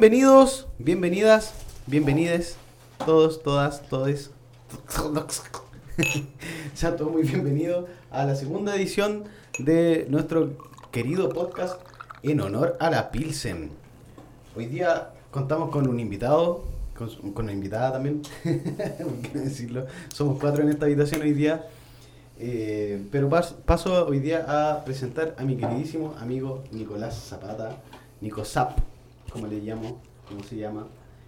[0.00, 1.52] Bienvenidos, bienvenidas,
[1.86, 2.56] bienvenides,
[3.04, 4.30] todos, todas, todes.
[6.74, 9.24] Sean todos muy bienvenidos a la segunda edición
[9.58, 10.52] de nuestro
[10.90, 11.82] querido podcast
[12.22, 13.72] en honor a la Pilsen.
[14.56, 16.64] Hoy día contamos con un invitado,
[16.96, 19.84] con, con una invitada también, quiero decirlo.
[20.14, 21.66] Somos cuatro en esta habitación hoy día.
[22.38, 27.76] Eh, pero pas- paso hoy día a presentar a mi queridísimo amigo Nicolás Zapata,
[28.22, 28.78] Nico Zap,
[29.32, 30.86] como le llamo, como se llama.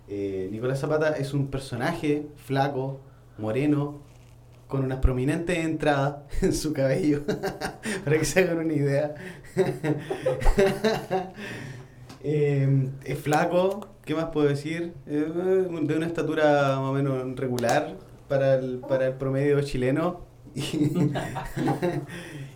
[0.09, 3.01] Eh, Nicolás Zapata es un personaje flaco,
[3.39, 4.01] moreno,
[4.69, 7.23] con unas prominentes entradas en su cabello,
[8.05, 9.15] para que se hagan una idea.
[12.25, 14.95] Eh, es flaco, ¿qué más puedo decir?
[15.09, 17.97] Eh, de una estatura más o menos regular
[18.29, 20.21] para el, para el promedio chileno.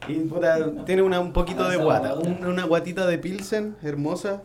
[0.09, 4.41] y puta, tiene una, un poquito de guata, un- una guatita de pilsen hermosa.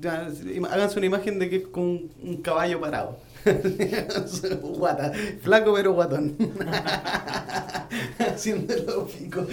[0.00, 0.28] Ya,
[0.70, 3.18] Háganse una imagen de que es con un, caballo parado.
[4.62, 6.36] Guata, flaco pero guatón.
[8.18, 9.46] Haciéndolo pico.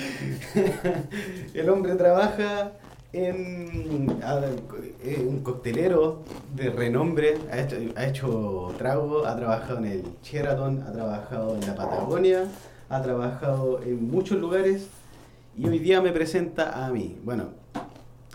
[1.54, 2.74] El hombre trabaja
[3.14, 4.10] en
[5.28, 6.24] un coctelero
[6.54, 11.62] de renombre, ha hecho, ha hecho trago, ha trabajado en el Sheraton, ha trabajado en
[11.62, 12.44] la Patagonia,
[12.90, 14.88] ha trabajado en muchos lugares
[15.58, 17.18] y hoy día me presenta a mí.
[17.24, 17.52] Bueno,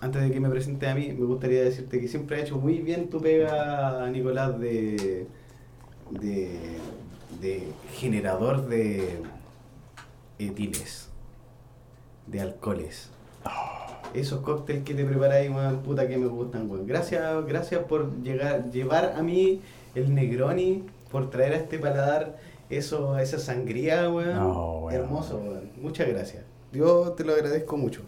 [0.01, 2.79] antes de que me presente a mí, me gustaría decirte que siempre ha hecho muy
[2.79, 5.27] bien tu pega, Nicolás, de,
[6.11, 6.49] de,
[7.41, 9.21] de generador de
[10.39, 11.09] etiles,
[12.27, 13.11] de alcoholes.
[14.15, 16.87] Esos cócteles que te preparáis, weón, puta que me gustan, weón.
[16.87, 19.61] Gracias, gracias por llegar, llevar a mí
[19.95, 22.39] el Negroni, por traer a este paladar
[22.71, 24.35] eso, esa sangría, weón.
[24.35, 24.95] No, weón.
[24.95, 25.71] Hermoso, weón.
[25.81, 26.45] Muchas gracias.
[26.73, 28.03] Yo te lo agradezco mucho.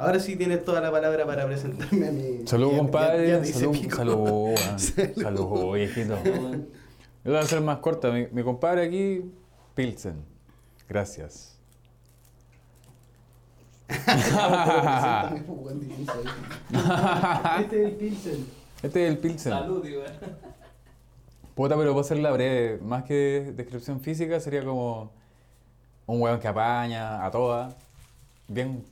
[0.00, 2.46] Ahora sí tienes toda la palabra para presentarme a mi.
[2.46, 3.44] Salud, compadre.
[3.52, 4.56] salud,
[5.20, 6.16] salud, viejito.
[6.24, 6.32] Yo
[7.24, 8.10] la voy a hacer más corta.
[8.10, 9.30] Mi, mi compadre aquí,
[9.74, 10.24] Pilsen.
[10.88, 11.58] Gracias.
[17.58, 18.46] Este es el Pilsen.
[18.82, 19.52] Este es el Pilsen.
[19.52, 20.00] Salud, digo.
[21.54, 22.78] Puta, pero puedo hacerla breve.
[22.78, 25.12] Más que descripción física, sería como
[26.06, 27.76] un weón que apaña a todas.
[28.48, 28.82] Bien.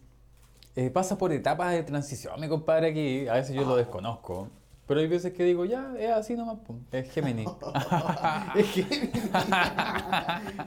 [0.79, 3.27] Eh, pasa por etapas de transición, mi compadre aquí.
[3.27, 4.49] A veces yo lo desconozco.
[4.87, 6.61] Pero hay veces que digo, ya, es así nomás.
[6.61, 7.45] pum, Es Gemini.
[8.55, 9.11] Es que.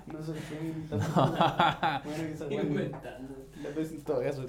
[0.07, 1.39] no soy Gemini tampoco.
[2.03, 2.45] Bueno, que esa
[3.93, 4.43] en todo caso,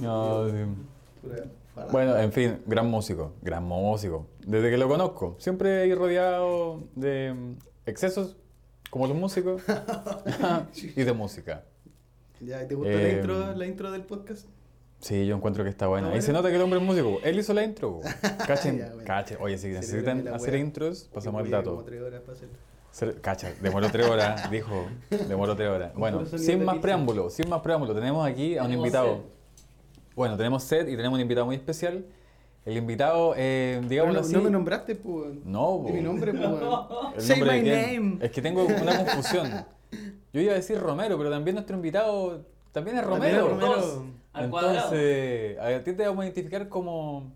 [0.00, 0.56] no sí.
[1.90, 4.26] Bueno, en fin, gran músico, gran músico.
[4.46, 8.38] Desde que lo conozco, siempre he rodeado de excesos,
[8.88, 9.62] como los músicos,
[10.96, 11.64] y de música.
[12.40, 14.48] ¿Ya te gustó Eh, la, intro, la intro del podcast?
[15.02, 16.06] Sí, yo encuentro que está buena.
[16.08, 17.18] ¿Está Y se nota que el hombre es músico.
[17.24, 18.00] Él hizo la intro.
[18.46, 19.02] Cachen, Ya, bueno.
[19.04, 19.36] cachen.
[19.40, 21.70] Oye, si necesitan hacer intros, pasamos el Porque dato.
[21.72, 22.54] como tres horas para hacerlo.
[22.94, 24.86] Cere- Cacha, demoró tres horas, dijo.
[25.28, 25.92] Demoró tres horas.
[25.94, 29.16] Bueno, sin más preámbulo, sin más preámbulo, tenemos aquí a un invitado.
[29.16, 29.22] set.
[30.14, 32.04] Bueno, tenemos set y tenemos un invitado muy especial.
[32.64, 34.34] El invitado, eh, digámoslo no, así.
[34.34, 35.34] no me nombraste, pues.
[35.44, 36.48] No, Di mi nombre, pues.
[36.48, 36.86] weón.
[37.16, 38.18] ¿El Say nombre my name.
[38.24, 39.50] Es que tengo una confusión.
[40.32, 43.46] Yo iba a decir Romero, pero también nuestro invitado también es También Romero.
[43.46, 43.50] es
[43.96, 44.21] Romero.
[44.32, 44.74] Cuadrado.
[44.94, 47.32] Entonces, a ti te vamos a identificar como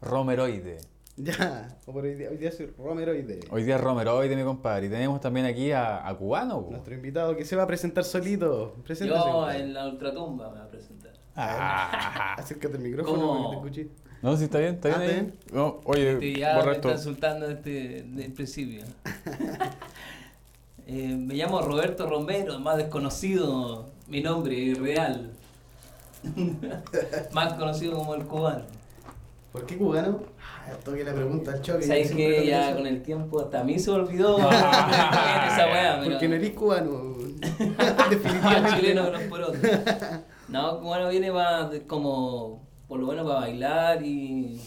[0.00, 0.78] Romeroide.
[1.16, 4.86] Ya, hoy día, hoy día soy Romero y de Hoy día es Romeroide, mi compadre.
[4.86, 6.64] Y tenemos también aquí a, a Cubano.
[6.64, 6.72] po.
[6.72, 8.74] nuestro invitado que se va a presentar solito.
[8.82, 9.20] Preséntase.
[9.20, 9.60] Yo compadre.
[9.62, 11.12] en la ultratumba me voy a presentar.
[11.36, 12.34] Ah.
[12.38, 13.32] Acércate al micrófono ¿Cómo?
[13.52, 14.04] para que te escuche.
[14.22, 14.98] No, sí, está bien, está bien.
[14.98, 15.08] Ah, ahí.
[15.10, 15.38] ¿está bien?
[15.52, 16.88] No, oye, Este, ya borra me esto.
[16.88, 18.84] está insultando desde el principio.
[20.86, 25.30] Eh, me llamo Roberto Romero, más desconocido mi nombre real.
[27.32, 28.64] más conocido como el cubano.
[29.52, 30.20] ¿Por qué cubano?
[30.40, 31.82] Ah, toque la pregunta al choque.
[31.84, 32.76] ¿Sabes que ya pienso.
[32.78, 35.98] con el tiempo hasta a mí se me olvidó esa weá?
[36.00, 37.14] pero- Porque no eres cubano.
[38.10, 38.76] Definitivamente.
[38.80, 39.56] chileno que los porotos.
[40.48, 41.30] No, cubano viene
[41.70, 44.60] de- como, por lo menos para bailar y...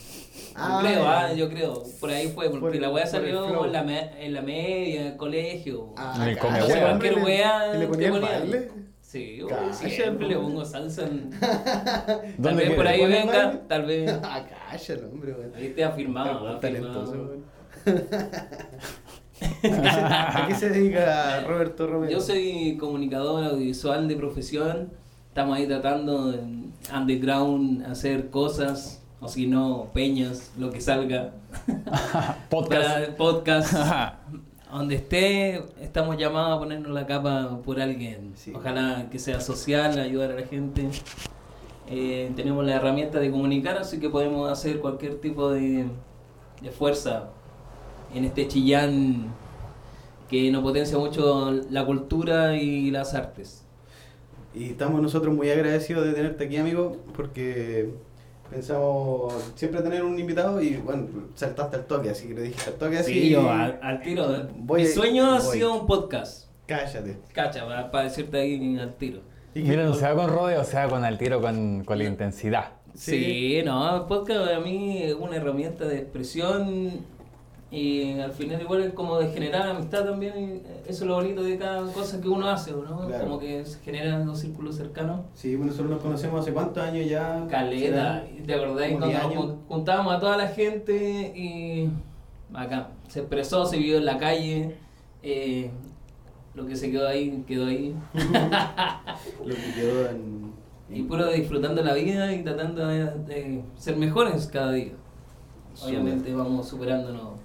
[0.56, 1.84] Ah, yo creo, ah, yo creo.
[2.00, 4.42] Por ahí fue, porque Por el- la weá por salió en la, me- en la
[4.42, 5.94] media, en el colegio.
[5.98, 6.82] Ah, En el come hueá.
[6.82, 8.40] cualquier ¿le- weá ¿Le te ponía el ponían.
[8.40, 8.72] baile?
[9.74, 11.04] Sí, siempre le pongo salsa.
[11.08, 14.20] en- Tal ¿Dónde vez por ahí ¿Le pones venga, tal vez.
[14.24, 15.36] Ah, cállalo, hombre.
[15.56, 16.48] Ahí te ha firmado.
[16.48, 17.34] Está talentoso.
[19.64, 22.12] ¿A qué se dedica Roberto Romero?
[22.12, 24.90] Yo soy comunicador audiovisual de profesión.
[25.30, 31.34] Estamos ahí tratando en underground hacer cosas, o si no, peñas, lo que salga.
[32.50, 32.90] Podcast.
[32.90, 33.74] Para podcast.
[34.70, 38.34] A donde esté, estamos llamados a ponernos la capa por alguien.
[38.36, 38.52] Sí.
[38.56, 40.90] Ojalá que sea social, ayudar a la gente.
[41.90, 45.86] Eh, tenemos la herramienta de comunicar, así que podemos hacer cualquier tipo de,
[46.62, 47.30] de fuerza
[48.14, 49.34] en este chillán
[50.30, 53.64] que nos potencia mucho la cultura y las artes.
[54.54, 57.92] Y estamos nosotros muy agradecidos de tenerte aquí, amigo, porque
[58.50, 62.76] pensamos siempre tener un invitado y bueno, saltaste al toque, así que le dije al
[62.76, 63.14] toque así.
[63.14, 64.28] Sí, yo al, al tiro.
[64.58, 66.48] Voy- Mi sueño ha sido un podcast.
[66.66, 67.18] Cállate.
[67.34, 69.22] Cacha, para, para decirte ahí al tiro.
[69.56, 72.04] Y Mira, no se va con rodeo, se va con al tiro, con, con la
[72.04, 72.72] intensidad.
[72.94, 77.06] Sí, no, el podcast a mí es una herramienta de expresión
[77.70, 80.34] y al final igual es como de generar amistad también.
[80.38, 83.08] y eso es lo bonito de cada cosa que uno hace, ¿no?
[83.08, 83.24] Claro.
[83.26, 85.22] Como que se generan los círculos cercanos.
[85.34, 87.46] Sí, bueno, nosotros nos conocemos hace cuántos años ya.
[87.50, 88.24] Caleta.
[88.46, 88.88] ¿te acordás?
[88.92, 91.90] Como Cuando 10 nos juntábamos a toda la gente y
[92.54, 94.76] acá se expresó, se vivió en la calle.
[95.24, 95.70] eh,
[96.56, 97.94] lo que se quedó ahí, quedó ahí.
[99.46, 100.52] Lo que quedó en.
[100.90, 104.94] Y puro disfrutando la vida y tratando de, de ser mejores cada día.
[105.84, 107.37] Obviamente vamos superándonos.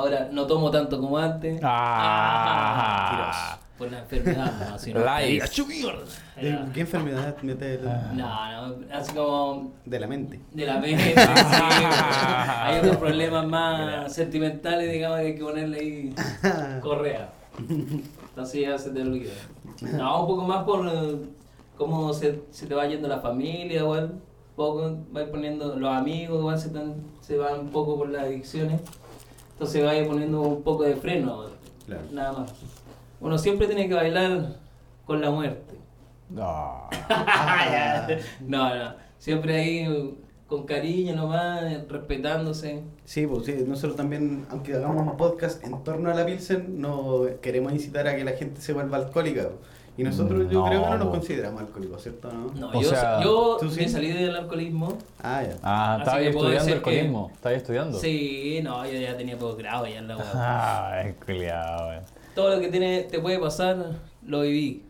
[0.00, 1.60] Ahora no tomo tanto como antes.
[1.62, 3.58] Ah.
[3.76, 5.00] Por la enfermedad, no, sino.
[5.00, 8.10] ¿De ¿Qué enfermedad mete el- Ah.
[8.14, 10.40] No, no, así como de la mente?
[10.52, 11.14] de la mente.
[11.14, 11.14] sí.
[12.62, 16.14] Hay otros problemas más sentimentales, digamos, que hay que ponerle ahí
[16.82, 17.30] correa.
[17.58, 19.32] Entonces ya se te olvida.
[19.82, 21.16] No, un poco más por eh,
[21.76, 24.04] cómo se, se te va yendo la familia, igual.
[24.14, 26.70] Un poco, va poniendo los amigos, igual se,
[27.22, 28.80] se van un poco por las adicciones.
[29.60, 31.44] Entonces va poniendo un poco de freno,
[31.84, 32.02] Claro.
[32.12, 32.54] nada más.
[33.20, 34.56] Uno siempre tiene que bailar
[35.04, 35.74] con la muerte.
[36.30, 36.88] No.
[38.40, 38.94] no, no.
[39.18, 40.16] Siempre ahí
[40.46, 42.84] con cariño nomás, respetándose.
[43.04, 47.26] Sí, pues sí, nosotros también, aunque hagamos un podcast en torno a la Pilsen, no
[47.42, 49.50] queremos incitar a que la gente se vuelva alcohólica.
[49.96, 52.30] Y nosotros yo creo que no nos consideramos alcohólicos, ¿cierto?
[52.32, 52.52] ¿No?
[52.54, 53.80] No, O yo, sea, yo ¿tú sí?
[53.80, 54.96] me salí del alcoholismo.
[55.22, 55.56] Ah, ya.
[55.62, 57.30] Ah, estaba estudiando decir que- alcoholismo.
[57.34, 57.98] Estaba estudiando.
[57.98, 60.26] Sí, no, yo ya tenía posgrado ya en la web.
[60.34, 62.02] Ah, es culiado, weón.
[62.34, 63.76] Todo lo que tiene, te puede pasar,
[64.24, 64.84] lo viví.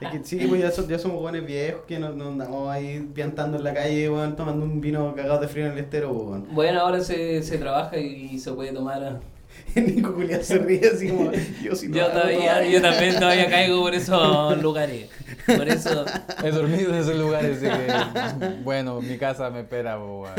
[0.00, 3.08] Es que sí, pues ya, so- ya somos jóvenes viejos que nos, nos andamos ahí
[3.14, 6.46] piantando en la calle, weón, tomando un vino cagado de frío en el estero, weón.
[6.52, 9.20] Bueno, ahora se, se trabaja y se puede tomar.
[9.74, 11.30] Nico Julián se ríe así como,
[11.62, 12.70] yo sí lo Yo todavía, todavía".
[12.70, 15.08] yo también todavía caigo por esos lugares.
[15.46, 16.04] Por eso.
[16.44, 18.48] He dormido en esos lugares, así que.
[18.62, 20.30] Bueno, mi casa me espera, weón.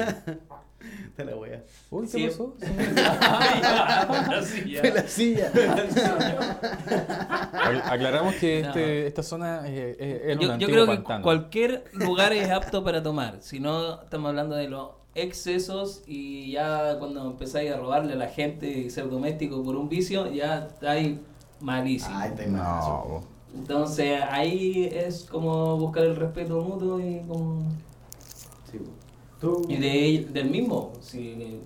[1.15, 1.63] Te la wea.
[1.91, 2.27] Uy, ¿qué Sí.
[2.27, 2.55] pasó?
[4.37, 4.79] Así ya.
[4.81, 5.51] Fue la silla.
[7.53, 8.67] Ac- Aclaramos que No.
[8.67, 12.83] este, esta zona eh, es un Yo, yo antiguo creo que cualquier lugar es apto
[12.83, 13.37] para tomar.
[13.41, 18.27] Si no, estamos hablando de los excesos y ya cuando empezáis a robarle a la
[18.27, 21.17] gente y ser doméstico por un vicio, ya estáis
[21.59, 22.15] malísimo.
[22.17, 23.21] Ay, No.
[23.55, 27.61] Entonces ahí es como buscar el respeto mutuo y como...
[28.71, 28.79] Sí.
[29.39, 29.61] Tú.
[29.69, 31.59] Y de, del mismo, si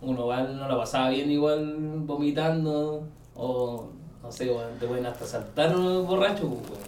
[0.00, 3.88] uno igual no la pasaba bien igual vomitando o
[4.22, 4.50] no sé,
[4.80, 6.80] te pueden hasta saltar borracho, pues.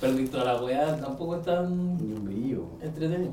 [0.00, 1.96] Perdí toda la weá, tampoco es tan
[2.82, 3.32] entretenido.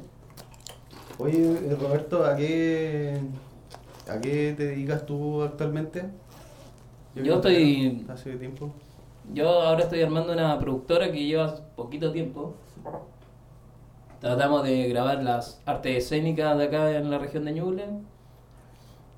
[1.17, 1.37] Oye,
[1.71, 3.19] eh, Roberto, ¿a qué,
[4.09, 6.03] ¿a qué te dedicas tú actualmente?
[7.15, 8.73] Yo estoy- Hace tiempo.
[9.33, 12.55] Yo ahora estoy armando una productora que lleva poquito tiempo.
[14.21, 17.85] Tratamos de grabar las artes escénicas de acá en la región de Ñuble.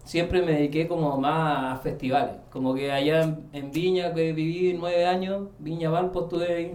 [0.03, 2.35] Siempre me dediqué como más a festivales.
[2.51, 6.73] Como que allá en, en Viña, que viví nueve años, Viña Valpo, estuve ahí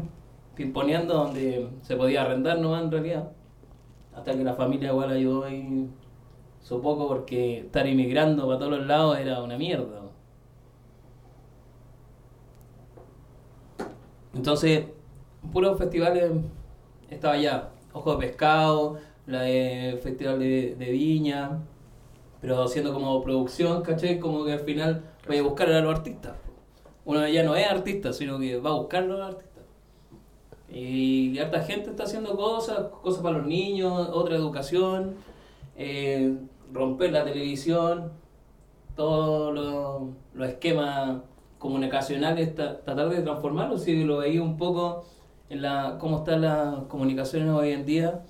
[0.54, 3.32] pimponeando donde se podía arrendar nomás en realidad.
[4.18, 5.88] Hasta que la familia igual ayudó ahí
[6.60, 10.02] su poco porque estar inmigrando para todos los lados era una mierda.
[14.34, 14.86] Entonces,
[15.52, 16.32] puros festivales
[17.08, 17.70] estaba ya.
[17.92, 21.60] Ojo de Pescado, la de Festival de, Viña,
[22.40, 24.18] pero haciendo como producción, ¿cachai?
[24.18, 26.34] Como que al final voy a buscar a los artistas.
[27.04, 29.47] Uno ya no es artista, sino que va a buscar a los artistas.
[30.82, 35.16] Y harta gente está haciendo cosas, cosas para los niños, otra educación,
[35.76, 36.36] eh,
[36.72, 38.12] romper la televisión,
[38.96, 40.02] todos los
[40.34, 41.22] los esquemas
[41.58, 43.82] comunicacionales, ta- tratar de transformarlos.
[43.82, 45.04] Si lo veía un poco
[45.50, 48.22] en la cómo están las comunicaciones hoy en día,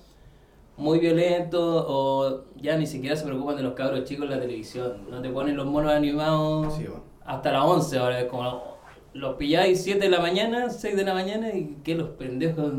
[0.77, 5.05] muy violento o ya ni siquiera se preocupan de los cabros chicos en la televisión.
[5.11, 7.03] No te ponen los monos animados Sí, bueno.
[7.25, 8.78] hasta las 11 ahora, es como
[9.19, 12.71] los pilláis 7 de la mañana, 6 de la mañana y que los pendejos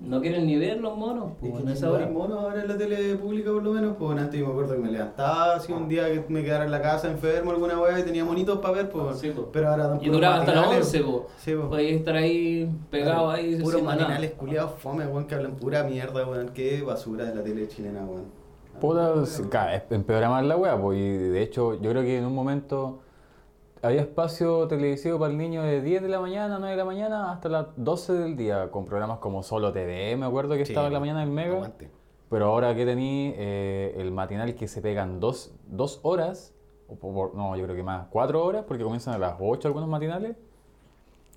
[0.00, 2.12] no quieren ni ver los monos, Es pues, que en esa no hay hora.
[2.12, 4.80] monos ahora en la tele pública por lo menos, pues antes yo me acuerdo que
[4.80, 8.04] me levantaba así un día que me quedara en la casa enfermo alguna weá y
[8.04, 9.18] tenía monitos para ver, pues.
[9.18, 9.32] Sí.
[9.52, 10.86] Pero ahora dan Y duraba hasta las matinales.
[10.94, 11.26] 11, po.
[11.38, 11.68] Sí, po.
[11.68, 13.56] Podéis estar ahí pegado ahí.
[13.60, 16.50] Puros matinales culiados fome, weón, que hablan pura mierda, weón.
[16.50, 18.26] Qué basura de la tele chilena, weón.
[18.80, 19.42] Puta, es-
[19.90, 23.00] empeora más la wea, pues, y de hecho yo creo que en un momento
[23.82, 27.32] había espacio televisivo para el niño de 10 de la mañana, 9 de la mañana,
[27.32, 30.88] hasta las 12 del día, con programas como Solo TV, me acuerdo que Sí, estaba
[30.88, 31.54] en la mañana en Mega.
[31.56, 31.90] Aguante.
[32.30, 36.54] Pero ahora que tení eh, el matinal que se pegan dos, dos horas,
[36.88, 39.88] o por- no, yo creo que más, cuatro horas, porque comienzan a las 8 algunos
[39.88, 40.36] matinales,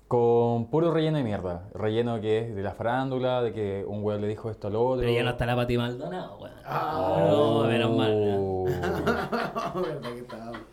[0.08, 1.70] con puro relleno de mierda.
[1.72, 5.00] Relleno que es de la farándula, de que un weón le dijo esto al otro.
[5.00, 6.52] Pero ya no está la Pati Maldonado, weón.
[6.66, 8.20] Ah, no, menos mal.
[8.20, 8.64] ¿no?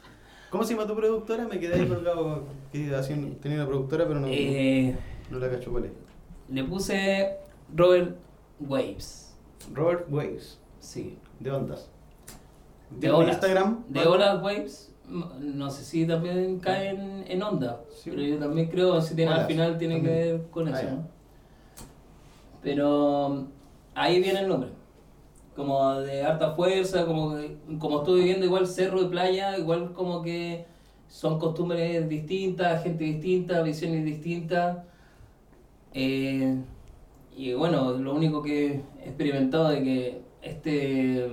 [0.49, 1.47] ¿Cómo se llama tu productora?
[1.47, 2.43] Me quedé ahí colgado.
[2.71, 2.79] Que
[3.41, 4.95] tenía una productora, pero no, Eh,
[5.29, 5.91] no la cacho cuál es.
[6.49, 7.35] le puse
[7.75, 8.15] Robert
[8.59, 9.37] Waves.
[9.73, 11.17] Robert Waves, Sí.
[11.39, 11.89] de ondas.
[12.89, 13.33] De ¿Tiene olas.
[13.35, 13.83] Instagram?
[13.89, 14.91] De Olas Waves.
[15.39, 17.81] No sé si también cae en, en onda.
[17.91, 18.09] Sí.
[18.11, 20.97] Pero yo también creo si tiene al final tiene que ver con Ah, eso.
[22.61, 23.47] Pero
[23.95, 24.69] ahí viene el nombre.
[25.59, 27.35] Como de harta fuerza, como,
[27.79, 30.65] como estoy viviendo igual cerro de playa, igual como que
[31.09, 34.77] son costumbres distintas, gente distinta, visiones distintas.
[35.93, 36.55] Eh,
[37.35, 41.29] y bueno, lo único que he experimentado de que este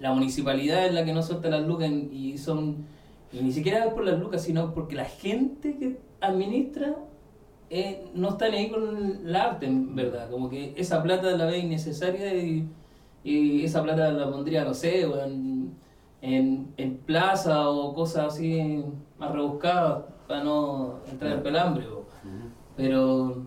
[0.00, 2.86] la municipalidad es la que no suelta las lucas y son
[3.32, 6.94] y ni siquiera es por las lucas, sino porque la gente que administra
[7.70, 10.30] eh, no está ni ahí con el arte, en verdad.
[10.30, 12.68] Como que esa plata la ve innecesaria y,
[13.24, 15.74] y esa plata la pondría, no sé, en,
[16.20, 18.84] en, en plaza o cosas así
[19.18, 21.86] más rebuscadas para no entrar en pelambre.
[22.76, 23.42] Pero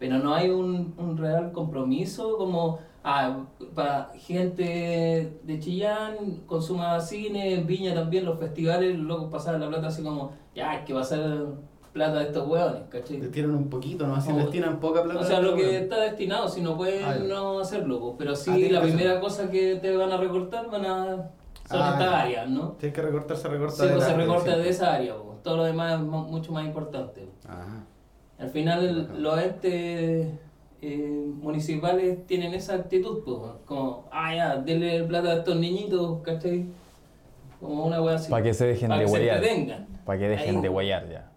[0.00, 7.54] pero no hay un, un real compromiso como ah, para gente de Chillán consuma cine,
[7.54, 10.94] en Viña también los festivales, los locos pasaban la plata así como ya hay que
[10.94, 11.48] pasar
[11.92, 13.18] plata de estos hueones, ¿cachai?
[13.20, 14.14] Le tiran un poquito, ¿no?
[14.14, 15.20] Así Como- destinan poca plata.
[15.20, 18.14] O sea, lo esta que está destinado, si no pueden Ah, no hacerlo, pues.
[18.18, 21.06] pero sí la primera cosa que te van a recortar van a
[21.68, 22.20] son Ah, estas ya.
[22.22, 22.76] áreas, ¿no?
[22.82, 23.74] Hay que recortar, se recorta.
[23.84, 25.42] Sí, pues se recorta de esa área, pues.
[25.42, 27.28] todo lo demás es mu- mucho más importante.
[27.48, 27.84] Ajá.
[28.38, 30.28] Al final el- los entes
[30.82, 36.66] eh, municipales tienen esa actitud, pues, como, ah, ya, denle plata a estos niñitos, ¿cachai?
[37.60, 38.30] Como una wea así.
[38.30, 39.36] Para que se dejen Pa' de que se huellar.
[39.36, 39.86] entretengan.
[40.06, 41.29] Para que dejen Ahí, de huellar ya.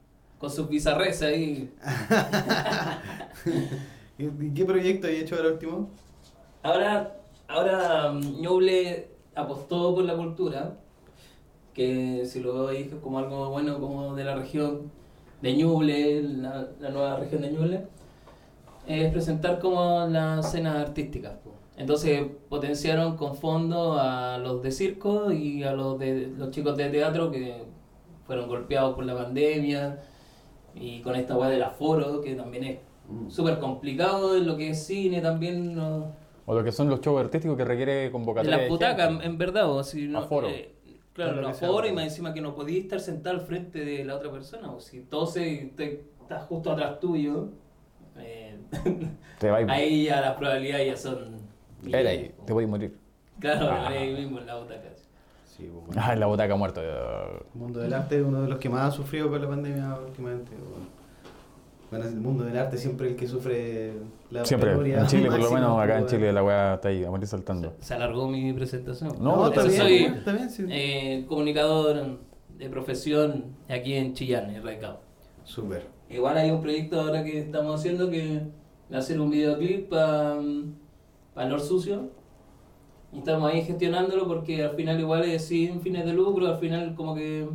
[0.43, 1.71] Con sus bizarres ahí.
[4.17, 5.89] ¿Y y qué proyecto hay hecho ahora último?
[6.61, 7.15] Ahora,
[7.47, 10.75] ahora mm, Ñuble apostó por la cultura,
[11.73, 14.91] que si lo veis como algo bueno como de la región
[15.41, 17.87] de Ñuble, la, la nueva región de Ñuble,
[18.85, 21.35] es presentar como las escenas artísticas.
[21.77, 26.89] Entonces potenciaron con fondo a los de circo y a los de los chicos de
[26.89, 27.63] teatro que
[28.27, 30.01] fueron golpeados por la pandemia
[30.75, 33.29] y con esta weá del aforo que también es Mm.
[33.29, 36.13] súper complicado en lo que es cine también no,
[36.45, 38.57] O lo que son los shows artísticos que requiere convocatoria.
[38.57, 40.47] las butacas en verdad o si no, Aforo.
[40.47, 40.73] eh,
[41.11, 44.05] claro no sea aforo y más encima que no podías estar sentado al frente de
[44.05, 47.49] la otra persona o si tose te, estás justo atrás tuyo
[48.17, 48.57] eh,
[49.39, 51.35] Te va ahí ya las probabilidades ya son
[51.91, 52.97] Era ahí, te voy a morir.
[53.39, 53.89] claro Ah.
[53.89, 54.89] ahí mismo en la butaca
[55.55, 56.01] Sí, pues, bueno.
[56.03, 56.81] Ah, en la butaca muerto.
[56.81, 59.97] El mundo del arte es uno de los que más ha sufrido con la pandemia
[60.05, 60.51] últimamente.
[60.55, 60.87] Bueno,
[61.91, 63.93] Bueno, el mundo del arte siempre el que sufre
[64.31, 67.03] la Siempre, en Chile, por lo menos acá en pues, Chile la weá está ahí,
[67.03, 67.73] a morir saltando.
[67.79, 70.65] se alargó mi presentación No, No, está está Eso bien, soy está bien, sí.
[70.69, 72.17] eh, comunicador
[72.57, 75.01] de profesión aquí en Chillán en Raicao
[75.43, 75.85] Súper.
[76.09, 78.41] Igual hay un proyecto ahora que estamos haciendo que
[78.91, 80.37] va a un videoclip para
[81.35, 82.09] pa Lord Sucio.
[83.13, 86.95] Y estamos ahí gestionándolo porque al final igual es sin fines de lucro, al final
[86.95, 87.47] como que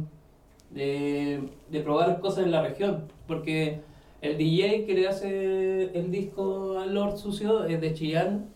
[0.71, 3.05] de, de probar cosas en la región.
[3.27, 3.81] Porque
[4.21, 8.47] el DJ que le hace el disco a Lord Sucio es de Chillán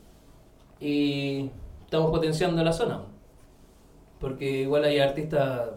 [0.81, 1.51] y
[1.85, 3.03] estamos potenciando la zona.
[4.21, 5.71] Porque igual hay artistas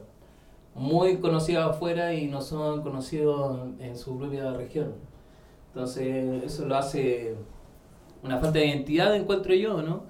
[0.76, 4.94] muy conocidos afuera y no son conocidos en su propia región.
[5.74, 7.36] Entonces eso lo hace
[8.24, 10.04] una falta de identidad, encuentro yo, ¿no?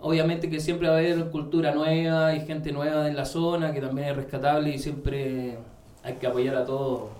[0.00, 3.80] Obviamente que siempre va a haber cultura nueva y gente nueva en la zona que
[3.80, 5.58] también es rescatable y siempre
[6.04, 7.10] hay que apoyar a todo,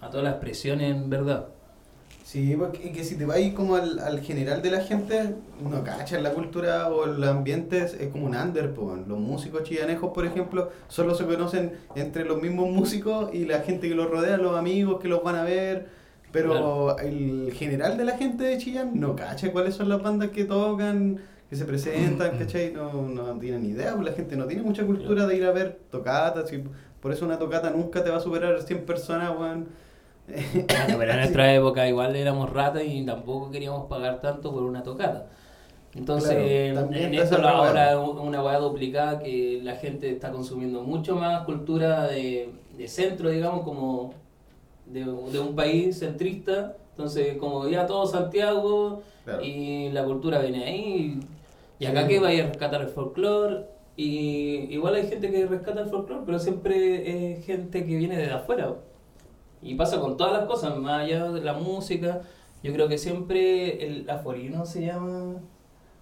[0.00, 1.48] a todas las expresiones en verdad.
[2.22, 6.24] Sí, porque que si te vas como al, al general de la gente, no cachan
[6.24, 8.96] la cultura o el ambiente, es, es como un under, po.
[8.96, 13.88] los músicos chillanejos, por ejemplo, solo se conocen entre los mismos músicos y la gente
[13.88, 15.88] que los rodea, los amigos que los van a ver,
[16.32, 20.44] Pero el general de la gente de Chillán no cacha cuáles son las bandas que
[20.44, 22.72] tocan, que se presentan, ¿cachai?
[22.72, 25.52] No, no tienen ni idea, pues la gente no tiene mucha cultura de ir a
[25.52, 26.52] ver tocatas.
[26.52, 26.64] Y
[27.00, 29.68] por eso una tocata nunca te va a superar 100 personas, weón.
[30.26, 34.82] Bueno, pero en nuestra época igual éramos ratas y tampoco queríamos pagar tanto por una
[34.82, 35.26] tocata.
[35.94, 41.14] Entonces, Claro, en- esto ahora es una hueá duplicada que la gente está consumiendo mucho
[41.16, 44.12] más cultura de, de centro, digamos, como
[44.86, 46.76] de, de un país centrista.
[46.90, 49.42] Entonces, como ya todo Santiago Claro.
[49.42, 51.20] y la cultura viene ahí.
[51.78, 53.66] Y acá que vaya a rescatar el folclore.
[53.96, 58.30] Y igual hay gente que rescata el folclore, pero siempre es gente que viene de
[58.30, 58.76] afuera.
[59.62, 62.20] Y pasa con todas las cosas, más allá de la música.
[62.62, 65.36] Yo creo que siempre el afuerino se llama.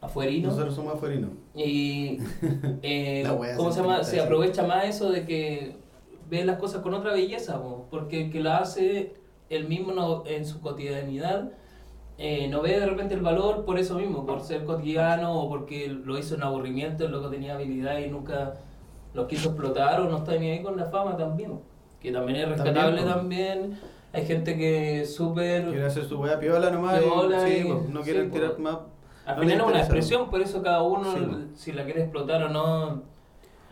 [0.00, 0.48] Afuerino.
[0.48, 1.30] Nosotros somos afuerinos.
[1.54, 2.18] Y.
[2.82, 3.24] eh,
[3.56, 4.02] ¿Cómo se llama?
[4.04, 5.76] Se aprovecha más eso de que
[6.28, 9.14] ve las cosas con otra belleza, po, porque el que la hace
[9.50, 11.52] él mismo no- en su cotidianidad.
[12.18, 15.88] Eh, no ve de repente el valor por eso mismo, por ser cotidiano o porque
[15.88, 18.54] lo hizo en aburrimiento, el loco tenía habilidad y nunca
[19.14, 21.60] lo quiso explotar o no está ni ahí con la fama también,
[22.00, 23.08] que también es rescatable También,
[23.70, 23.80] también.
[24.12, 27.00] Hay gente que súper Quiere hacer su wea piola nomás.
[27.00, 28.42] y- Piola sí, y- pues, no sí, quieren pues.
[28.42, 28.78] tirar más.
[29.26, 32.42] Al No final es una expresión, por eso cada uno, Sí, si la quiere explotar
[32.44, 33.02] o no,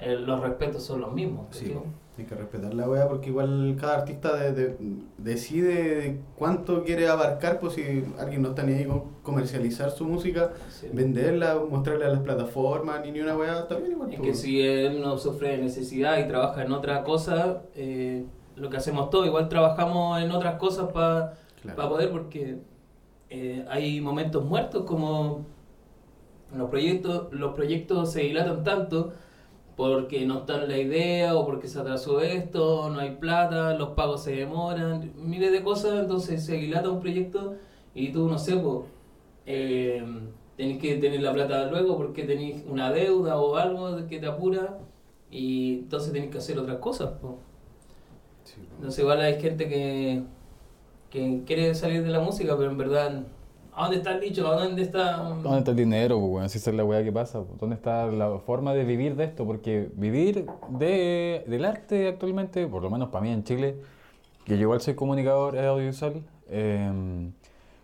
[0.00, 1.46] eh, los respetos son los mismos.
[1.50, 1.72] Sí.
[2.19, 4.76] Hay que respetar la wea porque igual cada artista de- de-
[5.16, 10.50] decide cuánto quiere abarcar, pues si alguien no está ni ahí con comercializar su música,
[10.69, 10.88] Sí.
[10.92, 14.12] venderla, mostrarla a las plataformas, ni ni una wea, también igual.
[14.12, 14.28] Es pues.
[14.28, 18.25] que si él no sufre de necesidad y trabaja en otra cosa, eh,
[18.57, 21.88] lo que hacemos todos, igual trabajamos en otras cosas para Claro.
[21.88, 22.59] poder, porque
[23.31, 25.47] eh, hay momentos muertos como
[26.54, 29.12] los proyectos, los proyectos se dilatan tanto
[29.76, 33.90] porque no está en la idea o porque se atrasó esto, no hay plata, los
[33.90, 37.56] pagos se demoran, miles de cosas, entonces se dilata un proyecto
[37.94, 38.87] y tú no sé, pues,
[39.46, 40.04] eh,
[40.56, 44.78] tenés que tener la plata luego porque tenés una deuda o algo que te apura
[45.30, 47.11] y entonces tenés que hacer otras cosas.
[47.20, 47.38] po.
[48.44, 48.61] Sí.
[48.76, 50.22] Entonces igual hay gente que,
[51.11, 53.24] que quiere salir de la música, pero en verdad,
[53.72, 54.46] ¿a dónde está el dicho?
[54.48, 55.16] ¿A dónde está...?
[55.42, 56.48] ¿Dónde está el dinero, weón?
[56.48, 57.40] Si esa es la weá que pasa.
[57.58, 59.46] ¿Dónde está la forma de vivir de esto?
[59.46, 63.76] Porque vivir de, del arte actualmente, por lo menos para mí en Chile,
[64.44, 67.30] que yo igual soy comunicador audiovisual, eh,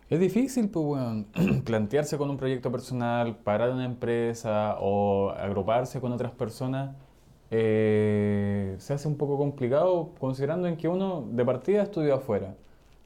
[0.09, 1.27] es difícil, pues, weón,
[1.65, 6.95] plantearse con un proyecto personal, parar una empresa o agruparse con otras personas.
[7.51, 12.55] eh, se hace un poco complicado considerando en que uno de partida estudió afuera.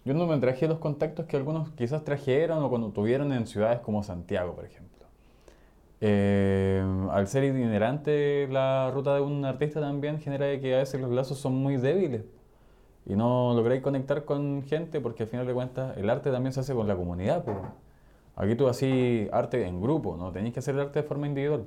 [0.05, 3.79] Yo no me traje los contactos que algunos quizás trajeron o cuando tuvieron en ciudades
[3.79, 5.05] como Santiago, por ejemplo.
[6.01, 11.09] Eh, al ser itinerante la ruta de un artista también genera que a veces los
[11.11, 12.23] lazos son muy débiles
[13.05, 16.59] y no lográis conectar con gente porque al final de cuentas el arte también se
[16.59, 17.45] hace con la comunidad.
[17.45, 17.55] pues.
[18.35, 21.65] Aquí tú así arte en grupo, no tenéis que hacer el arte de forma individual.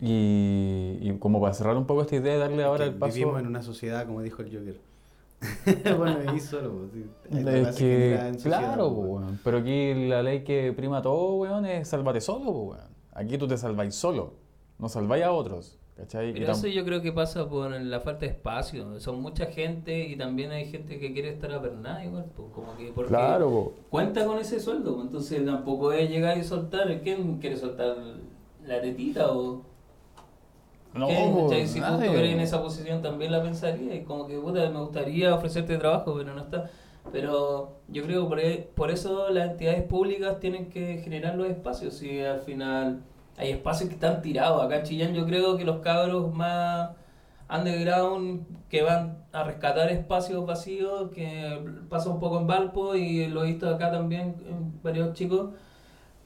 [0.00, 3.14] Y, y como para cerrar un poco esta idea, darle ahora el paso...
[3.14, 4.91] Vivimos en una sociedad, como dijo el Joker.
[5.98, 7.10] bueno, ahí solo, pues, sí.
[7.38, 9.40] Es que, claro, pues, po, weón.
[9.44, 12.92] pero aquí la ley que prima todo, weón, es sálvate solo, po, weón.
[13.12, 14.34] Aquí tú te salváis solo,
[14.78, 16.30] no salváis a otros, ¿cachai?
[16.30, 18.98] Y Pero tam- eso yo creo que pasa por la falta de espacio.
[19.00, 22.24] Son mucha gente y también hay gente que quiere estar apernada igual.
[22.34, 23.72] pues, como que porque Claro, po.
[23.90, 24.94] cuenta con ese sueldo.
[24.94, 27.00] pues, Entonces tampoco es llegar y soltar.
[27.02, 27.96] ¿Quién quiere soltar
[28.66, 29.71] la tetita o...?
[30.94, 31.32] No, ¿Qué?
[31.42, 31.66] ¿Cachai?
[31.66, 35.34] Si tú estuvieras en esa posición también la pensaría y como que puta, me gustaría
[35.34, 36.70] ofrecerte trabajo, pero no está.
[37.10, 42.02] Pero yo creo que por, por eso las entidades públicas tienen que generar los espacios
[42.02, 43.02] y al final
[43.36, 44.62] hay espacios que están tirados.
[44.62, 46.90] Acá en Chillán yo creo que los cabros más
[47.50, 53.44] underground que van a rescatar espacios vacíos, que pasa un poco en Valpo y lo
[53.44, 55.50] he visto acá también en varios chicos,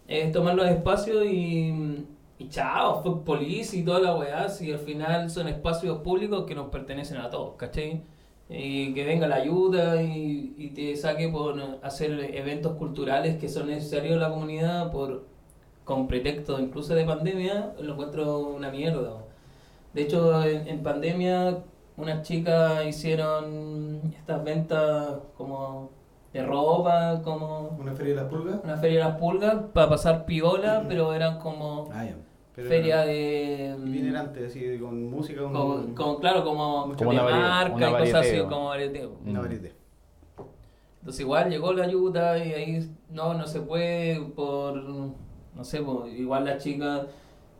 [0.06, 2.06] es tomar los espacios y,
[2.38, 6.54] y chao, fuck police y toda la weá, si al final son espacios públicos que
[6.54, 8.02] nos pertenecen a todos, ¿cachai?
[8.48, 13.68] Y que venga la ayuda y, y te saque por hacer eventos culturales que son
[13.68, 15.24] necesarios en la comunidad por
[15.84, 19.24] con pretexto incluso de pandemia, lo encuentro una mierda.
[19.94, 21.58] De hecho, en, en pandemia
[21.96, 25.90] unas chicas hicieron estas ventas como
[26.32, 28.60] de ropa, como ¿Una feria de las pulgas?
[28.64, 32.16] una feria de las pulgas para pasar piola, pero eran como Ah, ya.
[32.56, 37.74] Pero feria de Itinerante, así, con música, con, con, con- claro, como, Como una marca
[37.74, 39.12] una y cosas así, como varieteo.
[39.24, 39.42] una Mm.
[39.42, 39.70] variedad.
[41.00, 46.08] Entonces igual llegó la ayuda y ahí no, no se puede por, no sé, por,
[46.08, 47.02] igual las chicas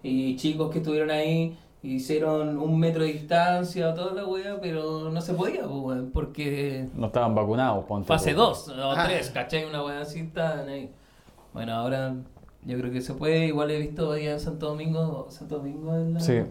[0.03, 5.21] y chicos que estuvieron ahí hicieron un metro de distancia, toda la wea, pero no
[5.21, 8.09] se podía, pues, porque No estaban vacunados, ponte.
[8.09, 8.39] fase tú.
[8.41, 9.05] 2 o Ah.
[9.07, 9.65] 3, ¿cachai?
[9.67, 10.91] Una wea así estaban ahí.
[11.53, 12.15] Bueno, ahora
[12.67, 16.09] yo creo que se puede, igual he visto allá en Santo Domingo, Santo Domingo es
[16.13, 16.43] la- Sí.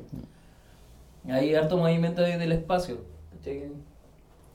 [1.29, 2.97] hay harto movimiento desde el espacio.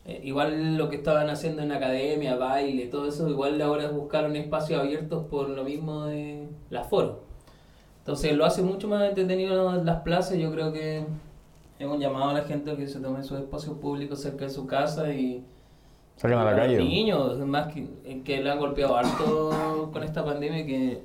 [0.07, 4.81] Eh, igual lo que estaban haciendo en academia, baile, todo eso, igual ahora buscaron espacios
[4.81, 7.17] abiertos por lo mismo de las foros.
[7.99, 10.39] Entonces lo hace mucho más entretenido las plazas.
[10.39, 11.05] Yo creo que
[11.79, 14.67] es un llamado a la gente que se tome sus espacios públicos cerca de su
[14.67, 15.45] casa y
[16.17, 16.79] Salgan a la calle.
[16.79, 21.03] Niños, más que, que le han golpeado harto con esta pandemia que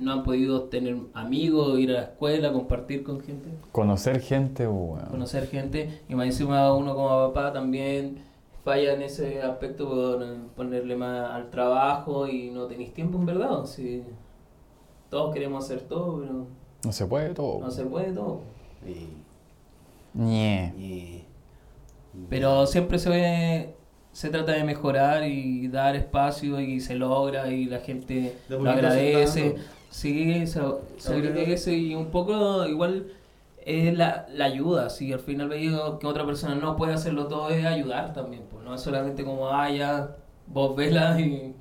[0.00, 5.06] no han podido tener amigos, ir a la escuela, compartir con gente Conocer gente, weón.
[5.10, 6.00] conocer gente.
[6.08, 8.18] Y más encima uno como papá también
[8.64, 10.24] falla en ese aspecto por
[10.56, 14.02] ponerle más al trabajo y no tenéis tiempo en verdad si
[15.10, 16.46] todos queremos hacer todo pero
[16.84, 17.60] No se puede todo.
[17.60, 18.40] no se puede todo.
[20.14, 21.24] Y-
[22.28, 23.74] pero siempre se ve
[24.12, 29.54] se trata de mejorar y dar espacio y se logra y la gente lo agradece.
[29.90, 30.60] Sí se,
[30.98, 33.12] se agradece y un poco igual
[33.64, 37.50] es la, la ayuda, si al final veo que otra persona no puede hacerlo todo,
[37.50, 41.54] es ayudar también, pues no es solamente como, ah, ya, vos vela y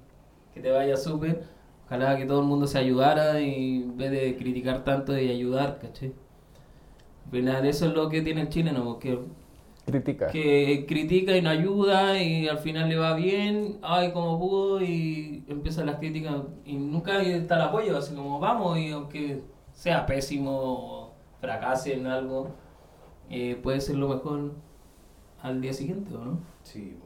[0.53, 1.43] que te vaya súper,
[1.85, 5.79] ojalá que todo el mundo se ayudara y en vez de criticar tanto y ayudar,
[5.79, 6.13] ¿cachai?
[7.25, 9.19] Al final eso es lo que tiene el chileno, porque
[9.87, 10.27] Critica.
[10.27, 15.45] que critica y no ayuda y al final le va bien, ay, como pudo y
[15.47, 20.51] empiezan las críticas y nunca está el apoyo, así como vamos y aunque sea pésimo
[20.51, 22.49] o fracase en algo,
[23.29, 24.51] eh, puede ser lo mejor
[25.41, 26.39] al día siguiente, ¿o no?
[26.63, 26.97] Sí.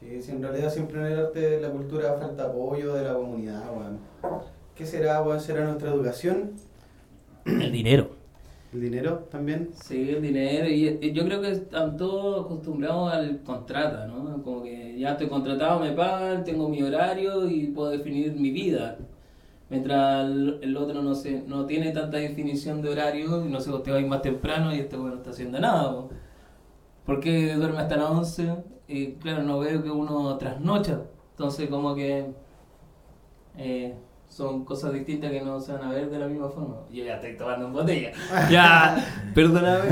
[0.00, 3.64] Sí, sí, en realidad siempre en el arte, la cultura falta apoyo de la comunidad,
[3.70, 3.98] weón.
[4.74, 5.40] ¿Qué será, weón?
[5.40, 6.52] ¿Será nuestra educación?
[7.44, 8.11] El dinero.
[8.72, 9.70] ¿El dinero también?
[9.74, 10.66] Sí, el dinero.
[10.68, 14.42] Y y yo creo que están todos acostumbrados al contrato, ¿no?
[14.42, 18.96] Como que ya estoy contratado, me pagan, tengo mi horario y puedo definir mi vida.
[19.68, 23.82] Mientras el, otro no se, no tiene tanta definición de horario, y no sé, vos
[23.82, 25.92] te vas más temprano y este bueno no está haciendo nada.
[25.92, 26.10] po.
[27.06, 28.56] ¿Por qué duerme hasta las 11?
[28.88, 31.02] Y claro, no veo que uno trasnocha.
[31.32, 32.26] Entonces como que
[33.58, 33.94] eh,
[34.32, 36.76] son cosas distintas que no se van a ver de la misma forma.
[36.90, 38.12] Yo ya estoy tomando en botella.
[38.50, 38.96] ya,
[39.34, 39.90] perdóname.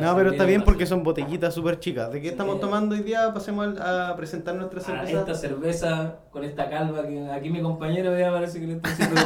[0.00, 2.10] No, pero está bien porque son botellitas súper chicas.
[2.10, 3.32] ¿De qué estamos tomando hoy día?
[3.32, 5.20] Pasemos a presentar nuestra Ah, cerveza.
[5.20, 9.20] esta cerveza con esta calva que aquí mi compañero ya parece que le está haciendo.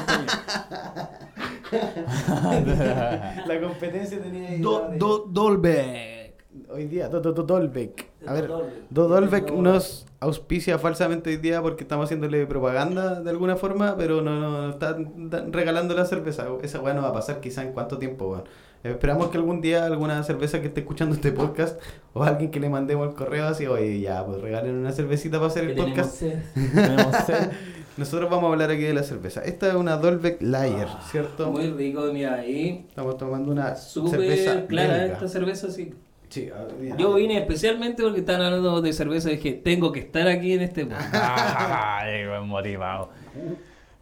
[3.46, 4.60] La competencia tenía ahí.
[4.60, 6.34] Do, do, Dolbeck.
[6.70, 8.06] Hoy día, Do- Do- Dolbeck.
[8.28, 8.74] A ver, Dolbeck.
[8.90, 9.62] Do Dolbeck No.
[9.62, 14.74] nos auspicia falsamente hoy día porque estamos haciéndole propaganda de alguna forma, pero no nos
[14.74, 16.46] están da- regalando la cerveza.
[16.62, 18.44] Esa weá no va a pasar quizá en cuánto tiempo, weón.
[18.84, 21.80] Esperamos que algún día alguna cerveza que esté escuchando este podcast
[22.14, 25.48] o alguien que le mandemos el correo así, oye, ya, pues regalen una cervecita para
[25.48, 26.10] hacer el podcast.
[26.14, 26.38] sed.
[26.74, 27.50] Tenemos sed.
[27.96, 29.42] Nosotros vamos a hablar aquí de la cerveza.
[29.42, 31.46] Esta es una Dolbeck Lager, ¿cierto?
[31.46, 32.86] Ah, Muy rico, mira ahí.
[32.88, 35.14] Estamos tomando una cerveza Súper clara belga.
[35.14, 35.92] esta cerveza, sí.
[36.38, 36.96] Sí, a ver, mira.
[36.96, 40.62] Yo vine especialmente porque están hablando de cerveza y dije, tengo que estar aquí en
[40.62, 40.86] este.
[41.12, 43.10] Ay, buen motivado.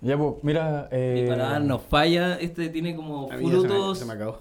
[0.01, 0.88] Ya, pues, mira.
[0.90, 4.40] Eh, Mi paladar no falla, este tiene como se me- frutos se me acabó.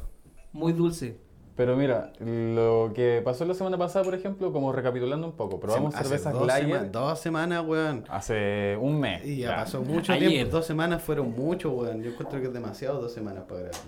[0.52, 1.16] muy dulces.
[1.56, 5.96] Pero mira, lo que pasó la semana pasada, por ejemplo, como recapitulando un poco, probamos
[5.96, 8.04] Hace cervezas dos Lager sema- dos semanas, weón.
[8.10, 9.26] hace un mes.
[9.26, 9.56] Y ya ya.
[9.56, 10.28] pasó mucho Ayer.
[10.30, 10.58] tiempo.
[10.58, 12.04] Dos semanas fueron mucho, weón.
[12.04, 13.80] Yo encuentro que es demasiado dos semanas para grabar.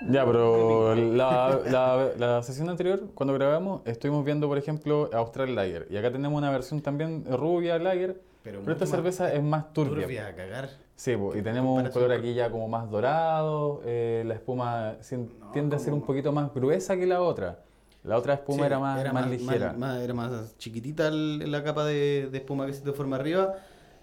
[0.00, 5.86] Ya, pero la, la, la sesión anterior, cuando grabamos, estuvimos viendo, por ejemplo, Austral Lager.
[5.90, 8.20] Y acá tenemos una versión también rubia Lager.
[8.44, 10.02] Pero, Pero esta más cerveza es más turbia.
[10.02, 10.70] turbia a cagar.
[10.94, 13.82] Sí, y tenemos un color aquí ya como más dorado.
[13.84, 17.58] eh, la espuma No, tiende a ser un poquito más gruesa que la otra.
[18.04, 19.72] La otra espuma Sí, era, más, más, ligera.
[19.76, 23.54] más- era más chiquitita la capa de, de espuma que se te forma arriba.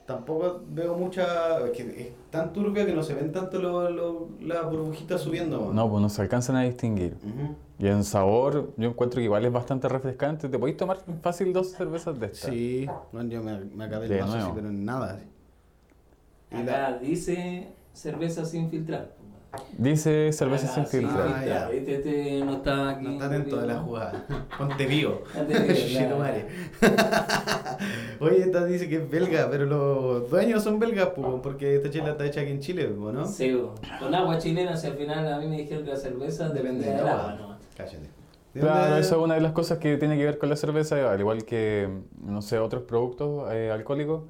[0.06, 1.66] Tampoco veo mucha.
[1.66, 5.72] Es, que es tan turbia que no se ven tanto lo- lo- las burbujitas subiendo.
[5.74, 7.18] No, pues no se alcanzan a distinguir.
[7.80, 10.48] Y en sabor, yo encuentro que igual es bastante refrescante.
[10.48, 12.52] Te podéis tomar fácil dos cervezas de estas.
[12.52, 15.20] Sí, bueno, yo me, me acabé De el vaso así, pero en nada.
[16.52, 19.12] Y la- Acá dice cerveza sin filtrar.
[19.78, 21.34] Dice cerveza Acá, sin filtrar.
[21.36, 21.72] Ah, ya.
[21.72, 23.06] Este, este no está aquí.
[23.06, 24.26] No está atento de la jugada.
[24.58, 25.24] Ponte vivo.
[28.20, 32.12] Oye, esta dice que es belga, pero los dueños son belgas, po, porque esta chela
[32.12, 33.26] está hecha aquí en Chile, ¿no?
[33.26, 33.76] Sí, bo.
[34.00, 37.08] con agua chilena, si al final a mí me dijeron que la cerveza depende del
[37.08, 37.58] agua, ¿no?
[37.76, 38.10] Cállate.
[38.54, 41.12] ¿De Claro, eso es una de las cosas que tiene que ver con la cerveza,
[41.12, 41.90] al igual que,
[42.24, 44.24] no sé, otros productos eh, alcohólicos.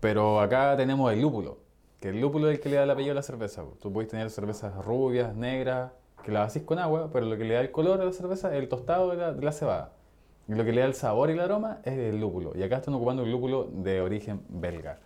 [0.00, 1.58] Pero acá tenemos el lúpulo,
[2.04, 3.64] que el lúpulo es el que le da el apellido a la cerveza.
[3.80, 5.90] Tú puedes tener cervezas rubias, negras,
[6.22, 8.54] que la vacís con agua, pero lo que le da el color a la cerveza
[8.54, 9.94] es el tostado de la, de la cebada.
[10.46, 12.52] Y lo que le da el sabor y el aroma es el lúpulo.
[12.54, 14.98] Y acá están ocupando el lúpulo de origen belga.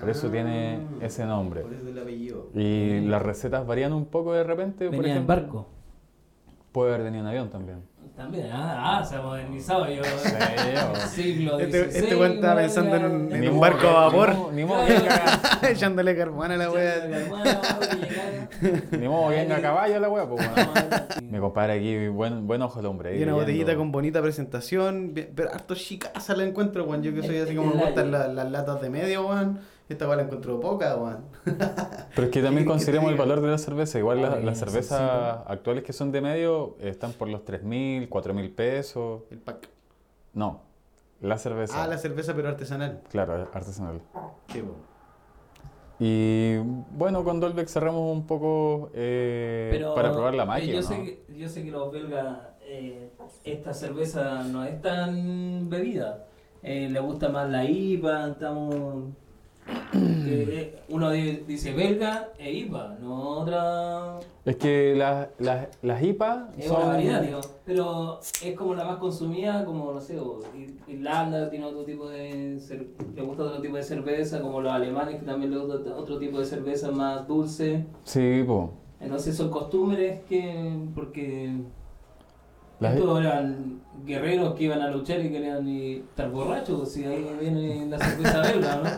[0.00, 1.60] Por eso Ah, tiene ese nombre.
[1.60, 2.46] Por eso el apellido.
[2.54, 4.86] Y las recetas varían un poco de repente.
[4.86, 5.66] por Venía en ejemplo, barco.
[6.72, 7.82] Puede haber venido en avión también.
[8.18, 10.02] También, ah, ah, se ha modernizado yo.
[11.08, 13.94] Sí, siglo Este, XVI, este weón estaba pensando en un, en un barco a Ni
[14.06, 14.80] vapor, modo, ni modo
[15.62, 16.94] echándole carbón a la wea.
[18.90, 20.70] ni modo venga a caballo la wea, pues bueno.
[21.22, 23.16] Mi Me compadre aquí, buen, buen ojo el hombre.
[23.16, 27.02] Y una botellita con bonita presentación, pero harto chicaza la encuentro, weón.
[27.04, 29.60] Yo que soy así como me gustan la- las latas de medio, weón.
[29.88, 31.24] Esta weón la encuentro poca, weón.
[32.14, 33.98] Pero es que también ¿Qué- qué te consideremos el valor de la cerveza.
[33.98, 39.22] Igual las, cervezas sí, actuales que son de medio están por los 3.000, 4.000 pesos.
[39.30, 39.68] El pack.
[40.34, 40.60] No,
[41.22, 41.82] la cerveza.
[41.82, 43.00] Ah, la cerveza, pero artesanal.
[43.10, 44.02] Claro, artesanal.
[44.46, 44.88] Qué weón.
[46.00, 46.58] Y
[46.92, 50.72] bueno, con Dolbeck cerramos un poco eh, Pero, para probar la eh, máquina.
[50.74, 50.86] Yo, ¿no?
[50.86, 53.10] sé que, yo sé que los belgas, eh,
[53.42, 56.26] esta cerveza no es tan bebida.
[56.62, 59.04] Eh, le gusta más la IPA, estamos...
[59.92, 64.18] que, eh, uno di- dice belga e IPA, no otra...
[64.44, 66.76] Es que las, las, las IPA Es son...
[66.78, 70.18] una variedad, digo, pero es como la más consumida, como, no sé,
[70.86, 72.58] Irlanda tiene otro tipo de...
[73.14, 76.38] le gusta otro tipo de cerveza, como los alemanes que también les gusta otro tipo
[76.38, 77.84] de cerveza más dulce.
[78.04, 78.70] Sí, po.
[79.00, 80.78] Entonces son costumbres que...
[80.94, 81.56] porque...
[82.80, 87.86] Las- eran guerreros que iban a luchar y querían y estar borrachos, si ahí viene
[87.86, 88.90] la cerveza belga, ¿no?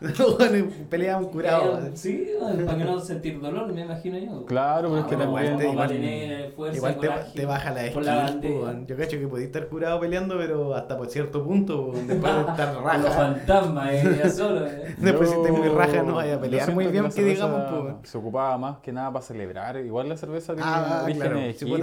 [0.38, 1.74] Bueno, Peleaban curados.
[1.78, 2.26] Querían- Sí,
[2.64, 4.46] para que no sentir dolor, me imagino yo.
[4.46, 5.44] Claro, pero es que Ah, también...
[5.46, 8.82] igual te- igual- fuerza, Igual te, coraje, te baja la esquina.
[8.86, 11.92] Yo cacho que podías estar curado peleando, pero hasta por cierto punto.
[12.06, 13.10] Después de estar Con los raja.
[13.10, 14.66] fantasmas, eh, ya solo.
[14.66, 14.94] eh.
[14.98, 17.62] Después si estés muy raja no vaya a pelear muy bien, que digamos,
[18.00, 18.10] pues.
[18.10, 19.76] Se ocupaba más que nada para celebrar.
[19.84, 21.38] Igual la cerveza tiene Ah, claro.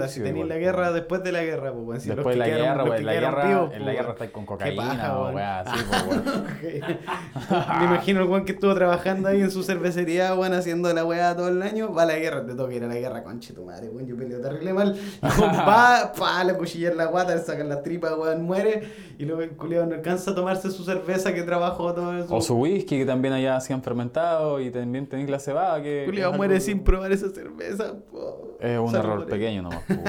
[0.08, 3.70] Si, tenéis la guerra después de la guerra, pues, Después de la guerra, la guerra,
[3.72, 5.84] en la guerra estáis con cocaína o weá así.
[7.78, 11.34] Me imagino el weón que estuvo trabajando ahí en su cervecería, weón, haciendo la weá
[11.36, 11.92] todo el año.
[11.92, 14.06] Va a la guerra, te toca ir a la guerra, conche tu madre, weón.
[14.06, 14.98] Yo peleo terrible mal.
[15.22, 18.88] Va, pa, le cuchillar la guata, le sacan las tripas, weón, muere.
[19.18, 22.34] Y luego el culiado no alcanza a tomarse su cerveza que trabajó todo eso.
[22.34, 26.04] O su whisky, que también allá hacían fermentado, y también tenéis la cebada, que...
[26.06, 27.94] Culiado muere algo- sin probar esa cerveza.
[28.10, 28.56] po.
[28.60, 30.02] Es un error pequeño nomás, weón.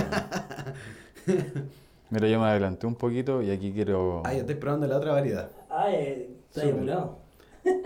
[2.09, 4.23] Mira, yo me adelanté un poquito y aquí quiero...
[4.25, 5.49] Ah, ya estoy probando la otra variedad.
[5.69, 7.19] Ah, eh, está apurado.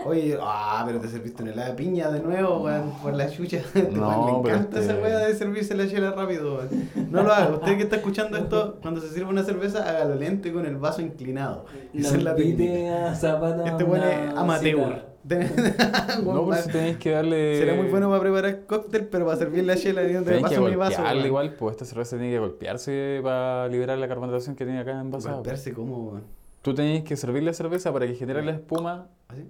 [0.06, 3.58] Oye, ah, pero te serviste una helada de piña de nuevo, weón, por la chucha.
[3.92, 7.10] No, Weón, me pero encanta es esa weá de servirse la chela rápido, weón.
[7.10, 7.54] No lo haga.
[7.54, 10.76] Usted que está escuchando esto, cuando se sirve una cerveza, hágalo lento y con el
[10.76, 11.66] vaso inclinado.
[11.92, 13.12] Esa es la No técnica.
[13.12, 15.13] Este weón es amateur.
[16.24, 17.58] No, pero si tenéis que darle...
[17.58, 20.76] Será muy bueno para preparar cóctel, pero para servir la chela, Tenéis que paso mi
[20.76, 21.02] vaso.
[21.26, 25.36] igual, pues esta cerveza tiene que golpearse para liberar la carbonatación que tiene acá envasada.
[25.36, 25.44] pues.
[25.44, 26.22] Golpearse como, weón.
[26.62, 29.08] Tú tenéis que servir la cerveza para que genere la espuma.
[29.28, 29.42] ¿Así?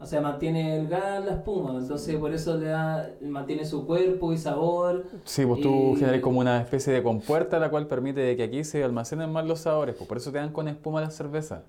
[0.00, 4.32] O sea, mantiene el gas, la espuma, entonces por eso le da, mantiene su cuerpo
[4.32, 5.04] y sabor.
[5.24, 8.64] Sí, pues tú Y- generas como una especie de compuerta la cual permite que aquí
[8.64, 9.94] se almacenen más los sabores.
[9.96, 11.62] Pues por eso te dan con espuma las cervezas.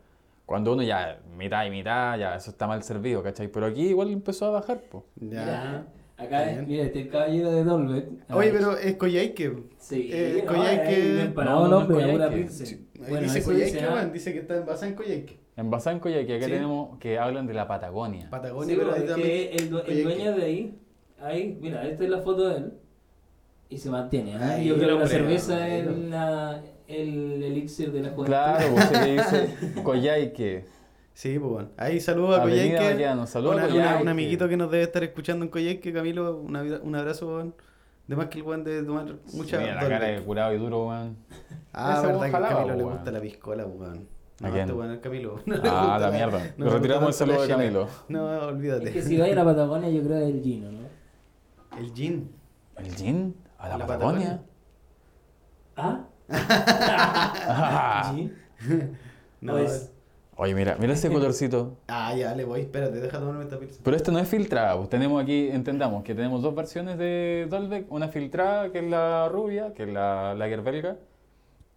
[0.46, 3.48] Cuando uno ya mitad y mitad, ya eso está mal servido, ¿cachai?
[3.48, 5.04] Pero aquí igual empezó a bajar, pues.
[5.16, 5.86] Ya.
[6.18, 6.66] Acá, Bien.
[6.68, 8.08] mira, este caballero de Dolbeck.
[8.32, 9.64] Oye, pero es Coyhaique.
[9.78, 12.48] Sí, eh, no, Coyhaique- es No, no es pura Coyhaique.
[12.48, 15.40] Ahí Bueno, dice Coyhaique, dice, ah, dice que está envasada en Coyhaique.
[15.58, 16.52] En Bazán y acá Sí.
[16.52, 18.30] tenemos que hablan de la Patagonia.
[18.30, 19.30] Patagonia, Sí, pero pero ahí es también.
[19.50, 20.04] que el, due- el Coyhaique.
[20.04, 20.80] dueño de ahí,
[21.22, 22.74] ahí, mira, esta es la foto de él.
[23.68, 24.36] Y se mantiene.
[24.36, 24.52] ¿ah?
[24.54, 28.26] Ahí Yo creo que la cerveza es la, el elixir de la juventud.
[28.26, 30.66] Claro, pues se le dice Coyhaique.
[31.14, 31.70] Sí, pues bueno.
[31.78, 33.08] Ahí saludo a Coyhaique.
[33.08, 34.00] A.
[34.02, 37.56] Un amiguito que nos debe estar escuchando en Coyhaique, Camilo, una vida- un abrazo, weón.
[38.08, 40.88] De más que el weón debe tomar mucha Mira la cara de curado y duro,
[40.90, 41.18] weón.
[41.74, 44.08] Ah, verdad que a Camilo le gusta la piscola, weón.
[44.42, 45.40] No, este weón es Camilo.
[45.46, 46.38] No Ah, gusta la mierda.
[46.40, 47.48] no Le le gusta retiramos el saludo de.
[47.48, 47.88] Camilo.
[48.10, 48.86] No, olvídate.
[48.90, 50.80] Es que si vais a la Patagonia, yo creo que es el Gino, ¿no?
[51.80, 52.30] El gin.
[52.78, 53.36] ¿El gin?
[53.58, 54.42] ¿A la, ¿La Patagonia?
[55.78, 56.06] ¿Ah?
[59.42, 59.72] No, ¿O es...
[59.72, 59.92] es-
[60.38, 61.78] Oye, mira, mira ese colorcito.
[61.88, 62.60] Ah, ya, le voy.
[62.62, 63.80] Espérate, deja tomarme esta pizza.
[63.82, 67.90] Pero esto no es filtrada, pues tenemos aquí, entendamos que tenemos dos versiones de Dolbeck,
[67.90, 70.98] una filtrada que es la rubia, que es la lager belga,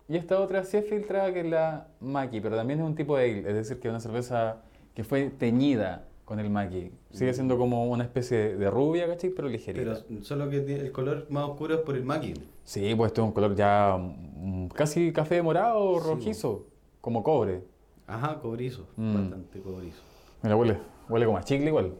[0.08, 3.16] y esta otra sí es filtrada que es la maqui, pero también es un tipo
[3.16, 4.56] de ale, es decir, que es una cerveza
[4.94, 6.92] que fue teñida con el maqui.
[7.10, 9.30] Sigue siendo como una especie de rubia, ¿cachai?
[9.30, 10.04] Pero ligerita.
[10.06, 12.34] Pero solo que tiene- el color más oscuro es por el maqui.
[12.64, 16.66] Sí, pues esto es un color ya mm, casi café morado, Sí, rojizo,
[17.00, 17.62] como cobre.
[18.06, 18.86] Ajá, cobrizo.
[18.96, 19.14] Mm.
[19.14, 20.02] Bastante cobrizo.
[20.42, 20.76] Mira, huele,
[21.08, 21.94] huele como a chicle igual.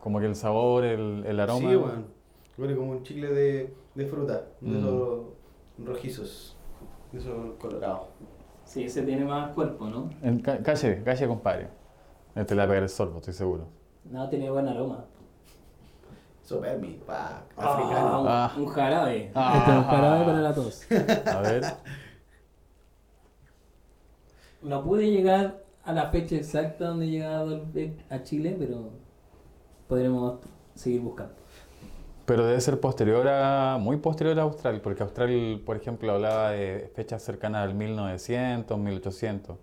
[0.00, 1.58] Como que el sabor, el, el aroma.
[1.68, 2.06] Sí, weón.
[2.56, 4.78] Huele como un chicle de, de fruta, de Mm.
[4.78, 5.20] esos
[5.84, 6.56] rojizos,
[7.12, 8.08] de esos colorados.
[8.64, 10.08] Sí, ese tiene más cuerpo, ¿no?
[10.22, 11.68] En ca- calle, calle, compadre.
[12.34, 13.66] Este le va a pegar el sorbo, estoy seguro.
[14.10, 15.04] No, tiene buen aroma.
[16.42, 18.20] Supermi, pa, Ah, africano.
[18.22, 18.52] un, Ah.
[18.58, 19.30] un jarabe.
[19.34, 19.54] Ah.
[19.58, 20.86] Este es un jarabe para la tos.
[21.26, 21.62] A ver.
[24.62, 28.90] No pude llegar a la fecha exacta donde llegaba Dolbeck a Chile, pero
[29.88, 30.40] podremos
[30.74, 31.34] seguir buscando.
[32.24, 36.90] Pero debe ser posterior a, muy posterior a Austral, porque Austral, por ejemplo, hablaba de
[36.94, 39.58] fechas cercanas al 1900, 1800.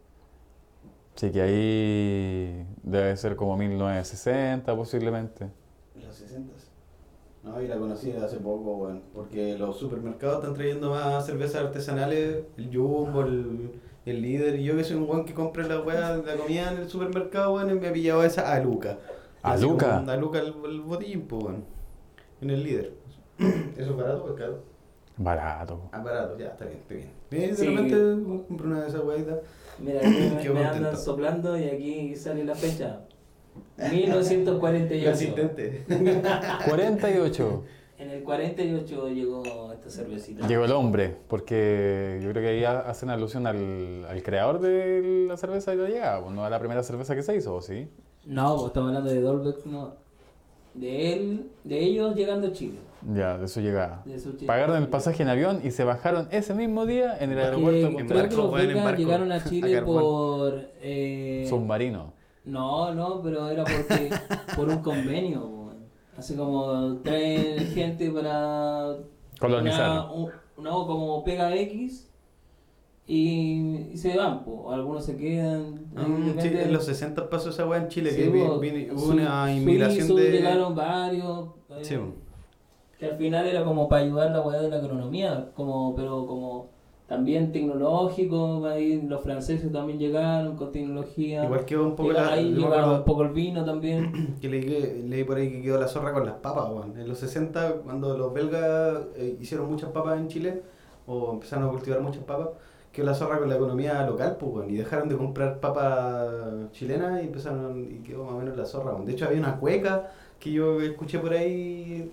[1.15, 5.49] Así que ahí debe ser como 1960 posiblemente.
[5.95, 6.53] En los 60
[7.43, 9.01] No, y la conocí hace poco, weón.
[9.13, 13.71] Porque los supermercados están trayendo más cervezas artesanales, el Jumbo, el,
[14.05, 14.59] el líder.
[14.59, 17.53] Y yo que soy un weón que compra la weá, la comida en el supermercado,
[17.55, 18.97] weón, y me he pillado esa a Luca.
[19.43, 19.97] ¿A Luca?
[19.99, 21.65] A Luca el, el botellín, pues, weón.
[22.41, 22.93] En el líder.
[23.77, 24.59] ¿Eso es barato o es caro?
[25.17, 25.89] Barato.
[25.91, 27.09] Ah, barato, ya, está bien, está bien.
[27.29, 27.65] De Sí.
[27.67, 27.95] repente
[28.47, 29.39] compro una de esas weaditas.
[29.79, 29.99] Mira,
[30.37, 33.01] aquí me, andan soplando y aquí sale la fecha.
[33.77, 35.09] 1948.
[35.09, 35.85] Consistente.
[36.67, 37.63] 48.
[37.97, 40.47] En el 48 llegó esta cervecita.
[40.47, 45.25] Llegó el hombre, porque yo creo que ahí ha- hacen alusión al, al creador de
[45.27, 47.61] la cerveza de la llegada, pues, no a la primera cerveza que se hizo, ¿o
[47.61, 47.87] ¿sí?
[48.25, 49.95] No, pues estamos hablando de Dolbeck, no.
[50.73, 52.79] De él, de ellos llegando a Chile.
[53.13, 54.03] Ya, de su llegada.
[54.05, 54.47] De su Chile.
[54.47, 57.87] Pagaron el pasaje en avión y se bajaron ese mismo día en el Que aeropuerto
[57.91, 60.69] Punta creo barco, que los llegaron a Chile por...
[60.81, 62.13] eh, Submarino.
[62.45, 64.09] No, no, pero era porque
[64.55, 65.39] por un convenio.
[65.45, 65.77] weón.
[66.17, 68.95] Así como traen gente para
[69.39, 69.89] Colonizar.
[69.89, 72.10] una, un- una como pega X
[73.07, 74.71] y, y se van, po.
[74.71, 75.85] algunos se quedan.
[75.95, 78.53] Mm, sí, en los 60 pasó esa weá en Chile, Sí, que vi- po,
[78.93, 80.31] hubo su- una inmigración suizos de...
[80.31, 81.49] llegaron varios.
[81.69, 81.95] eh, Sí,
[82.99, 86.69] que al final era como para ayudar la weá de la agronomía, como, pero como
[87.07, 91.43] también tecnológico, ahí los franceses también llegaron con tecnología.
[91.43, 92.31] Igual quedó un poco la...
[92.31, 94.35] ahí llegaron un poco el vino también.
[94.41, 96.97] que leí, leí por ahí que quedó la zorra con las papas, weón.
[96.97, 100.61] En los 60, cuando los belgas eh, hicieron muchas papas en Chile,
[101.07, 102.49] o empezaron a cultivar muchas papas,
[102.91, 104.69] quedó la zorra con la economía local, pues, weón.
[104.69, 107.83] Y dejaron de comprar papas chilenas y empezaron...
[107.83, 109.05] Y quedó más o menos la zorra, weón.
[109.05, 112.11] De hecho, había una cueca que yo escuché por ahí...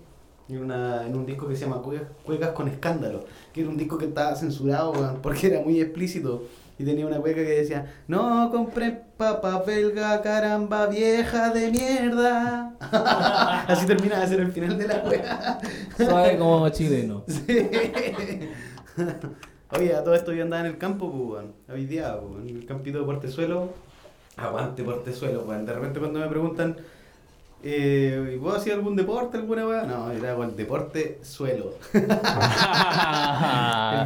[0.49, 3.77] En, una, en un disco que se llama Cuecas, Cuecas con Escándalo, que era un
[3.77, 6.45] disco que estaba censurado, porque era muy explícito.
[6.79, 12.73] Y tenía una cueca que decía, no compré papa belga, caramba, vieja de mierda.
[13.67, 15.59] Así terminaba de ser el final de la cueca.
[15.97, 17.25] Suave como chileno.
[17.29, 17.69] Sí.
[19.71, 21.45] Oye, a todo esto yo andaba en el campo, pues.
[21.71, 23.69] Hoy día, pues, en el campito de Portezuelo.
[24.37, 25.67] Aguante Portezuelo, weón.
[25.67, 26.75] De repente cuando me preguntan,
[27.63, 29.83] eh, ¿y ¿puedo hacer algún deporte, alguna weá?
[29.83, 31.75] No, era con el deporte suelo.
[31.93, 32.07] El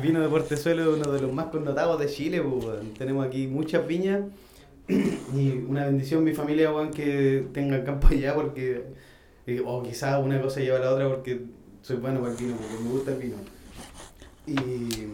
[0.01, 2.81] vino de Portezuelo es uno de los más connotados de Chile, pues.
[2.99, 4.23] Tenemos aquí muchas viñas
[4.89, 8.83] y una bendición mi familia, weón, que tenga campo allá porque,
[9.47, 11.43] eh, o quizás una cosa lleva a la otra porque
[11.83, 13.37] soy bueno para el vino, porque me gusta el vino.
[14.45, 15.07] Y...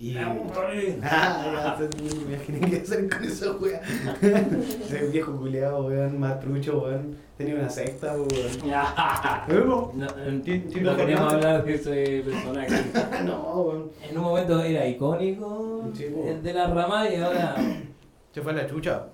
[0.00, 0.16] y
[1.02, 3.82] ah, me imaginé que hacer con esa wea.
[4.22, 7.16] Ese viejo culiado, weón, más trucho, weón.
[7.36, 8.30] Tenía una secta, weón.
[8.66, 10.08] No,
[10.42, 12.82] sí, no queríamos hablar de ese personaje.
[13.26, 13.90] no, weón.
[14.08, 15.92] En un momento era icónico
[16.26, 17.56] el de la rama y ahora
[18.32, 19.06] Se fue a la chucha.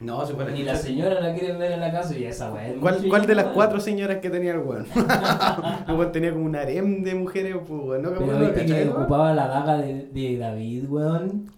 [0.00, 2.68] No, se la ni la señora la quieren ver en la casa y esa weá.
[2.68, 4.86] es ¿Cuál, mucho ¿Cuál de las cuatro señoras que tenía el weón?
[5.88, 8.02] el weón tenía como un harem de mujeres, pues, weón.
[8.02, 8.08] ¿No?
[8.08, 11.50] Pero ¿Cómo viste ¿cachai, que ocupaba la daga de, de David, weón.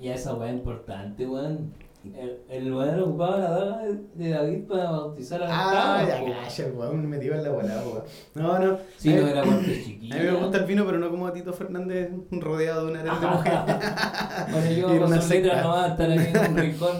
[0.00, 1.74] y esa weá importante, weón.
[2.14, 3.82] El, el weón ocupaba la daga
[4.14, 5.52] de, David para bautizar a la
[5.98, 6.32] Ah, ya, weón.
[6.32, 8.02] calla, weón, metido en la bola, weón.
[8.34, 8.78] No, no.
[8.96, 10.16] Sí, a, no era a chiquilla.
[10.16, 13.20] mí me gusta el vino, pero no como a Tito Fernández rodeado de un harem
[13.20, 13.58] de mujeres.
[14.52, 16.96] Bueno, yo con una sus letras no va a estar aquí en un rincón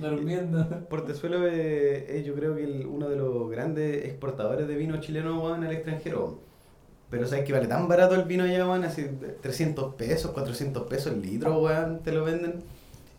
[0.00, 0.66] durmiendo.
[0.88, 5.64] Portezuelo es, es yo creo que uno de los grandes exportadores de vino chileno weón,
[5.64, 6.40] al extranjero.
[7.10, 9.06] Pero sabes que vale tan barato el vino allá, weón, así
[9.40, 12.62] 300 pesos, 400 pesos el litro, weón, te lo venden.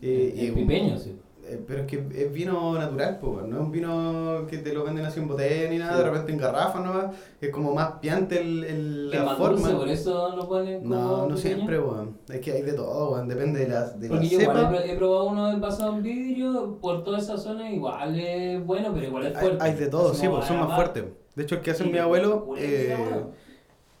[0.02, 1.14] Eh, El un- pipeño, sí.
[1.46, 4.72] eh, pero es que es vino natural, pues, weón, no es un vino que te
[4.72, 5.98] lo venden así en botella ni nada, Sí.
[5.98, 7.10] de repente en garrafa, ¿no?
[7.40, 9.58] Es como más piante el, el- la forma.
[9.58, 11.36] dulce, por eso lo ponen como No, no pipeño.
[11.36, 12.16] siempre, weón.
[12.28, 14.68] Es que hay de todo, weón, depende de la, de la Porque yo igual cepa.
[14.68, 18.90] he, pro- he probado uno envasado en vidrio por toda esa zona, igual es bueno,
[18.94, 19.64] pero igual es Hay, fuerte.
[19.64, 21.04] hay de todo, sí, pues, son más fuertes.
[21.34, 22.96] De hecho, el que hace Sí, mi abuelo eh.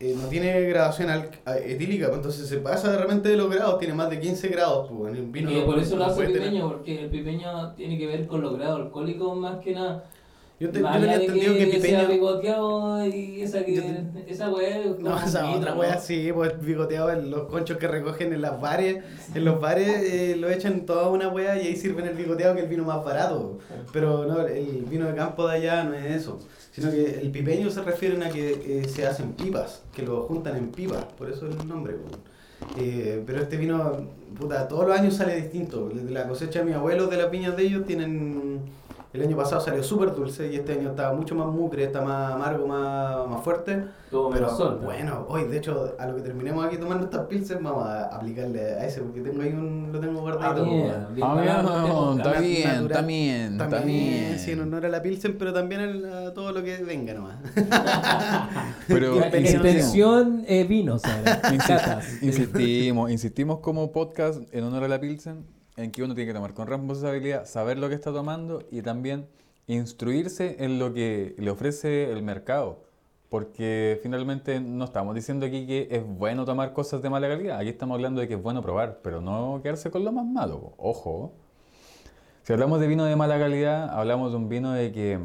[0.00, 3.50] Eh, no tiene graduación al- a- etílica, pues, entonces se pasa de repente de los
[3.54, 6.22] grados, tiene más de 15 grados, pues, el vino Y no- por eso lo hace
[6.24, 9.74] el tener- pipeño, porque el pipeño tiene que ver con los grados alcohólicos más que
[9.74, 10.04] nada.
[10.58, 12.06] Yo, te- yo tenía entendido que, que Pipeño.
[12.06, 13.82] bigoteado y esa que Yo
[14.26, 16.00] esa weá No, esa otra wea ¿no?
[16.02, 19.02] sí, pues bigoteado en los conchos que recogen en las bares.
[19.34, 22.60] En los bares eh, lo echan toda una wea y ahí sirven el bigoteado que
[22.60, 23.58] es el vino más barato.
[23.90, 26.38] Pero no, el vino de campo de allá no es eso.
[26.72, 30.56] Sino que el pipeño se refieren a que eh, se hacen pipas, que lo juntan
[30.56, 31.96] en pipas, por eso el nombre.
[32.78, 34.08] Eh, pero este vino,
[34.38, 35.90] puta, todos los años sale distinto.
[36.08, 38.60] La cosecha de mis abuelos de las viñas de ellos tienen.
[39.12, 42.32] El año pasado salió súper dulce y este año está mucho más mucre, está más
[42.32, 43.84] amargo, más, más fuerte.
[44.08, 47.86] Tuvo Pero bueno, hoy de hecho, a lo que terminemos aquí tomando estas pilsen, vamos
[47.86, 50.64] a aplicarle a ese, porque tengo ahí un, lo tengo guardadito.
[50.64, 54.38] Bien, pues, Ah, está bien, está bien, está También, bien.
[54.38, 57.36] sí, en honor a la pilsen, pero también a, a todo lo que venga nomás.
[58.86, 62.22] Pero Extensión eh, insi- Catas.
[62.22, 65.44] insistimos, insistimos como podcast en honor a la Pilsen,
[65.76, 69.28] en que uno tiene que tomar con responsabilidad, saber lo que está tomando y también
[69.66, 72.84] instruirse en lo que le ofrece el mercado.
[73.28, 77.58] Porque finalmente no estamos diciendo aquí que es bueno tomar cosas de mala calidad.
[77.58, 80.74] Aquí estamos hablando de que es bueno probar, pero no quedarse con lo más malo.
[80.78, 81.32] Ojo.
[82.42, 85.20] Si hablamos de vino de mala calidad, hablamos de un vino de que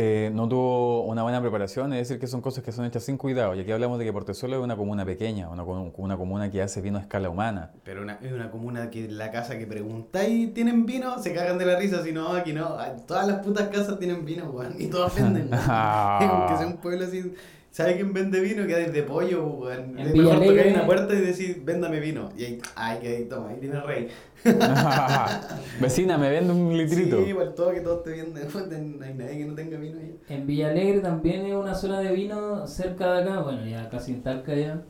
[0.00, 3.16] eh, no tuvo una buena preparación, es decir, que son cosas que son hechas sin
[3.16, 3.56] cuidado.
[3.56, 6.80] Y aquí hablamos de que Portezuelo es una comuna pequeña, una, una comuna que hace
[6.80, 7.72] vino a escala humana.
[7.82, 11.20] Pero una, es una comuna que la casa que preguntáis, ¿tienen vino?
[11.20, 12.76] Se cagan de la risa, si no, aquí no.
[13.08, 15.50] Todas las putas casas tienen vino, weón, y todas venden.
[15.52, 17.34] Aunque sea un pueblo así,
[17.70, 18.66] ¿sabe quién vende vino?
[18.66, 19.98] Que hay de pollo, weón.
[19.98, 22.30] En Es mejor tocar una puerta y decir, véndame vino.
[22.36, 24.08] Y ahí, ay, que ahí, toma, ahí tiene rey.
[25.80, 27.22] Vecina, me vende un litrito.
[27.22, 28.48] Sí, igual todo que todos te venden,
[28.98, 30.16] no hay nadie que no tenga vino ahí.
[30.28, 34.22] En Villalegre también es una zona de vino cerca de acá, bueno, ya casi en
[34.22, 34.82] Talca ya.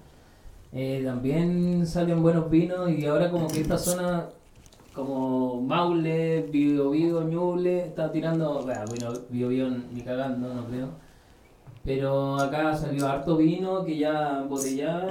[0.73, 4.27] Eh, también salen buenos vinos y ahora como que esta zona,
[4.93, 11.08] como Maule, Bio Bio, Ñuble, está tirando, bueno, bueno, Bio Bio ni cagando, no creo.
[11.89, 15.09] Pero acá salió harto vino que ya embotellado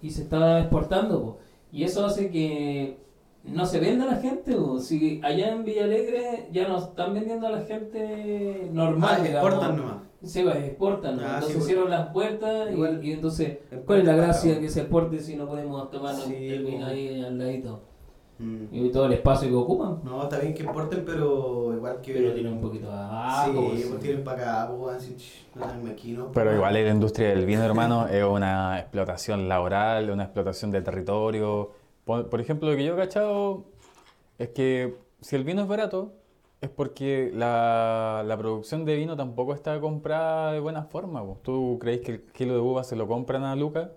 [0.00, 1.20] y, se está exportando.
[1.22, 1.38] po.
[1.70, 2.96] Y eso hace que
[3.44, 4.54] no se venda a la gente.
[4.54, 4.78] po.
[4.78, 9.18] Si allá en Villalegre ya no están vendiendo a la gente normal.
[9.20, 9.96] Ah, exportan nomás.
[10.22, 11.16] Sí, pues exportan.
[11.16, 11.22] ¿no?
[11.22, 11.66] Ah, entonces sí, pues.
[11.66, 13.04] cierran las puertas y- Igual.
[13.04, 16.34] y, entonces, ¿cuál es la gracia está que se exporte si no podemos tomar Sí,
[16.48, 16.88] el vino pues.
[16.92, 17.82] ahí al ladito?
[18.38, 18.66] Mm.
[18.70, 20.00] Y todo el espacio que ocupan.
[20.04, 22.12] No, está bien que exporten, pero igual que.
[22.12, 23.46] Pero tienen un poquito de abajo.
[23.46, 26.56] Sí, pues, pues tienen para acá, pues, así, ch, no mezquinos, Pero pues.
[26.56, 31.70] igual la industria del vino, hermano, es una explotación laboral, una explotación del territorio.
[32.04, 33.64] Por, por ejemplo, lo que yo he cachado
[34.38, 36.12] es que si el vino es barato,
[36.60, 41.24] es porque la, la producción de vino tampoco está comprada de buena forma.
[41.24, 41.38] po.
[41.42, 43.90] ¿Tú crees que el kilo de uva se lo compran a Lucas?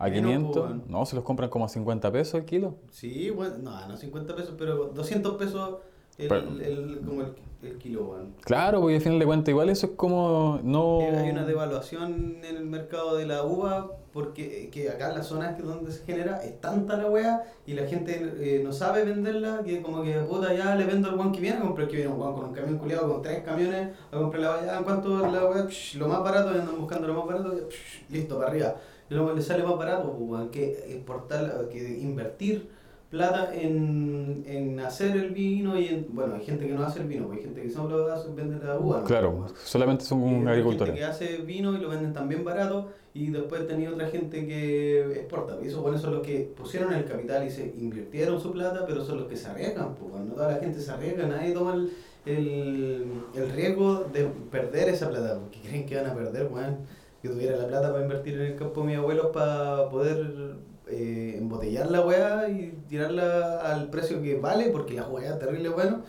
[0.00, 0.54] ¿A Menos, 500?
[0.56, 0.82] po, weón.
[0.88, 2.74] No, se los compran como a 50 pesos el kilo.
[2.90, 5.76] Sí, bueno, no, no 50 pesos, pero 200 pesos
[6.18, 7.32] el, Pero- el, como el,
[7.62, 8.34] el kilo, weón.
[8.42, 11.00] Claro, porque al final de cuentas igual eso es como no...
[11.02, 15.18] Eh, Hay una devaluación en el mercado de la uva porque eh, que acá en
[15.18, 18.72] las zonas que donde se genera es tanta la wea y la gente eh, no
[18.72, 21.86] sabe venderla que como que puta ya le vendo al guan que viene a comprar
[21.88, 24.78] que viene un guan con un camión culiado con tres camiones a comprar la wea,
[24.78, 25.66] ¿en cuánto es la wea?
[25.68, 28.74] Psh, lo más barato, andan buscando lo más barato, psh, listo, para arriba.
[29.10, 32.68] Y luego le sale más barato pues, que exportar, que invertir
[33.10, 37.08] plata en, en hacer el vino y en, bueno, hay gente que no hace el
[37.08, 38.06] vino, pues hay gente que solo
[38.36, 39.00] vende la uva.
[39.00, 39.04] ¿no?
[39.04, 40.94] Claro, solamente son Y hay gente agricultores.
[40.94, 45.58] que hace vino y lo venden también barato y después tenía otra gente que exporta.
[45.60, 49.04] Y eso, bueno, son los que pusieron el capital y se invirtieron su plata, pero
[49.04, 49.96] son los que se arriesgan.
[49.96, 51.90] Pues, no toda la gente se arriesga, nadie toma el,
[52.26, 56.76] el, el riesgo de perder esa plata, porque creen que van a perder, bueno,
[57.22, 60.56] yo tuviera la plata para invertir en el campo de mis abuelos para poder
[60.88, 65.68] eh, embotellar la weá y tirarla al precio que vale, porque la weá es terrible
[65.68, 66.02] bueno,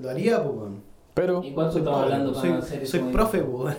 [0.00, 0.93] lo haría, pues, weón.
[1.24, 2.90] Pero ¿Y cuánto Soy estamos hablando soy, para hacer eso?
[2.90, 3.12] soy mismo?
[3.12, 3.76] profe, pues.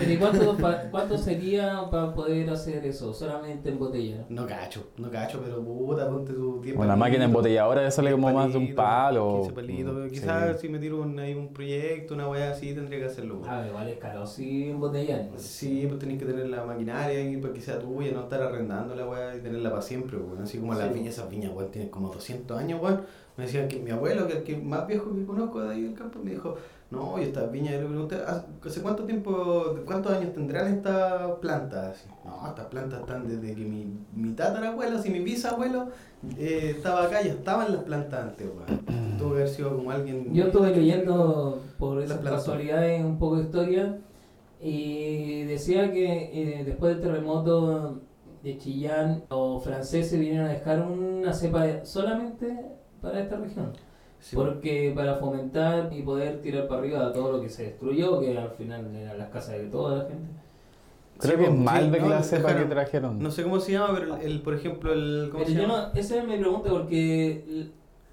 [0.00, 3.14] Pero ¿y cuánto, pa- cuánto sería para poder hacer eso?
[3.14, 4.24] Solamente en botella.
[4.28, 6.82] No cacho, no cacho, pero puta, ponte tu tiempo.
[6.82, 9.36] una máquina embotelladora ya sale como más de un palo.
[9.42, 10.66] 15 palitos, Mm, quizás sí.
[10.66, 13.36] si me tiro un, ahí un proyecto, una weá así, tendría que hacerlo.
[13.36, 13.48] weón.
[13.48, 15.28] Ah, igual es caro, sí, embotellar.
[15.36, 19.36] Sí, pues tenés que tener la maquinaria que sea tuya, no estar arrendando la weá
[19.36, 20.42] y tenerla para siempre, weón.
[20.42, 20.94] Así como las Sí.
[20.94, 23.02] viñas, esas viñas, weón, tienen como 200 años, weón.
[23.40, 25.82] Me decían que mi abuelo, que es el que más viejo que conozco de ahí
[25.84, 26.56] del campo, me dijo,
[26.90, 32.04] no, y estas viñas, yo le pregunté, ¿hace cuánto tiempo, cuántos años tendrán estas plantas?
[32.22, 35.88] No, estas plantas están desde que mi, mi tatarabuelo, si mi bisabuelo
[36.36, 39.16] eh, estaba acá, ya estaban las plantas antes, weón.
[39.18, 40.34] Tuvo que haber sido como alguien...
[40.34, 43.98] Yo estuve leyendo por esas casualidades un poco de historia
[44.60, 48.02] y decía que eh, después del terremoto
[48.42, 52.69] de Chillán, los franceses vinieron a dejar una cepa solamente
[53.00, 53.72] para esta región.
[54.18, 58.36] Sí, porque para fomentar y poder tirar para arriba todo lo que se destruyó, que
[58.36, 60.28] al final eran las casas de toda la gente.
[61.18, 63.18] Creo Sí, que es pues, mal sí, de no, la cepa que trajeron.
[63.22, 65.28] No sé cómo se llama, pero el, el, por ejemplo, el.
[65.30, 65.90] ¿Cómo Pero se yo llama?
[65.94, 67.70] no, esa es mi pregunta porque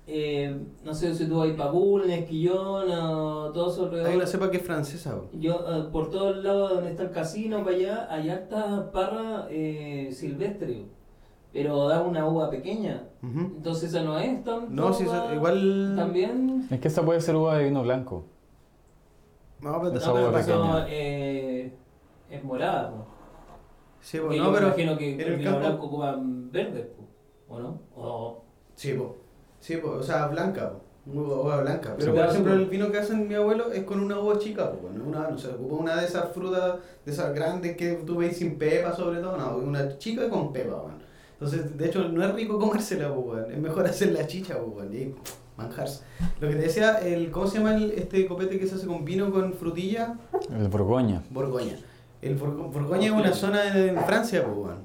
[0.07, 4.09] eh, no sé si tú hay Pabul, Esquillón, o todo eso alrededor.
[4.09, 5.15] Hay una cepa que es francesa.
[5.33, 10.09] Yo, eh, por todos lados donde está el casino, para allá, hay harta parra eh,
[10.13, 10.85] silvestre,
[11.57, 13.03] pero da una uva pequeña.
[13.23, 14.75] Entonces esa no es tan.
[14.75, 15.93] No, esa- igual.
[15.95, 16.67] También.
[16.69, 18.25] Es que esa puede ser uva de vino blanco.
[19.61, 20.85] No, pero, Esa No, pero uva eso, pequeña.
[20.89, 21.73] eh,
[22.29, 22.91] es morada.
[22.91, 23.05] po.
[24.01, 24.67] Sí, Porque no, yo pero.
[24.67, 27.79] imagino que en el el vino campo- blanco ocupan verdes, po, ¿o no?
[27.95, 28.43] O,
[28.75, 29.15] Sí, po.
[29.59, 30.81] Sí, po, o sea, blanca, po.
[31.11, 31.95] Uva, uva blanca.
[31.97, 34.71] Pero Sí, por ejemplo, el vino que hacen mi abuelo es con una uva chica,
[34.71, 34.89] po.
[34.93, 38.37] No, una, no sé, ocupa una de esas frutas, de esas grandes que tú ves
[38.37, 39.35] sin pepa, sobre todo.
[39.37, 41.06] No, una chica con pepa, weón.
[41.39, 43.51] Entonces, de hecho, no es rico comérsela, weón.
[43.51, 44.91] Es mejor hacer la chicha, weón.
[44.93, 45.15] Y ahí,
[45.55, 46.03] manjarse.
[46.39, 49.05] Lo que te decía, el, ¿cómo se llama el, este copete que se hace con
[49.05, 50.15] vino con frutilla?
[50.55, 51.23] El Borgoña.
[51.29, 51.77] Borgoña.
[52.21, 54.79] El Borgo- Borgoña es una zona en Francia, weón.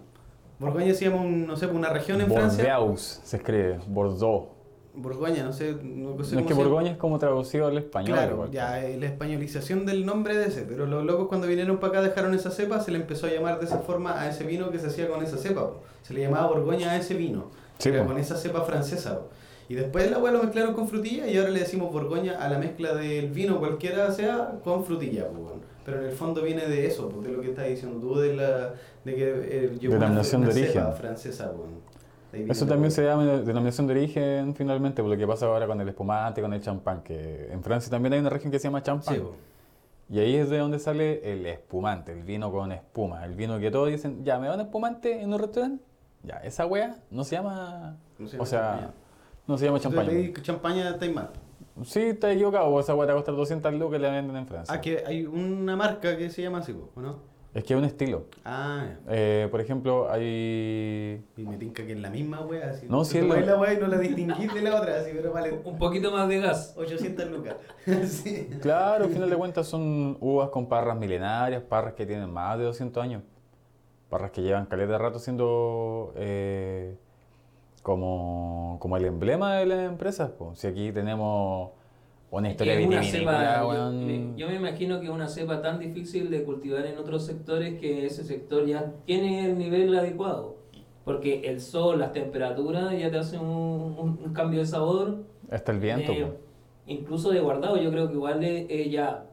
[0.59, 2.79] Borgoña se llama, un, no sé, una región en Francia.
[2.79, 3.81] Bordeaux se escribe.
[3.89, 4.49] Bordeaux.
[4.95, 6.55] Borgoña, no sé, no sé es cómo que.
[6.55, 8.13] Borgoña es como traducido al español.
[8.17, 8.51] Claro, igual.
[8.51, 12.03] ya eh, la españolización del nombre de ese, pero los locos cuando vinieron para acá
[12.03, 14.79] dejaron esa cepa, se le empezó a llamar de esa forma a ese vino que
[14.79, 15.63] se hacía con esa cepa.
[15.69, 15.81] po.
[16.03, 18.09] Se le llamaba Borgoña a ese vino, Sí, era po.
[18.09, 19.19] con esa cepa francesa.
[19.21, 19.29] po.
[19.69, 22.59] Y después el agua lo mezclaron con frutilla y ahora le decimos Borgoña a la
[22.59, 25.29] mezcla del vino, cualquiera sea, con frutilla.
[25.29, 25.55] po.
[25.85, 28.75] Pero en el fondo viene de eso, es lo que estás diciendo tú, de, la,
[29.05, 30.97] de que eh, Denominación una de cepa origen.
[31.01, 31.51] francesa.
[31.57, 31.82] weón.
[32.33, 35.89] Eso también se llama denominación de origen finalmente, por lo que pasa ahora con el
[35.89, 39.15] espumante, con el champán, que en Francia también hay una región que se llama champán.
[39.15, 39.23] Sí.
[40.09, 43.71] Y ahí es de donde sale el espumante, el vino con espuma, el vino que
[43.71, 45.83] todos dicen, ya, ¿me da un espumante en un restaurante?
[46.23, 48.91] Ya, esa wea no se llama, No se llama o sea, champaña.
[49.47, 50.09] no se llama champaña.
[50.11, 51.31] pedís champaña, estáis mal.
[51.85, 54.47] Sí, está equivocado, esa wea te va a costar 200 lucas y la venden en
[54.47, 54.75] Francia.
[54.75, 57.32] Ah, que hay una marca que se llama así, po, ¿o no?
[57.55, 58.25] Es que es un estilo.
[58.47, 58.87] Ah.
[59.09, 61.23] Eh, por ejemplo, hay...
[61.37, 62.87] Y me tinca que es la misma wea, así.
[62.89, 65.33] No, sí es la- la wea y no la distinguís de la otra, así, pero
[65.33, 66.75] vale un poquito más de gas.
[66.79, 67.57] 800 lucas.
[68.09, 68.49] sí.
[68.63, 72.65] Claro, al final de cuentas son uvas con parras milenarias, parras que tienen más de
[72.65, 73.23] 200 años.
[74.09, 76.97] Parras que llevan caleta de rato siendo eh,
[77.83, 80.31] como, como el emblema de las empresas.
[80.31, 80.55] po.
[80.55, 81.71] Si aquí tenemos
[82.41, 83.33] una historia Es una cepa,
[84.37, 88.07] yo, me imagino que es una cepa tan difícil de cultivar en otros sectores que
[88.07, 90.57] ese sector ya tiene el nivel adecuado.
[91.05, 95.19] Porque el sol, las temperaturas ya te hacen un, un- un cambio de sabor.
[95.51, 96.13] Está el viento.
[96.13, 96.33] eh,
[96.87, 99.25] incluso de guardado, yo creo que igual eh, eh, ya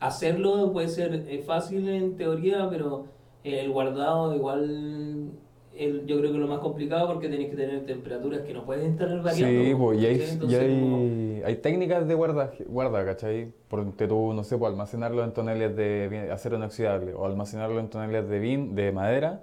[0.00, 3.06] hacerlo puede ser eh, fácil en teoría, pero
[3.44, 5.30] el guardado igual
[5.78, 8.92] el- yo creo que lo más complicado porque tenés que tener temperaturas que no pueden
[8.92, 9.62] estar variando.
[9.62, 13.52] Sí, pues, y hay, hay, técnicas de guarda, guarda ¿cachai?
[13.68, 18.28] Porque tú, no sé, pues, almacenarlo en toneles de acero inoxidable o almacenarlo en toneles
[18.28, 19.42] de vin, de madera,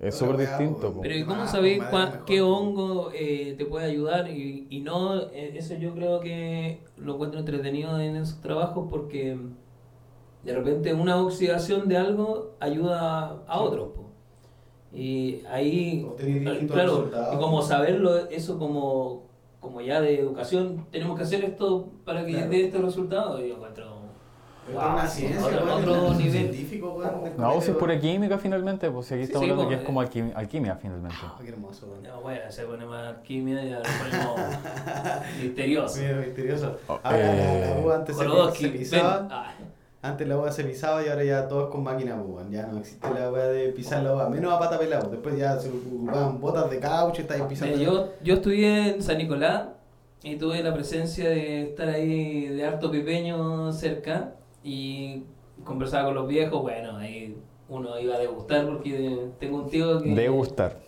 [0.00, 0.88] es súper distinto.
[0.88, 0.94] po.
[0.94, 1.02] po.
[1.02, 1.82] Pero ¿y cómo Ah, sabéis
[2.26, 4.28] qué hongo eh, te puede ayudar?
[4.30, 9.36] Y, y no, eh, eso yo creo que lo encuentro entretenido en esos trabajos porque
[10.44, 13.64] de repente una oxidación de algo ayuda a Sí.
[13.64, 13.88] otros.
[14.94, 19.22] Y ahí, distintos claro, y como saberlo, eso como,
[19.60, 22.50] como ya de educación, tenemos que hacer esto para que Claro.
[22.50, 23.42] dé este resultado.
[23.42, 23.86] Y yo encuentro,
[24.72, 26.30] wow, una ciencia, otro, nivel.
[26.32, 29.64] científico, del No, si es pura química finalmente, pues si aquí Sí, estamos sí, hablando
[29.64, 29.84] po, que es eh.
[29.86, 31.16] como alquimia, alquimia finalmente.
[31.22, 32.02] Ah, qué hermoso, weón.
[32.02, 34.40] No, bueno, se pone más alquimia y ahora ponemos
[35.42, 36.00] misterioso.
[36.00, 36.76] Mira, misterioso.
[36.86, 38.72] Oh, Ahora la- la, eh, antes se, se ven.
[38.78, 39.28] pisaba.
[39.30, 39.52] Ah,
[40.04, 42.44] Antes la uva se pisaba y ahora ya todo es con máquina, pues.
[42.50, 45.08] Ya no existe la weá de pisar la uva, menos a pata pelado.
[45.08, 47.76] Después ya se ocupaban botas de caucho y estáis pisando.
[47.76, 49.68] mira, yo, yo estudié en San Nicolás
[50.24, 54.34] y tuve la presencia de estar ahí de harto pipeño cerca
[54.64, 55.22] y
[55.62, 56.60] conversaba con los viejos.
[56.62, 57.36] Bueno, ahí
[57.68, 60.14] uno iba a degustar porque tengo un tío que.
[60.16, 60.78] Degustar.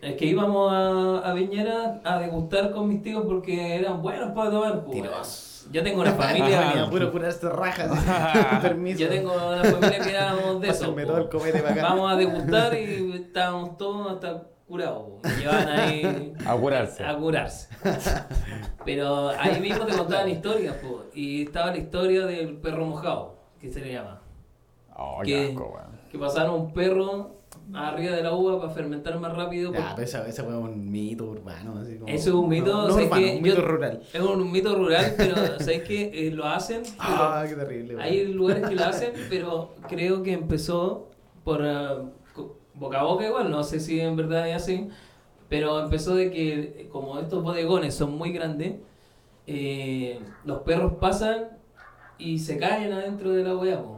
[0.00, 4.48] Es que íbamos a, a Viñera a degustar con mis tíos porque eran buenos para
[4.48, 4.84] tomar.
[4.84, 5.00] pues.
[5.70, 6.90] Yo tengo una Venía familia.
[6.90, 8.60] puro curarse rajas.
[8.62, 9.00] Permiso.
[9.00, 10.80] yo tengo una familia que éramos de eso.
[10.80, 11.08] Pásenme po.
[11.08, 11.82] todo el comete para acá.
[11.82, 15.04] Vamos a degustar y estábamos todos hasta curados.
[15.22, 17.04] Me llevaban ahí A curarse.
[17.04, 17.68] a curarse.
[18.84, 21.04] Pero ahí mismo te contaban historias, po.
[21.14, 24.20] y estaba la historia del perro mojado, que se le llama.
[24.96, 25.98] Oh, que- qué asco, weón.
[26.10, 27.37] Que pasaron un perro
[27.74, 29.70] arriba de la uva para fermentar más rápido.
[29.72, 31.78] Porque- pero esa, esa es un mito urbano.
[31.80, 33.36] Así como, Eso es un mito, No, no ¿sabes urbano, qué?
[33.36, 34.02] un mito Yo- rural.
[34.12, 36.10] Es un mito rural, pero ¿sabes qué?
[36.14, 36.82] Eh, lo hacen.
[36.98, 38.00] Ah, qué terrible.
[38.02, 41.08] Hay lugares que lo hacen, pero creo que empezó
[41.44, 42.02] por ah,
[42.34, 44.88] co- boca a boca igual, no sé si en verdad es así,
[45.48, 48.74] pero empezó de que eh, como estos bodegones son muy grandes,
[49.46, 51.48] eh, los perros pasan
[52.18, 53.97] y se caen adentro de la po.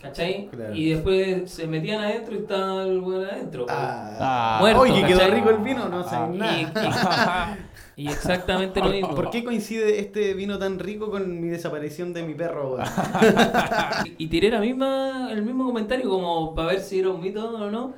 [0.00, 0.48] ¿Cachai?
[0.50, 0.74] Claro.
[0.74, 3.66] Y después se metían adentro y estaba el weón adentro.
[3.68, 4.16] Ah.
[4.20, 4.56] Ah.
[4.60, 6.28] Muerto, Oye, quedó rico el vino, no sé Ah.
[6.32, 7.58] nada.
[7.96, 9.14] Y, y- y exactamente lo mismo.
[9.14, 12.86] ¿Por qué coincide este vino tan rico con mi desaparición de mi perro, weón?
[14.18, 17.70] Y tiré la misma, el mismo comentario como para ver si era un mito o
[17.70, 17.94] no.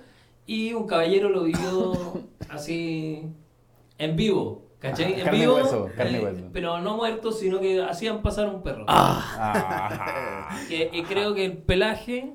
[0.47, 1.93] Y un caballero lo vivió
[2.49, 3.22] así
[3.99, 4.62] en vivo.
[4.91, 5.14] ¿Cachai?
[5.14, 5.55] Ah, en carne vivo.
[5.55, 6.43] hueso, carne eh, hueso.
[6.53, 8.84] pero no muerto, sino que hacían pasar un perro.
[8.89, 10.59] Ah.
[10.68, 12.32] Que, y creo que el pelaje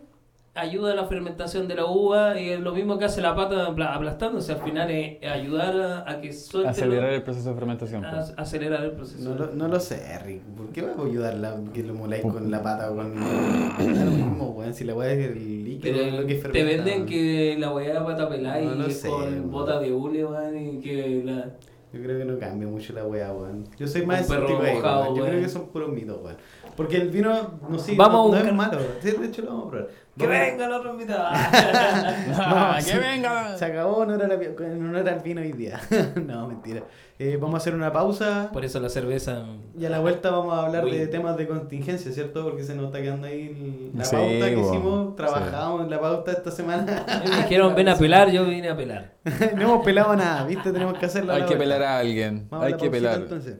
[0.53, 3.67] ayuda a la fermentación de la uva y es lo mismo que hace la pata
[3.69, 4.51] apla- aplastándose.
[4.51, 6.69] Al final es ayudar a, a que suelte.
[6.69, 8.03] Acelerar el proceso de fermentación.
[8.05, 8.33] a- pues.
[8.35, 9.29] acelerar el proceso.
[9.29, 10.41] No lo, no lo sé, Rick.
[10.57, 13.15] ¿Por qué me voy a ayudarla que lo moláis con la pata o con.
[13.21, 14.73] Da lo mismo, weón.
[14.73, 17.05] Si la weá es el líquido, Pero es lo que te fermenta, venden weón.
[17.07, 19.51] que la weá de pata pelada No lo y sé, con weón.
[19.51, 21.45] bota de hule, weón, y que la...
[21.93, 23.67] Yo creo que no cambia mucho la weá, weón.
[23.77, 25.15] Yo soy más escéptico ahí, weón.
[25.15, 26.37] Yo creo que son puros mitos, weón.
[26.81, 28.77] Porque el vino, no sé, Vamos a no, es malo.
[29.01, 29.87] De hecho, lo vamos a probar.
[30.17, 31.29] ¡Que Vamos- venga el otro invitado!
[32.37, 33.57] Ah, se- ¡Que venga!
[33.57, 35.79] Se acabó, no era, la, no era el vino hoy día.
[36.27, 36.83] no, mentira.
[37.17, 38.49] Eh, vamos a hacer una pausa.
[38.51, 39.45] Por eso la cerveza...
[39.77, 40.91] Y a la vuelta vamos a hablar Uy.
[40.97, 42.43] de temas de contingencia, ¿cierto?
[42.43, 45.15] Porque se nos está quedando ahí la Sí, pauta que bueno, hicimos.
[45.15, 47.05] Trabajamos en la pauta esta semana.
[47.23, 49.13] Me dijeron ven a pelar, yo vine a pelar.
[49.55, 50.71] no hemos pelado nada, ¿viste?
[50.71, 51.31] Tenemos que hacerlo.
[51.33, 51.63] a Hay que vuelta.
[51.75, 52.47] pelar a alguien.
[52.49, 53.21] Vamos a Hay la que pausita, pelar.
[53.21, 53.55] entonces.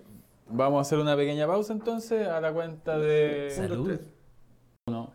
[0.54, 4.00] Vamos a hacer una pequeña pausa entonces a la cuenta de Salud.
[4.88, 5.12] uno.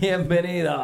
[0.00, 0.78] Bienvenidos.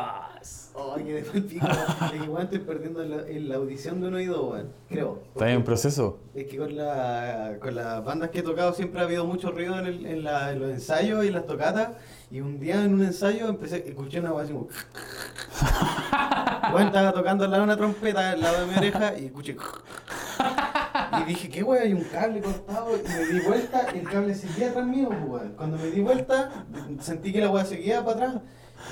[0.77, 1.67] Ay, que después el pico.
[1.69, 4.73] Es que igual estoy perdiendo la, en la audición de un oído, weón.
[4.89, 5.23] Creo.
[5.35, 6.19] Está en proceso.
[6.35, 9.79] Es que con, la, con las bandas que he tocado siempre ha habido mucho ruido
[9.79, 11.91] en, el- en la- en los ensayos y en las tocatas.
[12.31, 14.69] Y un día en un ensayo empecé, escuché una voz así como.
[16.73, 19.57] Bueno, estaba tocando al lado de una trompeta al lado de mi oreja y escuché.
[21.23, 21.83] Y dije, ¿qué weón?
[21.83, 22.91] Hay un cable cortado.
[22.97, 25.53] Y me di vuelta y el cable seguía atrás mío, pues, weón.
[25.57, 26.65] Cuando me di vuelta,
[27.01, 28.43] sentí que la weá seguía para atrás.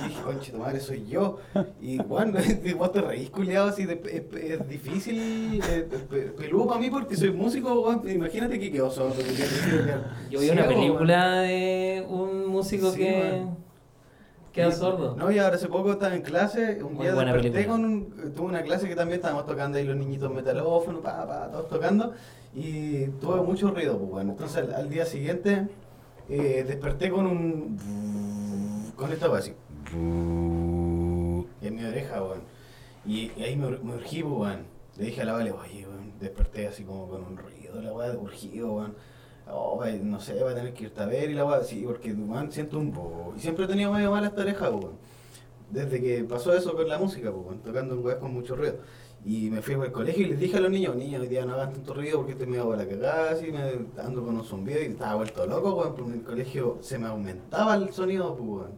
[0.04, 1.38] Y dije, conche, tu madre, soy yo.
[1.80, 2.38] Y bueno,
[2.78, 4.00] vos te reís, culiado, así de-
[4.32, 8.08] es, es difícil, eh, pe- peludo para mí porque soy músico, weón.
[8.08, 9.12] Imagínate que quedó quedó-
[10.30, 13.44] Yo vi una película de un músico Sí, que.
[14.52, 15.16] Queda Y- sordo.
[15.16, 17.76] No, y ahora hace poco estaba en clase, un Muy día buena desperté película.
[17.76, 21.50] con un, tuve una clase que también estábamos tocando ahí los niñitos metalófonos, pa, pa,
[21.50, 22.12] todos tocando,
[22.54, 25.68] y tuve mucho ruido, pues bueno, entonces al, al día siguiente
[26.28, 29.54] eh, desperté con un, con esta así,
[29.94, 32.40] en mi oreja, weón,
[33.06, 34.66] y, y ahí me, ur- me urgí, pues weón,
[34.98, 38.12] le dije a la Vale, oye, weón, desperté así como con un ruido, la weá,
[38.12, 38.94] urgido, weón.
[39.50, 42.12] Oh, no sé, va a tener que irte a ver y la weá, sí, porque
[42.12, 43.34] weón, siento un poco.
[43.36, 44.92] Y siempre he tenido medio mala esta oreja, weón.
[45.70, 48.76] Desde que pasó eso con la música, weón, tocando weas con mucho ruido.
[49.24, 51.54] Y me fui al colegio y les dije a los niños, niños, hoy día no
[51.54, 53.60] hagan tanto ruido porque estoy medio para cagada, así me
[54.02, 57.06] ando con un zumbido y estaba vuelto loco, weón, porque en el colegio se me
[57.06, 58.72] aumentaba el sonido, weón.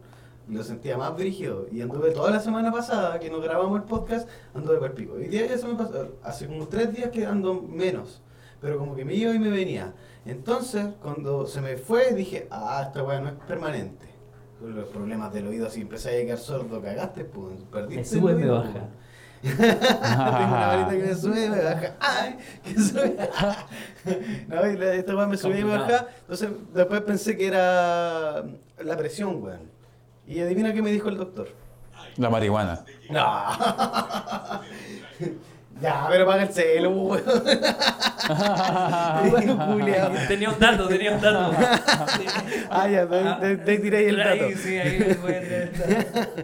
[0.47, 1.67] Y lo sentía más brígido.
[1.71, 5.13] Y anduve toda la semana pasada que nos grabamos el podcast, anduve per pico.
[5.13, 8.21] Hoy día se me pasó, hace como tres días que ando menos.
[8.61, 9.93] Pero como que me iba y me venía.
[10.25, 14.05] Entonces, cuando se me fue, dije, ah, esta weá no es permanente.
[14.59, 17.95] Con los problemas del oído, si empecé a quedar sordo, cagaste, pues, perdiste.
[17.95, 18.71] Me el sube y me oído, baja.
[18.71, 18.83] pues.
[19.57, 21.93] Tengo una varita que me sube y me baja.
[21.99, 22.37] ¡Ay!
[22.63, 23.15] Que sube.
[24.47, 26.05] no, y la- esta weá me subía y me Complicado.
[26.05, 26.15] baja.
[26.21, 28.43] Entonces, después pensé que era
[28.83, 29.59] la presión, weón.
[30.25, 31.49] Y adivina qué me dijo el doctor.
[32.17, 32.83] La marihuana.
[33.11, 33.23] No.
[35.81, 37.23] ya, pero paga el celo, weón.
[40.27, 41.51] Tenía un dato, tenía un dato.
[42.69, 44.45] Ah, ya, de ahí tiré ahí el dato.
[44.45, 45.15] Ahí, sí, ahí.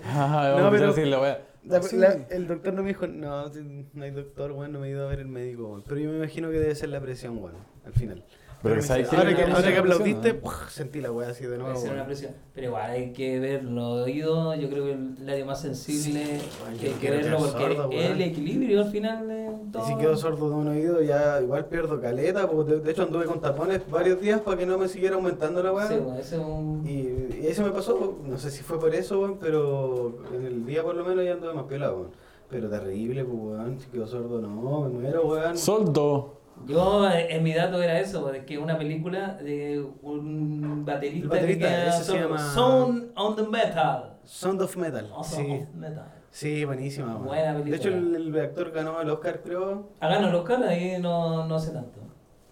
[0.05, 1.41] Ah, No, pero- decir la wea.
[1.63, 1.95] La- Sí.
[1.95, 3.45] la- el doctor no me dijo, no,
[3.93, 5.83] no hay doctor, bueno, no me he ido a ver el médico, weón.
[5.87, 8.23] Pero yo me imagino que debe ser la presión, bueno, al final.
[8.63, 9.17] Pero me ¿sabes dice, qué?
[9.27, 10.39] ahora, que, ahora que aplaudiste, ¿no?
[10.41, 10.69] ¡puf!
[10.69, 11.79] sentí la weá así de nuevo.
[11.81, 12.33] una presión.
[12.53, 14.59] Pero igual hay que ver los oídos.
[14.59, 16.39] Yo creo que el área más sensible
[16.69, 19.83] Ay, que hay yo que verlo porque sordo, es el equilibrio al final de todo.
[19.83, 23.03] Y si quedo sordo de un oído, ya igual pierdo caleta, porque de, de hecho
[23.03, 25.87] anduve con tapones varios días para que no me siguiera aumentando la weá.
[25.87, 26.83] Sí, bueno, ese es un...
[26.85, 30.65] Y, y eso me pasó, no sé si fue por eso, weón, pero en el
[30.65, 32.11] día por lo menos ya anduve más pelado, weón.
[32.49, 35.57] Pero terrible, pues, weón, si quedo sordo, no, me muero, weón.
[35.57, 36.40] Soldo.
[36.67, 41.67] Yo, eh, en mi dato era eso, pues, que una película de un baterista, baterista,
[41.85, 44.17] que se llama- Sound on the Metal.
[44.23, 45.41] Sound of Metal, O sí.
[45.41, 46.05] Of Metal.
[46.29, 47.15] Sí, buenísima.
[47.15, 47.75] Buena De película.
[47.77, 49.89] hecho, el, el actor ganó el Oscar, creo.
[49.99, 51.99] Ah, ganó el Oscar, ahí no, no sé tanto.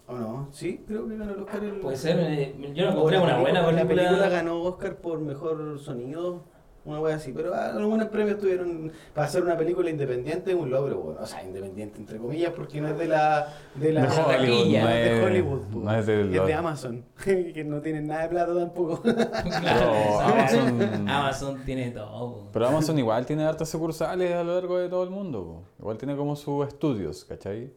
[0.06, 0.48] ¿O no?
[0.50, 1.62] Sí, creo que ganó el Oscar.
[1.64, 1.80] El...
[1.80, 4.08] Puede ser, eh, yo no encontré una buena o La película.
[4.08, 6.44] película ganó Oscar por mejor sonido.
[6.82, 10.98] Una wea así, pero ah, algunos premios tuvieron para hacer una película independiente un logro,
[10.98, 14.26] bueno, o sea, independiente entre comillas, porque no es de la de la De Hollywood,
[14.26, 18.22] taquilla, no es de es, Hollywood, no es de es Amazon, que no tienen nada
[18.22, 19.02] de plata tampoco.
[19.60, 22.48] Claro, Amazon- Amazon tiene todo.
[22.52, 25.44] Pero Amazon igual tiene hartas sucursales a lo largo de todo el mundo.
[25.44, 25.62] po.
[25.80, 27.70] Igual tiene como sus estudios, ¿cachai?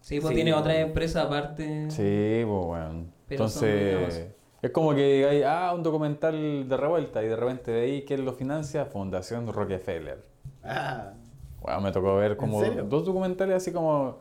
[0.00, 0.34] Sí, pues Sí.
[0.36, 1.90] tiene otra empresa aparte.
[1.90, 3.06] Sí, pues bueno.
[3.26, 4.34] Pero son de Entonces, Amazon.
[4.66, 8.24] Es como que hay ah, un documental de revuelta y de repente de ahí, ¿quién
[8.24, 8.86] lo financia?
[8.86, 10.24] Fundación Rockefeller.
[10.64, 11.12] ah,
[11.60, 14.18] Bueno, me tocó ver como dos documentales así como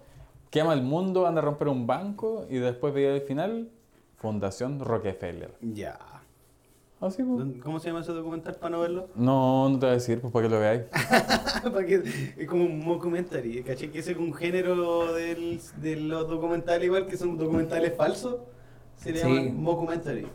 [0.49, 3.69] quema el mundo, anda a romper un banco y después veía el final,
[4.17, 5.53] Fundación Rockefeller.
[5.61, 5.97] ya.
[6.99, 7.61] Así pues.
[7.61, 9.09] ¿Cómo se llama ese documental para no verlo?
[9.15, 10.81] No, no te voy a decir, pues para que lo veáis.
[11.87, 13.89] Que- es como un mockumentary, ¿cachai?
[13.91, 18.37] Que ese es un género del, de los documentales igual que son documentales falsos.
[19.03, 19.27] Se le Sí.
[19.27, 20.27] llaman mockumentary.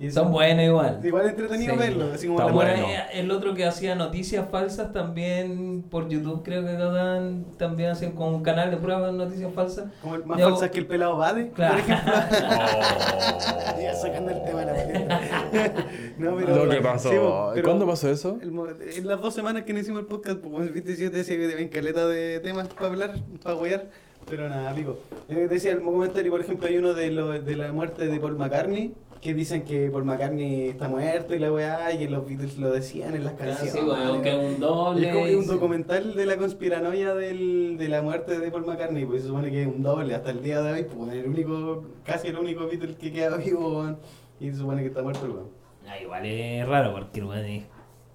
[0.00, 1.00] Y Son buenos igual.
[1.04, 1.78] Igual entretenido Sí.
[1.78, 2.86] verlo, así como Bueno, bueno.
[3.12, 8.36] el otro que hacía noticias falsas también por YouTube creo que dan, también hacen como
[8.36, 9.92] un canal de pruebas de noticias falsas.
[10.02, 11.74] Como el más Yo- falsas que el pelado Bade, Claro.
[11.74, 12.12] por ejemplo.
[12.12, 13.80] Oh.
[13.80, 15.20] ya sacando el tema de la paleta.
[16.18, 17.08] no, pero, Lo que pasó.
[17.10, 17.16] sí,
[17.54, 18.38] pero ¿Cuándo pasó eso?
[18.42, 18.50] el
[18.98, 21.36] en las dos semanas que no hicimos el podcast, pues viste, si yo te decía
[21.36, 23.14] que caleta de temas para hablar,
[23.44, 23.86] para huear,
[24.28, 24.98] pero nada, amigo.
[25.28, 28.36] Te decía el comentario, por ejemplo, hay uno de, lo, de la muerte de Paul
[28.36, 32.58] McCartney, que dicen que Paul McCartney está muerto y la weá, y que los Beatles
[32.58, 33.72] lo decían en las Ah, canciones.
[33.72, 35.08] sí, bueno, que es un doble.
[35.08, 39.22] es como un documental de la conspiranoia del, de la muerte de Paul McCartney, pues
[39.22, 42.28] se supone que es un doble hasta el día de hoy, pues el único, casi
[42.28, 43.98] el único Beatle que queda vivo, weón,
[44.40, 45.48] y se supone que está muerto el weón.
[45.88, 47.64] Ah, igual es raro porque el weón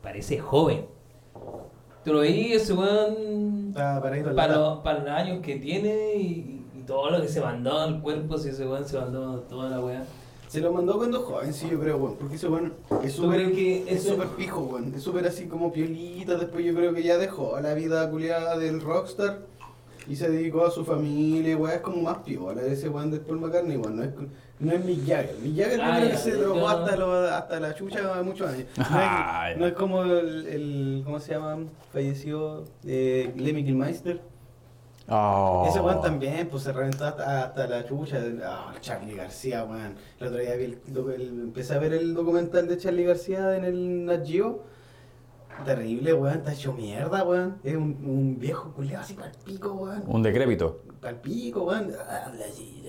[0.04, 0.86] parece joven.
[2.14, 3.74] Lo veías, ese weón.
[3.76, 4.02] Al
[4.36, 8.02] Para, los- para los años que tiene y, y todo lo que se mandó al
[8.02, 10.04] cuerpo, si ese weón se mandó toda la weá.
[10.48, 13.42] Se lo mandó cuando joven, sí, yo creo, weón, porque ese weón es ¿Tú súper
[13.42, 17.60] es súper pijo, weón, es súper así como piolita, después yo creo que ya dejó
[17.62, 19.42] la vida culiada del rockstar
[20.08, 23.42] y se dedicó a su familia, weón, es como más piola ese weón de Paul
[23.42, 24.10] McCartney, weón, no es,
[24.60, 27.60] no es Mick Jagger, Mick Jagger Ah, yo creo que se drogó hasta, lo- hasta
[27.60, 31.58] la chucha muchos años, no Ah, es, no es como el, el, ¿cómo se llama?
[31.94, 34.22] Falleció eh, Lemmy Kilmister.
[35.12, 35.66] Oh.
[35.68, 38.20] Ese weón también, pues se reventó hasta, hasta la chucha.
[38.46, 39.96] Ah, Charlie García, weón.
[40.20, 40.80] El otro día vi el
[41.16, 44.64] el- empecé a ver el documental de Charlie García en el Nat Geo.
[45.66, 46.38] Terrible, weón.
[46.38, 47.58] Está hecho mierda, weón.
[47.64, 50.04] Es un, un viejo culiado así pa'l pico, weón.
[50.06, 50.82] Un decrépito.
[51.02, 51.94] Pa'l pico, weón.
[51.94, 52.84] Habla así,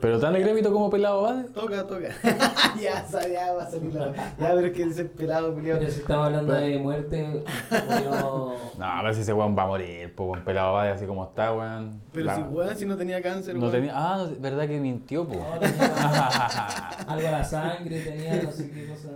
[0.00, 1.42] Pero tan decrépito como pelado va.
[1.54, 2.08] Toca, toca.
[2.80, 4.12] ya, ya va a salir la.
[4.14, 5.80] Ya, pero es que ese pelado, culiado.
[5.80, 8.56] Pero si estamos hablando de muerte, murió.
[8.78, 11.24] No, a ver si ese weón va a morir, pues weón pelado va así como
[11.24, 12.02] está, weón.
[12.12, 13.72] Pero La- si, weón, si no tenía cáncer, No weón.
[13.72, 13.92] tenía.
[13.94, 15.38] Ah, no, verdad que mintió, pues.
[15.40, 15.86] No, tenía
[17.08, 19.08] algo a la sangre, tenía no sé qué cosa.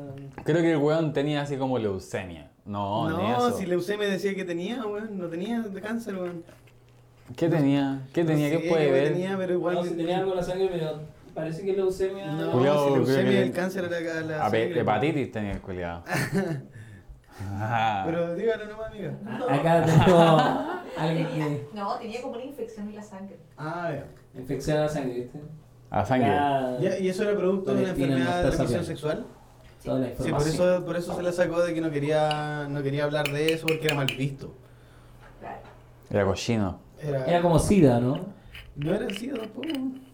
[0.44, 2.50] Creo que el weón tenía así como leucemia.
[2.64, 3.58] No, No, eso.
[3.58, 5.18] si leucemia decía que tenía, weón.
[5.18, 6.42] No tenía de cáncer, weón.
[7.36, 8.02] ¿Qué tenía?
[8.12, 8.48] ¿Qué tenía?
[8.50, 9.12] No ¿Qué sé puede ver?
[9.12, 9.74] tenía, pero igual.
[9.76, 11.00] No, si tenía algo en la sangre, pero
[11.34, 12.26] parece que leucemia.
[12.32, 15.60] No, Culiao, si leucemia el cáncer era acá la A ver, sangre, hepatitis tenía el
[15.60, 16.04] culiado.
[18.06, 19.12] Pero dígalo nomás, amiga.
[19.50, 20.18] Acá tengo
[20.96, 21.66] alguien que.
[21.74, 23.36] no, tenía como una infección en la sangre.
[23.56, 24.40] Ah, ya.
[24.40, 25.40] Infección a la sangre, ¿viste?
[25.90, 27.00] A sangre.
[27.00, 29.26] ¿Y eso era producto de una enfermedad de transmisión sexual?
[29.84, 33.04] la Sí, por eso, por eso se la sacó de que no quería, no quería
[33.04, 34.54] hablar de eso porque era mal visto.
[35.40, 35.58] Claro.
[36.08, 36.83] Era cochino.
[37.06, 38.32] Era, Era como SIDA, ¿no?
[38.76, 39.68] No era así tampoco.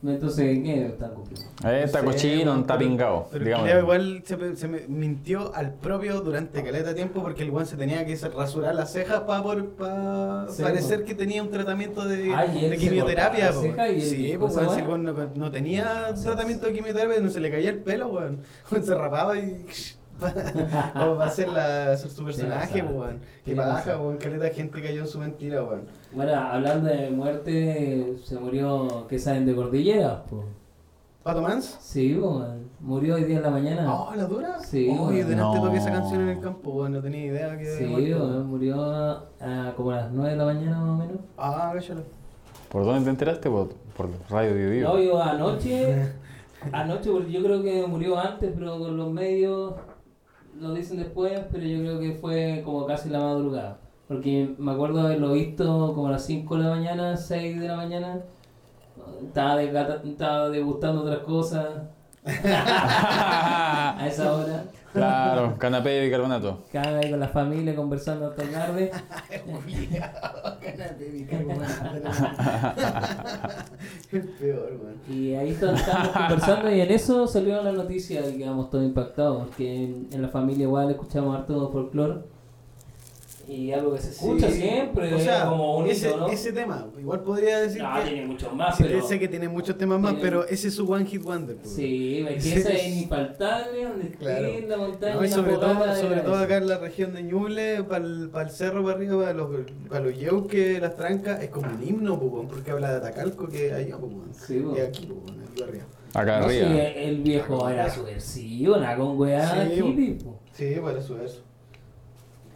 [0.05, 1.51] Entonces, ¿qué está cumpliendo?
[1.66, 3.26] Eh, está No sé, cochino, está pingado.
[3.32, 7.66] Pero igual se, se me mintió al propio durante caleta de tiempo porque el weón
[7.66, 11.07] se tenía que rasurar las cejas para Sí, parecer po.
[11.07, 12.45] que tenía un tratamiento de, Ah,
[12.78, 13.51] quimioterapia.
[13.53, 13.64] po.
[13.64, 17.30] y sí, pues esa weón, si el weón no, no tenía tratamiento de quimioterapia, no
[17.30, 18.41] se le caía el pelo, weón.
[18.82, 19.64] Se rapaba y.
[20.92, 23.20] Como para hacer, la, hacer su personaje, weón.
[23.44, 24.16] Que baja, weón.
[24.18, 25.82] Caleta de gente cayó en su mentira, weón.
[26.12, 30.24] Bueno, hablando de muerte, se murió, ¿qué saben de Cordillera?
[30.24, 30.44] Po.
[31.22, 31.76] ¿Pato Mans?
[31.80, 32.64] Sí, man.
[32.80, 33.94] murió hoy día en la mañana.
[33.94, 34.58] Oh, ¿la dura?
[34.60, 35.28] Sí, Oh, yo weón.
[35.28, 35.62] delante No.
[35.64, 36.92] toqué esa canción en el campo, weón.
[36.92, 38.82] No tenía idea que Sí, weón, murió
[39.40, 41.20] a como a las 9 de la mañana más o menos.
[41.36, 42.02] Ah, cállalo.
[42.70, 43.50] ¿Por dónde te enteraste?
[43.50, 44.88] Por, por Radio Dio Dio.
[44.88, 46.06] No, yo anoche,
[46.72, 49.74] anoche, porque yo creo que murió antes, pero con los medios
[50.61, 53.78] lo dicen después, pero yo creo que fue como casi la madrugada.
[54.08, 57.76] Porque me acuerdo haberlo visto como a las 5 de la mañana, 6 de la
[57.76, 58.20] mañana.
[59.24, 61.66] Estaba, desgata- estaba degustando otras cosas
[62.44, 64.64] a esa hora.
[64.92, 66.64] Claro, canapé de bicarbonato.
[66.72, 68.90] Cada ahí con la familia conversando hasta tarde.
[74.12, 74.96] El peor, weón.
[75.08, 79.46] Y ahí está- estábamos conversando y en eso salió la noticia y quedamos todos impactados.
[79.46, 82.20] Porque en, en la familia igual escuchamos harto folclore.
[83.51, 84.61] Y algo que se escucha Sí.
[84.61, 86.28] siempre, O sea, como un ese, hito, ¿no?
[86.28, 88.09] ese tema, igual podría decir No, que.
[88.11, 89.03] tiene muchos más, sí, pero...
[89.07, 91.57] sé que tiene muchos temas más, Tiene- pero ese es su One Hit Wonder.
[91.57, 91.72] pues.
[91.74, 94.46] Sí, esa es infaltable, donde Claro.
[94.46, 97.22] esté la montaña No, y una sobre todo, sobre todo acá en la región de
[97.24, 99.48] Ñuble, para el, cerro para arriba, para los,
[99.88, 103.72] para los yeuques, las trancas, es como un himno, pues, porque habla de Atacalco que
[103.72, 104.12] allá, pues.
[104.46, 104.78] Sí, pues.
[104.78, 105.84] y aquí, pues, aquí arriba.
[106.14, 106.82] Acá No, sí, arriba.
[106.82, 110.38] el viejo era subversivo, nada con weá Sí, po.
[110.53, 111.42] Sí, eso, eso.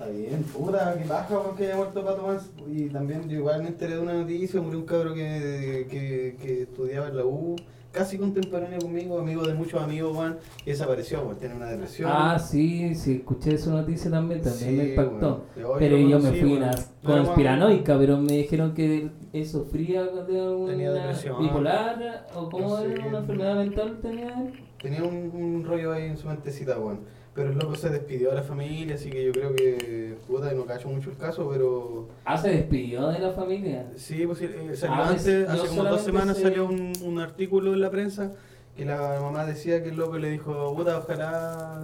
[0.05, 2.51] Está bien, puta, que baja weón, que haya muerto Pato Más.
[2.71, 6.63] Y también yo igual me enteré de una noticia, murió un cabro que, que, que
[6.63, 7.57] estudiaba en la U,
[7.93, 10.37] casi contemporáneo conmigo, amigo de muchos amigos, Juan,
[10.67, 12.11] y desapareció, pues tiene una depresión.
[12.13, 15.45] Ah, sí, sí, escuché esa noticia también, también Sí, me impactó.
[15.55, 15.71] bueno.
[15.79, 16.57] Pero yo me fui bueno.
[16.67, 16.71] una
[17.03, 20.51] No, no, conspiranoica, pero me dijeron que él, sufría de Tenía
[20.91, 21.41] una depresión.
[21.41, 23.09] bipolar o cómo No era sé.
[23.09, 24.53] una enfermedad mental tenía él.
[24.83, 26.99] Tenía un, un rollo ahí en su mentecita, Juan.
[27.35, 30.65] Pero el loco se despidió de la familia, así que yo creo que, puta, no
[30.67, 32.09] cacho mucho el caso, pero...
[32.25, 33.91] Ah, se despidió de la familia.
[33.97, 37.75] Sí, pues eh, salió Ah, antes, hace como dos semanas se- salió un, un artículo
[37.75, 38.31] en la prensa
[38.77, 41.81] que la mamá decía que el loco le dijo, puta, ojalá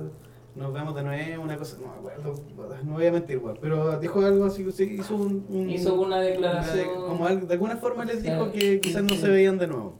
[0.54, 3.58] nos vemos de nuevo, una cosa, no me acuerdo, puta, no voy a mentir igual,
[3.60, 5.44] pero dijo algo así, sí, hizo un...
[5.48, 6.76] un- Hizo una declaración.
[6.78, 9.66] de- como algo- de alguna forma les sea, dijo que quizás no se veían de
[9.66, 9.94] nuevo,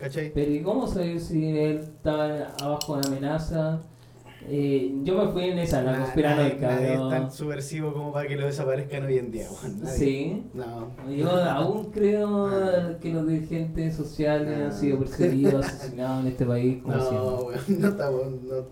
[0.00, 0.32] ¿cachai?
[0.34, 3.82] Pero ¿y cómo saber si él estaba abajo de amenaza?
[4.48, 8.28] Eh, yo me fui en esa, la Nadie- conspiranoica, nadie es tan subversivo como para
[8.28, 9.48] que lo desaparezcan hoy en día,
[9.82, 9.98] nadie.
[9.98, 10.46] Sí.
[10.54, 10.92] No.
[11.10, 16.96] Yo aún creo que los dirigentes sociales han sido perseguidos, asesinados en este país como
[16.96, 18.18] No, weón, no está, no,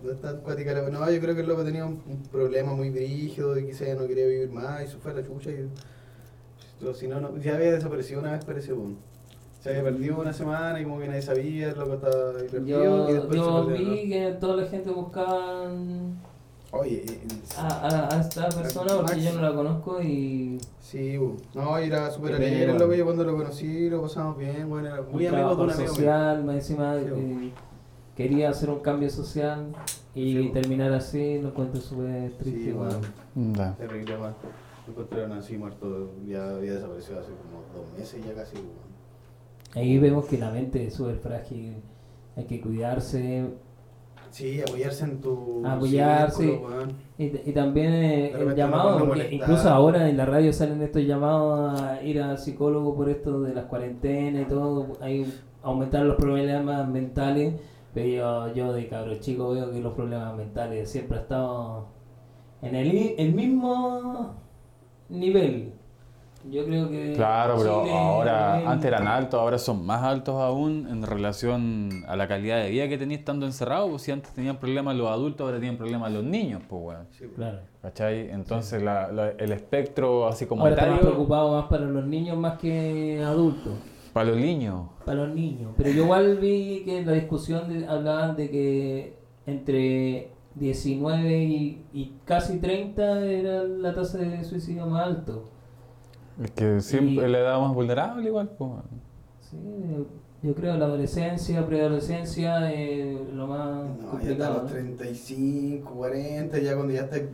[0.03, 2.89] no está acuática la No, yo creo que el loco tenía un, un problema muy
[2.91, 5.69] rígido y quizás no quería vivir más y se fue a la chucha y...
[6.79, 8.97] pero si no, no, ya había desaparecido una vez, parece, weón.
[9.65, 12.81] Se había perdido una semana y como que nadie sabía, el loco estaba ahí perdido
[12.81, 15.71] y Yo, después yo se perdió, vi que toda la gente buscaba.
[16.69, 17.19] Oye, eh,
[17.57, 21.17] a, a- a esta persona porque yo no la conozco y sí.
[21.55, 22.73] No, y era súper alegre bueno.
[22.73, 25.71] el loco, yo cuando lo conocí lo pasamos bien, bueno, era muy amigo de un
[25.71, 27.51] amigo social, más encima Sí, eh,
[28.15, 29.65] quería hacer un cambio social
[30.13, 30.51] y Sí, bueno.
[30.61, 32.71] terminar así lo encuentro súper triste.
[32.71, 32.75] Sí.
[33.33, 33.73] Da.
[33.77, 34.15] Terrible.
[34.15, 38.57] Lo encontraron así muerto, ya había desaparecido hace como dos meses ya casi.
[39.75, 41.75] Ahí vemos que la mente es súper frágil,
[42.35, 43.45] hay que cuidarse
[44.31, 45.61] Sí, apoyarse en tu.
[45.65, 46.59] Apoyarse.
[47.17, 49.33] y, y también eh, el llamado, no porque molestar.
[49.33, 53.53] incluso ahora en la radio salen estos llamados a ir al psicólogo por esto de
[53.53, 57.53] las cuarentenas y todo, hay aumentar los problemas mentales,
[57.93, 58.07] pero
[58.49, 61.87] yo, yo de cabro chico veo que los problemas mentales siempre han estado
[62.61, 64.35] en el, el mismo
[65.09, 65.74] nivel.
[66.49, 70.87] Yo creo que Claro, pero Chile, ahora, antes eran altos, ahora son más altos aún
[70.89, 73.89] en relación a la calidad de vida que tenías estando encerrado.
[73.89, 77.07] Pues si antes tenían problemas los adultos, ahora tienen problemas los niños, pues weón.
[77.11, 77.35] Sí, weón.
[77.35, 77.59] Claro.
[77.81, 78.29] ¿Cachai?
[78.29, 82.37] Entonces la- la- el espectro así como Ahora estamos etario preocupados más para los niños
[82.37, 83.73] más que adultos.
[84.13, 84.83] para los niños.
[85.05, 85.71] Para los niños.
[85.77, 91.85] Pero yo igual vi que en la discusión de- hablaban de que entre 19 y,
[91.93, 95.49] y casi 30 era la tasa de suicidio más alto.
[96.43, 98.71] Es que siempre Y- la edad más vulnerable igual, pues.
[99.41, 99.57] Sí,
[100.43, 103.67] yo creo la adolescencia, preadolescencia es lo más
[103.99, 104.53] No, ya está a complicado.
[104.53, 104.69] los ¿no?
[104.69, 107.25] 35, 40, ya cuando ya está es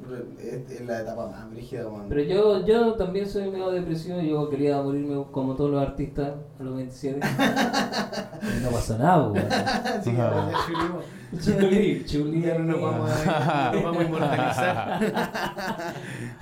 [0.72, 2.06] es la etapa más brígida, weón.
[2.08, 6.64] Pero yo, yo también soy medio depresivo, yo quería morirme como todos los artistas a
[6.64, 7.20] los 27.
[8.60, 10.04] y no pasa nada, pues, weón.
[10.04, 11.06] Sí, ya chulimos.
[11.42, 12.42] Chuli, chuli.
[12.42, 15.00] Ya no nos vamos a, nos vamos a inmortalizar.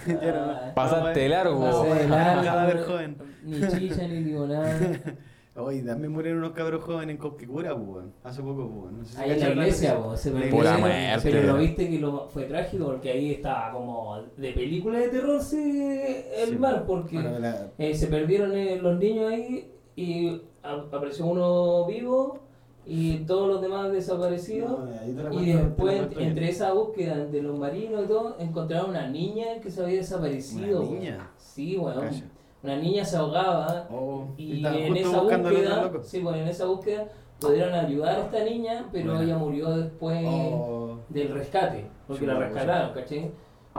[0.08, 1.82] Ya no- Ah, Pasaste de largo.
[1.84, 3.18] Un largo, cadáver joven.
[3.44, 4.76] Ni chicha ni limonada.
[5.60, 8.14] Oye, también murieron unos cabros jóvenes en Copquecura, pues, weón.
[8.24, 8.98] Hace poco, pues, weón.
[9.00, 9.98] No sé si Ahí en la iglesia, noticia.
[10.12, 10.50] po, se perdió.
[10.52, 11.20] Pura muerte.
[11.24, 15.42] Pero lo viste que lo, fue trágico porque ahí estaba como de película de terror
[15.42, 15.92] sí,
[16.38, 20.74] el Sí, mar, porque Bueno, la- eh, se perdieron eh, los niños ahí y a-
[20.74, 22.40] apareció uno vivo
[22.86, 24.80] y todos los demás desaparecidos.
[24.80, 29.70] No, Y después, entre esa búsqueda de los marinos y todo, encontraron una niña que
[29.70, 30.80] se había desaparecido.
[30.82, 31.00] ¿Una weón.
[31.00, 31.30] niña?
[31.38, 32.00] Sí, weón.
[32.00, 32.24] Calla.
[32.62, 37.08] Una niña se ahogaba Oh, y en esa búsqueda, sí, bueno, en esa búsqueda
[37.40, 40.98] pudieron ayudar a esta niña, pero ella murió después Oh.
[41.08, 43.32] del rescate, porque la rescataron, ¿cachai?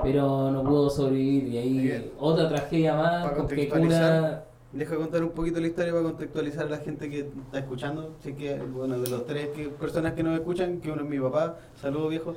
[0.02, 2.10] Pero no pudo sobrevivir y ahí Bien.
[2.18, 4.44] otra tragedia más, porque cura...
[4.72, 8.14] Deja contar un poquito la historia para contextualizar a la gente que está escuchando.
[8.20, 11.18] Sé que, bueno, de los tres que, personas que nos escuchan, que uno es mi
[11.18, 11.56] papá.
[11.74, 12.36] Saludos, viejo.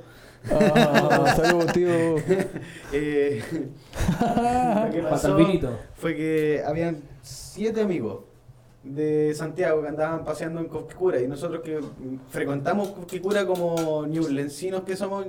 [0.51, 2.17] Ah, saludos, tío.
[2.91, 3.41] Eh,
[5.09, 5.27] pasó
[5.95, 8.21] fue que habían siete amigos
[8.83, 11.79] de Santiago que andaban paseando en Cosquicura y nosotros que
[12.29, 15.25] frecuentamos Cosquicura como ñublencinos que somos,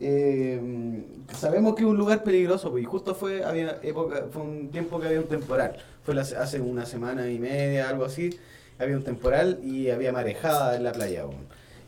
[0.00, 1.04] eh,
[1.34, 4.98] sabemos que es un lugar peligroso, pues, y justo fue, había época, fue un tiempo
[4.98, 5.76] que había un temporal.
[6.02, 8.36] Fue la- hace una semana y media, algo así,
[8.80, 11.24] había un temporal y había marejada en la playa.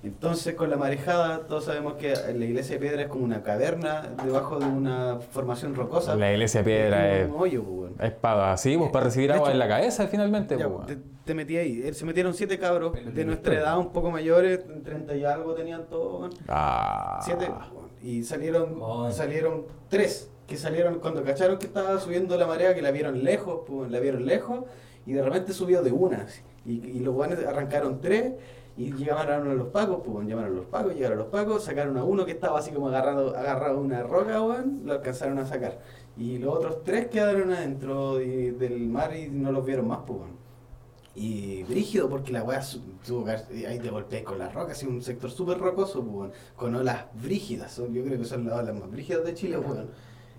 [0.03, 4.09] Entonces con la marejada, todos sabemos que la iglesia de piedra es como una caverna
[4.25, 6.17] debajo de una formación rocosa.
[6.17, 9.35] La iglesia de piedra Es un hoyo, pues, es para así, pues para recibir De
[9.35, 10.57] agua hecho- en la cabeza finalmente.
[10.57, 11.83] Ya, pues, te, metí ahí.
[11.85, 15.85] Eh, Se metieron siete cabros de nuestra edad, un poco mayores, 30 y algo tenían
[15.91, 16.35] todos.
[16.49, 17.21] Ah.
[17.23, 17.51] Siete.
[18.03, 18.79] Y salieron,
[19.13, 20.31] salieron tres.
[20.47, 24.01] Que salieron cuando cacharon que estaba subiendo la marea, que la vieron lejos, pues, la
[24.01, 24.61] vieron lejos.
[25.07, 26.23] Y de repente subió de una.
[26.23, 26.41] así.
[26.65, 28.33] Y, y los guanes arrancaron tres.
[28.77, 31.97] Y llegaron a los pacos, pues llamaron a los pacos, llegaron a los pacos, sacaron
[31.99, 35.47] a uno que estaba así como agarrado, agarrado a una roca, weón, lo alcanzaron a
[35.47, 35.81] sacar.
[36.17, 40.21] Y los otros tres quedaron adentro de- del mar y no los vieron más, pues.
[41.15, 42.61] Y brígido porque la weá
[43.07, 43.33] tuvo que
[43.67, 47.77] ahí te golpeé con las rocas, y un sector súper rocoso, pues, con olas brígidas,
[47.77, 49.89] yo creo que son las olas más brígidas de Chile, weón.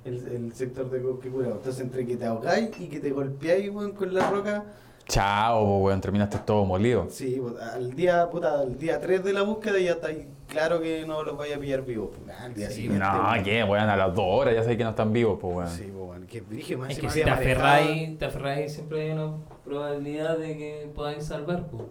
[0.04, 0.98] El, sector de.
[0.98, 4.66] Entonces entre que te ahogáis y que te golpeáis, weón, con la roca,
[5.08, 7.08] Chao, pues, weón, terminaste todo molido.
[7.10, 10.82] Sí, pues, al día, puta, al día 3 de la búsqueda ya está ahí claro
[10.82, 12.10] que no los vaya a pillar vivos.
[12.26, 13.00] pues, al día Sí, siguiente.
[13.00, 13.44] No, weón.
[13.44, 13.64] ¿qué?
[13.64, 15.70] Weón, a las dos horas ya sabéis que no están vivos, pues, weón.
[15.70, 19.12] Sí, pues, bueno, que brígido, más Es que si te aferráis, te aferráis, siempre hay
[19.12, 19.34] una
[19.66, 21.64] probabilidad de que podáis salvar.
[21.68, 21.88] po.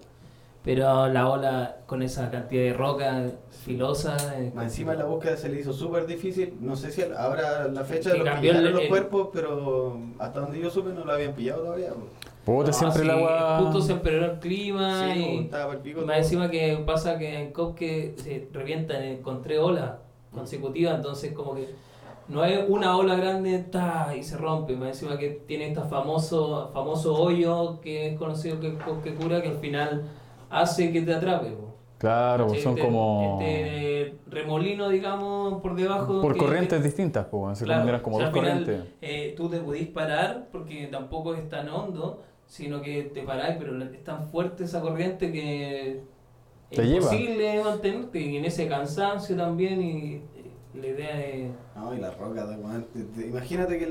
[0.63, 3.25] Pero la ola con esa cantidad de roca
[3.65, 4.17] filosa.
[4.39, 6.55] es Más encima la búsqueda se le hizo súper difícil.
[6.61, 10.69] No sé si ahora la fecha de los el- los cuerpos, pero hasta donde yo
[10.71, 11.89] supe no lo habían pillado todavía.
[11.95, 12.30] pues.
[12.45, 13.59] Puta, No, siempre el agua.
[13.63, 15.39] Justo se empeoró el clima Sí, y.
[15.45, 16.01] estaba para el pico.
[16.01, 16.17] Más todo.
[16.17, 19.93] encima que pasa que en Copque se revientan eh, con tres olas
[20.33, 21.69] consecutivas, entonces como que
[22.29, 24.75] no hay una ola grande ta, y se rompe.
[24.77, 29.49] Más encima que tiene este famoso, famoso hoyo que es conocido que Copque cura, que
[29.49, 30.05] al final
[30.49, 31.51] hace que te atrape.
[31.51, 31.67] po.
[31.99, 33.39] Claro, pues son Este- como.
[33.43, 36.23] Este remolino, digamos, por debajo.
[36.23, 37.57] Por que- corrientes distintas, pues, weón.
[37.57, 38.93] Se Claro, consideran como o sea, dos al final, corrientes.
[39.03, 43.81] eh, tú te pudís parar porque tampoco es tan hondo, sino que te paráis, pero
[43.85, 45.91] es tan fuerte esa corriente que
[46.71, 46.97] es Te lleva.
[46.97, 50.21] imposible mantenerte y en ese cansancio también y
[50.75, 51.51] la idea es...
[51.77, 52.87] No, y la roca, de weón.
[52.93, 53.87] Te- te- Imagínate que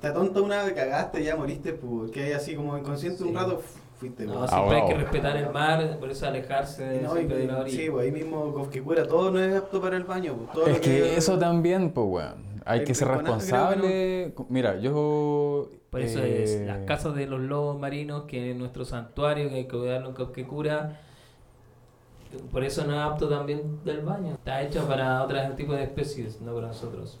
[0.00, 3.34] te atonta una vez, cagaste, ya moriste, pues, que hay así como inconsciente un Sí.
[3.34, 4.48] rato, fu- fuiste, No, weón.
[4.48, 7.58] siempre hay que respetar el mar, por eso alejarse de, No, y- siempre de la
[7.60, 7.76] orilla.
[7.82, 10.34] sí, pues ahí mismo Cosquecura, todo no es apto para el baño.
[10.36, 12.53] Pues, todo Es lo que eso también, pues, weón.
[12.64, 14.34] Hay que ser que responsable.
[14.48, 15.70] Mira, yo.
[15.90, 19.56] Por eso eh, es las casas de los lobos marinos, que es nuestro santuario, que
[19.56, 21.00] hay que cuidarlo en Copquecura.
[22.50, 24.32] Por eso no es apto también del baño.
[24.32, 27.20] Está hecho para otros tipos de especies, no para nosotros.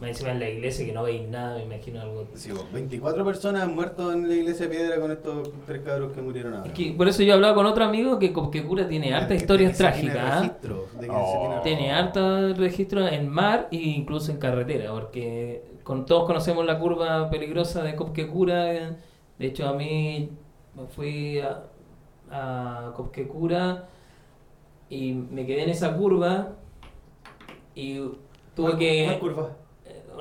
[0.00, 2.26] Más encima en la iglesia que no veis nada, me imagino algo.
[2.34, 6.12] Sí, pues, 24 personas han muerto en la iglesia de piedra con estos tres cabros
[6.12, 6.66] que murieron ahora.
[6.66, 9.40] Es que por eso yo hablaba con otro amigo que Copquecura tiene hartas De que-
[9.42, 10.24] historias que tiene trágicas.
[10.32, 10.40] ¿ah?
[10.40, 11.60] registro, que se Oh.
[11.62, 16.78] tiene- Tiene hartos registros en mar e incluso en carretera, porque con todos conocemos la
[16.78, 18.74] curva peligrosa de Copquecura.
[18.74, 18.96] eh.
[19.38, 20.28] De hecho, a mí
[20.74, 21.62] me fui a,
[22.30, 23.86] a Copquecura
[24.90, 26.48] y me quedé en esa curva
[27.74, 27.98] y
[28.54, 29.04] tuve ¿Cuál- que...
[29.06, 29.50] cuál curva?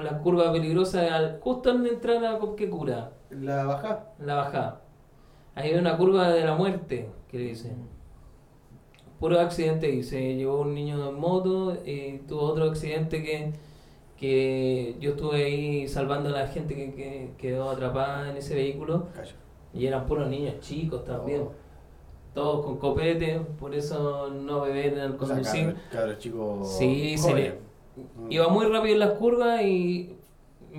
[0.01, 4.07] La curva peligrosa al, justo al entrar a Copquecura, La baja.
[4.19, 4.81] la bajada.
[5.55, 7.87] Ahí hay una curva de la muerte, que le dicen.
[9.19, 13.53] Puro accidente se llevó un niño en moto y tuvo otro accidente que,
[14.17, 19.07] que yo estuve ahí salvando a la gente que, que quedó atrapada en ese vehículo
[19.73, 21.43] y eran puros niños chicos también.
[21.43, 21.51] Oh.
[22.33, 25.65] Todos con copete, por eso no beber al O sea, conducir.
[25.67, 26.77] cabros, cabros chicos.
[26.77, 27.59] Sí, se le-.
[28.29, 30.15] Iba muy rápido en las curvas y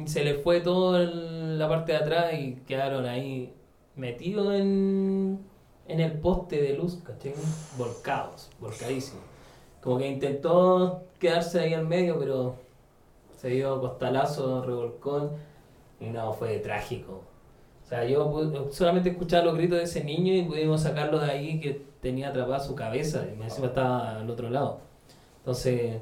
[0.06, 3.54] se le fue toda la parte de atrás y quedaron ahí
[3.94, 5.38] metidos en,
[5.86, 7.34] en el poste de luz, ¿cachai?
[7.78, 9.22] Volcados, volcadísimos.
[9.80, 12.56] Como que intentó quedarse ahí al medio, pero
[13.36, 15.32] se dio costalazo, revolcón
[16.00, 17.22] y no, fue trágico.
[17.84, 21.60] O sea, yo solamente escuchaba los gritos de ese niño y pudimos sacarlo de ahí
[21.60, 24.80] que tenía atrapada su cabeza y encima estaba al otro lado.
[25.38, 26.00] Entonces,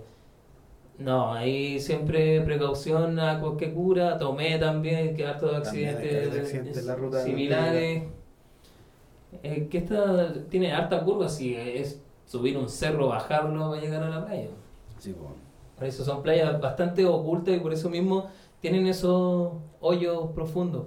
[0.99, 7.19] no, ahí siempre precaución a cualquier cura, tomé también, que También hay accidentes, la ruta
[7.19, 8.03] de similares.
[9.43, 14.09] Eh, que esta tiene harta curva, si es subir un cerro, bajarlo para llegar a
[14.11, 14.49] la playa.
[14.99, 15.33] Sí, pues.
[15.77, 18.29] Por eso son playas bastante ocultas y por eso mismo
[18.61, 20.87] tienen esos hoyos profundos.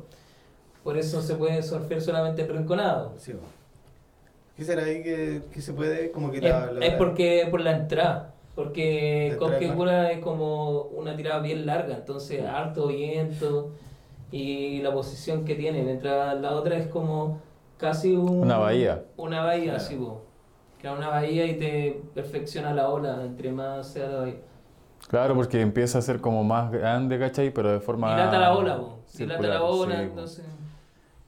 [0.84, 3.14] Por eso se puede surfear solamente en rinconado.
[3.18, 3.34] Sí.
[4.56, 6.12] ¿Qué será ahí que, que se puede?
[6.12, 6.72] Como que Es, la.
[6.72, 8.35] la- es porque por la entrada.
[8.56, 9.39] Porque mar.
[9.39, 13.72] Copquecura es como una tirada bien larga, entonces harto viento
[14.32, 15.84] y la posición que tiene.
[15.84, 17.39] Mientras la otra es como
[17.78, 19.03] casi un- Una bahía.
[19.18, 19.80] Una bahía, Claro.
[19.80, 19.99] sí.
[20.80, 24.36] Que es una bahía y te perfecciona la ola entre más sea la bahía.
[25.10, 27.51] Claro, porque empieza a ser como más grande, ¿cachai?
[27.53, 28.12] Pero de forma.
[28.16, 28.99] Dilata la ola, po.
[29.18, 30.45] Dilata la ola, sí, entonces.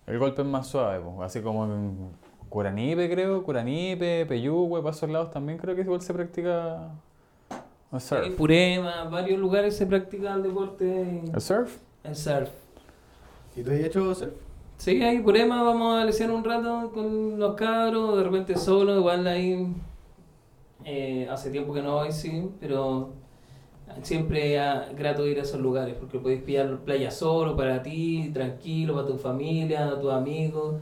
[0.07, 1.21] El golpe es más suave, po.
[1.21, 2.09] así como en
[2.49, 6.89] Curanipe, creo, Curanipe, Peyúgue, para esos lados también creo que igual se practica.
[7.91, 11.77] En Purema, varios lugares se practica el deporte, ¿El surf?
[12.03, 12.49] el surf.
[13.55, 14.33] ¿Y tú has hecho surf?
[14.77, 19.25] Sí, ahí Purema vamos a lesionar un rato con los cabros, de repente solo, igual
[19.25, 19.73] ahí
[20.85, 23.13] eh, hace tiempo que no voy, sí, pero
[24.03, 28.93] siempre es grato ir a esos lugares, porque podéis pillar playa solo para ti, tranquilo,
[28.95, 30.75] para tu familia, tus amigos.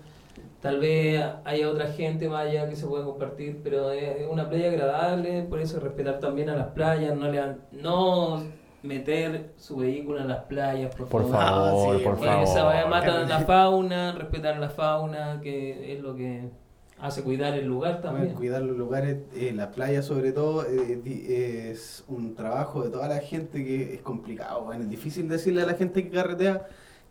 [0.65, 4.69] Tal vez haya otra gente más allá que se pueda compartir, pero es una playa
[4.69, 7.39] agradable, por eso respetar también a las playas, no, le,
[7.71, 8.43] no
[8.81, 11.37] meter su vehículo en las playas, por, Por favor.
[11.69, 12.43] favor, Ah, sí, por favor.
[12.43, 16.49] esa weá mata la fauna, respetar la fauna, que es lo que
[16.99, 18.35] hace cuidar el lugar Bueno, también.
[18.35, 23.19] cuidar los lugares, eh, las playas sobre todo, eh, es un trabajo de toda la
[23.19, 26.65] gente que es complicado, bueno, es difícil decirle a la gente que carretea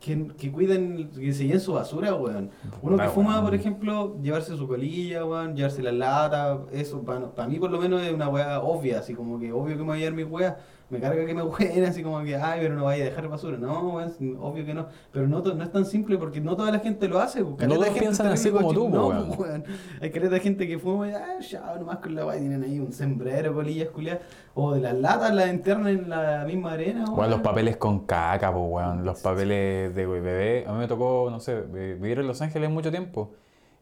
[0.04, 2.50] que, que cuiden, que se lleven su basura, weón.
[2.82, 7.58] Uno que fuma, por ejemplo, llevarse su colilla, weón, llevarse la lata, eso, para mí
[7.58, 10.00] por lo menos es una weá obvia, así como que obvio que me voy a
[10.00, 10.56] llevar mis weas,
[10.90, 13.56] me carga que me hueen, así como que, ay, pero no vaya a dejar basura.
[13.56, 14.86] No, sí, obvio que no.
[15.12, 17.42] Pero no, no es tan simple porque no toda la gente lo hace.
[17.44, 19.26] pues, caleta todos piensan así como tú, No, weón.
[19.28, 19.64] pues, weón.
[20.00, 22.78] Hay caleta de gente que fuma y, ah, ya, nomás con la weá, tienen ahí
[22.78, 24.22] un sembrero, colillas, culiadas.
[24.54, 28.52] O de las latas, las internas en la misma arena, Weón, los papeles con caca,
[28.52, 29.04] pues, weón.
[29.04, 30.64] Los papeles de bebé.
[30.68, 33.32] A mí me tocó, no sé, vi- vivir en Los Ángeles mucho tiempo.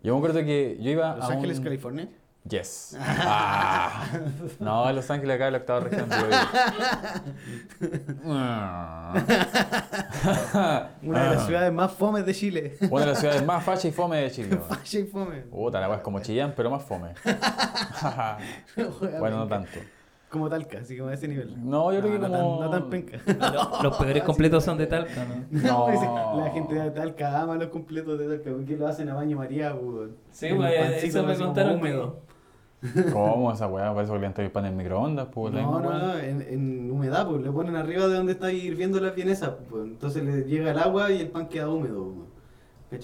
[0.02, 1.64] Yo me acuerdo que yo iba Los a Ángeles, un...
[1.64, 2.08] California.
[2.48, 2.96] Yes.
[3.00, 4.04] Ah.
[4.58, 6.08] No, en Los Ángeles acá en la octava región.
[11.02, 11.46] Una de las Ah.
[11.46, 12.76] ciudades más fomes de Chile.
[12.90, 14.56] Una de las ciudades más facha y fome de Chile.
[14.68, 15.40] Facha y fome.
[15.42, 17.10] Puta, la weá es como Chillán, pero más fome.
[19.20, 19.78] bueno, no tanto.
[20.28, 21.54] Como Talca, así como a ese nivel.
[21.62, 23.18] No, yo creo que no, como- tan, no tan penca.
[23.52, 25.44] Los, los peores completos son de Talca, ¿no?
[25.62, 26.38] No.
[26.42, 28.50] la gente de Talca ama los completos de Talca.
[28.50, 30.16] ¿Por qué lo hacen a baño María, weón?
[30.30, 32.20] Sí, pancito eso me contaron húmedo.
[33.12, 33.94] ¿Cómo esa weá?
[33.94, 35.54] Parece que le han traído pan en microondas, pues.
[35.54, 39.14] No, no, no, en, en humedad, pues le ponen arriba de donde está hirviendo las
[39.14, 39.84] vienesas, pues.
[39.84, 42.12] Entonces le llega el agua y el pan queda húmedo,
[42.90, 43.02] pues.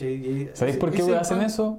[0.54, 1.78] ¿Sabéis por qué hacen pan- eso?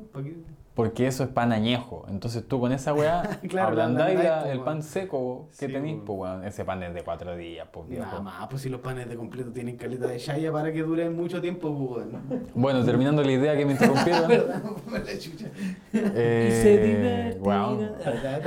[0.80, 2.06] Porque eso es pan añejo.
[2.08, 5.98] Entonces tú con esa weá Claro, ablandáis ablandáis, la- el pan seco que Sí, tenéis,
[6.06, 6.20] pues.
[6.20, 6.46] weón.
[6.46, 8.06] Ese pan es de cuatro días, pues viejo.
[8.06, 11.14] Nada más, pues si los panes de completo tienen caleta de chaya para que duren
[11.18, 12.50] mucho tiempo, pues, weón.
[12.56, 14.28] Bueno, terminando la idea que me interrumpieron.
[14.30, 14.64] ¿Verdad?
[14.88, 15.48] La chucha.
[15.94, 17.40] eh, Y se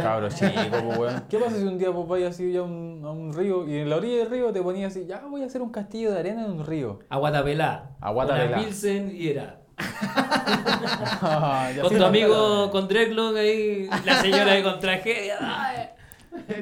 [0.03, 1.25] Cabros pues weón.
[1.29, 3.77] ¿Qué pasa si un día pues vayas así ya a un, a un río y
[3.77, 6.19] en la orilla del río te ponías así, ya voy a hacer un castillo de
[6.21, 7.01] arena en un río?
[7.11, 7.91] Aguatapelá.
[8.01, 8.57] Aguatapelá.
[8.57, 9.62] Pilsen y era.
[9.79, 15.39] Ya Con tu amigo, con Dreadlock ahí, la señora ahí con tragedia.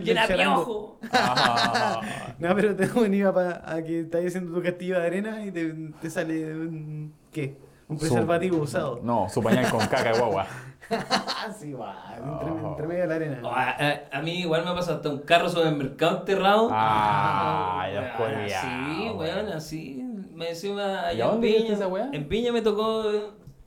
[0.02, 0.98] ¡Llena piojo!
[1.12, 2.00] Ah,
[2.38, 5.72] No, pero te venía para a que estás haciendo tu castillo de arena y te,
[6.00, 7.14] te sale un.
[7.32, 7.56] ¿Qué?
[7.88, 9.00] Un Su- preservativo usado.
[9.02, 10.46] No, su pañal con caca, guagua.
[10.90, 12.14] Ah, sí, va.
[12.16, 12.70] Entre, Oh.
[12.70, 13.38] entre medio de la arena.
[13.44, 16.68] Oh, a, a- a mí igual me ha pasado hasta un carro supermercado enterrado.
[16.72, 20.04] Ah, ya Weón, culiao, Así, weón, así.
[20.40, 21.74] Me encima allá ¿Y a dónde en Piña.
[21.74, 22.08] esa weá?
[22.12, 23.04] En Piña me tocó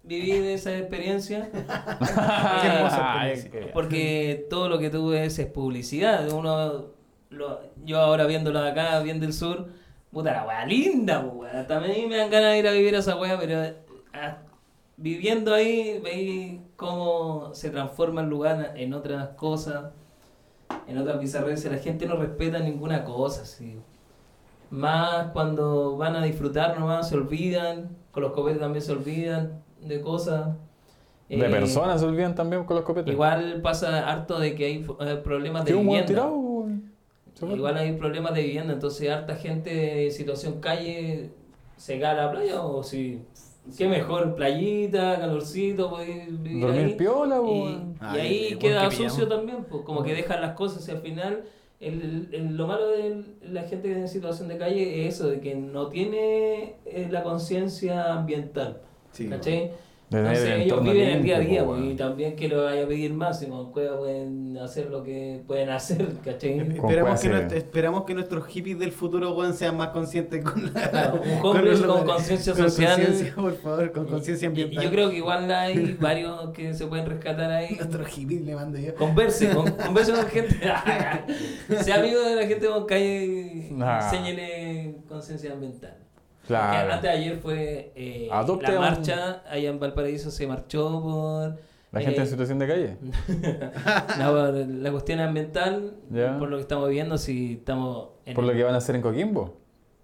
[0.04, 1.50] vivir esa experiencia.
[3.74, 6.28] Porque todo lo que tú ves es publicidad.
[6.32, 6.86] Uno,
[7.30, 9.68] lo- yo ahora viéndolo de acá, bien del sur,
[10.12, 11.68] puta la weá linda, weá.
[11.68, 13.62] También me dan ganas de ir a vivir a esa weá, pero
[14.14, 14.38] ah,
[14.98, 19.92] viviendo ahí veis cómo se transforma el lugar en otras cosas,
[20.88, 21.72] en otras bizarreces.
[21.72, 23.78] La gente no respeta ninguna cosa, así.
[24.74, 27.96] Más cuando van a disfrutar nomás, se olvidan.
[28.12, 30.48] Con los copetes también se olvidan de cosas.
[31.30, 33.14] De Eh, personas se olvidan también con los copetes.
[33.14, 36.08] Igual pasa harto de que hay eh, problemas de ¿Qué un weón vivienda.
[36.08, 37.56] tirado.
[37.56, 41.30] Igual hay problemas de vivienda, entonces harta gente en situación calle
[41.78, 43.22] se cae a la playa o si
[43.78, 46.96] qué mejor, playita, calorcito, vivir Dormir ahí.
[46.96, 47.96] piola, Y, weón.
[48.02, 51.44] y ahí queda que sucio también, pues como que dejan las cosas y al final
[51.88, 55.56] el, el- lo malo de la gente en situación de calle es eso, de que
[55.56, 58.82] no tiene eh, la conciencia ambiental.
[59.12, 59.72] Sí, ¿Cachai?
[60.18, 62.88] Entonces el ellos viven el día a día, pues, y también que lo vaya a
[62.88, 66.60] pedir más, y con cueva pueden hacer lo que pueden hacer, ¿cachai?
[66.60, 70.90] Esperamos que, nuestro- esperamos que nuestros hippies del futuro weón, sean más conscientes con la.
[70.90, 72.96] Claro, un con homeless con conciencia Con social.
[73.02, 74.84] conciencia, por favor, con conciencia Y- ambiental.
[74.84, 77.76] Y yo creo que igual hay varios que se pueden rescatar ahí.
[77.76, 78.94] Nuestros hippies le mando yo.
[78.96, 80.56] Converse, con, converse con gente.
[81.82, 84.04] sea amigo de la gente con calle y Nah.
[84.06, 85.98] enséñele conciencia ambiental.
[86.48, 86.92] Claro.
[86.92, 91.56] antes de ayer fue eh, la marcha, allá en Valparaíso se marchó por
[91.92, 92.98] La gente Eh, en situación de calle.
[94.20, 95.94] No, la cuestión ambiental,
[96.40, 98.10] por lo que estamos viendo, si estamos...
[98.26, 99.58] en Por lo que van a hacer en Coquimbo.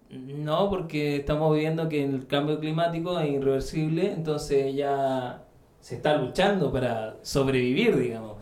[0.09, 5.43] No, porque estamos viendo que el cambio climático es irreversible, entonces ya
[5.79, 8.37] se está luchando para sobrevivir, digamos.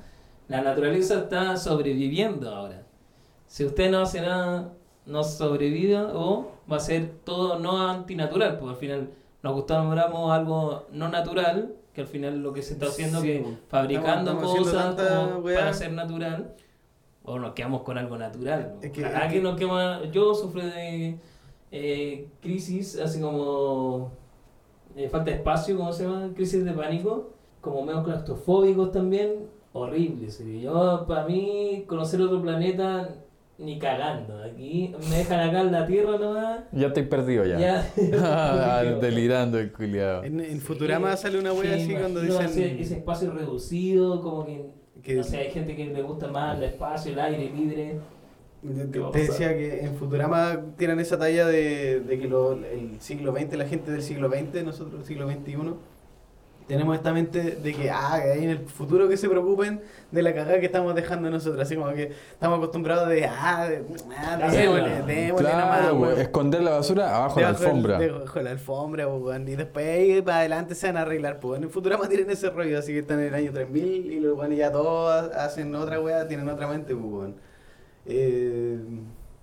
[0.48, 2.84] La naturaleza está sobreviviendo ahora.
[3.48, 4.74] Si usted no hace nada,
[5.08, 9.10] no sobrevive o va a ser todo no antinatural, porque al final
[9.44, 13.28] nos acostumbramos a algo no natural, que al final lo que se está haciendo Sí,
[13.28, 16.54] que fabricando Estamos- estamos cosas tanta como para ser natural,
[17.24, 18.76] o nos quedamos con algo natural.
[18.82, 21.18] Es que- es que que- nos quema, yo sufro de
[21.72, 24.12] eh, crisis, así como
[24.96, 26.30] eh, falta de espacio, ¿cómo se llama?
[26.34, 27.32] Crisis de pánico,
[27.62, 30.32] como medio claustrofóbicos también, horrible.
[30.32, 30.62] sería.
[30.72, 33.10] Yo, para mí, conocer otro planeta,
[33.60, 34.42] ni cagando.
[34.44, 36.60] Aquí me dejan acá en la Tierra nomás.
[36.72, 37.58] Ya estoy perdido ya.
[37.60, 37.92] Ya.
[38.22, 40.24] Ah, delirando el culiado.
[40.24, 44.46] En, en Futurama sale una wea Sí, así cuando dicen Ese, ese espacio reducido, como
[44.46, 44.66] que.
[45.02, 48.00] que No sé, hay gente que le gusta más el espacio, el aire libre.
[49.12, 53.56] te, decía que en Futurama tienen esa talla de, de que lo- el siglo XX,
[53.58, 55.58] la gente del siglo XX, nosotros del siglo XXI,
[56.68, 59.82] tenemos esta mente de que, ah, que hay en el futuro que se preocupen
[60.12, 61.62] de la cagada que estamos dejando nosotros.
[61.62, 63.84] Así como que estamos acostumbrados de, ah, de,
[64.18, 66.22] ah, démosle, démosle Claro, pues, weón.
[66.22, 67.98] esconder la basura abajo de la alfombra.
[68.00, 69.42] Debajo de la alfombra, pues.
[69.48, 71.58] Y después ahí para adelante se van a arreglar, pues.
[71.58, 74.38] En el Futurama tienen ese rollo, así que están en el año 3000 y los
[74.56, 77.32] ya todos hacen otra weá, tienen otra mente, pues.
[78.06, 78.80] Eh,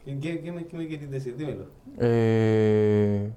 [0.04, 1.36] ¿qué, qué me, ¿Qué me querés decir?
[1.36, 1.66] Dímelo.
[1.98, 3.30] Eh,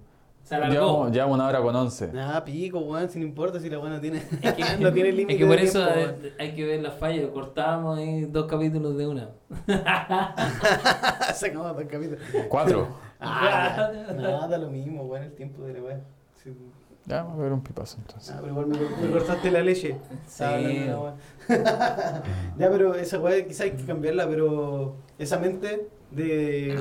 [0.47, 0.73] Se alargó.
[0.73, 2.07] llevamos, llevamos una hora con once.
[2.13, 5.11] Nada, pico, weón, si no importa si la weá no tiene, Es que, no tiene
[5.11, 5.33] límite.
[5.33, 6.33] es que por de eso tiempo, eh, weón.
[6.39, 7.29] hay que ver las fallas.
[7.33, 9.29] Cortábamos ahí dos capítulos de una.
[11.33, 12.19] Sacamos dos capítulos.
[12.49, 12.87] Cuatro.
[13.19, 14.13] Ah, ya.
[14.13, 15.99] no, da lo mismo, weón, el tiempo de la weá.
[16.35, 16.55] Sí.
[17.07, 18.29] Ya, vamos a ver un pipazo entonces.
[18.29, 19.97] Ah, pero igual me, me cortaste la leche.
[20.27, 20.43] Sí.
[22.59, 26.75] Ya, pero esa weá quizá hay que cambiarla, pero esa mente de,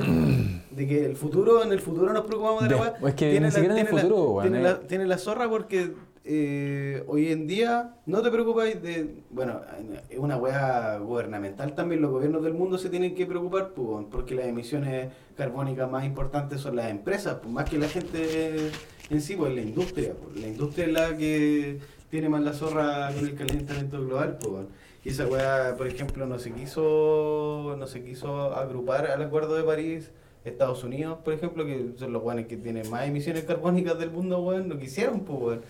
[0.71, 3.09] de que el futuro, en el futuro nos preocupamos de la De- weá.
[3.09, 4.63] es que tiene ni siquiera en el futuro, tiene, eh.
[4.63, 5.91] la, tiene la zorra porque
[6.29, 9.15] eh, hoy en día no te preocupáis de.
[9.29, 9.61] Bueno,
[10.09, 12.01] es una weá gubernamental también.
[12.01, 16.59] Los gobiernos del mundo se tienen que preocupar pues, porque las emisiones carbónicas más importantes
[16.59, 18.71] son las empresas, pues, más que la gente
[19.09, 20.13] en sí, pues la industria.
[20.21, 20.41] pues.
[20.41, 21.79] La industria es la que
[22.09, 24.37] tiene más la zorra con el calentamiento global.
[24.41, 24.65] Pues.
[25.03, 29.63] Y esa weá, por ejemplo, no se quiso no se quiso agrupar al Acuerdo de
[29.63, 30.11] París.
[30.43, 34.39] Estados Unidos, por ejemplo, que son los weones que tienen más emisiones carbónicas del mundo,
[34.39, 35.61] weón, no quisieron, pues, weón.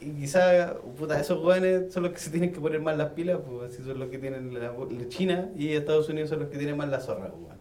[0.00, 3.38] Y quizá, puta, esos weones son los que se tienen que poner más las pilas,
[3.46, 6.56] pues, así son los que tienen la, la China y Estados Unidos son los que
[6.56, 7.59] tienen más la zorra, pues, weón.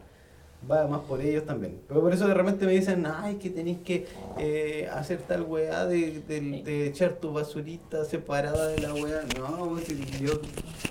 [0.69, 1.79] Va más por ellos también.
[1.87, 4.07] Pero por eso de repente me dicen, ay, que tenéis que
[4.37, 9.21] eh, hacer tal weá de, de, de echar tu basurita separada de la weá.
[9.39, 10.33] No, si yo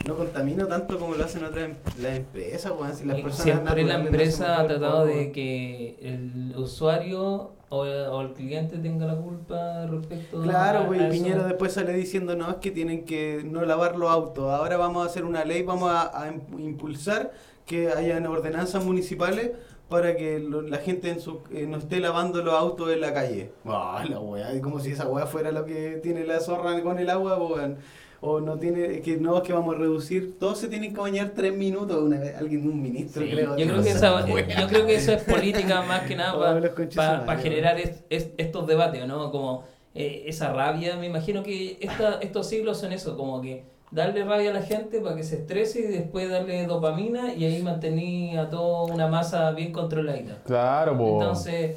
[0.06, 2.94] no contamino tanto como lo hacen otras em- las empresas, weón.
[2.96, 5.16] Si las Y personas Siempre la no empresa hacen ha tratado poco.
[5.18, 11.08] de que el usuario o, o el cliente tenga la culpa respecto Claro, a, a
[11.08, 11.10] y.
[11.10, 14.50] Piñera después sale diciendo, no, es que tienen que no lavar los autos.
[14.50, 17.32] Ahora vamos a hacer una ley, vamos a, a im- impulsar
[17.68, 19.52] que hayan ordenanzas municipales
[19.88, 23.14] para que lo- la gente en su, eh, no esté lavando los autos en la
[23.14, 23.52] calle.
[23.64, 27.08] Ah, la weá, como si esa weá fuera lo que tiene la zorra con el
[27.10, 27.76] agua, weón.
[28.20, 31.30] O no tiene, que no, es que vamos a reducir, todos se tienen que bañar
[31.36, 33.56] tres minutos, una vez, alguien, un ministro, Sí, creo.
[33.56, 34.26] yo, creo que esa
[34.60, 36.32] yo creo que eso es política más que nada
[36.96, 39.30] para generar es- es- estos debates, ¿no?
[39.30, 39.62] Como
[39.94, 44.50] eh, esa rabia, me imagino que esta, estos siglos son eso, como que darle rabia
[44.50, 48.50] a la gente para que se estrese y después darle dopamina y ahí mantener a
[48.50, 50.42] toda una masa bien controladita.
[50.44, 51.12] Claro, pues.
[51.12, 51.76] Entonces,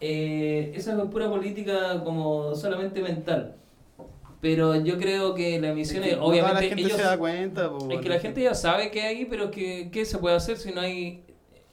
[0.00, 3.54] eh, esa es pura política como solamente mental.
[4.40, 7.70] Pero yo creo que la emisión Es que obviamente, la gente ellos, se da cuenta,
[7.70, 10.58] po, es que la gente ya sabe que hay pero que, ¿qué se puede hacer
[10.58, 11.24] si no hay...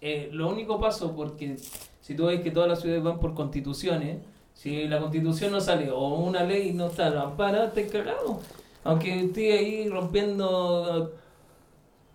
[0.01, 1.57] eh, lo único paso, porque
[2.01, 4.17] si tú ves que todas las ciudades van por constituciones,
[4.55, 8.39] si la constitución no sale o una ley no está la ampara, te cagado.
[8.85, 11.13] Aunque esté ahí rompiendo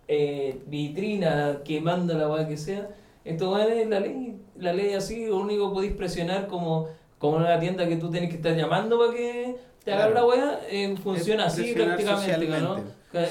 [0.07, 2.89] eh, vitrina, quemando la weá que sea,
[3.23, 6.87] esto es la ley, la ley así, lo único que podéis presionar como,
[7.19, 10.27] como una tienda que tú tienes que estar llamando para que te hagan Claro.
[10.27, 12.77] la weá, eh, funciona Es así prácticamente, ¿no?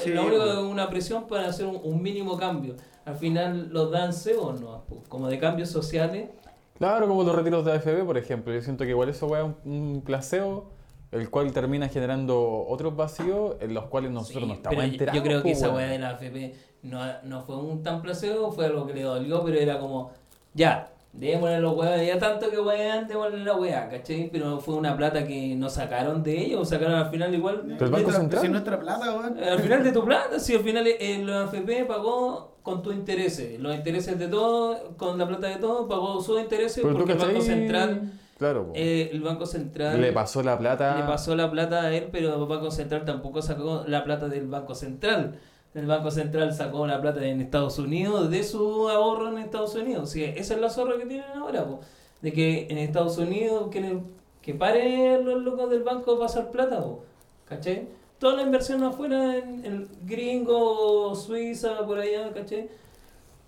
[0.03, 2.75] Sí, lo único es una presión para hacer un, un mínimo cambio.
[3.05, 4.83] Al final los dan cebo, ¿no?
[5.09, 6.29] Como de cambios sociales.
[6.77, 8.53] Claro, como los retiros de AFB, por ejemplo.
[8.53, 10.69] Yo siento que igual eso weá, es un, un placebo,
[11.11, 15.17] el cual termina generando otros vacíos en los cuales nosotros Sí, no estamos enterados.
[15.17, 18.51] Yo creo que po, esa weá de la AFP no, no fue un tan placebo,
[18.51, 20.11] fue algo que le dolió, pero era como,
[20.53, 24.29] ya, Démosle los weones, ya tanto que weón, démosle la weá, ¿cachai?
[24.31, 27.63] Pero fue una plata que nos sacaron de ellos, sacaron al final igual.
[27.67, 28.39] Pero el Banco Central.
[28.39, 29.37] Si es nuestra plata, weón.
[29.37, 33.59] Al final de tu plata, si al final eh, la AFP pagó con tus intereses,
[33.59, 37.41] los intereses de todos, con la plata de todos, pagó sus intereses porque el Banco.
[37.41, 38.71] Central, Claro, po.
[38.75, 40.97] eh, el Banco Central le pasó la plata.
[40.97, 44.47] le pasó la plata a él, pero el Banco Central tampoco sacó la plata del
[44.47, 45.39] Banco Central.
[45.75, 50.09] El Banco Central sacó la plata en Estados Unidos de su ahorro en Estados Unidos.
[50.09, 51.81] Sí, esa es la zorra que tienen ahora, po.
[52.23, 53.99] de que en Estados Unidos que,
[54.41, 57.03] que paren los locos del banco a pasar plata, po.
[57.47, 57.87] ¿cachai?
[58.17, 62.69] Toda la inversión afuera en, en gringo, Suiza, por allá, ¿cachai?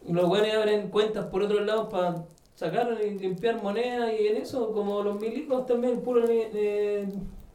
[0.08, 2.16] Los buenos abren cuentas por otros lados para
[2.56, 7.08] sacar y limpiar moneda y en eso, como los milicos también, puro eh,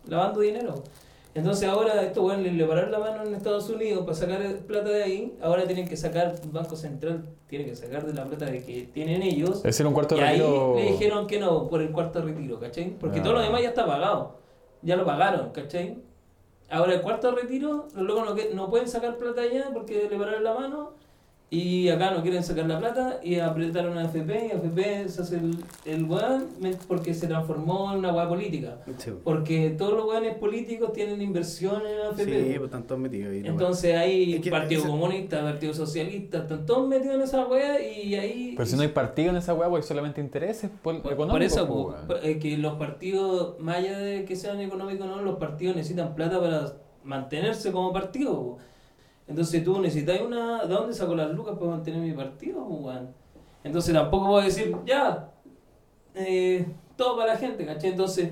[0.06, 0.82] lavando dinero.
[1.34, 5.02] Entonces ahora estos buenos le pararon la mano en Estados Unidos para sacar plata de
[5.04, 8.64] ahí, ahora tienen que sacar, el Banco Central tiene que sacar de la plata de
[8.64, 9.64] que tienen ellos.
[9.64, 10.74] Es un cuarto Y de ahí retiro.
[10.76, 12.90] le dijeron que no, por el cuarto retiro, ¿cachai?
[12.98, 13.22] Porque Ah.
[13.22, 14.38] todo lo demás ya está pagado.
[14.82, 15.98] Ya lo pagaron, ¿cachai?
[16.70, 20.42] Ahora el cuarto retiro, los locos no, no pueden sacar plata allá porque le pararon
[20.42, 20.92] la mano.
[21.50, 25.36] Y acá no quieren sacar la plata y apretaron a FP y FP se hace
[25.36, 25.56] el,
[25.86, 26.46] el weón
[26.86, 28.76] porque se transformó en una weá política.
[28.98, 32.24] Sí, Porque todos los weones políticos tienen inversión en AFP.
[32.24, 33.42] Sí, pues están todos metidos ahí.
[33.46, 37.80] Entonces hay Es que Partido ese- Comunista, Partido Socialista, están todos metidos en esa weá
[37.80, 38.52] y ahí...
[38.54, 41.32] Pero si no hay partido en esa weá, pues solamente intereses pol- Por, económicos.
[41.32, 42.24] por eso, weón.
[42.24, 46.14] eh, que los partidos, más allá de que sean económicos o no, los partidos necesitan
[46.14, 48.58] plata para mantenerse como partido.
[49.28, 50.64] Entonces tú necesitas una...
[50.64, 52.66] ¿De dónde saco las lucas para mantener mi partido?
[52.66, 53.08] po, weón?
[53.62, 55.30] Entonces tampoco puedo decir, ya,
[56.14, 57.90] eh, todo para la gente, ¿cachai?
[57.90, 58.30] Entonces,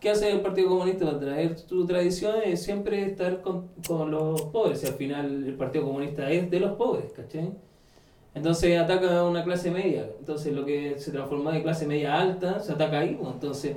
[0.00, 2.36] ¿qué hace el Partido Comunista para traer su tradición?
[2.44, 4.82] Es siempre estar con, con los pobres.
[4.82, 7.52] Y al final el Partido Comunista es de los pobres, ¿cachai?
[8.34, 10.08] Entonces ataca a una clase media.
[10.18, 13.16] Entonces lo que se transformó de clase media alta se ataca ahí.
[13.20, 13.32] pues.
[13.34, 13.76] Entonces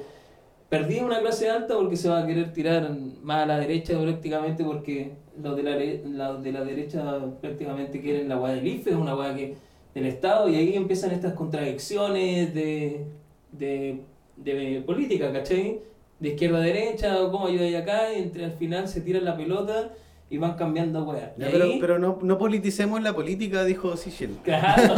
[0.69, 2.89] perdí una clase alta porque se va a querer tirar
[3.21, 5.11] más a la derecha prácticamente porque
[5.41, 9.35] los de la, los de la derecha prácticamente quieren la weá del IFE, una weá
[9.35, 9.55] que
[9.95, 13.05] del Estado y ahí empiezan estas contradicciones de,
[13.51, 14.01] de,
[14.37, 15.81] de política, ¿cachai?
[16.19, 19.25] De izquierda a derecha, o cómo yo y acá, y entre al final se tiran
[19.25, 19.89] la pelota
[20.29, 21.33] y van cambiando weá.
[21.37, 24.37] Y Ya, pero ahí- pero no, no politicemos la política, dijo Sichel.
[24.43, 24.95] Claro.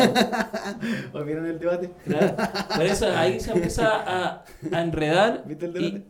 [1.13, 1.89] ¿O vieron el debate?
[2.05, 2.35] Claro.
[2.75, 5.43] Por eso ahí se empieza a, a enredar.
[5.47, 6.05] ¿Viste el y debate?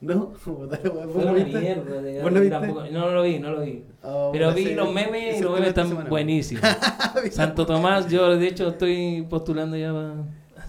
[0.00, 0.32] ¿No?
[0.32, 1.60] Puta, weón, ¿Vos fue una viste?
[1.60, 2.00] mierda.
[2.02, 2.56] de- ¿Vos lo viste?
[2.58, 3.84] tampoco- no, lo vi, no lo vi.
[4.02, 6.64] Oh, Pero vi los memes y los memes están buenísimos.
[7.30, 10.14] Santo Tomás, yo de hecho estoy postulando ya para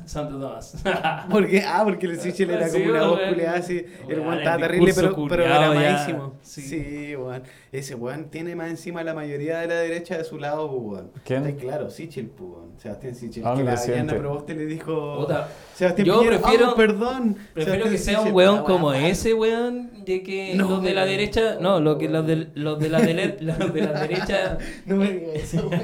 [0.06, 0.76] Santo Tomás.
[1.32, 3.86] Porque, ah, porque el Sichel era Sí, como una voz culeada así.
[4.10, 6.34] El Weón, estaba terrible, pero, pero malísimo.
[6.42, 6.62] sí.
[6.62, 7.44] Sí, weón.
[7.72, 11.12] Ese weón tiene más encima la mayoría de la derecha de su lado, pues, weón.
[11.24, 11.46] ¿Quién?
[11.46, 12.72] Está claro, Sichel, pues, weón.
[12.78, 13.44] Sebastián Sichel.
[13.46, 13.76] Ah, que la.
[13.76, 15.18] Diana Proboste le dijo.
[15.20, 17.38] Puta, Sebastián yo Piñera, prefiero- perdón.
[17.54, 19.04] Prefiero Sebastián que sea un weón como weón.
[19.06, 22.80] ese weón, de que No, los de la derecha, no, lo que los de, los
[22.80, 23.00] de la,
[23.40, 25.82] los de la derecha, No me digas eso, weón.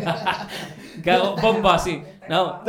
[1.03, 2.01] cago bomba así.
[2.29, 2.61] No,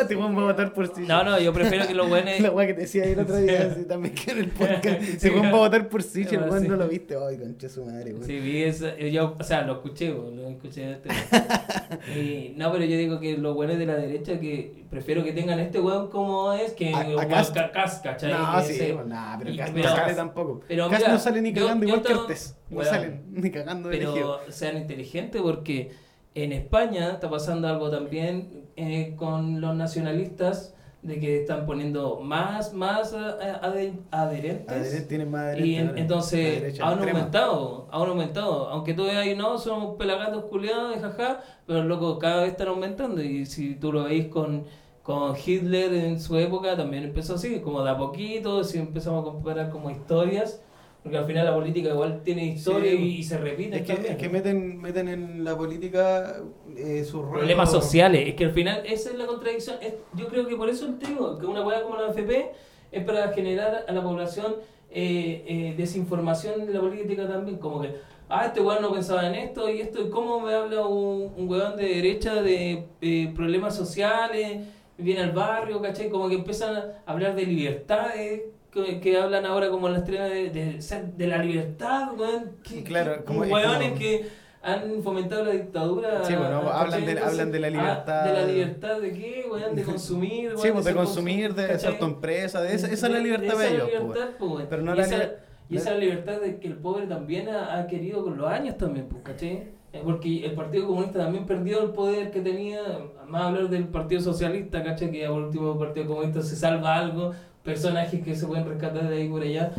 [0.00, 1.08] Este weón va a votar por Sichel.
[1.08, 3.36] no, no, yo prefiero que los weones La weá que te decía ahí el otro
[3.36, 4.86] día, así, también que en el podcast.
[5.02, 6.24] Ese weón va a votar por Sí.
[6.26, 7.16] weón, no lo viste.
[7.16, 8.24] Ay, concha su madre, weón.
[8.24, 10.92] Sí, vi eso, yo, o sea, lo escuché, bo, lo escuché.
[10.92, 11.08] Este,
[12.18, 15.58] y, no, pero yo digo que los buenos de la derecha, que prefiero que tengan
[15.58, 17.54] este weón como es, que A- a un weón Kast.
[17.54, 18.32] ca- Kast, ¿cachai?
[18.32, 20.60] No, Que sí, ese- pues, nah, pero y- Cas pero- no sale tampoco.
[20.68, 22.56] pero no sale ni yo- cagando yo igual que tengo- Ortiz.
[22.70, 22.90] No Weón.
[22.90, 25.90] salen ni cagando de pero sean inteligentes porque
[26.34, 32.72] en España está pasando algo también eh, con los nacionalistas de que están poniendo más
[32.74, 33.16] más eh,
[33.60, 35.94] ade- adherentes Adherente, tienen más y adherentes en-.
[35.94, 38.68] La entonces derecha han aumentado, han aumentado.
[38.70, 43.20] Aunque tú veas ahí, no, son pelagatos culiados, jaja, pero loco, cada vez están aumentando.
[43.22, 44.64] Y si tú lo veis con,
[45.02, 49.24] con Hitler en su época, también empezó así, como de a poquito, si empezamos a
[49.32, 50.62] comparar como historias,
[51.02, 53.92] porque al final la política igual tiene historia Sí, y, y se repite Es que,
[53.94, 54.12] también.
[54.12, 56.36] es que meten, meten en la política
[56.76, 57.22] eh, sus.
[57.28, 59.76] Problemas sociales, es que al final esa es la contradicción.
[59.82, 62.52] Es- yo creo que por eso te digo que una hueá como la AFP
[62.92, 64.56] es para generar a la población
[64.90, 67.94] eh, eh, desinformación de la política también, como que,
[68.28, 71.76] ah, este weón no pensaba en esto y esto, cómo me habla un, un weón
[71.76, 74.58] de derecha de eh, problemas sociales,
[74.98, 76.10] viene al barrio, ¿cachai?
[76.10, 78.42] Como que empiezan a hablar de libertades.
[78.72, 82.56] Que, que hablan ahora como en la estrella de, de, ser- de la libertad, weón.
[82.62, 84.26] Que, Claro, como- es weones como- que
[84.62, 86.24] han fomentado la dictadura.
[86.24, 88.24] Sí, bueno, hablan de- hablan de la ah, libertad.
[88.24, 89.74] ¿De la libertad de qué, weón?
[89.76, 93.12] De consumir, Sí, pues de ser consumir, de hacer tu empresa, de esa, esa es
[93.12, 93.88] la libertad de ellos.
[93.90, 94.02] pues.
[94.02, 94.66] libertad, pues.
[94.70, 95.30] Pero no y la esa,
[95.68, 98.48] y esa es la libertad de que el pobre también ha, ha querido con los
[98.48, 99.64] años también, pues, ¿cachai?
[99.92, 102.80] Eh, Porque el Partido Comunista también perdió el poder que tenía,
[103.26, 105.10] más hablar del Partido Socialista, ¿cachai?
[105.10, 107.32] Que al último Partido Comunista se salva algo,
[107.64, 109.72] personajes que se pueden rescatar de ahí por allá,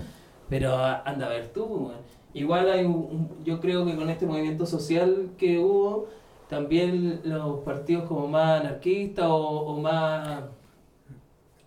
[0.49, 2.13] pero ah, anda a ver tú, pues, weón.
[2.35, 6.07] Igual hay un, yo creo que con este movimiento social que hubo,
[6.49, 10.43] también los partidos como más anarquistas o, o más...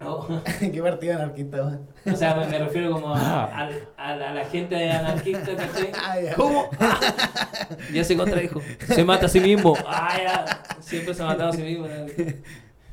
[0.05, 0.27] o-
[0.73, 1.81] ¿Qué partido anarquista,
[2.13, 5.91] o sea, me, me refiero como a, a- a la, a la gente anarquista, ¿cachai?
[6.05, 6.35] Ah, ya.
[6.35, 6.69] ¿Cómo?
[7.95, 8.61] ya se contradijo.
[8.89, 9.75] Se mata a sí mismo.
[9.87, 10.63] Ah, ya.
[10.81, 11.87] Siempre se ha matado a sí mismo.
[11.87, 12.07] ¿no?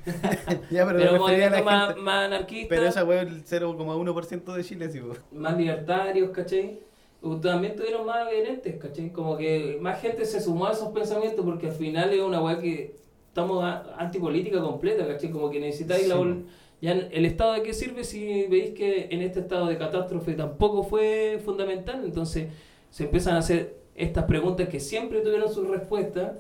[0.72, 5.00] Ya, pero, Pero la más, más anarquista, Pero esa es el 0,1% de Chile, sí,
[5.00, 5.18] weón.
[5.32, 6.80] más libertarios, ¿cachai?
[7.42, 9.12] También tuvieron más adherentes, ¿cachai?
[9.12, 12.60] Como que más gente se sumó a esos pensamientos porque al final es una weá
[12.60, 12.96] que
[13.28, 15.32] estamos a- antipolítica completa, ¿cachai?
[15.32, 16.22] Como que necesitáis la Sí.
[16.22, 16.44] vol-
[16.82, 20.84] ya el estado de qué sirve si veis que en este estado de catástrofe tampoco
[20.84, 22.50] fue fundamental, entonces
[22.90, 26.40] se empiezan a hacer estas preguntas que siempre tuvieron su respuesta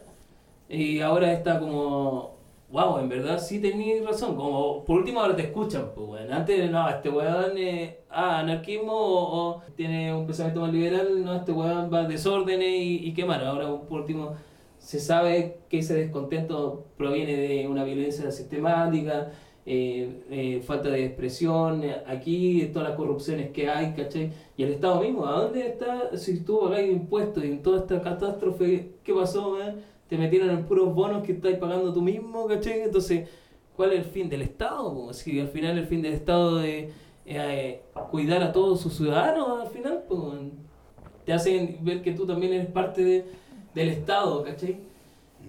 [0.67, 2.32] y ahora está como
[2.73, 6.71] wow, en verdad sí tenías razón, como por último ahora te escuchan, pues bueno, antes
[6.71, 7.53] no, este weón
[8.09, 13.07] ah, anarquismo o, tiene un pensamiento más liberal, no, este weón va a desórdenes y,
[13.07, 14.33] y quemar, ahora por último
[14.79, 19.31] se sabe que ese descontento proviene de una violencia sistemática,
[19.65, 24.33] eh, eh, falta de expresión, eh, aquí, de todas las corrupciones que hay, ¿cachai?
[24.57, 26.17] Y el Estado mismo, ¿a dónde está?
[26.17, 29.92] Si tú pagáis impuestos y en toda esta catástrofe, ¿qué pasó, man?
[30.07, 32.81] Te metieron en puros bonos que estás pagando tú mismo, ¿cachai?
[32.81, 33.27] Entonces,
[33.75, 34.93] ¿cuál es el fin del Estado?
[34.93, 35.13] po?
[35.13, 36.91] Si al final el fin del Estado es
[37.25, 37.81] eh,
[38.11, 40.21] cuidar a todos sus ciudadanos, al final, pues,
[41.25, 43.25] te hacen ver que tú también eres parte de-
[43.73, 44.77] del Estado, ¿cachai?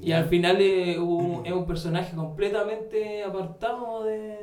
[0.00, 4.38] Y al final es un, es un personaje completamente apartado de,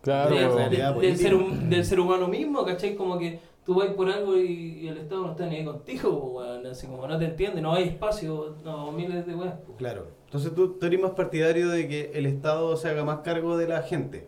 [0.00, 2.94] Claro, de- de- realidad del, ser, del ser humano mismo, ¿cachai?
[2.96, 3.38] Como que
[3.68, 6.86] tú vas por algo y, y el Estado no está ni ahí contigo, weón, así
[6.86, 9.56] como no te entiende, no hay espacio, no, miles de weas.
[9.76, 10.06] Claro.
[10.24, 13.68] Entonces tú, tú eres más partidario de que el Estado se haga más cargo de
[13.68, 14.26] la gente.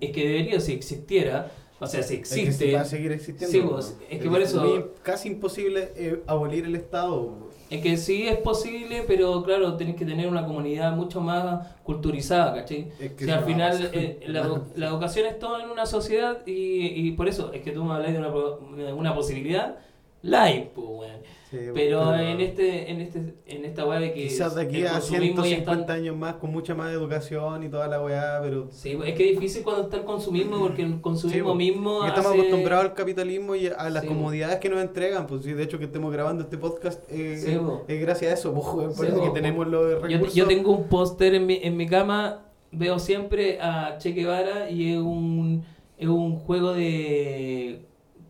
[0.00, 3.82] Es que debería, si existiera, o sea, si Es que existe, va a seguir existiendo.
[3.82, 4.06] Sí, ¿no?
[4.08, 7.43] es que por eso- muy- casi imposible eh, abolir el Estado.
[7.74, 12.54] Es que sí es posible, pero claro, tenés que tener una comunidad mucho más culturizada,
[12.54, 12.92] ¿cachai?
[12.98, 15.86] Es que Si al eso no final eh, la, la educación es todo en una
[15.86, 19.78] sociedad y, y por eso es que tú me hablas de una, de una posibilidad,
[20.22, 21.20] hay, pues, weón.
[21.50, 24.92] Sí, Pero en este, en este, en esta weá de que Quizás de aquí a
[24.92, 28.68] consumismo ya 150 está- años más, con mucha más educación y toda la weá, pero...
[28.72, 32.08] Sí, es que es difícil cuando está el consumismo porque el consumismo pues, mismo porque
[32.08, 35.26] estamos hace- acostumbrados al capitalismo y a las Sí, comodidades que nos entregan.
[35.26, 37.84] Pues sí, de hecho que estemos grabando este podcast eh, Sí, po.
[37.86, 39.32] es gracias a eso, pues, Sí, eso que po.
[39.32, 40.34] tenemos los Yo, recursos.
[40.34, 42.42] yo tengo un póster en mi, en mi cama,
[42.72, 45.62] veo siempre a Che Guevara y es un,
[45.98, 47.84] es un juego de...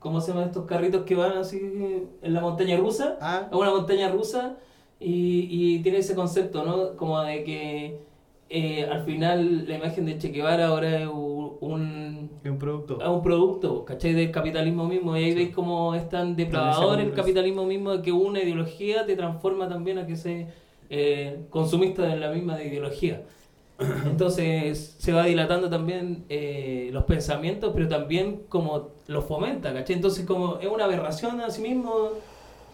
[0.05, 1.59] ¿Cómo se llaman estos carritos que van así
[2.21, 3.17] en la montaña rusa?
[3.23, 4.59] Ah, Es una montaña rusa
[5.01, 6.95] y, y tiene ese concepto, ¿no?
[6.99, 8.01] Como de que
[8.51, 13.01] eh, al final la imagen de Che Guevara ahora es un, un, es un producto.
[13.01, 14.13] es un producto, ¿cachai?
[14.13, 15.17] Del capitalismo mismo.
[15.17, 19.71] Y ahí veis cómo es tan depravador el capitalismo mismo que una ideología te transforma
[19.71, 20.49] también a que se
[20.91, 23.23] eh, consumista de la misma ideología.
[24.07, 29.97] Entonces se va dilatando también eh, los pensamientos, pero también como los fomenta, ¿cachai?
[29.97, 32.11] Entonces como es una aberración a sí mismo,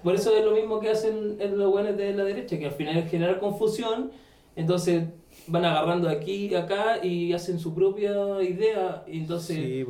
[0.03, 2.73] por eso es lo mismo que hacen en los buenos de la derecha, que al
[2.73, 4.11] final es generar confusión,
[4.57, 5.05] entonces
[5.47, 9.87] van agarrando aquí y acá y hacen su propia idea, y entonces...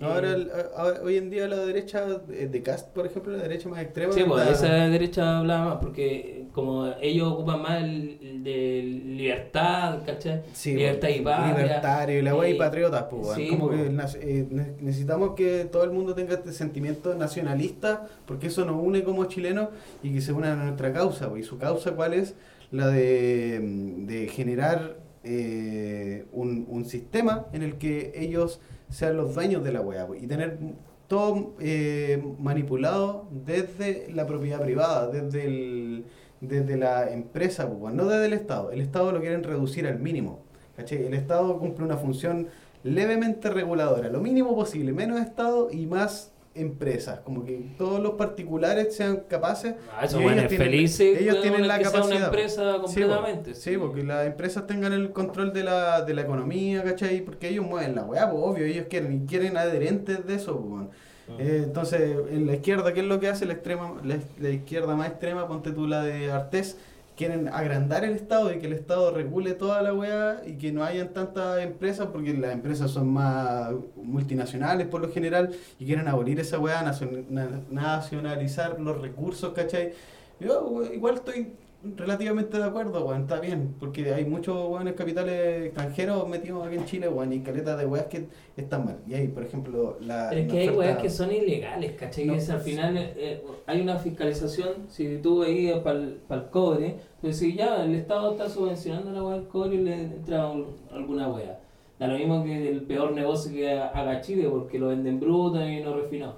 [0.00, 3.42] eh, Ahora, el- ahora- hoy en día la derecha eh, de Cast, por ejemplo, la
[3.42, 4.12] derecha más extrema.
[4.12, 10.00] Sí, pues esa derecha hablaba más, porque como ellos ocupan más el, el de libertad,
[10.06, 10.42] ¿cachai?
[10.52, 11.56] Sí, libertad y patria.
[11.56, 13.36] Libertario y la wey Eh, patriotas, pues, weón.
[13.36, 13.70] sí, como po.
[13.72, 18.64] que nas- eh, ne- necesitamos que todo el mundo tenga este sentimiento nacionalista, porque eso
[18.64, 19.68] nos une como chilenos
[20.02, 21.44] y que se una a nuestra causa, pues.
[21.44, 22.34] ¿Y su causa cuál es?
[22.70, 23.60] La de,
[24.06, 28.60] de generar eh, un, un sistema en el que ellos
[28.90, 30.58] sean los dueños de la weá, y tener
[31.06, 36.04] todo eh, manipulado desde la propiedad privada, desde el,
[36.40, 38.70] desde la empresa, pues, no desde el Estado.
[38.70, 40.40] El Estado lo quieren reducir al mínimo.
[40.76, 41.06] ¿cachai?
[41.06, 42.48] El Estado cumple una función
[42.84, 48.94] levemente reguladora, lo mínimo posible, menos Estado y más empresas, como que todos los particulares
[48.96, 49.74] sean capaces.
[49.92, 52.16] Ah, ellos tienen- felices, ellos tienen la que sea capacidad.
[52.18, 53.54] una empresa Sí, completamente.
[53.54, 57.20] Sí, porque las empresas tengan el control de la, de la economía, ¿cachai?
[57.22, 60.70] Porque ellos mueven la weá, pues obvio, ellos quieren, y quieren adherentes de eso, pues,
[60.72, 60.90] weón.
[61.38, 64.96] Eh, entonces, en la izquierda, ¿qué es lo que hace la extrema, la, la izquierda
[64.96, 66.78] más extrema, ponte tú la de Artés,
[67.18, 70.84] quieren agrandar el Estado y que el Estado regule toda la weá y que no
[70.84, 76.38] hayan tantas empresas, porque las empresas son más multinacionales por lo general, y quieren abolir
[76.40, 79.92] esa weá, nacion- na- nacionalizar los recursos, ¿cachai?
[80.40, 81.52] Yo igual estoy
[81.96, 86.84] relativamente de acuerdo, weón, está bien, porque hay muchos weones capitales extranjeros metidos aquí en
[86.86, 88.26] Chile, weón, y caletas de weas que
[88.56, 88.98] están mal.
[89.06, 90.26] Y hay, por ejemplo, la.
[90.30, 92.24] Pero es que hay oferta- weas que son ilegales, ¿cachai?
[92.26, 95.98] No, es, al final eh, hay una fiscalización, si tú ahí para
[96.42, 99.94] el cobre, pues si ya el Estado está subvencionando la wea del cobre y le
[99.94, 101.60] entra un- alguna wea.
[101.98, 105.80] Da lo mismo que el peor negocio que haga Chile, porque lo venden bruto y
[105.80, 106.36] no refinado.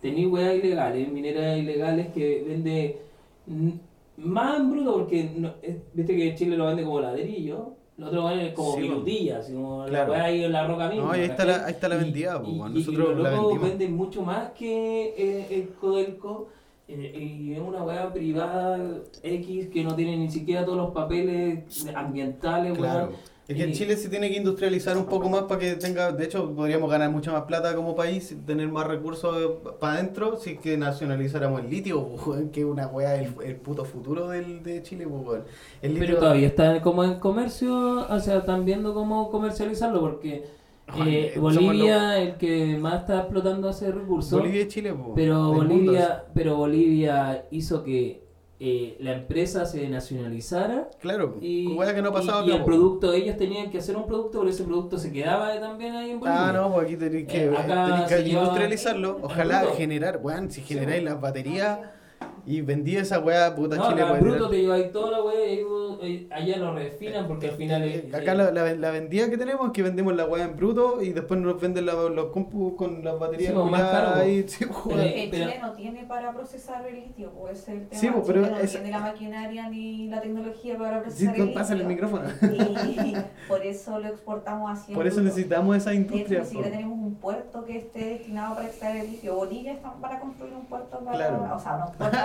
[0.00, 2.98] Tenéis weas ilegales, mineras ilegales que vende
[4.16, 7.74] más en bruto, porque no- es- viste que Chile lo vende como ladrillo.
[7.98, 10.12] Lo otro vende como Sí, minutilla, así como claro.
[10.14, 11.04] la ahí en la roca misma.
[11.08, 13.18] No, y ahí está la, ahí está la Y- vendida, pues, y- y- y Nosotros
[13.18, 13.62] la vendimos.
[13.62, 16.48] venden mucho más que eh, el Codelco.
[16.88, 18.78] eh, y es una weá privada
[19.22, 23.12] X que no tiene ni siquiera todos los papeles ambientales, Claro.
[23.48, 26.12] Es que en Y- Chile se tiene que industrializar un poco más para que tenga,
[26.12, 30.50] de hecho podríamos ganar mucha más plata como país, tener más recursos para adentro si
[30.50, 32.08] es que nacionalizáramos el litio,
[32.52, 35.42] que es una weá, el, el puto futuro del, de Chile, pues.
[35.82, 40.44] El litio Pero todavía está como en comercio, o sea, están viendo cómo comercializarlo porque
[41.06, 44.38] eh, eh, Bolivia el que más está explotando ese recurso.
[44.38, 45.64] Bolivia y Chile, pues, Pero mundo.
[45.64, 48.21] Bolivia, pero Bolivia hizo que
[48.64, 52.64] eh, la empresa se nacionalizara Claro, y, weá que no pasaba y, y acá, el
[52.64, 56.20] producto, ellos tenían que hacer un producto, pero ese producto se quedaba también ahí en
[56.20, 56.48] Bolivia.
[56.48, 59.18] Ah, no, pues aquí tenéis que, Eh, tenéis que industrializarlo.
[59.20, 61.80] Ojalá generar, weón, si generáis las baterías
[62.44, 65.22] y vendí esa weá, puta No, Chile puede en bruto tirar- te lleváis toda la
[65.44, 65.62] y
[66.04, 69.38] eh, allá lo refinan porque al final es, Eh, Acá la, la, la vendida que
[69.38, 72.74] tenemos es que vendemos la weá en bruto y después nos venden la- los compus
[72.74, 74.52] con las baterías Sí, más caro, ahí, pues.
[74.52, 78.00] sí, Pero- Chile no tiene para procesar el litio, pues ese es el tema.
[78.00, 81.48] Sí, pero no es- tiene la maquinaria ni la tecnología para Sí, procesar tú el
[81.48, 81.88] el litio.
[81.88, 82.24] micrófono.
[82.42, 83.16] Y
[83.48, 84.92] por eso lo exportamos así.
[84.92, 85.28] en Por eso bruto.
[85.28, 86.40] necesitamos esa industria.
[86.40, 89.36] ni siquiera tenemos un puerto que esté destinado para extraer el litio.
[89.36, 91.16] Bolivia está para construir un puerto para.
[91.16, 91.48] Claro.
[91.54, 92.16] O sea, no un puerto.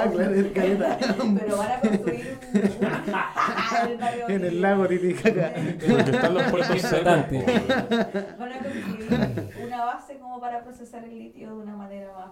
[0.53, 0.97] Caleta.
[1.39, 2.59] pero van a construir un.
[3.87, 5.53] en el, barrio En el de- lago Titicaca.
[5.87, 6.97] Porque están los puertos Es secos.
[6.97, 7.39] importante.
[7.39, 8.25] po, weón.
[8.39, 12.29] Van a construir una base como para procesar el litio de una manera más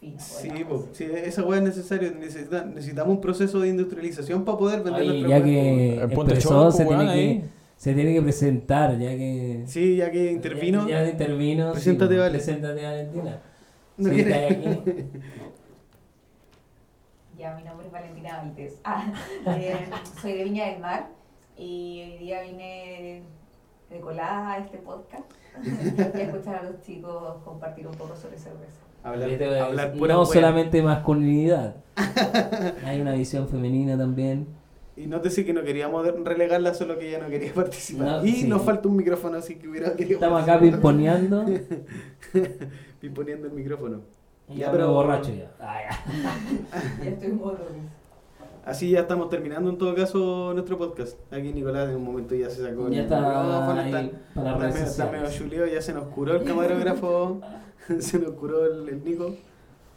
[0.00, 0.18] fina.
[0.20, 2.10] Sí, podríamos po, sí, esa weá es necesaria.
[2.10, 6.98] Necesita- necesitamos un proceso de industrialización para poder vender nuestra ya que empezó, se pues,
[6.98, 7.38] tiene, ahí.
[7.40, 7.44] que,
[7.76, 9.64] se tiene que presentar, ya que...
[9.66, 10.88] Sí, ya que intervino.
[10.88, 11.72] Ya, ya intervino.
[11.72, 12.30] Preséntate, sí, Vale.
[12.30, 13.38] Preséntate, Valentina.
[13.98, 14.64] No Sí, quiere- aquí.
[17.38, 18.80] Ya, mi nombre es Valentina Valdés.
[18.84, 19.12] Ah,
[19.46, 19.76] eh,
[20.20, 21.08] soy de Viña del Mar
[21.56, 23.22] y hoy día vine
[23.90, 25.30] de colada a este podcast
[25.62, 28.80] y a escuchar a los chicos compartir un poco sobre cerveza.
[29.02, 31.76] Hablar, Vete, hablar pura no solamente masculinidad.
[32.84, 34.46] Hay una visión femenina también.
[34.96, 38.06] Y no te sé que no queríamos relegarla, solo que ella no quería participar.
[38.06, 38.48] No, y sí.
[38.48, 40.14] nos falta un micrófono, así que hubiera querido.
[40.14, 41.44] Estamos acá pimponeando.
[43.00, 44.00] Pimponeando el micrófono.
[44.48, 45.50] Y Ya, pero- borracho ya.
[45.60, 47.04] Ah, ya.
[47.04, 47.58] Ya estoy en modo.
[48.64, 51.16] Así ya estamos terminando en todo caso nuestro podcast.
[51.32, 53.90] Aquí Nicolás en un momento ya se sacó Ya el está micrófono, está-
[54.34, 55.36] para está medio- está medio sociales.
[55.36, 57.40] chuleo, ya se nos curó el camarógrafo,
[58.00, 59.34] se nos curó el, el Nico.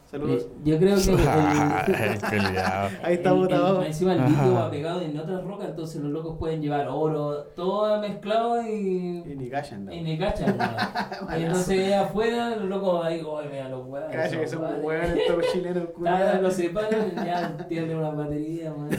[0.09, 0.41] Saludos.
[0.41, 1.11] Eh, Yo creo que
[2.35, 2.57] el.
[3.03, 3.83] Ahí está botado.
[3.83, 7.99] encima el litio va pegado en otras rocas, entonces los locos pueden llevar oro, todo
[8.01, 9.93] mezclado y, Y ni callan, no.
[9.93, 10.57] y ni cachan.
[10.57, 10.65] ¿no?
[11.37, 14.09] Y entonces afuera los locos ahí, oye, mira los huevos.
[14.11, 16.41] Calla que son hueones estos chilenos culiados.
[16.41, 18.89] lo separan, ya tienen una batería, man.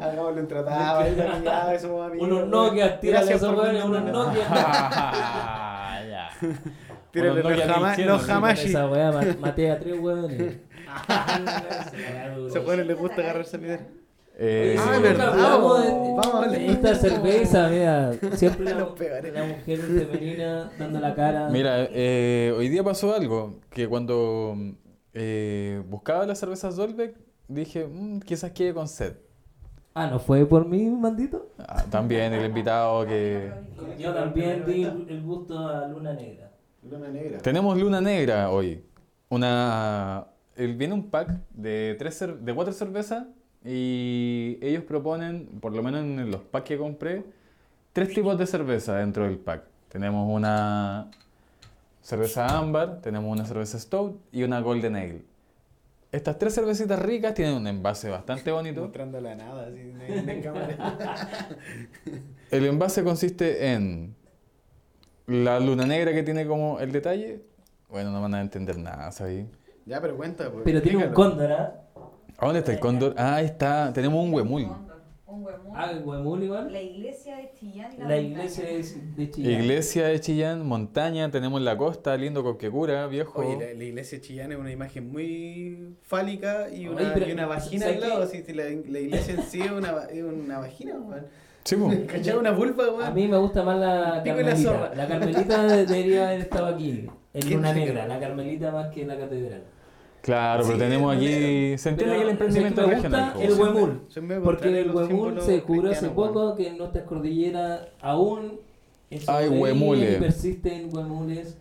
[0.00, 2.28] Hagámoslo en tratado, amigos.
[2.28, 4.26] Unos Nokia, tírale esos hueones, unos vendernos.
[4.28, 4.46] Nokia.
[4.48, 6.30] Ah, ya.
[7.12, 8.64] Los, jama, 1100, los.
[8.64, 10.58] Esa weá, ma- maté a tres hueones.
[12.52, 13.86] Se pone, les gusta agarrarse a piedra.
[14.42, 16.54] Eh, Ah, es verdad, de- vamos a hablar.
[16.60, 19.32] Esta cerveza, mira, siempre la, Los pegaré.
[19.32, 21.48] la mujer femenina dando la cara.
[21.50, 24.54] Mira, eh, hoy día pasó algo, que cuando
[25.12, 27.16] eh, buscaba las cervezas Dolbeck,
[27.48, 29.14] dije, "Mm, quizás quede con sed.
[29.92, 31.50] Ah, ¿no fue por mí, maldito?
[31.58, 33.50] Ah, también el invitado que...
[33.98, 36.49] Yo también di el gusto a Luna Negra.
[36.82, 37.38] Luna negra.
[37.38, 38.82] Tenemos Luna Negra hoy.
[39.28, 40.26] Una...
[40.56, 43.26] el- viene un pack de, tres cer- de cuatro cervezas
[43.64, 47.24] y ellos proponen, por lo menos en los packs que compré,
[47.92, 49.64] tres tipos de cerveza dentro del pack.
[49.88, 51.10] Tenemos una
[52.00, 55.22] cerveza ámbar, tenemos una cerveza stout y una golden ale.
[56.12, 58.80] Estas tres cervecitas ricas tienen un envase bastante bonito.
[58.80, 61.48] Mostrando la nada, así en, en cámara.
[62.50, 64.16] El envase consiste en
[65.30, 67.42] la luna negra que tiene como el detalle.
[67.88, 69.46] Bueno, no van a entender nada, ¿sabes?
[69.86, 70.50] ya, pero cuenta.
[70.50, 71.82] Pues, Pero tiene un cóndor, ¿ah?
[72.38, 73.14] ¿A dónde está el cóndor?
[73.16, 73.92] Ah, ahí está.
[73.92, 74.62] Tenemos un huemul.
[75.26, 75.72] Un huemul.
[75.74, 76.72] Ah, el Huemul igual.
[76.72, 78.20] La iglesia de Chillán la, La montaña.
[78.28, 79.52] iglesia es de Chillán.
[79.52, 83.40] Iglesia de Chillán, montaña, tenemos la costa, lindo Coquecura, viejo.
[83.40, 87.28] Oye, la, la iglesia de Chillán es una imagen muy fálica y Oye, una, pero,
[87.28, 88.18] y una vagina ¿sabes al lado.
[88.20, 88.24] qué?
[88.38, 91.26] así, si la, la iglesia en sí es una, es una vagina, weón.
[91.64, 91.74] Sí.
[92.38, 93.02] Una vulva, weón.
[93.02, 94.92] A mí me gusta más la Carmelita.
[94.94, 98.06] La Carmelita debería haber estado aquí, en ¿Quién Luna dice que Negra.
[98.08, 99.62] La Carmelita más que en la catedral.
[100.22, 101.78] Claro, pero tenemos aquí.
[101.78, 103.42] Se entiende que el emprendimiento me gusta regional.
[103.42, 104.42] el huemul.
[104.44, 108.60] Porque el Huemul se descubrió hace poco que en nuestras cordilleras aún
[109.26, 110.18] Hay huemules.
[110.18, 111.56] persisten huemules.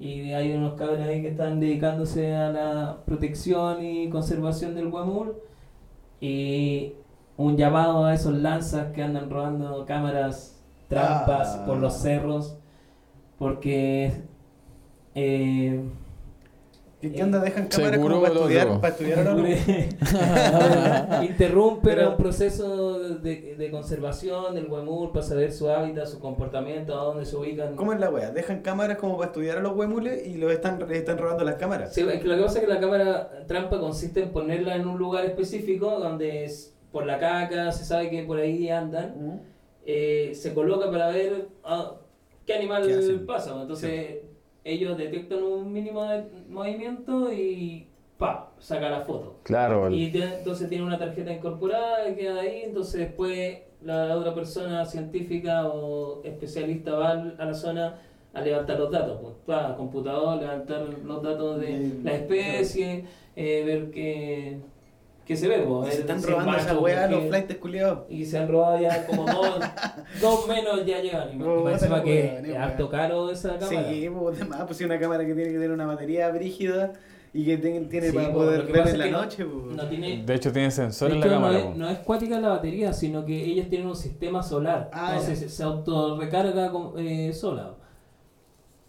[0.00, 5.34] Y hay unos cabros ahí que están dedicándose a la protección y conservación del huemul.
[6.20, 6.94] Y
[7.42, 11.64] un llamado a esos lanzas que andan robando cámaras trampas Ah.
[11.66, 12.56] por los cerros.
[13.38, 14.12] Porque
[15.14, 15.82] eh,
[17.00, 17.38] ¿Qué, qué onda?
[17.40, 19.48] Dejan cámaras como para estudiar, para estudiar a los
[21.30, 26.98] interrumpen Pero- un proceso de, de conservación del huemul para saber su hábitat, su comportamiento,
[27.00, 27.74] a dónde se ubican.
[27.76, 28.30] ¿Cómo es la wea?
[28.32, 31.54] Dejan cámaras como para estudiar a los huemules y los están, les están robando las
[31.54, 31.94] cámaras.
[31.94, 34.86] Sí, es que lo que pasa es que la cámara trampa consiste en ponerla en
[34.86, 39.40] un lugar específico donde es por la caca, se sabe que por ahí andan,
[39.86, 41.94] eh, se coloca para ver ah,
[42.46, 42.82] qué animal
[43.26, 43.60] pasa.
[43.60, 44.18] Entonces
[44.64, 47.86] ellos detectan un mínimo de movimiento y
[48.18, 49.38] pa, saca la foto.
[49.44, 54.84] Claro, Y entonces tiene una tarjeta incorporada que queda ahí, entonces después la otra persona
[54.84, 57.98] científica o especialista va al- a la zona
[58.34, 63.04] a levantar los datos, pues, va a computador, levantar los datos de la especie,
[63.34, 64.58] eh, ver qué,
[65.30, 65.58] qué se ve.
[65.58, 67.98] pues, Y ver se están robando esa wea los flights culiados.
[68.10, 69.58] Y se han robado ya como dos,
[70.20, 71.40] dos menos ya llevan.
[71.40, 72.90] Y parece la que es harto wea.
[73.00, 73.88] caro esa cámara.
[73.90, 76.92] Sí, pues además, pues si una cámara que tiene que tener una batería brígida
[77.32, 79.44] y que ten- tiene Sí, para poder que ver en la que no- noche.
[79.44, 79.76] pues.
[79.76, 81.52] No tiene, de hecho tiene sensor en la cámara.
[81.52, 84.90] no, es, no es cuática la batería, sino que ellos tienen un sistema solar.
[84.92, 85.48] Ah, entonces ya.
[85.48, 87.74] se autorrecarga con- eh, sola.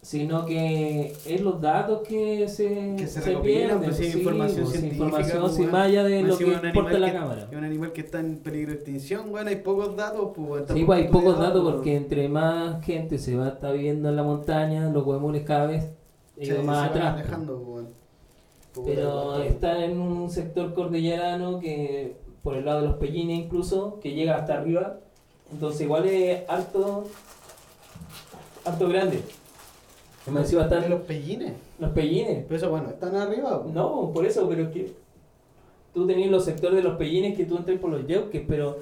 [0.03, 4.61] Sino que es los datos que se, Que se recopilan, pierden, pues, sí, sí, información
[4.64, 5.72] pues, científica, información pues, sin weón.
[5.73, 7.48] más allá de lo que importa la que- cámara.
[7.52, 10.64] Es un animal que está en peligro de extinción, bueno, hay pocos datos, pues.
[10.73, 11.76] Sí, pues hay pocos datos pues.
[11.76, 15.86] porque entre más gente se va está viendo en la montaña, los huemules cada vez
[16.40, 17.14] Sí, se más atrás.
[17.14, 17.23] pues.
[17.26, 17.86] alejando, pues.
[18.73, 23.99] Puta, Pero está en un sector cordillerano que, por el lado de los pellines incluso,
[24.02, 24.98] que llega hasta arriba.
[25.52, 27.03] Entonces igual es harto,
[28.65, 29.22] harto grande.
[30.27, 31.53] Y más encima ¿De están los pellines?
[31.80, 32.43] los pellines.
[32.48, 33.64] Pero eso, bueno, están arriba.
[33.73, 34.93] No, por eso, pero es que
[35.93, 38.80] tú tenías los sectores de los pellines que tú entras por los yeuques, pero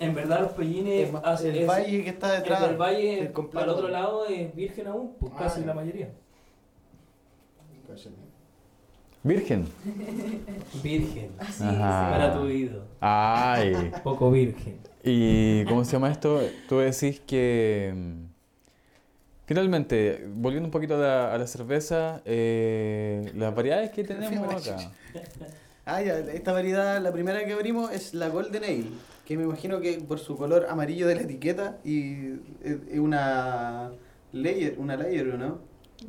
[0.00, 1.10] en verdad los pellines...
[1.10, 2.62] El, hacen- el es- valle que está el detrás.
[2.68, 3.52] del valle, el completo.
[3.60, 6.10] para el otro lado, es virgen aún, pues Ah, casi la mayoría.
[9.24, 9.66] Virgen.
[10.82, 12.10] Virgen, Así Ajá.
[12.10, 12.82] para tu oído.
[13.00, 13.92] Ay.
[14.02, 14.78] Poco virgen.
[15.04, 16.40] ¿Y cómo se llama esto?
[16.68, 18.24] Tú decís que mm,
[19.46, 24.90] finalmente, volviendo un poquito a la, a la cerveza, eh, las variedades que tenemos acá.
[25.84, 28.84] Ah, ya, esta variedad, la primera que abrimos es la Golden Ale,
[29.26, 33.90] que me imagino que por su color amarillo de la etiqueta y es es una
[34.32, 35.58] layer, una layer, ¿o ¿no?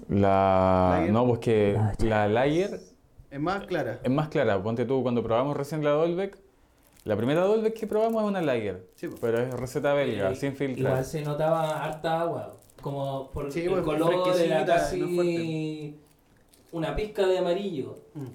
[0.10, 1.12] La, Lager.
[1.12, 2.80] no, pues que la Lager
[3.32, 4.00] Es más clara.
[4.04, 4.62] es más clara.
[4.62, 6.38] Ponte tú, cuando probamos recién la Dolbeck,
[7.04, 9.20] la primera Dolbeck que probamos es una Lager, Sí, pues.
[9.22, 10.92] pero es receta belga, Eh, sin filtrar.
[10.94, 15.08] Igual se notaba harta agua, como por Sí, el pues, color era fresquecita, casi no
[15.08, 15.94] fuerte.
[16.74, 17.98] una pizca de amarillo.
[18.14, 18.26] Mm.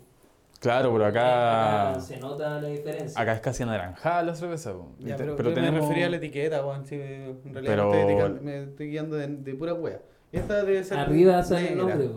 [0.60, 3.20] Claro, pero acá, Acá se nota la diferencia.
[3.20, 4.72] acá es casi anaranjada la cerveza.
[4.98, 5.74] Ya, pero, pero tenemos...
[5.74, 8.90] me refería a la etiqueta, weón, sí, en realidad Pero- me, estoy dedicando- me estoy
[8.90, 10.00] guiando de, de pura wea.
[10.32, 11.94] Esta debe ser Arriba sale el negra.
[11.94, 12.10] nombre.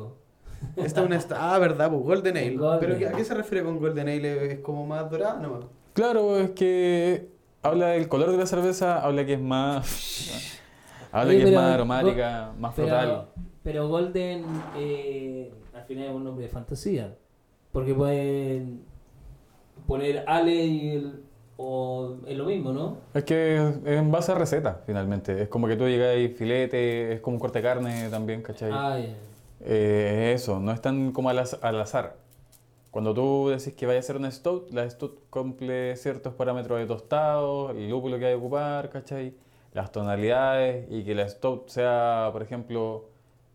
[0.78, 2.56] Esta es una esta- ah, verdad, pues Golden Ale.
[2.58, 4.53] Golden pero ¿qué- ¿a qué se refiere con Golden Ale?
[4.53, 5.66] ¿Es como más dorada nomás?
[5.94, 7.28] Claro, es que
[7.62, 10.60] habla del color de la cerveza, habla que es más.
[11.11, 13.27] Habla Oye, que es más aromática, más frutal.
[13.63, 14.43] Pero, Golden
[14.77, 17.15] eh, al final es un nombre de fantasía.
[17.71, 18.81] Porque pueden
[19.88, 21.23] poner Ale y el,
[21.57, 22.97] o es lo mismo, ¿no?
[23.13, 25.43] Es que es en base a receta, finalmente.
[25.43, 28.71] Es como que tú llegas y filete, es como un corte de carne también, ¿cachai?
[28.73, 29.13] Ah, ya.
[29.63, 32.17] Eh, eso, no es tan como al azar.
[32.89, 36.85] Cuando tú decís que vaya a ser una stout, la stout cumple ciertos parámetros de
[36.88, 39.33] tostado, el lúpulo que hay que ocupar, ¿cachai?
[39.73, 43.10] Las tonalidades y que la stout sea, por ejemplo,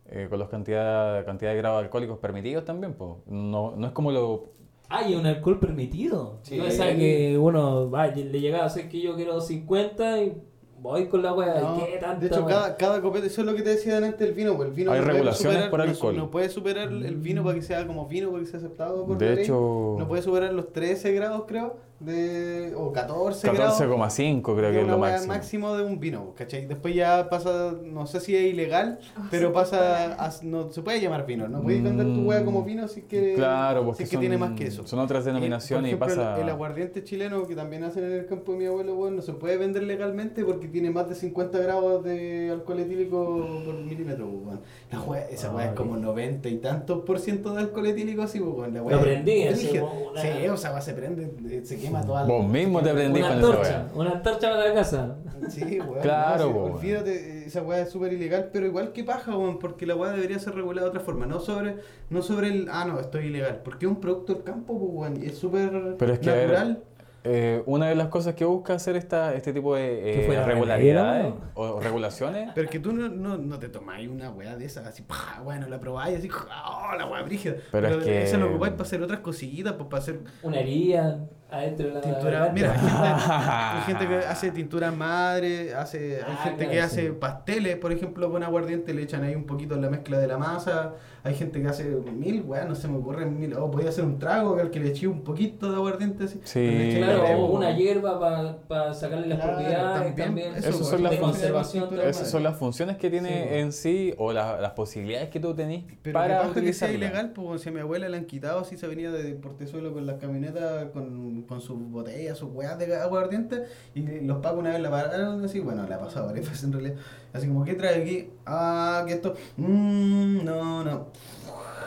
[0.07, 3.19] eh, con la cantidad, cantidad de grados alcohólicos permitidos también, po.
[3.27, 4.45] No, no es como lo...
[4.89, 6.39] Ah, y un alcohol permitido.
[6.43, 6.57] Sí.
[6.59, 10.41] No es algo que uno va, le llegaba a hacer que yo quiero 50 y
[10.81, 11.61] voy con la wea.
[11.61, 12.55] No, ¿Qué tanta de hecho, wea?
[12.55, 14.93] cada, cada copete, eso es lo que te decía antes del vino, pues el vino
[14.93, 16.17] Hay no puede regulaciones superar- por no alcohol.
[16.17, 19.21] No, puede superar el vino para que sea como vino, para que sea aceptado por
[19.21, 19.45] la De ley.
[19.45, 19.97] hecho...
[19.99, 23.81] No puede superar los 13 grados, creo, de, o 14 grados.
[23.81, 25.33] 14,5 creo que es es lo máximo.
[25.33, 26.67] máximo de un vino, ¿cachai?
[26.67, 28.99] Después ya pasa, no sé si es ilegal,
[29.31, 32.87] pero pasa, a- no se puede llamar vino, no puedes vender tu weá como vino
[32.89, 34.87] si es que, Claro, si porque es que son, tiene más que eso.
[34.87, 36.37] son otras denominaciones y por ejemplo, pasa...
[36.37, 39.23] El, el aguardiente chileno que también hacen en el campo de mi abuelo, weón, no
[39.23, 44.27] se puede vender legalmente porque tiene más de 50 grados de alcohol etílico por milímetro,
[44.29, 44.61] weón.
[44.93, 48.39] La weá- esa Ah, es como 90 y tantos por ciento de alcohol etílico así,
[48.41, 48.75] weón.
[48.75, 52.23] La Lo weá es prendí, una- Sí, o sea, se prende, eh, se quema toda
[52.23, 52.29] la...
[52.29, 53.89] Vos mismo te prendís con esa antorcha, weá.
[53.95, 55.17] una antorcha para la casa.
[55.49, 56.03] Sí, weón.
[56.03, 56.73] Claro, weón.
[56.73, 60.39] olvídate, esa weá es súper ilegal, pero igual que paja, weón, porque la weá debería
[60.39, 61.77] ser regulada de otra forma, no sobre,
[62.11, 65.23] no sobre el, ah, no, estoy ilegal, porque es un producto del campo, pues, weón,
[65.23, 66.83] y es súper Pero es que, a ver, natural.
[67.29, 71.35] Eh, una de las cosas que busca hacer esta, este tipo de ¿Que eh, regularidades
[71.55, 74.87] o regulaciones Pero es que tú no, no, no te tomáis una weá de esas,
[74.87, 77.57] así, pa, bueno, la probáis, así, oh, la weá brígida.
[77.73, 81.27] Pero es que- Esa lo ocupáis para hacer otras cositas, pues para hacer Una herida
[81.51, 82.51] adentro de la tintura.
[82.53, 87.13] Mira, hay gente, hay gente que hace tintura madre, hace, hay Ah, gente que hace
[87.13, 90.39] pasteles, por ejemplo, con aguardiente, le echan ahí un poquito en la mezcla de la
[90.39, 90.95] masa.
[91.27, 93.53] Hay gente que hace mil, weá, no se me ocurren mil.
[93.55, 96.41] O podía hacer un trago al que le eché un poquito de aguardiente así.
[96.45, 96.61] Sí.
[96.61, 97.79] le Claro, la o una weón.
[97.79, 101.99] hierba para sacarle las Claro, propiedades también, también, eso, Esas weón, son las conservación.
[102.01, 103.55] esas son las funciones que tiene Sí.
[103.59, 107.63] en sí o la- las posibilidades que tú tenés Pero para que sea ilegal, pues
[107.63, 110.91] si a mi abuela le han quitado, así se venía de Portezuelo con las camionetas,
[110.93, 113.65] con, con sus botellas, sus weas de aguardiente,
[113.97, 116.73] y los pagos una vez la pararon así, bueno, la ha pasado varias veces en
[116.73, 116.95] realidad,
[117.33, 118.31] así como, ¿qué trae aquí?
[118.45, 121.07] Ah, que esto, mmm, no, no,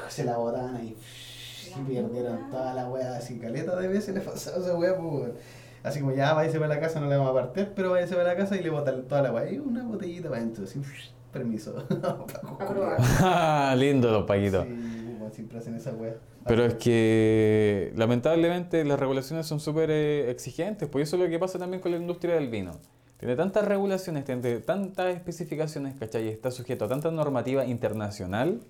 [0.07, 0.95] se la botaban ahí,
[1.67, 5.31] y perdieron toda la wea, así caleta de veces le pasaba esa wea, pues.
[5.81, 8.29] Así como ya váyase para la casa, no le vamos a partir, pero váyase para
[8.29, 9.49] la casa y le botan toda la wea.
[9.49, 10.81] Y una botellita para adentro, así,
[11.31, 11.73] permiso.
[13.77, 14.65] Lindo los paquitos.
[14.65, 14.99] Sí,
[15.31, 16.15] siempre hacen esa wea.
[16.45, 21.37] Pero es que lamentablemente las regulaciones son súper eh, exigentes, pues eso es lo que
[21.37, 22.71] pasa también con la industria del vino.
[23.19, 26.25] Tiene tantas regulaciones, tiene tantas especificaciones, ¿cachai?
[26.25, 28.61] Y está sujeto a tanta normativa internacional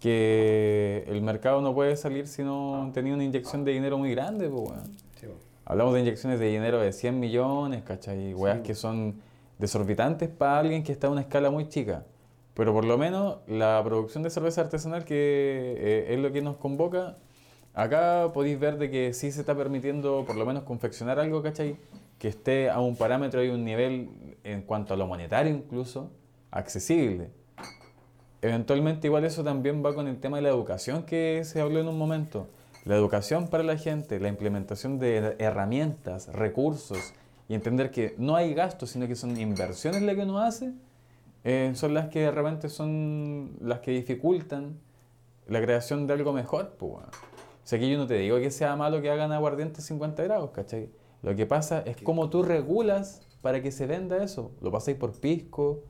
[0.00, 4.48] que el mercado no puede salir si no tenía una inyección de dinero muy grande,
[4.48, 4.84] pues, weón.
[5.20, 5.40] Sí, bueno.
[5.66, 8.32] Hablamos de inyecciones de dinero de 100 millones, ¿cachai?
[8.32, 8.62] Weas Sí.
[8.62, 9.20] que son
[9.58, 12.04] desorbitantes para alguien que está a una escala muy chica.
[12.54, 16.56] Pero por lo menos la producción de cerveza artesanal, que eh, es lo que nos
[16.56, 17.16] convoca,
[17.74, 21.76] acá podéis ver de que sí se está permitiendo por lo menos confeccionar algo, ¿cachai?
[22.18, 24.10] Que esté a un parámetro y un nivel
[24.44, 26.10] en cuanto a lo monetario incluso,
[26.50, 27.30] accesible.
[28.40, 31.88] Eventualmente igual eso también va con el tema de la educación que se habló en
[31.88, 32.48] un momento.
[32.84, 37.14] La educación para la gente, la implementación de herramientas, recursos
[37.48, 40.72] y entender que no hay gastos, sino que son inversiones las que uno hace,
[41.44, 44.78] eh, son las que de repente son las que dificultan
[45.48, 46.76] la creación de algo mejor.
[46.78, 46.92] Pues.
[46.94, 47.10] O
[47.64, 50.90] sea, que yo no te digo que sea malo que hagan aguardiente 50 grados, ¿cachai?
[51.22, 54.52] Lo que pasa es cómo tú regulas para que se venda eso.
[54.60, 55.82] Lo pasáis por pisco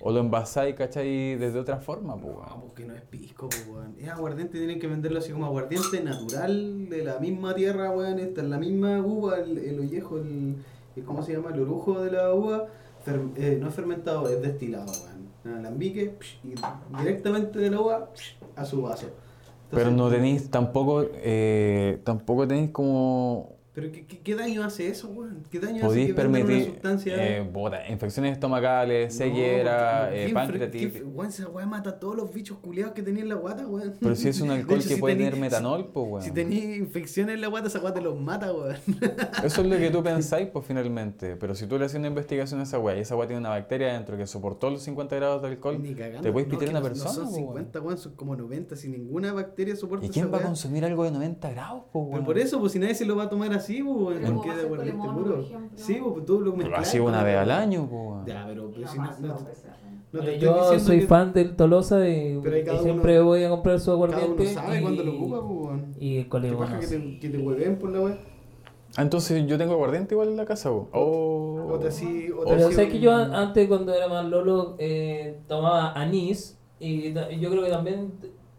[0.00, 1.36] o lo envasáis, ¿cachai?
[1.36, 2.34] Desde otra forma, pues.
[2.34, 3.94] No, porque no es pisco, weón.
[3.98, 8.18] Es aguardiente, tienen que venderlo así como aguardiente natural, de la misma tierra, weón.
[8.18, 10.56] Esta es la misma uva, el, el ollejo, el,
[10.96, 11.50] el- ¿Cómo se llama?
[11.52, 12.66] El orujo de la uva.
[13.06, 15.58] fer- eh, no es fermentado, es destilado, weón.
[15.58, 16.54] Alambique, psh, y
[16.98, 19.06] directamente de la uva psh, a su vaso.
[19.70, 25.08] Pero no tenéis tampoco, eh, tampoco tenéis como ¿Pero qué, qué, qué daño hace eso,
[25.08, 25.42] weón?
[25.50, 27.14] ¿Qué daño hace que vendan una permitir sustancia?
[27.38, 31.02] eh, puta, infecciones estomacales, ceguera, No, eh, ¿qué pancreatitis.
[31.04, 33.92] Weón, esa weá mata a todos los bichos culiados que tenía en la guata, weón.
[34.00, 36.22] Pero si es un alcohol hecho, que si puede tener metanol, pues weón.
[36.22, 38.76] Si tenéis infecciones en la guata, esa guata los mata, weón.
[39.44, 41.36] Eso es lo que tú pensáis, pues finalmente.
[41.36, 43.50] Pero si tú le haces una investigación a esa weá y esa weá tiene una
[43.50, 46.22] bacteria dentro que soportó los 50 grados de alcohol, cagando.
[46.22, 47.46] te puedes No, pitar que una no- persona, No son pues, weón.
[47.56, 48.74] 50, weón, son como 90.
[48.74, 50.46] Si ninguna bacteria soporta ¿Y quién esa va a weá.
[50.48, 52.24] consumir algo de 90 grados, pues Pero weón?
[52.24, 54.34] por eso, pues si nadie se lo va a tomar así, pues, weón, Pero porque
[54.34, 55.34] ¿cómo de va a ser aguardiente con el mono, puro.
[55.36, 55.70] por ejemplo?
[55.78, 58.26] Sí, pues tú lo Pero así una vez al año, pues.
[58.26, 59.28] Ya, pero, pero No si no, no,
[60.12, 62.40] no te Yo soy que fan del Tolosa y,
[62.82, 64.42] siempre uno- voy a comprar su Cada aguardiente.
[64.42, 65.94] uno sabe y, cuándo lo ocupa, pues, weón.
[66.00, 68.18] Y el ¿Qué colegio que te, que te hueven por la weá?
[68.96, 70.88] Ah, entonces yo tengo aguardiente igual en la casa, weón.
[70.92, 71.68] Oh.
[71.72, 74.24] O te así, o te Pero así sé que yo an- antes cuando era más
[74.24, 78.12] lolo eh, tomaba anís y yo creo que también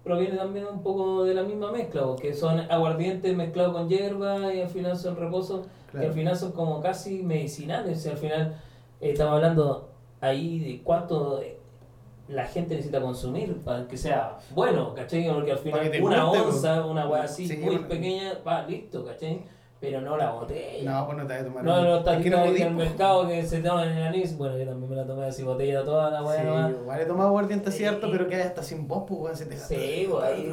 [0.07, 4.61] proviene también un poco de la misma mezcla, porque son aguardientes mezclados con hierba y
[4.61, 6.07] al final son reposos que Claro.
[6.07, 8.55] al final son como casi medicinales, y al final
[8.99, 9.89] eh, estamos hablando
[10.19, 11.57] ahí de cuánto eh,
[12.27, 15.29] la gente necesita consumir para que sea bueno, ¿cachai?
[15.33, 17.87] Porque al final que una guste, onza, una weá así Sí, muy bueno.
[17.87, 19.43] pequeña, va, listo, ¿cachai?
[19.79, 20.91] Pero no la botella.
[20.91, 21.63] No, pues no te vas a tomar.
[21.63, 22.89] No, no, Es que no en el pues.
[22.89, 24.35] mercado que se toman en el anís.
[24.35, 26.71] Bueno, yo también me la tomé así, botella toda la weá Sí, nomás.
[26.71, 27.77] igual he tomado aguardiente Sí.
[27.77, 30.51] cierto, pero que hasta sin voz, pues, weón, se te Sí, pues, ahí.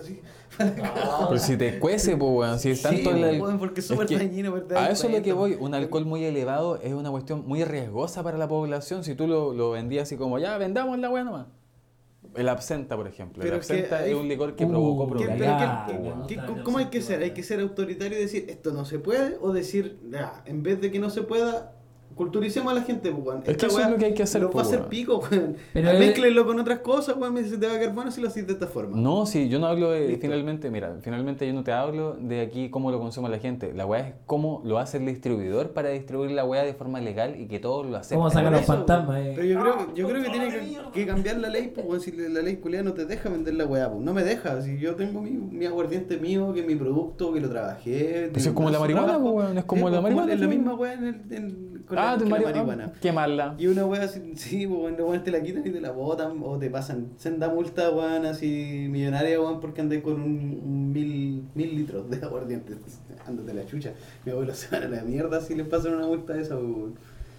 [0.00, 0.20] así.
[0.58, 3.86] No, Pero si te cuece, pues, weón, si es tanto sí, el- weón, porque es
[3.86, 4.76] súper que dañino, ¿verdad?
[4.84, 8.22] A eso es lo que voy, un alcohol muy elevado es una cuestión muy riesgosa
[8.22, 9.04] para la población.
[9.04, 11.46] Si tú lo, lo vendías así como, ya, vendamos la weá nomás.
[12.36, 13.42] El absenta, por ejemplo.
[13.42, 15.90] Pero el absenta hay- es un licor que Uh, provocó ¿Qué- problemas.
[16.30, 17.22] está ¿Cómo, hay que ser?
[17.22, 19.36] ¿Hay que ser autoritario y decir esto no se puede?
[19.40, 19.98] ¿O decir,
[20.46, 21.75] en vez de que no se pueda,
[22.16, 23.42] culturicemos a la gente, pues, weón?
[23.46, 25.22] Es que eso es lo que hay que hacer, Lo va a pues, hacer pico,
[25.30, 25.56] weón.
[25.74, 27.34] Ah, Mézclenlo con otras cosas, weón.
[27.34, 28.96] Me dice, te va a quedar bueno si lo haces de esta forma.
[28.96, 30.22] No, sí, yo no hablo de, Listo.
[30.22, 33.72] finalmente, mira, finalmente yo no te hablo de aquí cómo lo consume la gente.
[33.74, 37.38] La weá es cómo lo hace el distribuidor para distribuir la weá de forma legal
[37.38, 38.18] y que todos lo acepten.
[38.18, 39.32] ¿Cómo sacan los fantasmas, eh?
[39.36, 42.12] Pero yo creo, yo creo que tiene que, que cambiar la ley, pues, weón, si
[42.12, 44.02] la ley culiada no te deja vender la weá, pues.
[44.02, 44.62] No me deja.
[44.62, 48.30] Si yo tengo mi, mi aguardiente mío, que es mi producto, que lo trabajé.
[48.32, 50.74] Pues es como la marihuana, pues, weón, es como Sí, la marihuana, Es la misma
[50.74, 52.64] weá en el, en- con Ah, que la marihuana.
[52.64, 52.92] marihuana.
[53.00, 53.54] Quemarla.
[53.58, 56.40] Y una wea así, sí, pues, los weones te la quitan y te la botan,
[56.42, 61.44] o te pasan senda multa, weón, así millonaria, weón, porque andas con un, un mil,
[61.54, 62.74] mil litros de aguardiente.
[63.26, 63.92] Ándate la chucha.
[64.24, 66.94] Mi abuelo se van a la mierda si le pasan una multa de esa, weón.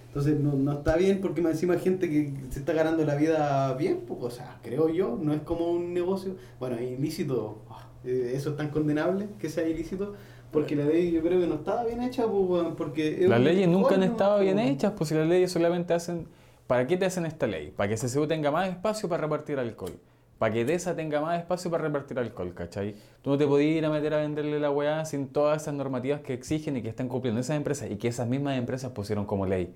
[0.07, 3.15] Entonces no, no está bien porque más encima hay gente que se está ganando la
[3.15, 6.35] vida bien, pues, o sea, creo yo, no es como un negocio.
[6.59, 10.15] Bueno, es ilícito, ah, eh, eso es tan condenable que sea ilícito,
[10.51, 13.23] porque la ley yo creo que no estaba bien hecha, pues, porque...
[13.23, 16.27] es Las leyes nunca han estado bien hechas, pues si las leyes solamente hacen...
[16.67, 17.71] ¿Para qué te hacen esta ley?
[17.71, 19.93] Para que CCU tenga más espacio para repartir alcohol.
[20.37, 22.95] Para que DESA tenga más espacio para repartir alcohol, ¿cachai?
[23.23, 26.21] Tú no te podías ir a meter a venderle la weá sin todas esas normativas
[26.21, 29.47] que exigen y que están cumpliendo esas empresas y que esas mismas empresas pusieron como
[29.47, 29.73] ley,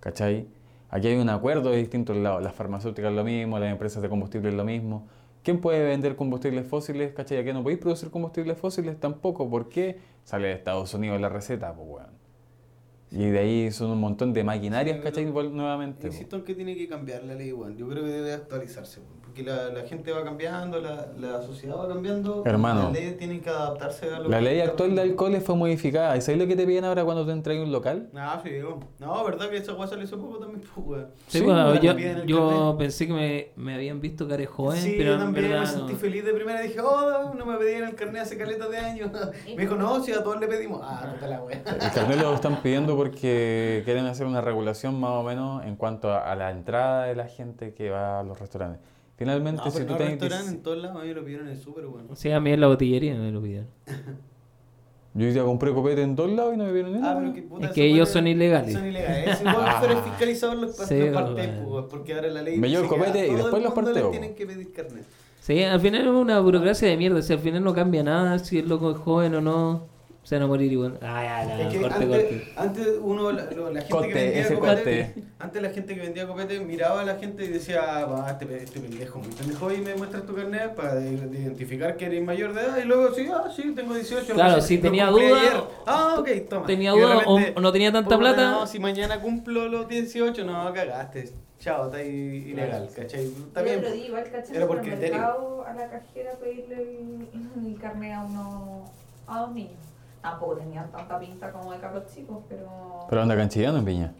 [0.00, 0.46] ¿cachai?
[0.90, 2.40] Aquí hay un acuerdo de distintos lados.
[2.42, 5.08] Las farmacéuticas lo mismo, las empresas de combustibles lo mismo.
[5.46, 7.12] ¿Quién puede vender combustibles fósiles?
[7.12, 7.38] ¿Cachai?
[7.38, 9.48] Aquí no podéis producir combustibles fósiles tampoco.
[9.48, 10.00] ¿Por qué?
[10.24, 12.10] Sale de Estados Unidos la receta, pues weón.
[13.12, 15.24] Y de ahí son un montón de maquinarias, Sí, ¿cachai?
[15.24, 16.08] Nuevamente.
[16.08, 17.76] Insisto en que tiene que cambiar la ley, weón.
[17.76, 19.15] Yo creo que debe actualizarse, weón.
[19.36, 22.42] Porque la, la gente va cambiando, la, la sociedad va cambiando.
[22.46, 22.84] Hermano.
[22.84, 26.16] Las leyes tienen que adaptarse a lo La que ley actual de alcoholes fue modificada.
[26.16, 28.08] ¿Y sabéis lo que te piden ahora cuando te entras en un local?
[28.14, 28.80] No, sí, digo.
[28.98, 31.04] No, verdad que esa salió hace poco también, pues.
[31.26, 32.78] Sí, Sí, bueno, weón, yo, carnet.
[32.78, 35.92] pensé que me, me habían visto care joven, sí, pero yo también verdad me sentí
[35.92, 35.98] no.
[35.98, 36.60] feliz de primera.
[36.62, 39.10] Dije, oh, no me pedían el carnet hace caleta de años.
[39.54, 40.80] Me dijo, no, si a todos le pedimos.
[40.82, 41.58] Ah, puta la weá.
[41.58, 46.10] El carnet lo están pidiendo porque quieren hacer una regulación más o menos en cuanto
[46.10, 48.80] a, a la entrada de la gente que va a los restaurantes.
[49.16, 50.20] Finalmente, No, si tú no tienes...
[50.20, 52.08] restaurantes en todos lados, a mí me lo pidieron en el súper, weón.
[52.14, 53.68] Sí, a mí en la botillería me lo pidieron.
[55.14, 57.20] Yo ya compré copete en dos lados y no me vieron ni Ah, una.
[57.20, 58.74] pero que puta, Es que ellos son ilegales.
[58.74, 59.38] Son ilegales.
[59.38, 61.68] Si igual fuera fiscalizador los, Sí, los partes, bueno.
[61.70, 63.90] pues, porque ahora la ley Me llevo dice el que copete y después los mundo
[63.92, 65.04] le parteo, tienen que pedir carnet.
[65.40, 67.22] Sí, al final es una burocracia de mierda.
[67.22, 69.86] Si al final no cambia nada, si el loco es joven o no,
[70.26, 70.98] se van a morir igual.
[71.02, 72.52] Ah, ya, Es que corte, antes, corte.
[72.56, 76.58] antes uno, la, la gente Cote, que vendía copete, antes la gente que vendía copete
[76.60, 80.26] miraba a la gente y decía, va, este, este pendejo, muy pendejo y me muestras
[80.26, 83.44] tu carnet para de- de identificar que eres mayor de edad y luego sí, ah,
[83.54, 84.34] sí, tengo 18.
[84.34, 85.62] Claro, si tenía duda, ayer.
[85.86, 86.66] Ah, ok, toma.
[86.66, 88.50] tenía duda o- repente, o no tenía tanta plata.
[88.50, 91.30] No, si mañana cumplo los 18, no, cagaste.
[91.60, 93.24] Chao, está ahí ilegal, ¿cachai?
[93.26, 93.78] Está Yo bien.
[93.78, 95.64] otro día igual caché Era por criterio.
[95.64, 97.28] a la cajera pedirle el,
[97.66, 98.90] el carnet a unos
[99.28, 99.72] a dos niños.
[100.26, 102.66] Tampoco tenían tanta pinta como de cabros chicos, pero...
[103.08, 104.12] Pero anda canchillando en Viña.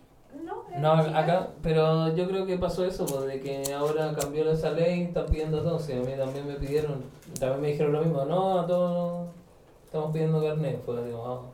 [0.44, 4.48] No, eran No, acá, pero yo creo que pasó eso, pues, de que ahora cambió
[4.52, 5.80] esa ley, están pidiendo todo.
[5.80, 7.02] Sí, a mí también me pidieron,
[7.40, 9.30] también me dijeron lo mismo, no, a todos
[9.84, 10.80] estamos pidiendo carnet.
[10.84, 11.52] Fue digo,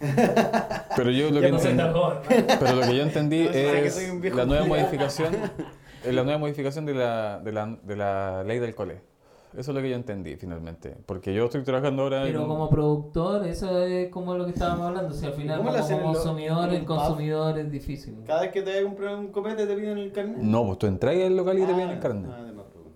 [0.00, 2.18] ah, Pero yo lo que no entendí, joven.
[2.60, 5.34] pero lo que yo entendí No, sé que es la nueva modificación,
[6.04, 9.07] es la nueva modificación de la, de la, de la ley del cole.
[9.56, 10.96] Eso es lo que yo entendí finalmente.
[11.06, 14.86] Porque yo estoy trabajando ahora Pero en- como productor, eso es como lo que estábamos
[14.88, 15.14] hablando.
[15.14, 18.18] Si al final, ¿Cómo lo como consumidor, en el consumidor es difícil.
[18.26, 20.38] Cada vez que te comprar un copete te piden el carnet.
[20.38, 22.30] No, pues tú entras al local y te piden el Ah, carnet.
[22.30, 22.44] ah.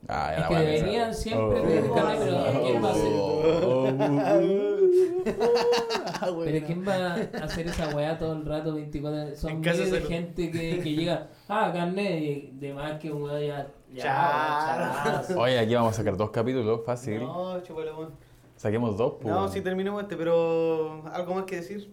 [0.09, 3.13] Ah, Es que deberían siempre Oh, pedir oh, carnet, pero oh, ¿quién va a hacer?
[3.15, 3.89] oh,
[6.39, 6.43] oh.
[6.45, 10.51] Pero ¿quién va a hacer esa weá todo el rato 24 Son miles de gente
[10.51, 13.69] que, que llega, ah, carnet, y de más que un weón ya...
[13.95, 15.23] ya.
[15.37, 17.21] Oye, aquí vamos a sacar dos capítulos, fácil.
[17.21, 17.59] No,
[17.97, 18.11] weón.
[18.57, 19.33] Saquemos dos, pues.
[19.35, 21.91] No, sí terminemos este, pero algo más que decir.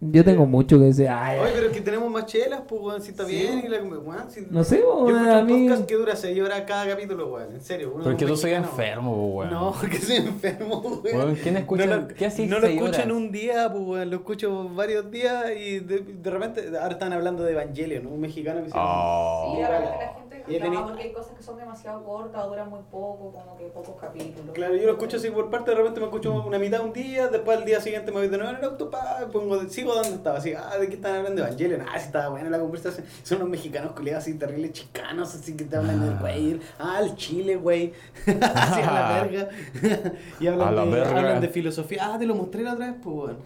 [0.00, 1.08] Yo tengo mucho que decir.
[1.10, 3.32] Ay, Oye, pero es que tenemos más chelas, pues, weón, si está Sí.
[3.32, 3.62] bien.
[3.66, 6.14] Y la, weón, si- No sé, Yo weón, escucho a un mí- podcast que dura
[6.16, 7.88] 6 horas cada capítulo, weón, en serio.
[7.92, 9.50] uno Pero es que un tú soy enfermo, pues, weón.
[9.50, 11.16] No, que soy enfermo, weón.
[11.16, 14.10] Weón, ¿quién escucha- No lo, qué hacís no lo escucho en un día, pues, weón,
[14.10, 18.10] lo escucho varios días y de, de repente, ahora están hablando de Evangelion, ¿no?
[18.10, 19.54] un mexicano que se Oh.
[19.56, 22.44] Sí, repente la gente Y he No, tenido- porque hay cosas que son demasiado cortas,
[22.44, 24.54] o duran muy poco, como que pocos capítulos.
[24.54, 27.28] Claro, yo lo escucho así por parte, de repente me escucho una mitad un día,
[27.28, 30.10] después al día siguiente me voy de nuevo en el auto, pa, pongo, sigo donde
[30.10, 31.42] estaba, así, ah, ¿de qué están hablando?
[31.42, 35.34] De Evangelion, ah, sí estaba buena la conversación, son unos mexicanos culiados así terribles chicanos,
[35.34, 37.92] así que te hablan del güey, ah, el Chile, güey,
[38.26, 39.48] así a la verga,
[40.40, 41.18] y hablan, A la de, verga.
[41.18, 43.38] hablan de filosofía, ah, te lo mostré la otra vez, pues, bueno,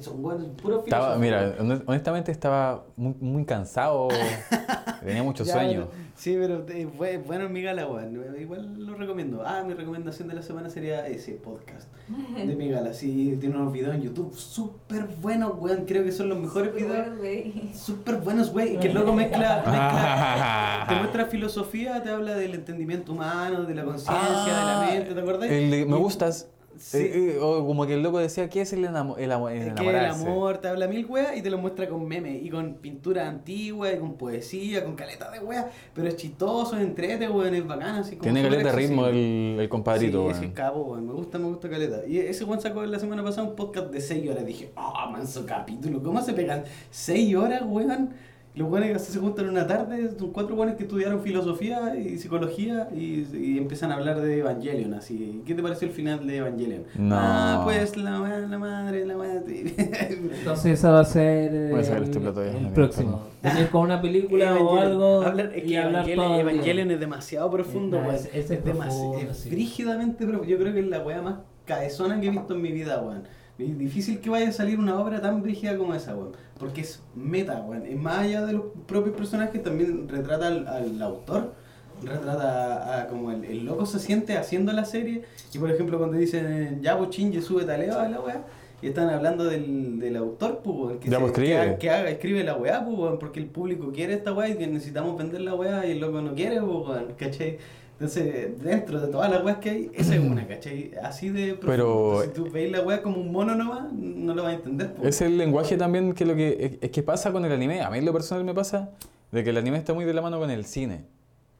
[0.00, 1.54] son buenos, puro Estaba, mira,
[1.86, 4.08] honestamente estaba muy, muy cansado.
[5.04, 5.88] Tenía mucho Ya, sueño.
[5.90, 8.20] pero- sí, pero eh, fue bueno en mi gala, weón.
[8.40, 9.42] Igual lo recomiendo.
[9.46, 11.88] Ah, mi recomendación de la semana sería ese podcast
[12.36, 12.92] de mi gala.
[12.94, 15.84] Sí, tiene unos videos en YouTube súper buenos, weón.
[15.86, 17.16] Creo que son los mejores videos.
[17.18, 17.52] bueno.
[17.74, 18.74] Súper buenos, güey.
[18.74, 23.84] Y que luego mezcla, mezcla- te muestra filosofía, te habla del entendimiento humano, de la
[23.84, 25.50] conciencia, de la mente, ¿te acordás?
[25.50, 26.48] El de me Y- gustas.
[26.78, 26.98] Sí.
[26.98, 29.56] Eh, eh, o como que el loco decía, ¿qué es el, enamo- el, el que
[29.62, 30.22] el enamorarse?
[30.24, 33.92] amor te habla mil weas y te lo muestra con memes y con pintura antigua
[33.92, 37.96] y con poesía, con caleta de weas, pero es chistoso, es entrete, weón, es bacán,
[37.96, 40.44] así como Tiene caleta de ritmo el, el compadrito, sí, weón.
[40.44, 42.06] es capo, weón, me gusta, me gusta caleta.
[42.06, 45.44] Y ese weón sacó la semana pasada un podcast de 6 horas, dije, ah, manso
[45.46, 48.10] capítulo, ¿cómo se pegan 6 horas, weón?
[48.58, 52.88] Los weones que se juntan una tarde, son cuatro weones que estudiaron filosofía y psicología
[52.94, 55.42] y, y empiezan a hablar de Evangelion, así.
[55.46, 56.82] ¿Qué te pareció el final de Evangelion?
[56.96, 57.14] No.
[57.16, 59.74] Ah, pues la, ma- la madre, la madre.
[60.10, 63.22] Entonces esa va a ser eh, Voy a sacar el, este plato ya, el próximo.
[63.42, 64.78] Venir con una película o Evangelion.
[64.86, 66.40] algo Hablar- es que y hablar Evangelion, todo.
[66.40, 68.26] Evangelion es demasiado profundo, es
[68.56, 69.50] profundo, es sí.
[69.50, 70.48] brígidamente profundo.
[70.50, 73.22] Yo creo que es la weá más caezona que he visto en mi vida, weón.
[73.58, 76.32] Es difícil que vaya a salir una obra tan brígida como esa, weón.
[76.58, 77.84] Porque es meta, weón.
[77.86, 81.54] Es más allá de los propios personajes, también retrata al, al autor.
[82.02, 85.22] Retrata a, a como el, el loco se siente haciendo la serie.
[85.52, 88.42] Y por ejemplo, cuando dicen, ya, pues chinge, sube taleo a la weá.
[88.80, 92.10] Y están hablando del, del autor, pues, que, Ya, se- pues, que haga- que haga,
[92.10, 95.40] escribe la weá, pues, weón, porque el público quiere esta weá y que necesitamos vender
[95.40, 97.58] la weá y el loco no quiere, pues, ¿cachai?
[97.98, 100.92] Entonces, dentro de todas las weas que hay, esa es una, ¿cachai?
[101.02, 101.66] Así de profundo.
[101.66, 104.94] Pero- Si tú veis la wea como un mono nomás, no lo vas a entender,
[104.94, 105.08] pues.
[105.16, 107.80] Es el lenguaje también que lo que es, que pasa con el anime.
[107.80, 108.90] A mí lo personal me pasa
[109.32, 111.06] de que el anime está muy de la mano con el cine.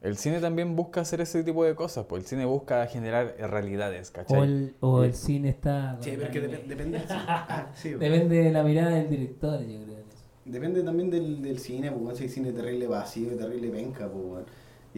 [0.00, 4.12] El cine también busca hacer ese tipo de cosas, pues el cine busca generar realidades,
[4.12, 4.38] ¿cachai?
[4.38, 5.98] O el, o el Eh, cine está.
[6.00, 7.00] Sí, porque dep- depende.
[7.10, 7.94] Ah, sí.
[7.94, 9.98] Depende de la mirada del director, yo creo.
[10.44, 14.44] Depende también del, del cine, pues, si hay cine terrible vacío, terrible penca, pues.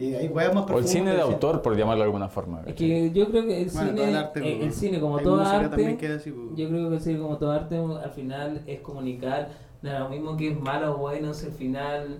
[0.01, 2.61] Y hay weas más O el cine de autor, por llamarlo de alguna forma.
[2.65, 5.17] Es que yo creo que el Bueno, cine, el arte, eh, pues, el cine como
[5.17, 6.55] también arte, así, pues.
[6.55, 9.49] yo creo que el cine como todo arte al final es comunicar,
[9.81, 12.19] da lo mismo que es malo o bueno, si al final,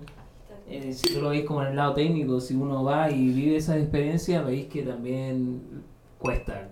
[0.68, 3.58] eh, si tú lo veis como en el lado técnico, si uno va y vive
[3.58, 5.84] esa experiencia, veis que también
[6.20, 6.70] cuesta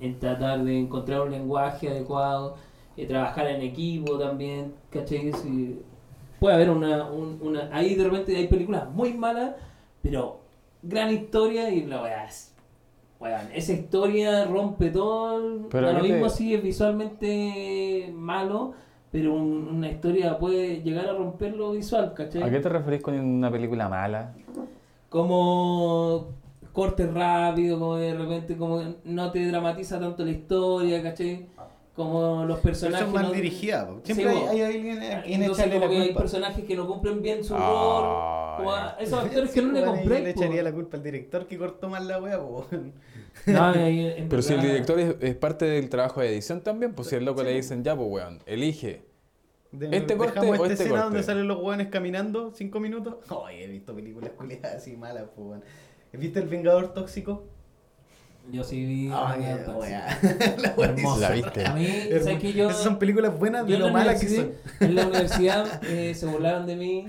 [0.00, 2.56] en tratar de encontrar un lenguaje adecuado,
[2.96, 5.32] eh, trabajar en equipo también, ¿cachai?
[5.34, 5.80] Si
[6.40, 7.68] puede haber una, un- una...
[7.72, 9.54] Ahí de repente hay películas muy malas,
[10.02, 10.40] pero
[10.88, 12.54] gran historia y la weá es...
[13.20, 15.68] weón, esa historia rompe todo.
[15.70, 18.74] Pero lo ¿qué te- mismo si es visualmente malo,
[19.12, 22.42] pero un- una historia puede llegar a romper lo visual, ¿cachai?
[22.42, 24.32] ¿A qué te referís con una película mala?
[25.08, 26.26] como
[26.72, 31.46] corte rápido, como de repente como no te dramatiza tanto la historia, ¿cachai?
[31.96, 33.06] Como los Pero personajes...
[33.06, 33.88] son mal no- dirigidas.
[34.04, 35.02] Sí, Siempre hay, alguien
[35.42, 36.20] Entonces, echarle la como que hay culpa.
[36.20, 39.02] personajes que no cumplen bien su Ah, rol, como a ya.
[39.04, 40.20] esos actores que no le compré.
[40.20, 42.38] le echaría la culpa al director que cortó mal la wea.
[43.44, 47.24] Pero si el director es, es parte del trabajo de edición también, pues si el
[47.24, 49.02] loco Sí, le dicen, ya, pues weón, elige.
[49.72, 51.04] De- ¿Este corte dejamos o esta este escena corte?
[51.14, 53.16] donde salen los hueones caminando cinco minutos.
[53.46, 55.64] Ay, he visto películas culiadas así malas, pues, weón.
[56.12, 57.44] ¿Viste El Vengador Tóxico?
[58.52, 59.08] Yo sí vi.
[59.08, 59.78] Qué Tóxico.
[59.78, 60.18] wea.
[60.58, 61.20] La wea Hermoso.
[61.20, 61.66] La viste.
[61.66, 62.24] A mí, Hermoso.
[62.24, 64.52] ¿sabes que yo, Esas son películas buenas de lo la malas que son.
[64.80, 67.06] En la universidad eh, se burlaron de mí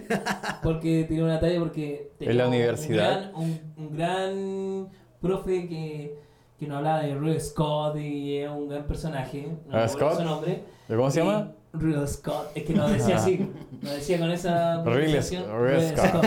[0.64, 3.20] porque tiré una talla porque tenía En la un universidad.
[3.32, 4.88] gran- Un, un gran
[5.22, 6.16] profe que,
[6.60, 9.48] que nos hablaba de Ridley Scott y es un gran personaje.
[9.68, 10.18] No ¿Ah, recuerdo Scott?
[10.20, 10.64] su nombre.
[10.88, 11.52] ¿Cómo se llama?
[11.74, 12.52] Ridley Scott.
[12.56, 13.48] Es que lo decía así.
[13.84, 15.44] Lo decía con esa pronunciación.
[15.44, 16.26] Scott, Ridley Scott.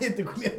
[0.00, 0.52] Este Ridley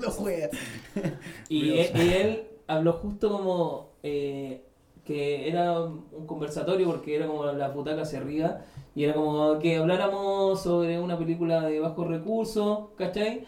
[1.49, 4.63] él, y él habló justo como eh,
[5.05, 8.61] que era un conversatorio porque era como la butaca hacia arriba
[8.95, 13.45] y era como que habláramos sobre una película de bajos recursos, ¿cachai?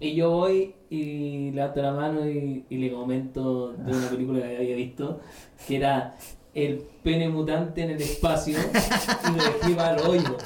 [0.00, 4.56] Y yo voy y levanto la mano y, y le comento de una película que
[4.56, 5.20] había visto
[5.66, 6.16] que era
[6.54, 10.36] El pene mutante en el espacio y lo dejé para el hoyo.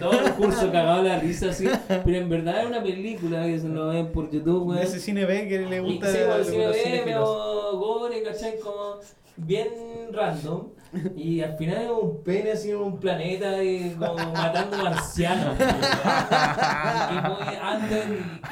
[0.00, 3.68] Todo el curso cagado la risa así, pero en verdad es una película que se
[3.68, 4.82] lo ven por YouTube, weón.
[4.82, 7.16] ese cine B que le Y gusta sí, pues, los si me ve, me cinéfilos.
[7.28, 8.58] hago gore, ¿cachai?
[8.58, 8.96] Como...
[9.36, 9.68] bien
[10.12, 10.68] random.
[11.16, 15.56] Y al final es un pene así en un planeta y como matando marcianos.
[15.58, 18.04] y muy antes,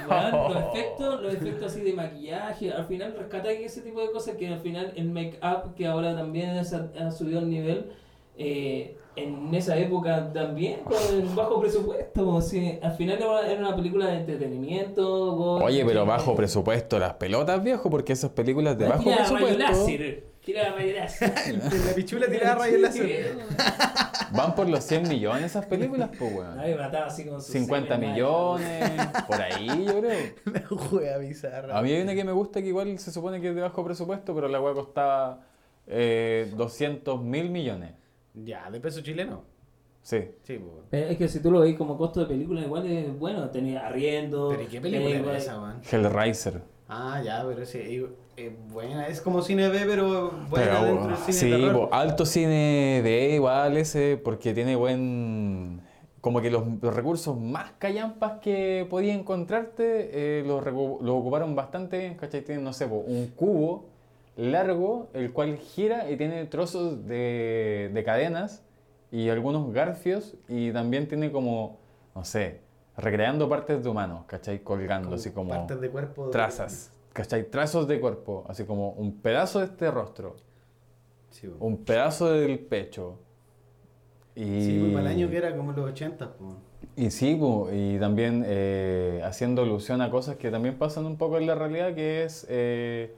[0.09, 4.49] los efectos, los efectos así de maquillaje, al final rescata ese tipo de cosas que
[4.49, 7.93] al final el make-up que ahora también ha, subido el nivel.
[8.39, 13.77] eh, en esa época también con el bajo presupuesto, o sea, al final era una
[13.77, 15.57] película de entretenimiento.
[15.57, 20.95] Oye, pero bajo presupuesto las pelotas, viejo, porque esas películas de bajo presupuesto tira rayo
[20.95, 21.33] láser.
[21.47, 23.37] En la pichula tiraba rayos láser.
[24.33, 26.57] van por los 100 millones esas películas, pues, weón.
[26.57, 28.91] Nadie mataba así con sus 50 semen, millones,
[29.27, 30.35] por ahí yo creo.
[30.47, 31.79] Una juega bizarra.
[31.79, 33.85] A mí hay una que me gusta que igual se supone que es de bajo
[33.85, 35.45] presupuesto, pero la weá costaba
[35.87, 37.93] eh, 200 mil millones.
[38.35, 39.45] Ya, de peso chileno.
[40.03, 40.31] Sí.
[40.43, 40.85] Sí, pues.
[40.91, 43.87] Pero es que si tú lo veis como costo de película, igual es bueno, tenía
[43.87, 44.49] arriendo.
[44.49, 45.81] Pero ¿y qué película eh, era esa, man?
[45.91, 46.63] Hellraiser.
[46.89, 48.05] Ah, ya, pero sí,
[48.47, 49.09] eh, buena.
[49.09, 53.77] Es como cine B, pero buena Pero, dentro del cine sí, alto cine de igual
[53.77, 55.83] ese, porque tiene buen...
[56.21, 62.43] Como que los, los recursos más callampas que podías encontrarte eh, los, ocuparon bastante ¿cachai?
[62.43, 63.87] Tienen, no sé, un cubo
[64.37, 68.63] largo, el cual gira y tiene trozos de, de cadenas
[69.11, 71.79] y algunos garfios y también tiene como,
[72.15, 72.61] no sé,
[72.97, 74.61] recreando partes de humanos, ¿cachai?
[74.63, 76.31] Colgando, así como Partes de cuerpo.
[76.31, 77.45] trazas, ¿cachai?
[77.51, 80.37] Trazos de cuerpo, así como un pedazo de este rostro,
[81.31, 83.19] Sí, un pedazo del pecho.
[84.35, 86.55] Y, Sí, pues, para el año que era como los 80, pues.
[86.97, 91.39] y sí, po, y también eh, haciendo alusión a cosas que también pasan un poco
[91.39, 93.15] en la realidad, que es eh,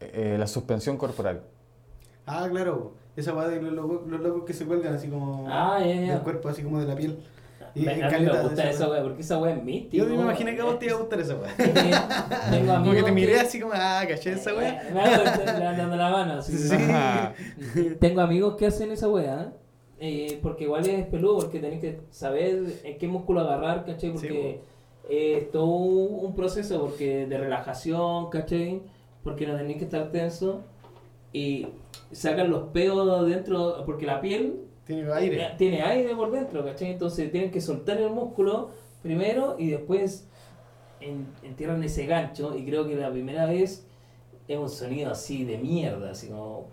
[0.00, 1.42] eh, la suspensión corporal.
[2.26, 2.92] Ah, claro.
[3.16, 6.48] Esa weá de los locos, los locos que se cuelgan así como Ah, del cuerpo,
[6.48, 7.18] así como de la piel.
[7.74, 9.96] Y Me- a mí me gusta esa wea, porque esa wea es mística.
[10.04, 11.54] Yo me imaginé que a vos te iba a gustar esa weá.
[12.50, 14.52] Tengo amigos Como que te miré que- así como, ah, caché esa.
[14.54, 15.22] Me hago
[15.58, 16.32] levantando la mano.
[16.34, 16.56] así.
[16.58, 16.76] Sí.
[18.00, 19.52] Tengo amigos que hacen esa weá.
[20.02, 24.12] eh, porque igual es peludo, porque tenés que saber en qué músculo agarrar, ¿cachai?
[24.12, 24.62] Porque
[25.10, 28.80] es todo un proceso porque de relajación, ¿cachai?
[29.22, 30.62] Porque no tenés que estar tenso.
[31.32, 31.68] Y
[32.12, 34.62] sacan los peos dentro, porque la piel
[34.94, 35.54] Tiene aire.
[35.58, 36.90] tiene aire por dentro, ¿cachai?
[36.92, 38.70] Entonces tienen que soltar el músculo
[39.02, 40.28] primero y después
[41.00, 42.56] en- entierran ese gancho.
[42.56, 43.86] Y creo que la primera vez
[44.48, 46.66] es un sonido así de mierda, así como.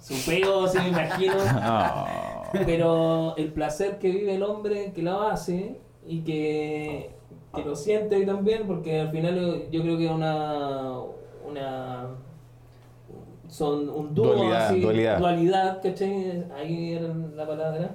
[0.00, 1.34] Su peo, así me imagino.
[1.62, 2.50] Ah.
[2.66, 5.76] Pero el placer que vive el hombre que lo hace
[6.06, 7.10] y que,
[7.54, 10.94] que lo siente también, porque al final yo creo que es una.
[11.48, 12.08] una
[13.50, 15.18] son un dúo Dualidad, así, dualidad.
[15.18, 16.44] dualidad, ¿cachai?
[16.54, 17.90] Ahí era la palabra.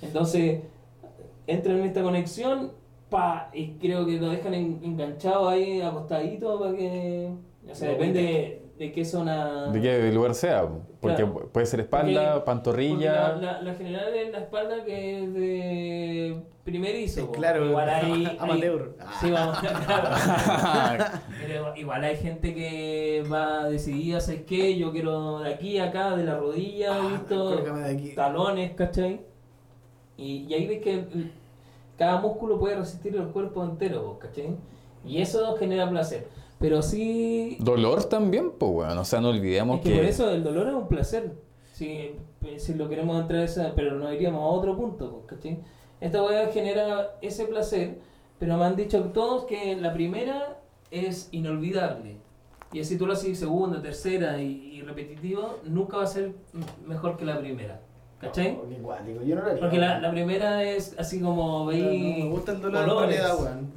[0.00, 0.60] Entonces,
[1.46, 2.70] entran en esta conexión,
[3.10, 7.30] pa, y creo que lo dejan en- enganchado ahí, acostadito, para que.
[7.70, 9.66] O sea, depende de qué zona.
[9.70, 10.66] De qué lugar sea,
[11.00, 11.48] porque Claro.
[11.52, 13.30] puede ser espalda, Porque- pantorrilla.
[13.32, 17.26] Porque La, la, la general es la espalda que es de primerizo.
[17.26, 17.32] po.
[17.32, 18.96] Claro, igual hay, hay- amateur.
[19.20, 21.04] Sí, vamos, claro.
[21.46, 24.76] Pero igual hay gente que va decidida, ¿sabes qué?
[24.76, 27.56] Yo quiero de aquí a acá, de la rodilla, Ah, ¿visto?
[27.56, 28.14] cólgame de aquí.
[28.14, 29.20] talones, ¿cachai?
[30.16, 31.04] Y, y ahí ves que
[31.98, 34.56] cada músculo puede resistir el cuerpo entero, ¿cachai?
[35.04, 36.26] Y eso genera placer.
[36.62, 38.96] Pero sí Dolor también, pues, weón.
[38.96, 39.96] O sea, no olvidemos es que, que.
[39.96, 41.32] por eso el dolor es un placer.
[41.74, 42.14] Si,
[42.58, 45.58] si lo queremos entrar a esa, pero no iríamos a otro punto, ¿cachai?
[46.00, 47.98] Esta weá genera ese placer,
[48.38, 50.60] pero me han dicho todos que la primera
[50.92, 52.16] es inolvidable.
[52.72, 56.32] Y así tú lo haces segunda, tercera y, y repetitivo, nunca va a ser
[56.86, 57.80] mejor que la primera.
[58.22, 58.56] ¿Cachai?
[58.68, 59.60] Qué cuático, Yo no lo haría.
[59.60, 62.24] Porque la, la primera es así como No, veis.
[62.24, 63.20] me gusta el dolor en colores.
[63.20, 63.72] realidad, weón.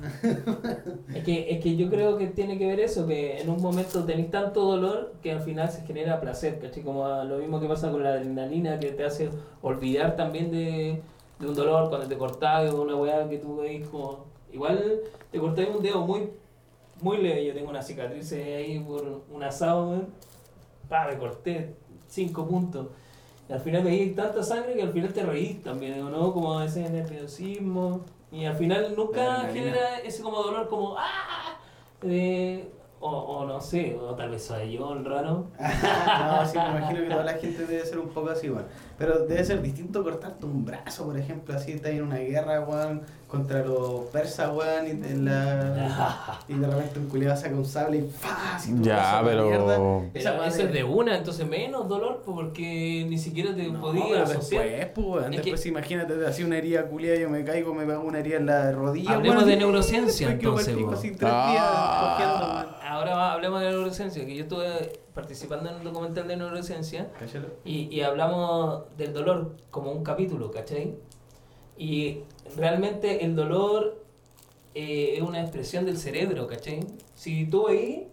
[1.16, 4.04] Es que, es que yo creo que tiene que ver eso, que en un momento
[4.06, 6.84] tenéis tanto dolor que al final se genera placer, ¿cachai?
[6.84, 9.30] Como lo mismo que pasa con la adrenalina que te hace
[9.64, 11.02] olvidar también de,
[11.40, 14.26] de un dolor cuando te cortás o una weá que tú veis como...
[14.54, 15.00] Igual
[15.32, 16.30] te cortáis un dedo muy,
[17.02, 20.08] muy leve, yo tengo una cicatriz ahí por un asado, weón.
[20.88, 21.74] Pa, me corté
[22.08, 22.88] cinco puntos.
[23.48, 26.34] Y al final veis tanta sangre que al final te reís también, ¿no?
[26.34, 28.02] Como ese nerviosismo.
[28.32, 31.58] Y al final nunca genera ese como dolor como ¡ah!
[33.00, 35.48] O, o no sé, o tal vez soy yo el raro.
[35.60, 38.66] no, sí, me imagino que toda la gente debe ser un poco así, weón.
[38.98, 43.04] Pero debe ser distinto cortarte un brazo, por ejemplo, así estás en una guerra, weón,
[43.36, 46.40] contra los persas, weón, y, en la...
[46.48, 48.30] y de repente un culiado saca un sable y ¡fa!
[48.58, 49.46] Brazo Ya, pero.
[49.48, 49.76] mierda.
[49.76, 53.68] Pero Esa weá eso de- es de una, entonces menos dolor, porque ni siquiera te
[53.68, 54.64] No, pero asociar.
[54.64, 57.84] después, pues, weón, Es que- después imagínate, así una herida culiada, yo me caigo, me
[57.92, 62.18] hago una herida en la rodilla, Hablemos weón, de neurociencia, después entonces, así Ah.
[62.18, 62.76] días weón.
[62.88, 67.08] Ahora hablemos de neurociencia, que yo estuve participando en un documental de neurociencia
[67.64, 70.94] y, y hablamos del dolor como un capítulo, ¿cachai?
[71.78, 72.20] Y
[72.56, 74.02] realmente el dolor
[74.74, 76.82] eh, es una expresión del cerebro, ¿cachai?
[77.16, 78.08] Si tú ahí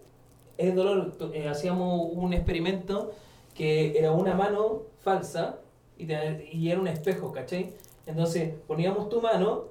[0.58, 3.12] es dolor, eh, hacíamos un experimento
[3.54, 5.58] que era una mano falsa
[5.98, 7.72] y, te- y era un espejo, ¿cachai?
[8.06, 9.64] Entonces poníamos tu mano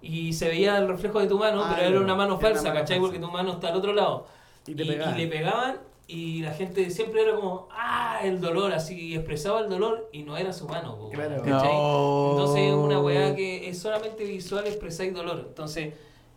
[0.00, 2.62] y se veía el reflejo de tu mano, Ah, pero era una mano una falsa,
[2.68, 2.98] mano ¿cachai?
[2.98, 3.00] falsa.
[3.12, 4.26] Porque tu mano está al otro lado.
[4.66, 5.78] Y le pegaban
[6.10, 10.22] y la gente siempre era como, ah, el dolor, así, y expresaba el dolor y
[10.22, 11.44] no era su mano, po, Claro.
[11.44, 12.30] No.
[12.30, 15.44] Entonces es una weá que es solamente visual expresáis dolor.
[15.46, 15.92] Entonces,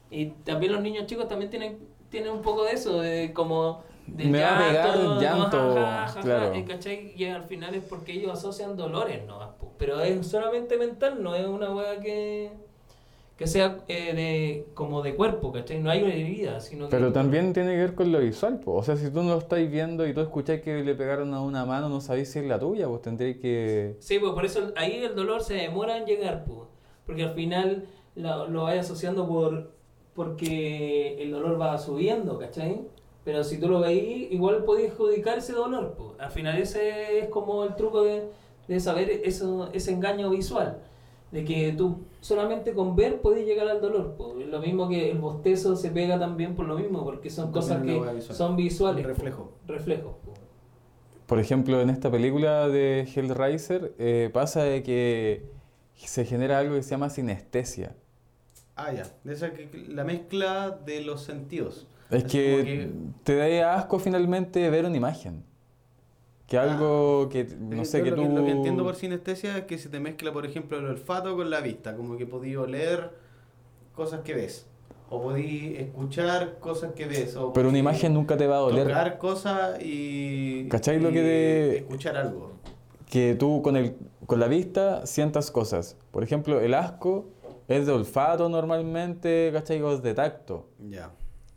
[0.09, 1.79] y también los niños chicos también tienen,
[2.09, 5.21] tienen un poco de eso, de como de Me va a pegar ¿no?
[5.21, 6.65] llanto, Ja, ja, ja, ja, claro.
[6.67, 7.13] ¿cachai?
[7.15, 9.55] Y al final es porque ellos asocian dolores, ¿no?
[9.77, 12.51] Pero es solamente mental, no es una weá que,
[13.41, 15.81] que sea eh, de, como de cuerpo, ¿cachai?
[15.81, 16.91] No hay una herida, sino que...
[16.91, 18.73] Pero también tiene que ver con lo visual, po.
[18.73, 21.41] o sea, si tú no lo estáis viendo y tú escucháis que le pegaron a
[21.41, 23.95] una mano, no sabéis si es la tuya, pues tendréis que...
[23.97, 26.67] Sí, pues por eso ahí el dolor se demora en llegar, pues,
[27.07, 29.71] porque al final lo, lo vais asociando por
[30.13, 32.81] porque el dolor va subiendo, ¿cachai?
[33.23, 36.11] Pero si tú lo veís, igual podéis adjudicar ese dolor, pues.
[36.19, 38.29] Al final ese es como el truco de,
[38.67, 40.77] de saber eso, ese engaño visual,
[41.31, 44.47] de que tú solamente con ver podés llegar al dolor, pues.
[44.47, 48.11] Lo mismo que el bostezo se pega también por lo mismo, porque son También cosas
[48.11, 48.35] que visual.
[48.35, 49.05] son visuales.
[49.05, 49.15] Un po.
[49.15, 49.51] reflejo.
[49.67, 50.33] Reflejos, po.
[51.25, 55.45] Por ejemplo, en esta película de Hellraiser eh, pasa de que
[55.95, 57.95] se genera algo que se llama sinestesia.
[58.75, 59.07] Ah, ya.
[59.23, 61.87] De esa que, la mezcla de los sentidos.
[62.09, 62.89] Es que,
[63.23, 65.45] te da asco finalmente ver una imagen.
[66.51, 68.23] Que algo que, no sé, que lo tú...
[68.27, 71.49] lo que entiendo por sinestesia es que se te mezcla, por ejemplo, el olfato con
[71.49, 71.95] la vista.
[71.95, 73.11] Como que podí oler
[73.95, 74.67] cosas que ves.
[75.09, 77.37] O podí escuchar cosas que ves.
[77.37, 78.85] O Pero una imagen nunca te va a doler.
[78.85, 80.67] Tocar cosas y.
[80.67, 82.51] ¿Cachai lo y que te- Escuchar algo.
[83.09, 83.95] que tú con, el,
[84.25, 85.95] con la vista sientas cosas.
[86.11, 87.29] Por ejemplo, el asco
[87.69, 89.81] es de olfato normalmente, ¿cachai?
[89.81, 90.67] O es de tacto.
[90.89, 91.11] Ya.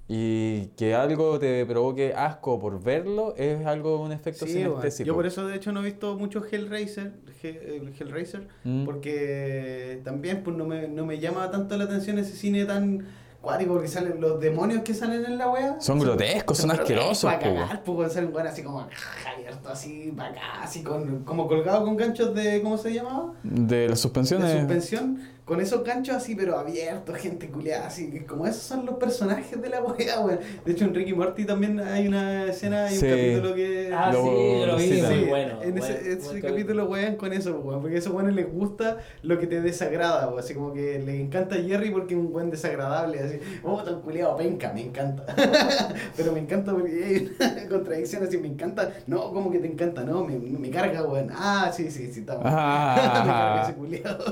[0.06, 5.06] Y que algo te provoque asco por verlo es algo, un efecto Sí, sinestésico.
[5.06, 7.12] Yo por eso de hecho no he visto mucho Hellraiser,
[7.42, 8.84] He- el Hellraiser Mm.
[8.84, 13.06] porque también pues no me, no me llama tanto la atención ese cine tan
[13.40, 15.80] cuático porque salen los demonios que salen en la wea.
[15.80, 20.82] Son grotescos, son asquerosos, Para cagar, pues salen así como abierto así para acá, así
[20.82, 23.32] con, como colgado con ganchos de, ¿cómo se llamaba?
[23.42, 24.48] De las suspensiones.
[24.52, 28.86] De suspensión, con esos ganchos así, pero abiertos, gente culiada, así, que como esos son
[28.86, 30.38] los personajes de la wea, weón.
[30.64, 33.04] De hecho, en Ricky Morty también hay una escena, hay Sí.
[33.04, 33.92] un capítulo que.
[33.94, 34.30] Ah, Lo- sí,
[34.60, 35.62] yo lo vi, sí, muy bueno.
[35.62, 38.50] En ese, buen- ese buen capítulo wean con eso, weón, porque a esos weones les
[38.50, 42.32] gusta lo que te desagrada, weón, así como que les encanta Jerry porque es un
[42.32, 45.26] buen desagradable, así, oh, tan culiado, penca, me encanta.
[46.16, 47.04] Pero me encanta porque
[47.40, 51.02] hay una contradicción así, me encanta, no, como que te encanta, no, me, me carga,
[51.02, 52.50] weón, ah, sí, sí, sí, está bueno.
[52.50, 54.24] me carga ese culiado.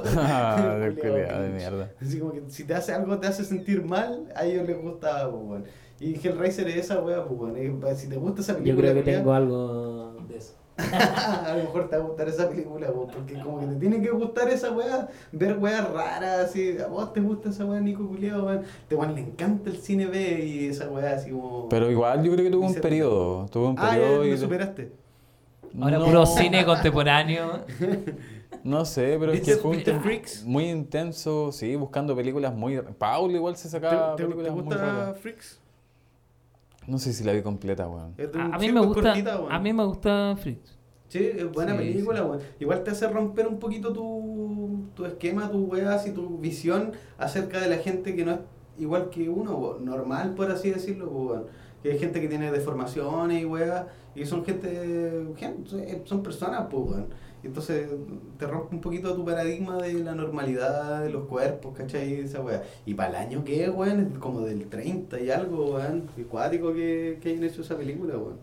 [1.11, 1.91] De mierda.
[2.01, 5.31] Así como que si te hace algo, te hace sentir mal, a ellos les gusta,
[5.31, 5.65] pues, weón.
[6.01, 9.33] Y Hellraiser es esa weá, pues, Si te gusta esa Yo película, creo que tengo
[9.33, 10.55] algo de eso.
[10.79, 14.11] a lo mejor te va a gustar esa película, porque como que te tiene que
[14.11, 18.47] gustar esa weá, ver weas raras, así, a vos te gusta esa weá, Nico Culeado,
[18.47, 21.69] weón, te weón, le encanta el cine B y esa weá así como...
[21.69, 23.47] Pero igual yo creo que tuvo un periodo.
[23.51, 24.93] Tuvo un ah, periodo y lo superaste.
[25.81, 27.61] Ahora No, puro cine contemporáneo.
[28.65, 30.45] No sé, pero es que ¿Viste- fue un Freaks?
[30.45, 32.81] muy intenso, sí, buscando películas muy...
[32.99, 35.19] Paulo igual se ¿Te, sacaba te- te películas muy gusta raras.
[35.19, 35.59] Freaks?
[36.87, 38.15] No sé si la vi completa, weón.
[38.35, 39.53] A, a mí me muy gusta, cortita, weón.
[39.53, 40.77] a mí me gusta Fritz.
[41.09, 42.25] Sí, es buena Sí, película, sí.
[42.25, 42.41] weón.
[42.61, 47.61] Igual te hace romper un poquito tu, tu esquema, tu weas y tu visión acerca
[47.61, 48.39] de la gente que no es
[48.79, 49.85] igual que uno, weón.
[49.85, 51.45] normal por así decirlo, weón.
[51.83, 56.83] Que hay gente que tiene deformaciones y weas, y son gente, gente- son personas, pues,
[56.91, 57.07] weón.
[57.43, 57.89] Y Entonces
[58.39, 62.21] te rompe un poquito tu paradigma de la normalidad de los cuerpos, ¿cachai?
[62.21, 62.63] Esa wea.
[62.87, 66.09] Y para el año que es, weón, es como del 30 y algo, weón.
[66.15, 68.39] Qué cuático que, que hayan hecho esa película, weón.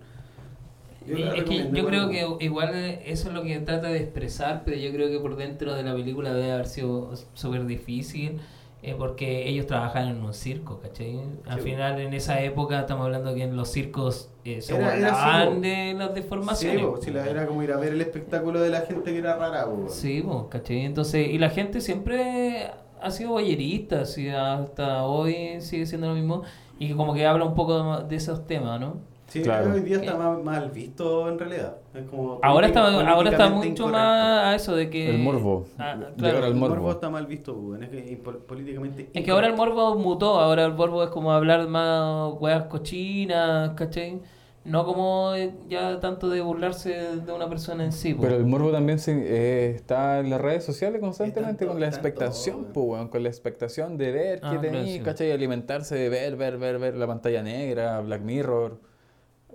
[1.08, 2.72] Yo es que yo creo que igual
[3.06, 5.96] eso es lo que trata de expresar, pero yo creo que por dentro de la
[5.96, 8.40] película debe haber sido súper difícil,
[8.82, 11.20] eh, porque ellos trabajan en un circo, ¿cachai?
[11.48, 11.70] Al Sí.
[11.72, 15.94] final, en esa época, estamos hablando que en los circos eh, se Era- era de
[15.98, 16.82] las deformaciones.
[17.00, 19.36] Sí, si la- era como ir a ver el espectáculo de la gente que era
[19.36, 19.90] rara, po.
[19.90, 20.86] Sí, po, ¿cachai?
[20.86, 26.44] Entonces, y la gente siempre ha sido boyerista, así, hasta hoy sigue siendo lo mismo,
[26.80, 28.98] y como que habla un poco de esos temas, ¿no?
[29.30, 29.74] Sí, Claro.
[29.74, 31.78] hoy día está más mal visto en realidad.
[31.94, 33.88] Es como Ahora está, ahora está mucho incorrecto.
[33.90, 35.10] más a eso de que...
[35.16, 35.66] El morbo.
[35.78, 36.46] Ah, Llegar claro.
[36.48, 36.76] El morbo.
[36.76, 40.66] morbo está mal visto, po, es que políticamente Es que ahora el morbo mutó, ahora
[40.66, 44.20] el morbo es como hablar más weas cochinas, ¿cachai?
[44.66, 46.90] No como eh, ya tanto de burlarse
[47.26, 48.14] de una persona en sí.
[48.14, 48.24] po.
[48.24, 52.66] Pero el morbo también se- eh, está en las redes sociales constantemente con la expectación,
[52.74, 55.00] pues, weón, con la expectación de ver Ah, qué tenéis, sí.
[55.00, 55.32] ¿cachai?
[55.32, 58.80] Alimentarse de ver, ver, ver, ver la pantalla negra, Black Mirror.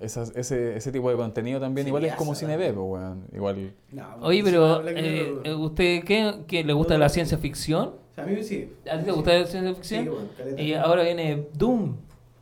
[0.00, 2.56] Esas- ese, ese tipo de contenido también Sí, igual es como cine.
[2.56, 3.24] B, pues, weón.
[3.32, 3.72] Igual.
[3.92, 7.88] No, Oye, pero eh, ¿usted qué, qué le gusta la ciencia ficción?
[7.88, 8.70] O sea, a mí sí.
[8.90, 9.16] ¿A ti te Sí.
[9.16, 10.04] gusta la ciencia Sí, ficción?
[10.06, 10.62] bueno, caleta.
[10.62, 11.94] y ahora viene Doom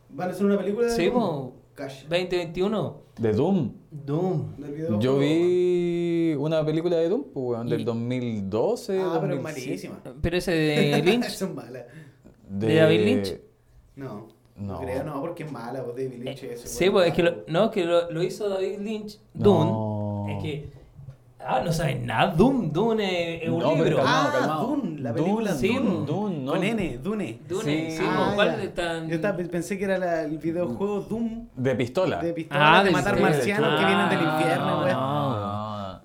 [0.09, 1.13] ¿Van a hacer una película de Sí, Doom?
[1.13, 1.53] po.
[1.75, 2.03] Cash.
[2.03, 2.97] 2021.
[3.17, 3.71] De Doom.
[3.91, 4.99] Doom.
[4.99, 8.99] Yo vi una película de Doom, pues, weón, Y- del 2012.
[8.99, 9.89] Ah, pero es 2007.
[9.89, 10.01] malísima.
[10.21, 11.29] Pero ese de Lynch.
[11.29, 11.83] Son malas.
[12.49, 13.39] ¿De David Lynch?
[13.95, 14.27] No.
[14.55, 14.79] No.
[14.79, 17.71] Creo, no, porque es mala, pues David Lynch es Sí, pues es que lo, no,
[17.71, 19.19] que lo, lo hizo David Lynch.
[19.33, 19.67] Doom.
[19.67, 20.25] No.
[20.29, 20.83] Es que.
[21.45, 22.27] Ah, no sabes nada.
[22.33, 22.71] Doom.
[22.71, 23.97] Doom es, es un No, libro.
[23.97, 24.67] calmado, Ah, calmado.
[24.67, 26.05] Dune, la Dune, película sí, Dune.
[26.05, 26.51] Dune, no.
[26.53, 27.39] Con N, Dune.
[27.49, 27.97] Dune, Sí.
[27.97, 28.61] sí, Ah, ¿cuál?
[29.09, 32.19] Yo estaba- pensé que era la- el videojuego Doom De pistola.
[32.21, 34.85] de pistola Ah, de de matar marcianos que vienen del Ah, infierno,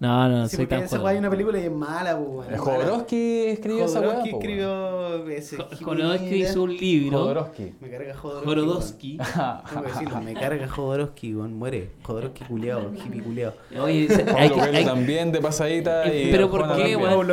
[0.00, 0.28] no.
[0.28, 2.58] No, no, Sí, soy tan esa weá hay una película y es mala, pues, weón.
[2.58, 4.08] Jodorowsky escribió esa weá.
[4.10, 4.42] Jodorowsky weón.
[4.42, 5.56] escribió ese.
[5.84, 7.18] Jodorowsky hizo un libro.
[7.18, 7.74] Jodorowsky.
[7.80, 9.18] Me carga Jodorowsky.
[9.68, 11.54] Tengo que decirlo, me carga Jodorowsky, weón.
[11.58, 11.90] Muere.
[12.02, 13.52] Jodorowsky culiao, hippie culiao.
[13.82, 16.04] Oye, hay que- también de pasadita.
[16.06, 17.28] Eh, y pero ¿por qué, weón?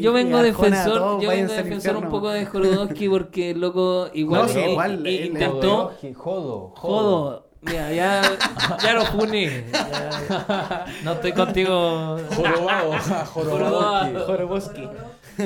[0.00, 5.06] Yo, vengo defensor, yo vengo defensor un poco de Jorodowski porque loco igual No, igual,
[5.06, 6.72] intentó Jodorowsky, Jodo.
[6.74, 7.51] jodo.
[7.62, 8.76] Mira, ya, ya.
[8.82, 8.94] Ya,
[11.04, 12.18] no estoy contigo.
[12.34, 12.92] Jorobado.
[13.32, 14.12] Jodorowsky.
[14.14, 14.88] Jodorowsky.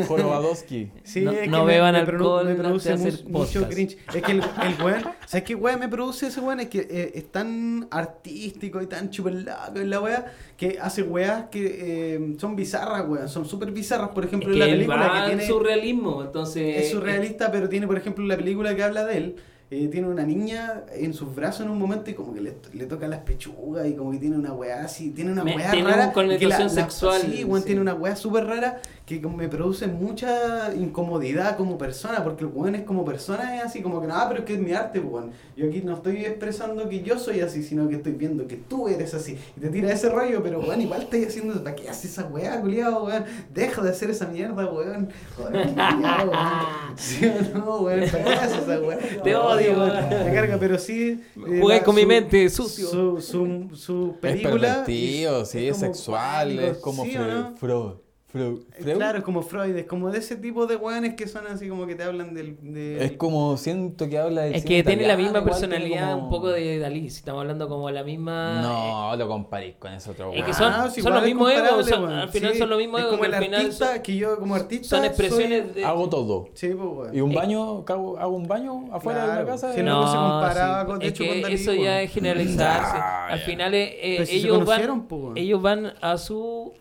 [0.09, 0.91] Jorobadowski.
[1.05, 3.99] Sí, No- es que no me- beban me, alcohol me produce hacer mucho cringe.
[4.13, 6.59] Es que el, el weón, ¿sabes qué weón me produce ese weón?
[6.61, 11.45] Es que eh, es tan artístico y tan chupelaco en la weá que hace weas
[11.51, 13.29] que eh, son bizarras, weón.
[13.29, 14.09] Son súper bizarras.
[14.11, 15.47] Por Es ejemplo, que en la él película va que en tiene.
[15.47, 16.77] surrealismo, entonces.
[16.83, 19.37] Es surrealista, pero tiene, por ejemplo, la película que habla de él.
[19.71, 22.87] Eh, tiene una niña en sus brazos en un momento y como que le, le
[22.87, 25.89] toca las pechugas y como que tiene una weá así, tiene una Me- weá tiene
[25.91, 26.05] rara.
[26.05, 27.45] una connotación que la- la- sexual, sí.
[27.65, 32.75] tiene una weá súper rara que me produce mucha incomodidad como persona, porque el weón
[32.75, 35.31] es como persona, es así como que, nada, pero es que es mi arte, weón.
[35.57, 38.89] Yo aquí no estoy expresando que yo soy así, sino que estoy viendo que tú
[38.89, 39.39] eres así.
[39.57, 42.61] Y te tira ese rollo, pero weón, igual estoy haciendo, ¿para qué haces esa weá,
[42.61, 43.25] culiado, weón?
[43.55, 45.09] Deja de hacer esa mierda, weón.
[45.37, 46.31] Joder, weón.
[46.97, 48.11] ¿Sí o no, weón?
[48.11, 48.99] ¿Para qué haces esa weá?
[49.23, 50.09] Te odio, weón.
[50.25, 51.23] Me carga, pero sí.
[51.47, 52.89] eh, Jugué la- con mi su- mente, sucio.
[52.89, 54.69] Su, su, su Es película.
[54.85, 57.33] pervertido, sí, es como sexual, es como ¿sí o Freud.
[57.35, 57.57] no?
[57.57, 57.93] Freud.
[58.37, 58.59] Freud.
[58.77, 58.97] Eh, Freud.
[58.97, 61.87] Claro, es como Freud, es como de ese tipo de weones que son así como
[61.87, 62.57] que te hablan del.
[62.61, 66.31] del- Es como siento que habla del Es que tiene la misma personalidad como- un
[66.31, 68.61] poco de Dalí, si estamos hablando como la misma...
[68.63, 70.55] No, lo comparís con ese otro Es que weón.
[70.55, 72.13] son- Ah, sí, son los mismos egos, son- weón.
[72.19, 74.39] al final son los mismos egos como que el al final artista son- que yo
[74.39, 74.89] como artista.
[74.97, 75.85] Son expresiones soy- de...
[75.85, 76.49] Hago todo.
[76.55, 77.17] Sí, pues, weón.
[77.17, 79.73] Y un Eh, baño, hago, hago un baño afuera de Claro, una casa.
[79.73, 81.85] sí, y- no, se comparaba sí, con- de es hecho, que con Dalí, eso weón.
[81.85, 82.97] ya es generalizarse.
[82.97, 85.33] Ah, Al final eh, eh, si ellos, van, weón.
[85.37, 86.73] ellos van a su,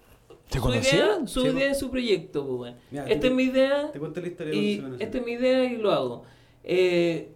[0.56, 2.66] ¿Te su idea, su Sí, idea su proyecto.
[2.92, 5.32] Mira, Esta te- es mi idea Te cuento la historia de y esta es mi
[5.34, 6.24] idea y lo hago.
[6.64, 7.32] Eh,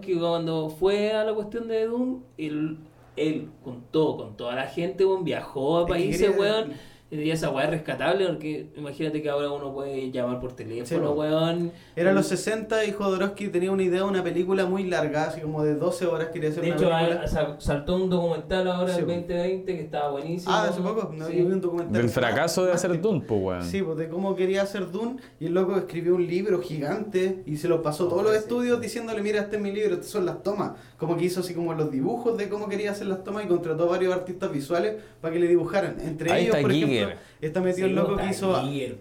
[0.00, 2.78] que cuando fue a la cuestión de Doom, él,
[3.16, 6.72] él con todo, con toda la gente, weón, viajó a países, quería- weón.
[7.12, 11.18] Y esa weá es rescatable porque imagínate que ahora uno puede llamar por teléfono, Sí,
[11.18, 11.72] weón.
[11.96, 15.74] Era los 60 y Jodorowsky tenía una idea, una película muy larga, así como de
[15.74, 17.20] 12 horas quería hacer De una hecho, película.
[17.24, 19.12] ah, sal- saltó un documental ahora Sí, en po.
[19.12, 20.52] 2020 que estaba buenísimo.
[20.54, 21.36] Ah, hace poco, no, Sí.
[21.36, 21.92] yo vi un documental.
[22.00, 23.00] Del fracaso de hacer.
[23.00, 23.64] Dune, pues, weón.
[23.64, 27.56] Sí, pues de cómo quería hacer Dune y el loco escribió un libro gigante y
[27.56, 30.26] se lo pasó a todos los estudios diciéndole, mira, este es mi libro, estas son
[30.26, 30.72] las tomas.
[30.96, 33.84] Como que hizo así como los dibujos de cómo quería hacer las tomas y contrató
[33.84, 35.96] a varios artistas visuales para que le dibujaran.
[36.00, 36.99] Entre Ahí ellos, está por Giger.
[37.40, 38.52] Está metido el loco que hizo...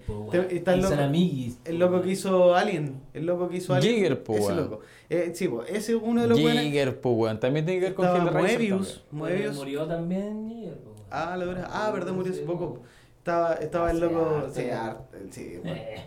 [0.08, 3.74] Po, está el loco- amiguis, po, El loco que hizo Alien, el loco que hizo
[3.74, 3.96] Alien.
[3.96, 4.80] Giger, po, ese loco.
[5.10, 6.64] Eh, sí, ese es uno de los buenos.
[6.64, 7.40] Giger, pues, weón.
[7.40, 9.10] También tiene que ver con Hellraiser Moebius, también.
[9.12, 9.56] Moebius.
[9.56, 10.96] Murió también po.
[11.10, 11.70] Ah, la verdad.
[11.72, 12.76] Ah, verdad, murió hace poco.
[12.76, 12.82] po.
[13.18, 14.44] Estaba, estaba el loco.
[14.54, 14.64] Sí,
[15.32, 16.04] sí, bueno, Eh.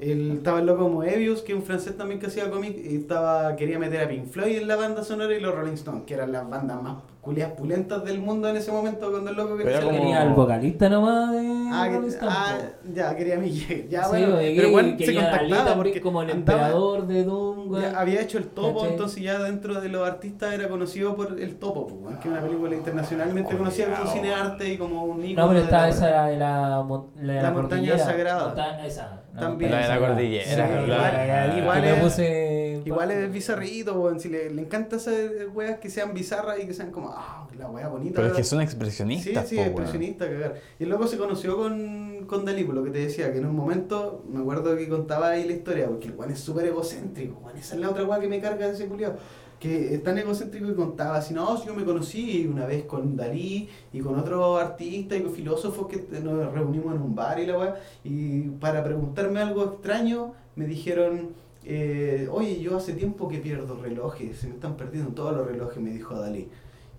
[0.00, 3.54] El, estaba el loco Moebius, que es un francés también que hacía cómic, y estaba,
[3.56, 6.32] quería meter a Pink Floyd en la banda sonora y los Rolling Stones, que eran
[6.32, 9.90] las bandas más culias pulentas del mundo en ese momento cuando el loco Yo como-
[9.90, 12.58] quería al vocalista nomás de Ah, que- Rolling Stones, ah,
[12.94, 13.50] ya, quería a mí.
[13.90, 17.74] Ya, Sí, bueno, pero igual quería se contactaba porque como el andaba- emperador de Doom,
[17.94, 21.86] había hecho el topo, entonces ya dentro de los artistas era conocido por el topo,
[21.88, 24.16] pues, que es una película internacionalmente conocida como Culeado.
[24.16, 27.98] cinearte y como un ícono No, pero estaba la esa la, mon- la, La montaña
[27.98, 28.46] sagrada.
[28.46, 29.19] Monta- esa.
[29.34, 29.70] La También.
[29.70, 34.18] La de la cordillera, Sí, igual- Ahí igual es- puse- Igual es bizarrito, weón.
[34.20, 37.68] Si le, le encanta hacer weas que sean bizarras y que sean como, ah, la
[37.68, 38.14] wea bonita.
[38.16, 38.48] Pero es que ¿verdad?
[38.48, 39.72] son Sí, expresionistas, sí, po, weón.
[39.72, 40.54] expresionista, cagar.
[40.78, 43.54] Y luego se conoció con, con Dalí, por lo que te decía, que en un
[43.54, 47.58] momento, me acuerdo que contaba ahí la historia, porque el weón es súper egocéntrico, weón.
[47.58, 49.14] Esa es la otra wea que me carga de ese culiao.
[49.60, 53.14] Que es tan egocéntrico que contaba así, no, si yo me conocí una vez con
[53.14, 57.46] Dalí y con otros artistas y con filósofos que nos reunimos en un bar y
[57.46, 61.30] la weá, y para preguntarme algo extraño me dijeron,
[61.64, 65.80] eh, oye, yo hace tiempo que pierdo relojes, se me están perdiendo todos los relojes,
[65.82, 66.48] me dijo Dalí.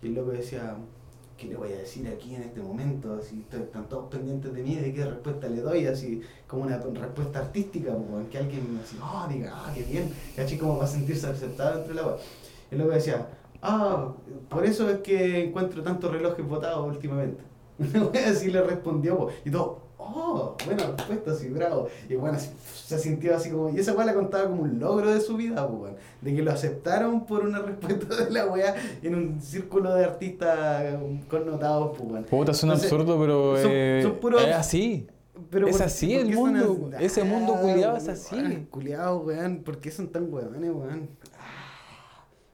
[0.03, 0.75] Y el loco decía,
[1.38, 3.15] ¿qué le voy a decir aquí en este momento?
[3.15, 6.77] Así, estoy- están todos pendientes de mí, de qué respuesta le doy, así como una
[6.77, 7.95] respuesta artística,
[8.31, 10.57] que alguien así, oh, diga, ah, qué bien, ¿cachai?
[10.59, 12.17] Como para sentirse aceptado entre la wea.
[12.72, 13.27] Y luego decía,
[13.61, 14.14] ah,
[14.49, 17.43] por eso es que encuentro tantos relojes botados últimamente.
[18.30, 19.30] Así le respondió, po.
[19.43, 21.88] y todo, oh, buena respuesta, sí, bravo.
[22.07, 22.49] Y bueno, así,
[22.85, 25.68] se sintió así como, y esa wea la contaba como un logro de su vida,
[25.68, 25.88] po,
[26.22, 30.95] de que lo aceptaron por una respuesta de la wea en un círculo de artistas
[31.30, 32.23] connotados, pues, weón.
[32.26, 35.07] Puta, suena Entonces, absurdo, pero son- eh, son puros- es así.
[35.49, 38.68] Pero Es por- así ¿por el son mundo, ese mundo culiao es weón, así.
[38.69, 41.10] Culiados, weón, ¿por qué son tan weones, weón?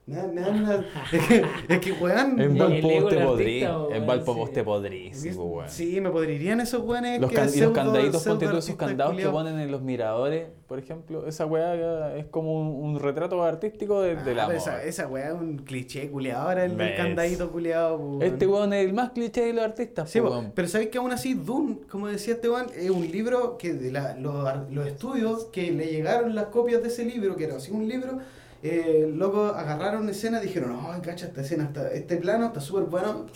[0.08, 2.40] Me dan- me dan una- Es que, es que, weón.
[2.40, 3.62] En Valpo vos te podrí.
[3.62, 4.38] En weón, Valpo sí.
[4.38, 5.68] vos te podrís, sí, pues, weón.
[5.68, 7.20] Sí, me podrirían esos weones.
[7.20, 9.32] Los, que can- y los candaditos, ponte tú esos candados que culiaos.
[9.34, 11.26] ponen en los miradores, por ejemplo.
[11.26, 14.54] Esa weá es como un, un retrato artístico de, Ah, del amor.
[14.54, 16.48] esa, esa weá es un cliché culiado.
[16.48, 17.98] Ahora el, candadito culiado.
[17.98, 18.22] weón.
[18.22, 20.52] Este weón es el más cliché de los artistas, Sí, po, weón.
[20.54, 24.16] pero sabéis que aún así Dune, como decía Esteban, es un libro que de la-
[24.16, 27.86] los, los estudios que le llegaron las copias de ese libro, que era así un
[27.86, 28.18] libro,
[28.62, 32.84] eh, loco agarraron escena y dijeron, ay, cacha, esta escena, está, este plano está súper
[32.84, 33.26] bueno.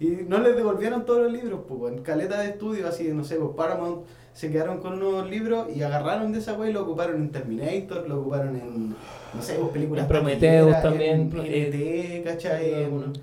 [0.00, 3.36] Y no les devolvieron todos los libros, pues, en caleta de estudio, así, no sé,
[3.36, 7.16] pues Paramount se quedaron con unos libros y agarraron de esa wea y lo ocuparon
[7.16, 8.88] en Terminator, lo ocuparon en,
[9.34, 12.74] no sé, pues, películas En Prometheus también, en, eh, en ¿cachai?
[12.84, 13.20] En- sí,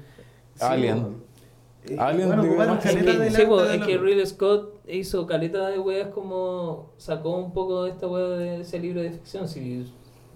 [0.59, 0.95] Alien.
[0.97, 1.27] weón.
[1.89, 3.97] Eh, Alien, bueno, digo, ocuparon más Es caleta que, sí, po, de es los- que
[3.97, 8.77] Ridley Scott hizo caleta de weas como sacó un poco de esta wea de ese
[8.79, 9.85] libro de ficción, si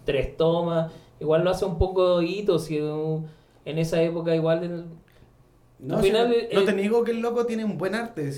[0.06, 3.28] tres tomas, igual lo hace un poco hito, si un-
[3.65, 4.86] en esa época igual el-
[5.84, 8.30] No, Al final, no, eh, te niego que el loco tiene un buen arte.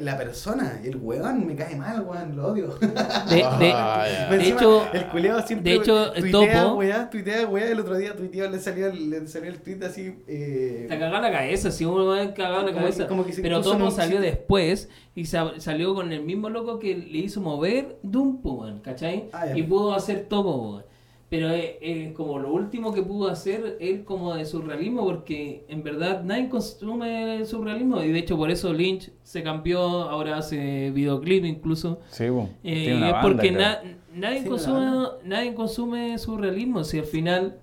[0.00, 2.68] la persona, el weón, me cae mal, weón, lo odio.
[2.78, 3.42] de, de-
[3.74, 4.30] Ah, ya.
[4.30, 7.80] de Encima, hecho, el culiao siempre de hecho, el tuitea, topo- weá, tuitea, weá, el
[7.80, 10.14] otro día tuiteó, le salió, el- le salió el tweet así.
[10.28, 13.06] Eh, te cagaba la cabeza, si uno va a cagar la Como que- cabeza.
[13.08, 16.96] como que se Pero Topo salió después y sa- salió con el mismo loco que
[16.96, 19.24] le hizo mover Doom, weón, ¿cachai?
[19.32, 20.84] Ah, y pudo hacer Topo, weón.
[21.32, 25.82] Pero es, es como lo último que pudo hacer él como de surrealismo, porque en
[25.82, 28.02] verdad nadie consume el surrealismo.
[28.02, 32.00] Y de hecho por eso Lynch se cambió, ahora hace videoclip incluso.
[32.10, 32.50] Sí, po.
[32.62, 33.80] Eh, Tiene una es banda, porque na-
[34.14, 36.84] nadie, Sí, consume, una nadie consume surrealismo.
[36.84, 37.58] Si al final,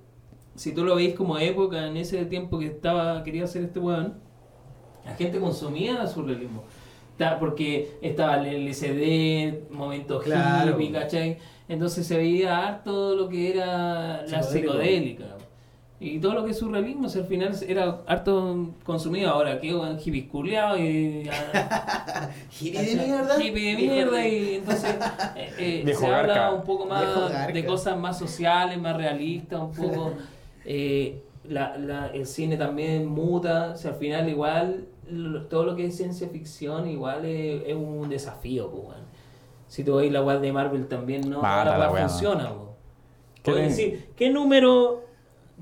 [0.56, 4.16] si tú lo veis como época, en ese tiempo que estaba quería hacer este weón,
[5.06, 6.64] la gente consumía surrealismo.
[7.40, 10.72] Porque estaba el LCD, momentos Claro.
[10.72, 11.38] hippie, ¿cachai?
[11.70, 15.26] Entonces se veía harto lo que era la psicodélica.
[16.02, 19.30] Y todo lo que es surrealismo, si al final era harto consumido.
[19.32, 21.24] Ahora, que weón hippies culiados y.
[22.60, 23.44] hippie de mierda.
[23.44, 24.96] Hippie de mierda y entonces
[25.36, 27.04] eh, eh, se habla un poco más
[27.54, 30.14] de cosas más sociales, más realistas, un poco
[30.66, 35.76] eh, la, la, el cine también muta, o sea, al final igual lo- todo lo
[35.76, 38.98] que es ciencia ficción igual es, es un desafío, pues.
[39.70, 41.96] Si tú veis la web de Marvel también no Mata la no.
[41.96, 42.76] funciona, po.
[43.44, 45.06] ¿Qué decir, ¿qué número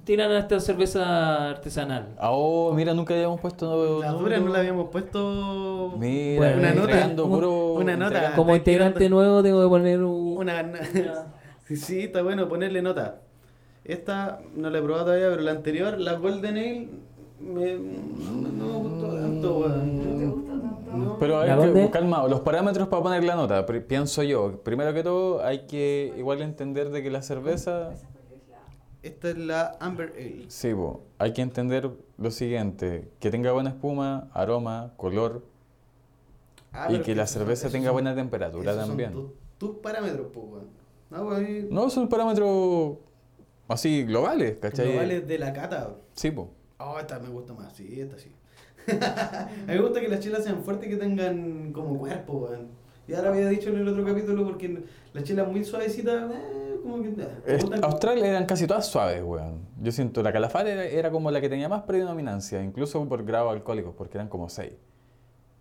[0.03, 2.15] tiran a esta cerveza artesanal?
[2.17, 3.99] Ah, Oh, mira, nunca habíamos puesto.
[4.01, 5.93] La dura no la habíamos puesto.
[5.99, 8.33] Mira, Bueno, una nota, puro- una nota.
[8.35, 10.37] Como integrante tirando- nuevo tengo que poner un...
[10.37, 10.65] Una.
[11.75, 13.19] sí, está bueno ponerle nota.
[13.85, 16.89] Esta no la he probado todavía, pero la anterior, la Golden Ale,
[17.39, 20.31] me, no, no me gustó tanto, ¿No te weón.
[20.31, 20.66] gustó tanto?
[21.19, 21.89] Pero hay ¿La que, dónde?
[21.89, 24.61] calma, los parámetros para poner la nota, pienso yo.
[24.63, 27.91] Primero que todo, hay que igual entender de que la cerveza.
[29.03, 30.45] Esta es la Amber Ale.
[30.49, 35.43] Sí, po, hay que entender lo siguiente: que tenga buena espuma, aroma, color
[36.73, 39.11] Ah, y que la cerveza tenga son- buena temperatura esos son también.
[39.13, 40.63] tu- tus parámetros, pues.
[41.71, 42.97] No, son parámetros
[43.67, 44.89] así globales, ¿cachai?
[44.91, 45.95] Globales de la cata.
[46.13, 46.49] Sí, po.
[46.79, 48.31] Oh, esta me gusta más, sí, esta sí.
[49.01, 52.67] a mí me gusta que las chelas sean fuertes y que tengan como cuerpo, weón.
[53.07, 54.83] Y ahora había dicho en el otro capítulo porque
[55.13, 57.09] las chelas muy suavecitas, eh, como que...
[57.45, 59.61] eh, Australia eran casi todas suaves, weón.
[59.81, 63.49] Yo siento, la Calafate era, era como la que tenía más predominancia, incluso por grado
[63.49, 64.73] alcohólicos, porque eran como seis.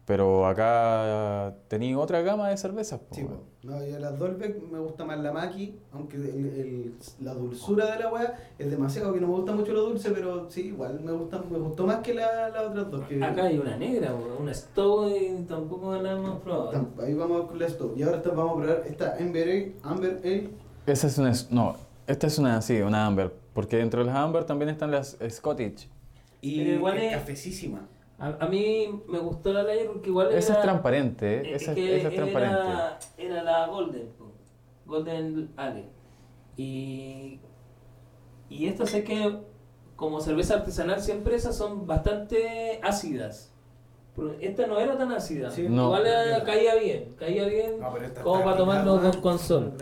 [0.06, 3.40] Pero acá tenía otra gama de cervezas, po, Sí, po.
[3.64, 7.90] no, y a las Dolbeck me gusta más la Maki, aunque el- el- la dulzura
[7.90, 11.00] de la weá es demasiado, que no me gusta mucho lo dulce, pero sí, igual
[11.00, 13.04] me gusta, me gustó más que la- las otras dos.
[13.08, 16.86] Que, Acá hay una negra, weón, una Stowe y tampoco la hemos probado.
[17.02, 17.98] Ahí vamos con la stop.
[17.98, 19.72] Y ahora vamos a probar esta Amber Ale.
[19.82, 20.50] Amber Ale.
[20.86, 21.32] Esa es una.
[21.50, 21.74] No,
[22.06, 23.32] esta es una, sí, una Amber.
[23.54, 25.88] Porque dentro de las ámbar también están las Scottish.
[26.42, 27.88] Y Pero igual es es- cafecísima.
[28.18, 30.60] A, a mí me gustó la layer porque igual Esa era...
[30.60, 32.56] es transparente, eh, esa, que esa es transparente.
[32.56, 34.08] Era, era la Golden.
[34.86, 35.84] Golden Ale.
[36.56, 37.40] Y,
[38.48, 39.38] y esto sé que
[39.96, 43.52] como cerveza artesanal siempre esas son bastante ácidas.
[44.14, 45.50] Pero esta no era tan ácida.
[45.50, 45.66] Sí.
[45.68, 45.84] No.
[45.86, 49.74] Igual eh, caía bien, caía bien No, como para tomarlo con, con sol.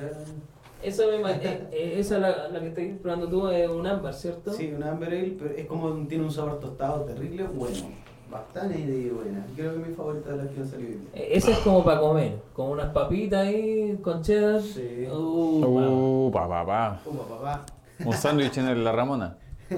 [0.82, 4.52] Esa, me, eh, eh, esa la, la que estás probando tú es un ámbar, ¿cierto?
[4.52, 8.03] Sí, una Amber Ale, pero es como tiene un sabor tostado terrible, bueno.
[8.30, 9.46] Bastante y buena.
[9.54, 11.08] Creo que es mi favorita de las que han salido hoy día.
[11.14, 14.60] Eh, Esa es como para comer, con unas papitas ahí, con cheddar.
[14.60, 15.06] Sí.
[15.10, 16.26] Uh, wow.
[16.26, 17.00] Uh, pa, pa, pa.
[17.06, 17.66] Upa, papá.
[18.04, 19.36] Un sándwich en el La Ramona.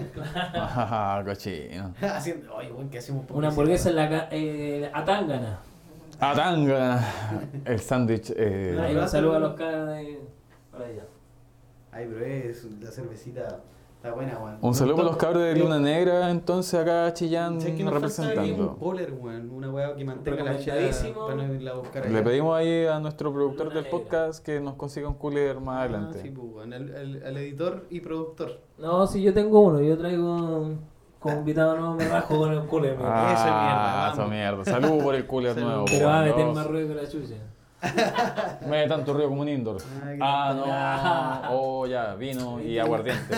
[0.55, 1.94] Ah, cochino.
[2.01, 3.24] Haciendo, oye, bueno, ¿qué hacemos?
[3.31, 5.59] Una hamburguesa en la ca- eh, atángana.
[6.18, 7.01] Atanga.
[7.64, 8.32] El sándwich.
[8.36, 10.20] eh, Ahí va, saludos a los caras de
[10.70, 11.05] por allá.
[11.93, 13.60] Ay, pero es la cervecita
[14.07, 14.59] está buena, weón.
[14.61, 18.23] Un saludo para los cabros de Luna Negra, entonces acá Chillán ¿Sabes qué nos falta
[18.23, 18.53] ahí?
[18.53, 18.77] Un representando.
[18.77, 19.51] poler, weón.
[19.51, 22.99] Una weá que mantenga la chela para no irla a buscar Le pedimos ahí a
[23.01, 23.99] nuestro productor Luna del Negra.
[23.99, 26.20] podcast que nos consiga un cooler más Ah, adelante.
[26.23, 26.73] sí, pues, weón.
[26.73, 28.61] Al, al- al editor y productor.
[28.78, 30.70] No, si yo tengo uno, yo traigo
[31.19, 32.39] como invitado no me rajo
[32.69, 33.05] con el amigo.
[33.09, 34.31] Ah, Eso es mierda, eso vamos.
[34.31, 34.65] mierda.
[34.65, 35.85] Salud por el cooler nuevo.
[35.87, 37.35] Pero va a meter más ruido que la chucha.
[38.69, 39.79] Me da tanto ruido como un indoor.
[40.05, 41.57] Ay, Ah, no.
[41.57, 43.35] Oh, ya, vino y aguardiente.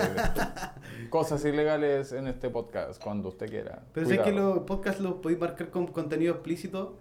[1.10, 3.80] Cosas ilegales en este podcast, cuando usted quiera.
[3.94, 4.54] Pero sé que Cuidado.
[4.56, 6.96] los podcasts los podéis marcar con contenido explícito.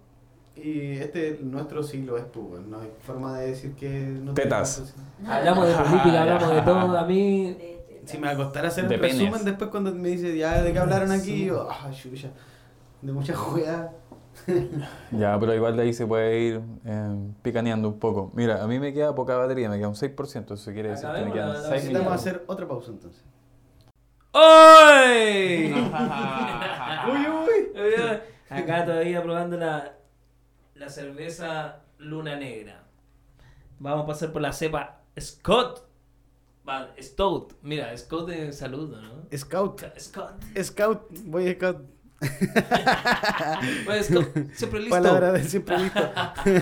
[0.56, 2.62] Y este, nuestro sí lo es, pues.
[2.66, 4.94] No hay forma de decir que no Tetas.
[5.26, 6.98] Hablamos de política, hablamos de todo.
[6.98, 7.56] A mí,
[8.06, 9.18] Si me va a costar hacer De el penes.
[9.18, 12.30] resumen después cuando me dice ya de qué hablaron aquí, yo, chucha,
[13.02, 13.90] de muchas juegas.
[15.12, 18.30] Ya, pero igual de ahí se puede ir eh, picaneando un poco.
[18.34, 21.24] Mira, a mí me queda poca batería, me queda un 6%, eso quiere decir que
[21.24, 23.24] me quedan la- la 6 Necesitamos hacer otra pausa entonces.
[24.32, 25.72] ¡Oy!
[27.10, 28.18] uy, uy.
[28.50, 29.96] Acá todavía probando la,
[30.74, 32.84] la cerveza Luna Negra.
[33.78, 35.86] Vamos a pasar por la cepa Scott.
[37.00, 37.54] Stout.
[37.62, 39.22] Mira, Scott de saludo, ¿no?
[39.34, 39.82] Scout.
[39.98, 40.34] Scott.
[40.62, 41.78] Scout, voy Scout.
[43.84, 44.94] Bueno, Scott, siempre listo.
[44.96, 46.00] Palabra de siempre listo.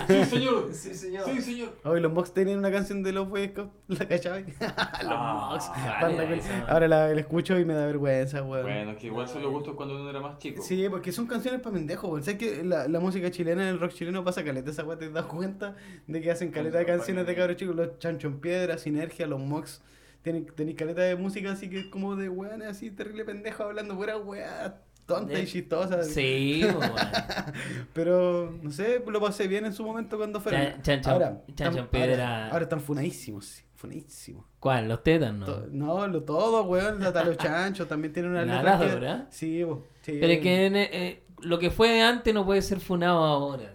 [0.08, 0.68] Sí, señor.
[0.72, 1.24] Sí, señor.
[1.24, 1.68] Sí, señor.
[1.84, 4.44] Hoy los Mox tenían una canción de los Boy Scouts, ¿la cachai?
[4.60, 5.70] los Ah, Mox.
[6.00, 6.40] vale.
[6.68, 8.62] Ahora la, la escucho y me da vergüenza, weón.
[8.64, 10.62] Bueno, es que igual son los gustos cuando uno era más chico.
[10.62, 12.22] Sí, porque son canciones para pendejos, weón.
[12.22, 14.70] ¿Sabes que la, la música chilena, el rock chileno pasa caleta?
[14.70, 15.76] Esa weá te das cuenta
[16.06, 19.40] de que hacen caleta de canciones de cabros chicos, los Chancho en Piedra, Sinergia, los
[19.40, 19.82] Mox.
[20.22, 23.96] Tienen, tenéis caleta de música así que es como de weón, así terrible pendejo hablando
[23.96, 26.02] pura weá tonta y chistosa.
[26.04, 26.94] Sí, pues, bueno.
[27.94, 30.82] Pero, no sé, lo pasé bien en su momento cuando fueron.
[30.82, 31.42] Chan- Chancho- ahora,
[31.90, 32.28] Piedra.
[32.44, 34.44] Ahora, ahora están funadísimos, sí, funadísimos.
[34.60, 34.88] ¿Cuál?
[34.88, 35.46] ¿Los tétanos?
[35.48, 37.02] To- No, lo todo, weón.
[37.02, 39.26] Hasta los chanchos también tienen una La letra que- ¿verdad?
[39.30, 40.18] Sí, bo, sí.
[40.20, 43.72] Pero es que en, eh, lo que fue antes no puede ser funado ahora.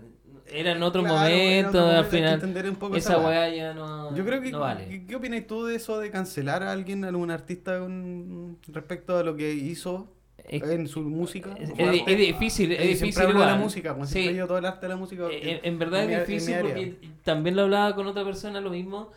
[0.54, 2.42] Era en otro Claro, momento, en otro al final.
[2.82, 4.52] un esa weá ya no, Yo creo que.
[4.52, 4.86] no vale.
[4.90, 9.18] ¿qué, qué opinas tú de eso de cancelar a alguien, a algún artista con respecto
[9.18, 10.12] a lo que hizo
[10.50, 11.56] Es- en su música?
[11.58, 11.70] Es,
[12.18, 14.14] difícil, es Eh, difícil la música, pues Sí.
[14.22, 15.28] siempre yo todo el arte de la música.
[15.32, 18.70] Eh, En, en verdad en es difícil porque también lo hablaba con otra persona lo
[18.70, 19.10] mismo,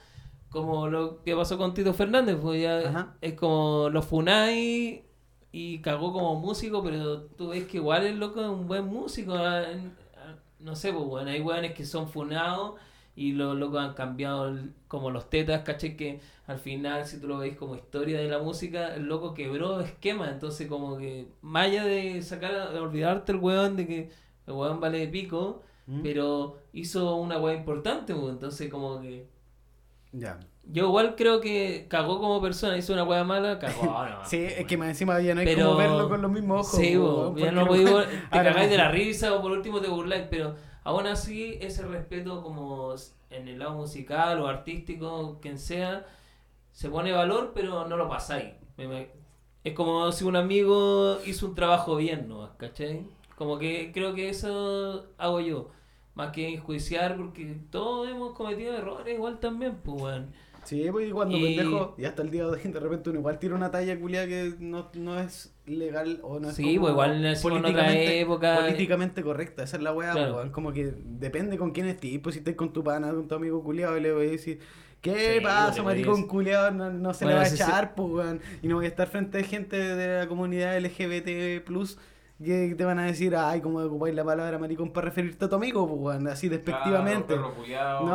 [0.50, 5.04] como lo que pasó con Tito Fernández, pues ya es como lo funai
[5.52, 9.34] y cagó como músico, pero tú ves que igual el loco es un buen músico.
[9.34, 9.62] ah,
[10.16, 12.74] ah, No sé, pues bueno, hay weones que son funados
[13.16, 17.28] y los locos han cambiado el- como los tetas, caché que al final si tú
[17.28, 21.66] lo veis como historia de la música, el loco quebró esquema, entonces como que más
[21.66, 24.10] allá de sacar, de olvidarte el weón de que
[24.46, 26.02] el weón vale de pico, ¿Mm?
[26.02, 29.26] pero hizo una weá importante, pues, entonces como que
[30.12, 30.40] Ya.
[30.64, 33.84] yo igual creo que cagó como persona, hizo una weá mala, cagó.
[34.08, 36.66] no, Sí, es que más encima ya no hay Pero- como verlo con los mismos
[36.66, 36.80] ojos.
[36.80, 39.80] Sí, bo, weón, ya no podéis, weón- te cagáis de la risa o por último
[39.80, 40.54] te burláis, pero
[40.84, 42.94] aún así ese respeto como
[43.30, 46.06] en el lado musical o artístico, quien sea,
[46.72, 48.52] se pone valor, pero no lo pasáis.
[49.64, 52.50] Es como si un amigo hizo un trabajo bien, ¿no?
[52.58, 53.06] ¿Cachai?
[53.36, 55.70] Como que creo que eso hago yo.
[56.14, 60.32] Más que enjuiciar, porque todos hemos cometido errores igual también, pues, weón.
[60.64, 63.18] Sí, pues y cuando Y- pendejo, y hasta el día de hoy, de repente uno
[63.18, 66.80] igual tira una talla culiada que no, no es legal o no es Sí, como
[66.80, 68.56] pues igual políticamente- época.
[68.60, 70.36] políticamente correcta, esa es la weá, Claro.
[70.36, 70.50] weón.
[70.50, 73.62] como que depende con quién estés, pues si estás con tu pana, con tu amigo
[73.62, 74.58] culiado, y le voy a decir,
[75.00, 76.70] ¿qué Sí, pasa, maricón culiado?
[76.70, 77.62] No, no se Bueno, le va a sí, sí.
[77.62, 81.64] echar, pues weón, y no voy a estar frente a gente de la comunidad LGBT+,
[82.44, 85.54] que te van a decir, ay, cómo ocupáis la palabra maricón para referirte a tu
[85.56, 87.36] amigo, pues weón, así despectivamente.
[87.36, 87.54] No,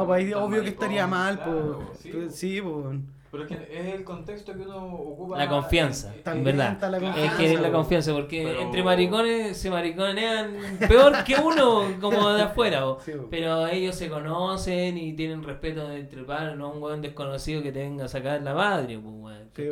[0.06, 2.00] pues ahí obvio que estaría mal, pues.
[2.36, 2.74] Sí, pues.
[2.76, 3.18] weón.
[3.32, 5.38] Pero es que es el contexto que uno ocupa.
[5.38, 6.78] La confianza, en verdad.
[7.18, 10.56] Es que es la confianza, porque Pero- entre maricones se mariconean
[10.88, 12.84] peor que uno, como de afuera.
[13.06, 13.12] Sí.
[13.30, 17.80] Pero ellos se conocen y tienen respeto entre pares, no un weón desconocido que te
[17.82, 19.70] venga a sacar la madre, po, weón, Sí,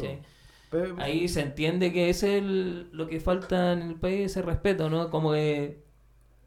[1.00, 4.90] Ahí se entiende que ese es el- lo que falta en el país, ese respeto,
[4.90, 5.10] ¿no?
[5.10, 5.87] Como que...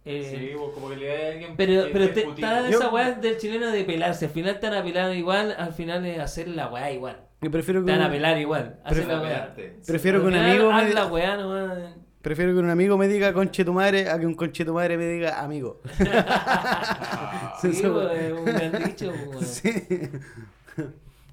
[0.05, 1.55] eh, Sí, como que le da a alguien.
[1.57, 4.27] Pero, que- pero te- está esa weá del chileno de pelarse.
[4.27, 7.21] Al final te van a pelar igual, al final es hacer la weá igual.
[7.43, 8.79] Yo prefiero Te que van a pelar igual.
[8.85, 9.55] Hacer la weá.
[9.55, 9.77] Pelarte.
[9.87, 11.79] prefiero que un amigo haz me, la weá nomás.
[12.21, 14.97] prefiero que un amigo me diga conche tu madre a que un conche tu madre
[14.99, 15.81] me diga amigo.
[17.61, 19.13] Sí, es un gran dicho.
[19.43, 19.71] Sí.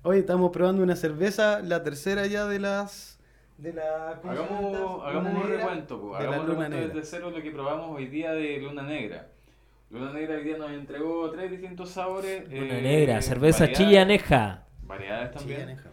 [0.03, 3.16] Hoy estamos probando una cerveza, la tercera ya de las
[3.57, 5.57] de la ¿cómo se llama Hagamos, hagamos un Negra.
[5.57, 6.19] recuento, pues.
[6.19, 6.93] Hagamos un recuento negra.
[6.93, 9.27] desde cero lo que probamos hoy día de Luna Negra.
[9.89, 12.43] Luna Negra hoy día nos entregó tres distintos sabores.
[12.51, 14.63] Luna eh, negra, cerveza variedades- chillaneja.
[14.83, 15.59] Variedades también.
[15.59, 15.89] Chillaneja.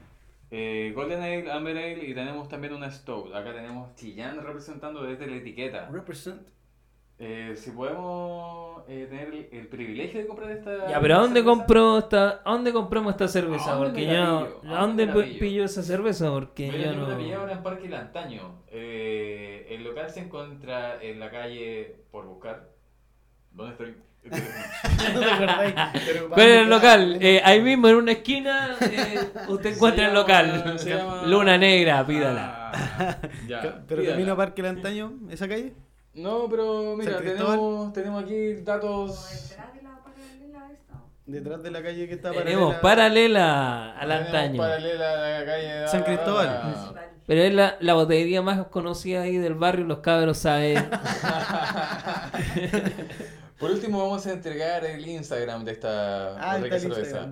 [0.51, 3.35] Eh, Golden Ale, Amber Ale y tenemos también una Stout.
[3.35, 5.89] Acá tenemos Chillán representando desde la etiqueta.
[5.91, 6.43] Represent.
[7.17, 10.89] Eh, si podemos eh, tener el, el privilegio de comprar esta.
[10.91, 11.57] Ya, pero ¿a dónde cerveza?
[11.59, 13.71] compro esta, ¿a dónde compramos esta cerveza?
[13.73, 14.17] ¿A dónde Porque yo, pillo?
[14.17, 15.39] ¿a dónde ¿A dónde me la pillo?
[15.39, 16.31] pillo esa cerveza?
[16.31, 17.41] Porque yo yo me la pillé no.
[17.41, 18.63] ahora en Parque El Antaño.
[18.69, 22.69] Eh, el local se encuentra en la calle por buscar.
[23.53, 23.95] ¿Dónde estoy?
[25.15, 25.75] ¿No te acordáis?
[26.07, 27.19] Pero ¿Cuál es el local?
[27.21, 30.77] Eh, ahí mismo en una esquina eh, usted encuentra el local.
[30.85, 32.73] llama- Luna negra, pídala.
[32.75, 34.17] Ah, ya, Pero pídala.
[34.17, 35.75] camino a Parque el Antaño, esa calle.
[36.15, 39.51] No, pero mira, tenemos, tenemos aquí datos.
[41.27, 44.59] detrás de la de calle que está Tenemos paralela- paralela al antaño.
[44.59, 45.89] Paralela a la calle.
[45.89, 46.75] San Cristóbal.
[47.27, 50.87] Pero es la, la botillería más conocida ahí del barrio, los cabros saben.
[53.59, 57.27] Por último, vamos a entregar el Instagram de esta Ah, rica está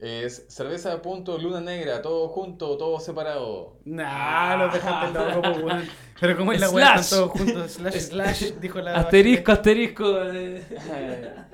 [0.00, 0.42] el cerveza.
[0.46, 3.76] Es cerveza.luna negra, todo junto, todo separado.
[3.84, 5.84] Nah, los dejaste loco, po, weón.
[6.20, 7.70] Pero como es la weá, están todos juntos.
[7.78, 8.94] Slash, slash, dijo la.
[8.96, 10.22] asterisco, asterisco.
[10.32, 10.62] eh.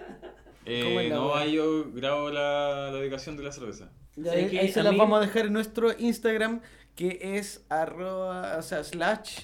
[0.68, 3.89] Eh, ¿Cómo es no, ahí yo grabo la, la dedicación de la cerveza.
[4.16, 6.60] Ya, Sí, ahí, que ahí se las mí- vamos a dejar en nuestro Instagram,
[6.97, 9.39] que es arroba, o sea, slash.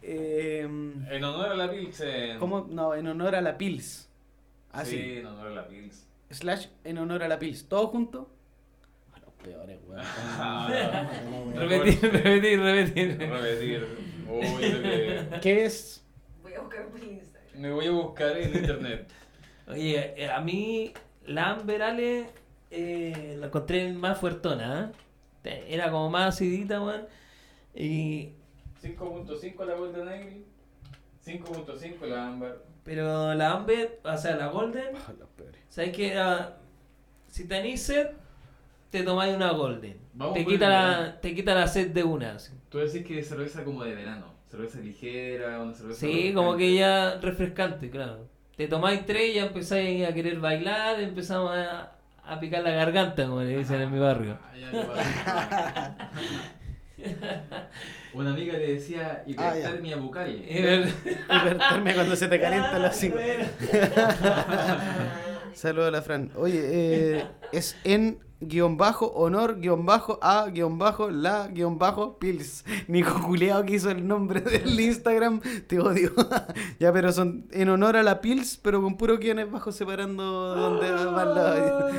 [0.00, 2.38] eh, En honor a la Pilsen.
[2.38, 2.66] ¿Cómo?
[2.70, 4.08] No, en honor a la Pils.
[4.70, 4.96] Así.
[4.96, 6.06] Sí, en honor a la Pils.
[6.30, 7.68] Slash en honor a la Pils.
[7.68, 8.30] ¿Todo junto?
[9.42, 10.02] Peores, weón.
[11.54, 13.18] Repetir, repetir, repetir.
[13.18, 13.86] Repetir.
[14.28, 14.60] Uy,
[15.42, 16.04] ¿Qué es?
[16.42, 17.60] Voy a buscar por Instagram.
[17.60, 19.08] Me voy a buscar en internet.
[19.68, 20.92] Oye, eh, a mí
[21.26, 22.26] la Amber Ale
[22.70, 24.90] eh, la encontré más fuertona.
[24.92, 24.96] ¿eh?
[25.42, 27.06] Te- Era como más acidita, weón.
[27.74, 28.32] Y
[28.82, 30.42] 5.5 la Golden Ale.
[31.24, 32.62] 5.5 la Amber.
[32.84, 34.94] Pero la Amber, o sea, la Golden,
[35.36, 35.60] peores.
[35.68, 36.12] ¿sabes qué?
[36.12, 36.58] Era,
[37.28, 38.08] si tenés sed,
[38.92, 39.96] te tomáis una Golden.
[40.14, 42.34] Vamos Te quita, la, te quita la sed de una.
[42.34, 42.52] así.
[42.68, 44.26] Tú decís que es cerveza como de verano.
[44.48, 46.00] Cerveza ligera, una cerveza.
[46.00, 46.34] Sí, refrescante.
[46.34, 48.28] como que ya refrescante, claro.
[48.56, 51.92] Te tomáis tres y ya empezáis a querer bailar, empezamos a,
[52.22, 54.36] a picar la garganta, como le dicen en mi barrio.
[54.42, 55.96] Ah, ya.
[58.14, 60.30] Una amiga le decía hipertermia bucal.
[60.30, 60.92] Y ver-
[61.30, 63.16] Hipertermia cuando se te calienta la cinco.
[65.54, 66.30] Saludos a la Fran.
[66.36, 66.60] Oye,
[67.18, 68.18] eh, es en
[68.48, 72.64] guion bajo, honor, guion bajo, a, guion bajo, la, guion bajo, pils.
[72.88, 76.12] Nico Juleado que hizo el nombre del Instagram, te odio.
[76.78, 80.22] ya, pero son en honor a la pils, pero con puro guiones bajos separando
[80.54, 81.90] donde van la...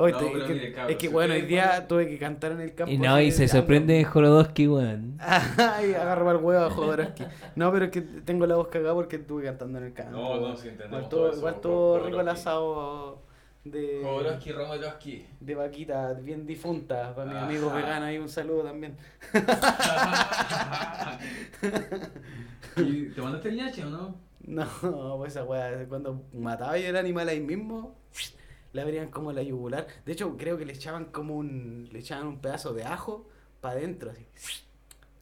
[0.00, 2.72] Oye, No, es que, mire, es que bueno, hoy día tuve que cantar en el
[2.72, 2.92] campo.
[2.92, 5.18] Y no, y se de- sorprende Jorodowski, weón.
[5.18, 7.24] Ay, agarro al huevo a Jodorowsky.
[7.56, 10.12] No, pero es que tengo la voz cagada porque estuve cantando en el campo.
[10.12, 12.30] No, no, sí, entendemos Igual todo rico el Jodorowsky.
[12.40, 13.22] asado
[13.70, 15.26] de, Jodorowsky, Romanowski.
[15.40, 17.14] de vaquita bien difunta.
[17.14, 17.46] Para mi Ajá.
[17.46, 18.96] amigo vegano ahí un saludo también.
[22.76, 24.16] ¿Y ¿Te mandaste el ñache o no?
[24.40, 27.96] No, pues esa weá, cuando mataba el animal ahí mismo,
[28.72, 29.86] le abrían como la yugular.
[30.06, 33.28] De hecho, creo que le echaban como un, le echaban un pedazo de ajo
[33.60, 34.26] para adentro, así.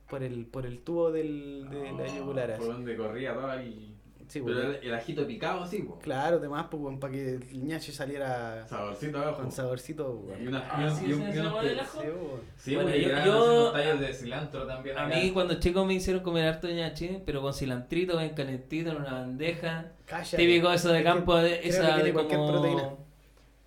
[0.08, 2.62] Por el, por el tubo del, de la yugular, así.
[2.64, 3.96] Por donde corría todo ahí.
[4.28, 5.98] Sí, Pero el, el ajito picado así, po.
[6.00, 9.36] Claro, además, pues, para que el ñache saliera Saborcito abajo.
[9.42, 10.40] con saborcito, pues.
[10.40, 11.80] Y, una, Ah, y, un- ¿sí y un- se y hace unos con el pe-
[11.80, 12.00] ajo?
[12.02, 12.08] Sí.
[12.56, 14.98] Sí, Bueno, porque yo- llegaban yo- haciendo tallos de cilantro también.
[14.98, 15.16] A acá.
[15.16, 19.12] mí cuando chico me hicieron comer harto ñache, pero con cilantrito, bien calentito, en una
[19.12, 19.92] bandeja.
[20.36, 22.82] Típico eso de campo, de, esa de proteína.
[22.82, 23.06] como...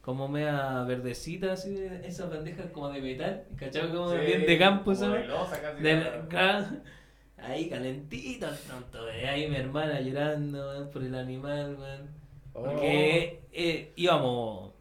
[0.02, 3.90] Como media verdecita, así, esas bandejas como de metal, ¿cachai?
[3.92, 4.92] Como Sí, bien de campo.
[7.44, 12.10] Ahí calentito al pronto, eh, ahí mi hermana llorando por el animal, weón.
[12.54, 12.64] Oh.
[12.64, 14.72] Porque eh, íbamos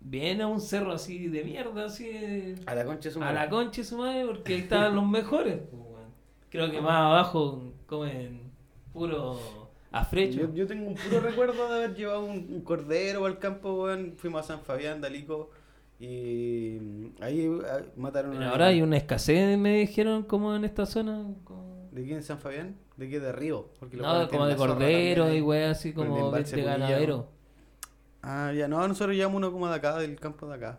[0.00, 3.24] bien a un cerro así de mierda, así de- A la concha de su a
[3.26, 3.34] madre.
[3.34, 5.58] la concha de su madre, porque ahí estaban los mejores.
[5.70, 5.82] pues.
[6.48, 8.40] Creo que más abajo comen
[8.92, 9.38] puro
[9.92, 10.40] afrecho.
[10.40, 14.14] Yo, yo tengo un puro recuerdo de haber llevado un, un cordero al campo, weón.
[14.16, 15.50] Fuimos a San Fabián, Dalico.
[15.98, 20.64] Y mm, ahí ah, mataron Pero un ahora hay una escasez, me dijeron, como en
[20.64, 21.24] esta zona.
[21.44, 21.65] como-
[21.96, 22.76] ¿De quién en San Fabián?
[22.98, 23.20] ¿De qué?
[23.20, 23.70] De Río.
[23.80, 25.40] Porque los No, como de cordero y ahí.
[25.40, 27.26] weá, así como de, ganadero.
[28.22, 30.78] Ah, ya, no, nosotros llevamos uno como de acá, del campo de acá.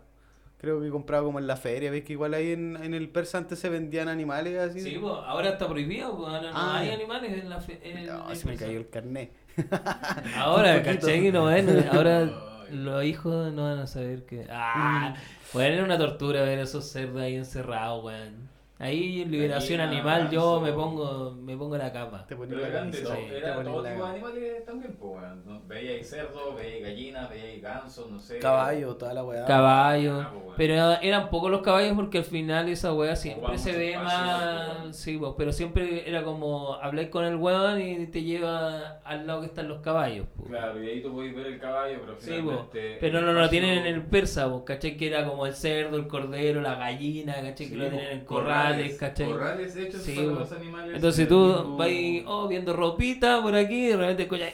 [0.58, 3.38] Creo que comprado como en la feria, ves que igual ahí en, en el Persa
[3.38, 4.80] antes se vendían animales así.
[4.80, 8.06] Sí, pues, ahora está prohibido, pues, ahora no Ah, hay animales en la fe- en
[8.06, 8.66] No, el se me Persa.
[8.66, 9.32] cayó el carnet.
[10.36, 11.00] Ahora, poquito.
[11.06, 11.32] ¿cachai?
[11.32, 12.30] No, bueno, ahora
[12.70, 14.46] los hijos no van a saber que.
[14.50, 15.14] ¡Ah!
[15.52, 18.48] Bueno, era una tortura ver esos cerdos ahí encerrados, weón.
[18.80, 22.24] Ahí en liberación animal yo me pongo me pongo la capa.
[22.26, 25.22] Te ponía la camisa, todo, era ponía todo la- tipo de animales también, pues.
[25.44, 25.62] ¿no?
[25.66, 28.38] Veía ahí cerdo, veía ahí gallina, veía ahí ganso, no sé.
[28.38, 29.44] Caballo, toda la weá.
[29.46, 30.20] Caballos.
[30.24, 30.54] Ah, pues, bueno.
[30.56, 34.76] Pero eran pocos los caballos porque al final esa wea siempre se ve más.
[34.82, 39.26] pues, Sí, pues, pero siempre era como habláis con el weón y te lleva al
[39.26, 40.26] lado que están los caballos.
[40.36, 40.48] pues.
[40.50, 42.98] Claro, y ahí tú podés ver el caballo, pero Sí, finalmente.
[43.00, 44.96] pero el no lo tienen en el persa, po, ¿cachai?
[44.96, 47.66] Que era como el cerdo, el cordero, la gallina, ¿cachai?
[47.66, 48.24] Sí, que lo tienen en
[48.72, 49.26] corrales, ¿cachai?
[49.30, 50.34] Corrales hechos Sí, para po.
[50.40, 50.94] los animales.
[50.96, 51.88] Entonces tú mismo- vas
[52.26, 54.52] oh, viendo ropita por aquí y de repente escuchas.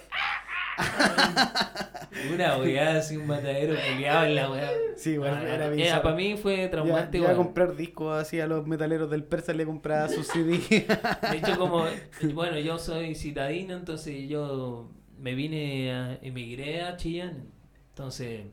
[2.32, 4.70] Una weá así, un matadero peleado en la weá.
[4.96, 6.02] Sí, igual Ah, era bizarro.
[6.02, 9.66] para mí fue traumante, ya a comprar discos así a los metaleros del Persa le
[9.66, 10.58] compraba sus CD.
[10.58, 11.84] De hecho, como,
[12.32, 17.48] bueno, yo soy citadino, entonces yo me vine, a, emigré a Chillán.
[17.90, 18.46] Entonces,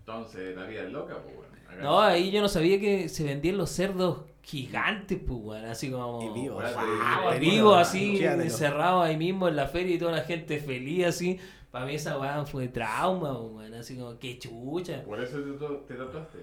[0.00, 1.34] Entonces la vida es loca, pues.
[1.68, 5.90] Acá- no, ahí yo no sabía que se vendían los cerdos gigantes, pues, weón, así
[5.90, 6.34] como...
[6.34, 10.58] Y Guau, te Vivo así, encerrado ahí mismo en la feria y toda la gente
[10.58, 11.38] feliz así.
[11.70, 15.02] Para mí esa weá fue trauma, weón, así como, qué chucha.
[15.02, 16.38] Por eso te, te tatuaste.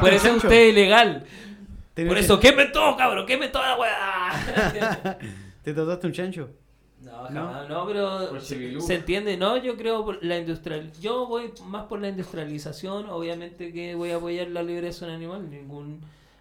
[0.00, 1.24] Por eso usted es ilegal.
[1.94, 5.18] ¿Te- Por eso, queme todo, cabrón, queme toda la weá.
[5.64, 6.50] ¿Te tatuaste un chancho?
[7.02, 9.56] No, jamás, no, pero se, entiende, ¿no?
[9.56, 14.16] Yo creo por la industrial, yo voy más por la industrialización, obviamente que voy a
[14.16, 16.00] apoyar la liberación animal, ningún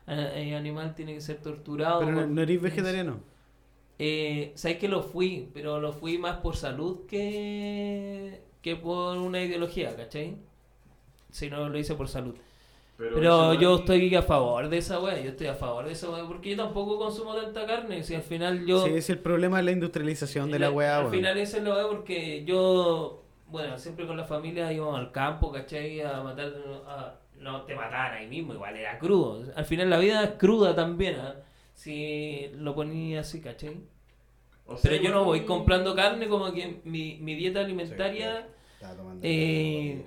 [0.09, 1.99] eh, animal tiene que ser torturado.
[1.99, 3.19] Pero no, eres vegetariano.
[3.97, 9.41] Eh, sabes que lo fui, pero lo fui más por salud que, que por una
[9.41, 10.37] ideología, ¿cachai?
[11.31, 12.35] Si no, lo hice por salud.
[12.97, 16.25] Pero yo estoy a favor de esa weá, yo estoy a favor de esa weá,
[16.27, 18.83] porque yo tampoco consumo tanta carne, si al final yo...
[18.85, 21.75] Sí, es el problema de la industrialización de la weá, Al final eso es lo
[21.75, 26.01] weá porque yo, bueno, siempre con la familia íbamos al campo, ¿cachai?
[26.01, 26.51] A matar,
[26.87, 29.43] a- no te mataban ahí mismo, igual era crudo.
[29.55, 31.35] Al final la vida es cruda también, ¿ah?
[31.73, 33.77] Si lo ponía así, ¿cachai?
[34.65, 38.47] o sea, Pero yo no voy comprando carne como que mi, mi dieta alimentaria
[39.21, 40.05] eh,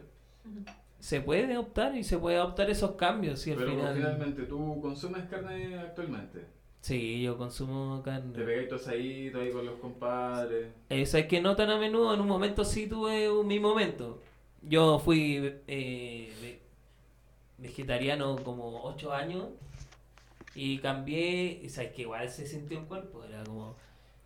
[0.98, 3.94] se puede optar y se puede optar esos cambios, si al Pero final...
[3.94, 6.46] finalmente tú consumes carne actualmente.
[6.80, 8.44] Sí, yo consumo Te carne.
[8.44, 10.68] pegáis tu asadito ahí con los compadres.
[10.88, 14.20] Esa es que no tan a menudo, en un momento sí tuve un- mi momento.
[14.62, 16.60] Yo fui eh,
[17.62, 19.46] vegetariano como 8 años
[20.54, 23.76] y cambié, y sabes que igual se sintió el cuerpo, era como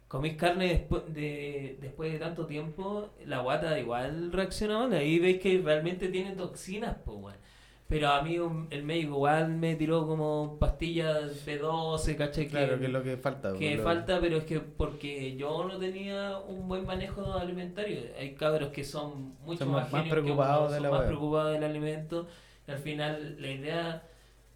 [0.08, 5.40] comís carne después de, después de tanto tiempo, la guata igual reacciona mal, ahí veis
[5.40, 7.46] que realmente tiene toxinas, pues weón.
[7.88, 8.36] Pero a mí
[8.70, 12.48] el médico igual me tiró como pastillas B12, ¿cachai?
[12.48, 13.52] Claro, que es lo que falta.
[13.52, 18.00] que falta, pero es que porque yo no tenía un buen manejo alimentario.
[18.18, 22.26] Hay cabros que son mucho Son más, preocupados de la más preocupados del alimento.
[22.66, 24.02] Al final la idea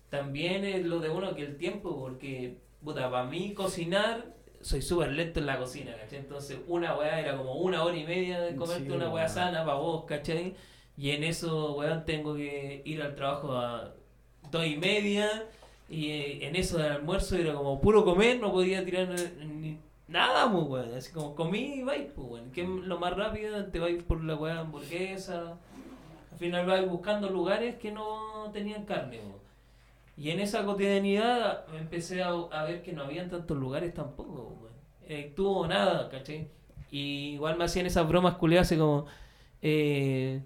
[0.08, 5.12] también es lo de uno que el tiempo, porque puta, para mí cocinar soy súper
[5.12, 6.18] lento en la cocina, ¿cachai?
[6.18, 9.64] Entonces una weá era como una hora y media de comerte Sí, una weá sana
[9.64, 10.54] para vos, ¿cachai?
[10.96, 13.94] Y en eso, weón, tengo que ir al trabajo a
[14.50, 15.46] dos y media.
[15.88, 19.08] Y eh, en eso del almuerzo era como puro comer, no podía tirar
[19.38, 20.94] ni nada, pues, weón.
[20.94, 22.50] Así como comí y vais, pues, weón.
[22.52, 25.58] Que es lo más rápido, te vais por la weá hamburguesa.
[26.40, 29.20] Al final vais buscando lugares que no tenían carne.
[30.16, 34.56] Y en esa cotidianidad empecé a, a ver que no habían tantos lugares tampoco.
[35.06, 36.48] Eh, tuvo nada, ¿cachai?
[36.90, 39.04] Y igual me hacían esas bromas culiadas así como...
[39.60, 40.40] Eh,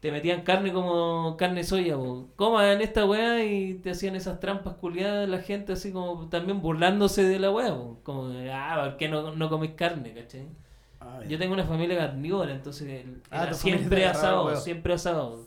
[0.00, 2.28] te metían carne como carne soya, po.
[2.34, 7.22] coman esta weá y te hacían esas trampas culiadas la gente así como también burlándose
[7.22, 10.48] de la weá, como ah, ¿por qué no, no comes carne, cachai?
[11.00, 11.20] Ah.
[11.26, 14.60] Yo tengo una familia carnívora, entonces el- Ah, era siempre asado, huevo.
[14.60, 15.46] siempre asado.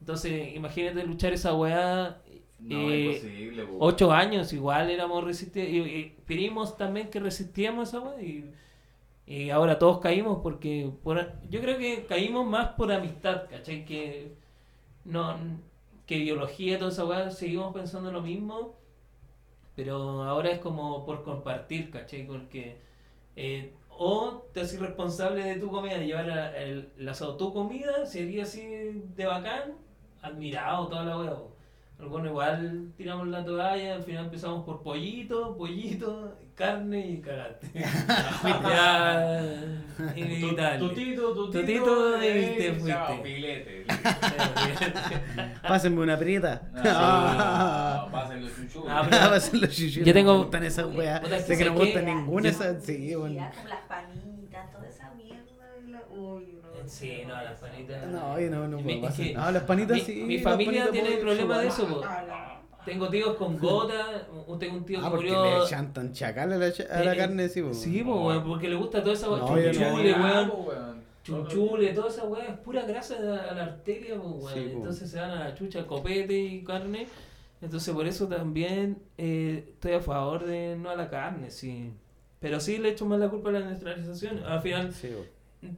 [0.00, 2.22] Entonces, imagínate luchar esa weá
[2.58, 3.76] No, eh, es imposible, po.
[3.80, 8.52] ocho años, igual éramos resistentes, y, y primos también que resistíamos esa weá y,
[9.26, 13.84] y ahora todos caímos porque, por, yo creo que caímos más por amistad, ¿cachai?
[13.86, 14.32] Que
[15.04, 15.36] no,
[16.06, 18.76] que biología, toda esa weá, seguimos pensando lo mismo,
[19.76, 22.26] pero ahora es como por compartir, ¿cachai?
[22.26, 22.78] Porque
[23.36, 27.52] eh, o te haces responsable de tu comida, de llevar a- el, la asado tu
[27.52, 28.62] comida, sería así
[29.16, 29.78] de bacán,
[30.22, 31.36] admirado toda la weá.
[31.98, 37.68] Algunos igual tiramos la toalla, al final empezamos por pollito, pollito, carne y cagaste.
[37.74, 39.54] ya,
[40.14, 40.78] inevitable.
[40.88, 41.60] Tutito, tutito.
[41.60, 42.90] Tutito, y eh, te fuiste.
[42.90, 43.86] chao, filete.
[45.68, 46.62] Pásenme una prieta.
[46.84, 48.84] Ah, pasen los chuchus.
[48.88, 50.04] Ah, pero- Pásenme los chuchus.
[50.04, 51.22] Yo tengo- Me gustan esas weas.
[51.46, 52.84] Sé que no me gustan ninguna Yo- esas.
[52.84, 53.36] Sí, Sí, bueno.
[53.36, 55.42] ya, como las panitas, toda esa mierda.
[56.10, 56.63] Uy, no.
[56.86, 58.06] Sí, no, las panitas.
[58.08, 59.26] No, yo no, no puedo es pasar.
[59.26, 60.22] que No, las panitas mi, sí.
[60.26, 62.02] Mi familia tiene problema de eso, po.
[62.04, 65.62] Ah, Tengo tíos con gota, un- tengo un tío Ah, que porque murió.
[65.62, 67.72] le chantan chacal a la, a la Eh, carne, sí, po.
[67.72, 69.38] Sí, po, weón, porque le gusta toda esa weá.
[69.40, 69.46] No.
[69.48, 70.52] Chunchule, weón.
[70.66, 71.04] weón.
[71.22, 74.52] Chunchule, toda esa weá es pura grasa a a la arteria, po, weón.
[74.54, 74.70] Sí.
[74.72, 77.06] Entonces se dan a la chucha copete y carne.
[77.62, 81.90] Entonces por eso también eh, estoy a favor de no a la carne, sí.
[82.40, 84.44] Pero sí le echo más la culpa a la industrialización.
[84.44, 85.08] Al final, Sí.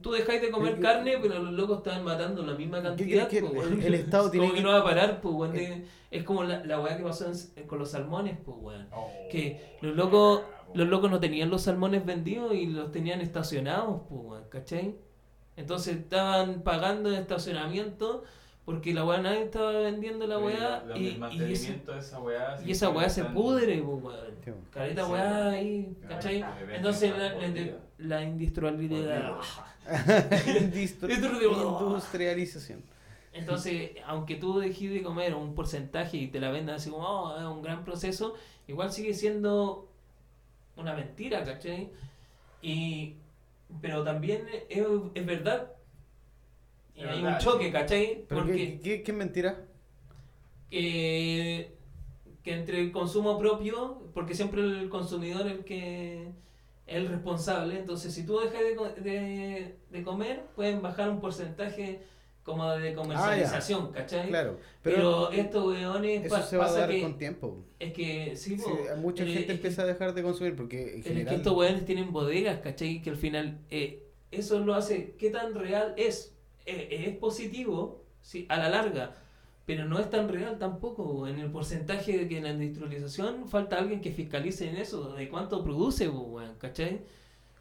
[0.01, 3.27] Tú dejáis de comer carne, pero los locos están matando la misma ¿Qué cantidad.
[3.27, 5.53] que po, el- Estado Es tiene como que que- no va a parar, pues, weón.
[5.53, 7.25] de- Es como la, la weá que pasó
[7.55, 8.87] en- con los salmones, pues, weón.
[8.93, 9.09] Oh.
[9.29, 10.41] Que los locos,
[10.73, 14.95] los locos no tenían los salmones vendidos y los tenían estacionados, pues, weón, ¿cachai?
[15.57, 18.23] Entonces estaban pagando en estacionamiento
[18.63, 21.99] porque la weá nadie estaba vendiendo la weá La- y, el y, ese- mantenimiento de
[21.99, 22.57] esa weá.
[22.65, 24.55] y esa weá se pudre, pues, weón.
[24.71, 26.45] Careta Sí, weá ahí, ¿cachai?
[26.73, 27.33] Entonces la,
[27.97, 29.35] la, industrialidad...
[29.87, 32.83] Industri- Industri- Industrialización.
[33.33, 37.37] Entonces, aunque tú dejes de comer un porcentaje y te la vendan así como, oh,
[37.37, 38.33] es un gran proceso,
[38.67, 39.87] igual sigue siendo
[40.75, 41.89] una mentira, ¿cachai?
[42.61, 43.13] Y,
[43.81, 45.71] pero también es, es verdad.
[46.95, 47.71] Y Es hay verdad, un choque.
[47.71, 48.25] ¿cachai?
[48.27, 49.63] ¿Pero Porque qué, qué, mentira?
[50.69, 51.75] que,
[52.43, 56.31] que entre el consumo propio, porque siempre el consumidor es el que
[56.87, 62.01] el responsable, entonces si tú dejas de, de, de comer, pueden bajar un porcentaje
[62.43, 64.29] como de comercialización, ¿cachai?
[64.29, 64.57] Claro.
[64.81, 67.57] Pero, Pero, estos weones eso pa- se va a dar que con tiempo.
[67.77, 68.57] es que sí,
[69.01, 71.35] mucha eh, gente que- empieza a dejar de consumir porque en pero es que general...
[71.35, 73.01] estos weones tienen bodegas, ¿cachai?
[73.01, 76.33] Que al final eh, eso lo hace, ¿qué tan real es?
[76.65, 79.13] Eh, es positivo, sí, a la larga,
[79.67, 81.27] pero no es tan real tampoco.
[81.27, 85.27] En el porcentaje de que en la industrialización falta alguien que fiscalice en eso, de
[85.29, 87.01] cuánto produce, weón, ¿cachai?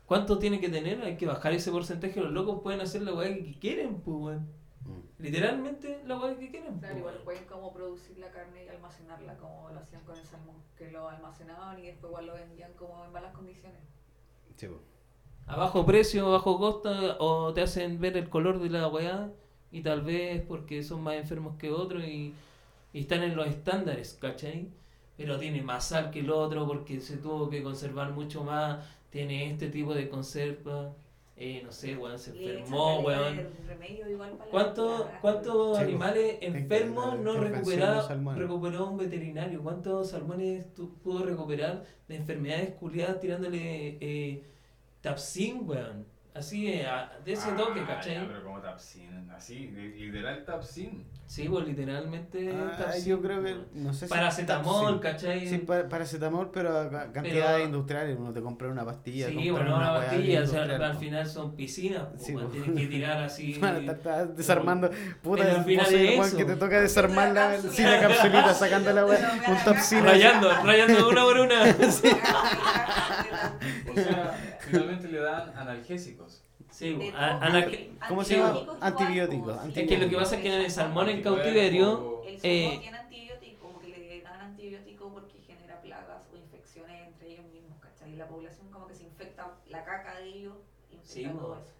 [0.06, 1.02] ¿Cuánto tiene que tener?
[1.02, 4.48] Hay que bajar ese porcentaje, los locos pueden hacer la weá que quieren, pues, weón.
[4.84, 5.20] Mm.
[5.20, 6.78] Literalmente la weá que quieren.
[6.78, 10.62] Claro, igual pueden como producir la carne y almacenarla como lo hacían con el salmón,
[10.78, 13.80] que lo almacenaban y después igual lo vendían como en malas condiciones.
[14.54, 14.78] Sí, po.
[15.48, 19.32] a bajo precio, a bajo costo, o te hacen ver el color de la weá,
[19.72, 22.32] y tal vez porque son más enfermos que otros y,
[22.92, 24.68] y están en los estándares, ¿cachai?
[25.16, 29.50] Pero tiene más sal que el otro porque se tuvo que conservar mucho más, tiene
[29.50, 30.92] este tipo de conserva,
[31.38, 33.36] eh, no sé, weón, se enfermó, weón.
[35.20, 37.32] ¿Cuántos animales que enfermos no
[38.38, 39.62] recuperó un veterinario?
[39.62, 44.42] ¿Cuántos salmones tu- pudo recuperar de enfermedades culiadas tirándole eh,
[45.02, 46.06] tapsin, weón?
[46.36, 48.14] Así, eh, a- de ese toque, Ah, ¿cachai?
[48.14, 51.04] ya, pero como Tapsin, así, literal Tapsin.
[51.28, 53.52] Sí, pues literalmente Ah, yo creo que...
[53.54, 53.66] weón.
[53.74, 55.00] No sé si Paracetamol, sí.
[55.00, 55.46] ¿cachai?
[55.48, 58.16] Sí, pa- paracetamol, pero a cantidades industriales.
[58.16, 59.26] Uno te compra una pastilla.
[59.28, 62.42] Sí, bueno, una pastilla, o sea, al final son piscinas, pues, Sí, po.
[62.46, 63.56] tienes que tirar así.
[63.58, 64.88] Bueno, está- está desarmando.
[65.20, 66.36] Puta, Pero al final es eso.
[66.36, 69.32] que te toca desarmar la, sí, la capsulita, sacando la weá.
[69.48, 70.02] Un topsina.
[70.02, 71.62] Rayando, rayando una por una.
[73.90, 76.42] O sea, finalmente le dan analgésicos.
[76.76, 77.40] Sí, a-
[78.06, 78.48] ¿Cómo se llama?
[78.82, 79.76] Antibióticos Antibióticos.
[79.76, 82.78] Es que lo que pasa es que en el salmón en cautiverio, El salmón Eh,
[82.82, 87.78] tiene antibiótico, como que le dan antibiótico porque genera plagas o infecciones entre ellos mismos,
[87.80, 88.12] ¿cachai?
[88.12, 90.56] Y la población como que se infecta la caca de ellos,
[90.92, 91.72] infecta Sí, todo eso.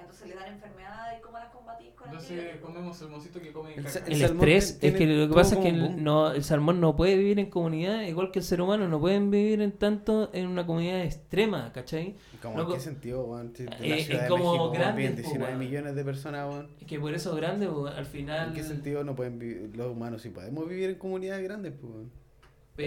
[0.00, 2.68] Entonces le dan enfermedades y cómo las combatís con Entonces antibióticos.
[2.70, 6.02] comemos salmoncito que come El El, estrés es que lo que pasa es que el,
[6.02, 9.30] no, el salmón no puede vivir en comunidad, igual que el ser humano, no pueden
[9.30, 12.16] vivir en tanto en una comunidad extrema, ¿cachai?
[12.42, 12.72] ¿Cómo Loco.
[12.72, 13.52] en qué sentido, weón?
[13.58, 15.58] Eh, la es como México, grande, viven po, 19 weón.
[15.58, 16.68] millones de personas, weón.
[16.80, 18.48] Es que por eso grande, pues, al final...
[18.48, 20.22] ¿En qué sentido no pueden vivir los humanos?
[20.22, 21.92] Si podemos vivir en comunidades grandes, pues.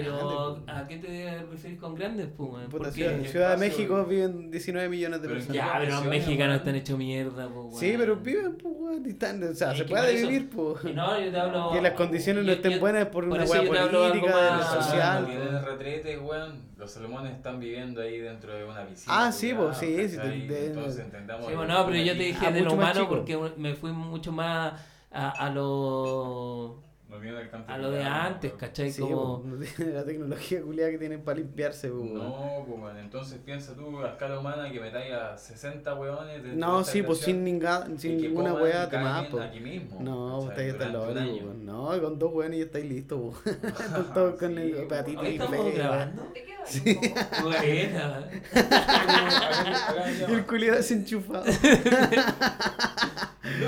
[0.02, 0.72] Grande, Pero, po.
[0.72, 2.50] ¿a qué te refieres con grandes, pues?
[2.52, 2.70] weón?
[2.70, 5.56] Puta, Ciudad, Ciudad de México viven 19 millones de Pero personas.
[5.56, 8.00] Ya, pero los mexicanos están hechos mierda, pues, Sí, weón.
[8.00, 9.06] pero viven, pues, weón.
[9.06, 10.84] y están- o sea, Es se puede vivir, pues.
[10.86, 11.72] Y no, yo te hablo...
[11.72, 15.26] Que las condiciones no estén yo- buenas por una algo política, de lo más- social.
[15.28, 19.26] Que retretes, weón, los salmones están viviendo ahí dentro de una piscina.
[19.26, 21.48] Ah, sí, pues, sí, sí, Entonces entendamos.
[21.48, 24.32] Sí, bueno, no, pero yo te dije Ah, de lo humano porque me fui mucho
[24.32, 24.74] más
[25.12, 26.83] a, a lo
[27.68, 28.54] A lo de antes.
[28.54, 28.92] ¿cachai?
[28.92, 32.04] Sí, como po, no tiene la tecnología culiada que tienen para limpiarse, po.
[32.04, 36.60] No, pues bueno, entonces piensa tú a escala humana que metáis a 60 weones dentro
[36.60, 39.42] No, sí, pues sin, ninga- sin ninguna weá te más, caguen po.
[39.42, 40.00] aquí mismo.
[40.02, 41.16] No, ustedes están locos.
[41.58, 43.34] No, con dos weones ya estáis listos, po.
[44.14, 44.96] Todos con Sí, el po.
[45.22, 46.24] ¿Hoy y grabando?
[46.34, 47.50] ¿Te quedó ahí un poco?
[47.50, 48.30] Buena.
[50.30, 51.44] Y el culiado desenchufado.
[51.46, 51.52] No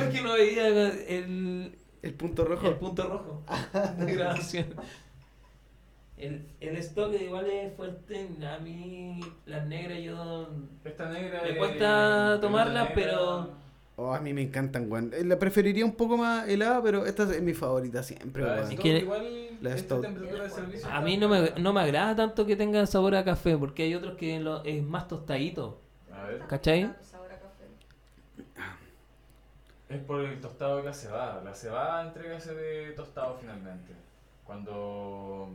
[0.01, 1.75] es que no veía el,
[2.05, 2.67] El punto rojo.
[2.67, 3.43] el punto rojo
[3.97, 4.67] de grabación.
[6.17, 8.29] El, el stock igual es fuerte.
[8.49, 10.47] A mí, las negras, yo.
[10.85, 13.65] Esta negra Me es- cuesta es tomarla, negra- pero-
[13.97, 15.11] Oh, a mí me encantan, weón.
[15.13, 18.75] Eh, La preferiría un poco más helada, pero esta es mi favorita siempre, weón.
[18.77, 19.25] Que- igual,
[19.61, 20.01] la esta Stout.
[20.05, 23.23] temperatura de servicio A mí no me, no me agrada tanto que tenga sabor a
[23.23, 25.81] café, porque hay otros que lo, es más tostadito.
[26.13, 26.93] A ver, ¿Cachai?
[29.89, 31.43] Es por el tostado de la cebada.
[31.43, 33.93] La cebada entrega ese tostado finalmente.
[34.43, 35.49] Cuando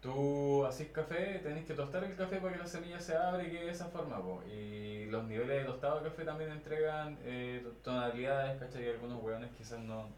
[0.00, 3.50] tú haces café, tenés que tostar el café para que la semilla se abra y
[3.50, 4.20] quede de esa forma.
[4.22, 4.42] po.
[4.44, 8.86] Y los niveles de tostado de café también entregan eh, tonalidades, ¿cachai?
[8.86, 10.08] Y algunos hueones quizás no,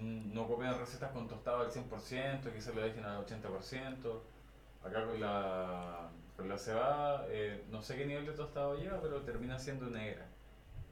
[0.00, 4.20] no copian recetas con tostado al 100%, quizás lo dejen al 80%.
[4.84, 9.22] Acá con la, con la cebada, eh, no sé qué nivel de tostado lleva, pero
[9.22, 10.26] termina siendo negra.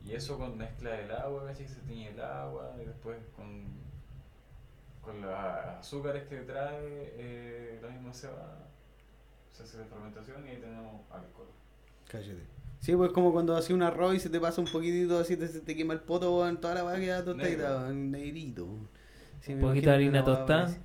[0.04, 1.66] Y eso con mezcla del agua, ¿cachai?
[1.66, 3.64] Se tiñe el agua y después con,
[5.02, 8.64] con los azúcares que trae eh, la misma cebada
[9.54, 11.46] se hace la fermentación y ahí tenemos alcohol.
[12.08, 12.42] Cállate.
[12.80, 15.48] Sí, pues como cuando haces un arroz y se te pasa un poquitito así, te,
[15.48, 18.66] te quema el poto, weón, toda la weá queda tostadita, weón, negrito.
[19.40, 20.76] Sí, Un poquito de harina tostada.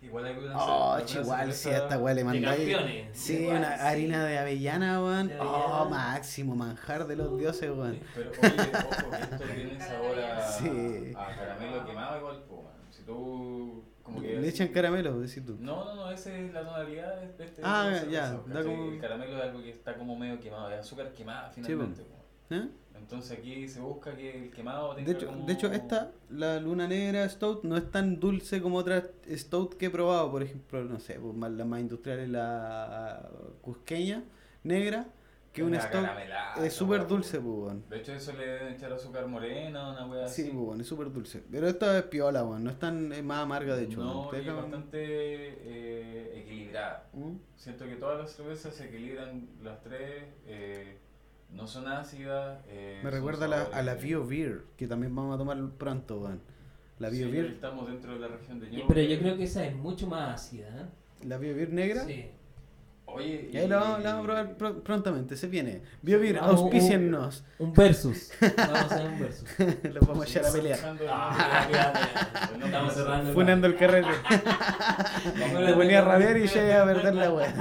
[0.00, 2.76] Igual hay una Oh, igual, si a esta weá le mandáis.
[3.12, 3.82] Sí, Igual, una sí.
[3.84, 5.32] harina de avellana, weón.
[5.40, 7.98] Oh, máximo, manjar de los dioses, weón.
[8.14, 11.12] Pero oye, ojo, que esto tiene sabor a, Sí.
[11.16, 12.60] a caramelo quemado igual, pues.
[12.90, 15.56] Si tú como que Le echan caramelo, decís tú.
[15.60, 17.60] No, no, no, esa es la tonalidad de este.
[17.64, 20.78] Ah, ya, cerveza, da como- El caramelo es algo que está como medio quemado, es
[20.80, 22.02] azúcar quemada finalmente.
[22.02, 22.54] po.
[22.54, 22.68] ¿Eh?
[22.98, 25.46] Entonces aquí se busca que el quemado tenga De hecho, como...
[25.46, 29.86] de hecho, esta, la luna negra Stout, no es tan dulce como otras Stout que
[29.86, 30.30] he probado.
[30.30, 33.28] Por ejemplo, no sé, pues, más- la más industrial es la
[33.62, 34.24] cusqueña
[34.64, 35.06] negra,
[35.52, 36.08] que una una Stout
[36.64, 37.84] es súper dulce, pues, weón.
[37.88, 40.50] De hecho, eso le deben echar azúcar morena, una wea Sí, así.
[40.50, 41.42] pues, weón, es súper dulce.
[41.50, 44.00] Pero esta es piola, weón, no es tan es más amarga, de hecho.
[44.02, 47.08] No, es bastante eh, equilibrada.
[47.12, 47.36] ¿Mm?
[47.56, 50.98] Siento que todas las cervezas se equilibran las tres, eh,
[51.50, 52.60] no son ácidas.
[52.68, 55.58] eh, Me son recuerda a la, a la Bio Beer, que también vamos a tomar
[55.78, 56.40] pronto, weón.
[56.98, 58.84] La Bio Sí, Beer, Estamos dentro de la región de Ñuble.
[58.88, 60.68] Pero yo creo que esa es mucho más ácida.
[60.68, 61.26] ¿eh?
[61.26, 62.04] la Bio Beer negra.
[62.04, 62.26] Sí.
[63.10, 65.82] Oye, Y ahí la vamos, a probar pro- prontamente, se viene.
[66.02, 67.42] Bio Beer, Vamos, auspíciennos.
[67.58, 68.30] Un versus.
[68.56, 69.48] Vamos a hacer un versus.
[69.94, 70.78] Los vamos a echar a pelear.
[71.08, 72.50] Ah.
[72.64, 73.28] Estamos cerrando.
[73.30, 74.08] el Funando el carrete.
[75.58, 77.54] Le ponía a rabiar y ya iba a perder la weá.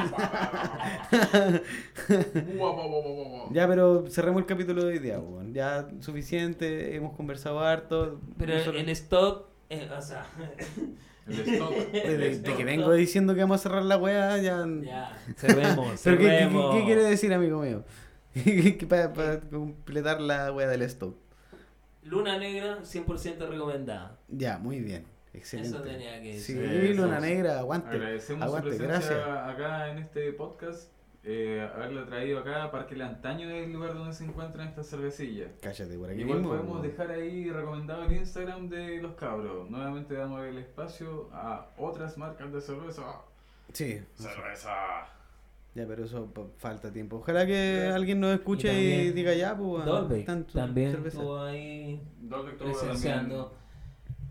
[3.51, 5.53] Ya, pero cerremos el capítulo de hoy día, weón.
[5.53, 8.19] Ya suficiente, hemos conversado harto.
[8.37, 10.25] Pero en stock, eh, o sea,
[11.27, 11.75] El stock.
[11.91, 14.65] de, de- de que vengo diciendo que vamos a cerrar la weá, ya.
[14.83, 16.73] ya, cerremos, ¿Pero qué, qué- cerremos.
[16.73, 17.83] qué- qué quiere decir, amigo mío?
[18.89, 21.15] Para completar la weá del stock.
[22.03, 24.17] Luna negra, 100% recomendada.
[24.29, 25.05] Ya, muy bien.
[25.33, 25.69] Excelente.
[25.75, 26.95] Eso tenía que Sí, decir.
[26.95, 27.89] Luna Negra, aguante.
[27.89, 29.49] Agradecemos Aguante, su presencia gracias.
[29.55, 30.89] acá en este podcast.
[31.29, 35.51] Eh, haberla traído acá, Parque El Antaño es el lugar donde se encuentran estas cervecillas.
[35.61, 36.53] Cállate por aquí Igual mismo.
[36.53, 39.69] podemos dejar ahí recomendado el Instagram de los cabros.
[39.69, 43.03] Nuevamente damos el espacio a otras marcas de cerveza.
[43.73, 44.71] Sí, ¡Cerveza!
[45.75, 47.17] ya, pero eso falta tiempo.
[47.17, 49.83] Ojalá que alguien nos escuche y, también diga ya, pues.
[49.83, 51.17] Dolbeck tanto también cerveza.
[51.17, 52.01] estuvo ahí
[52.57, 53.53] presenciando.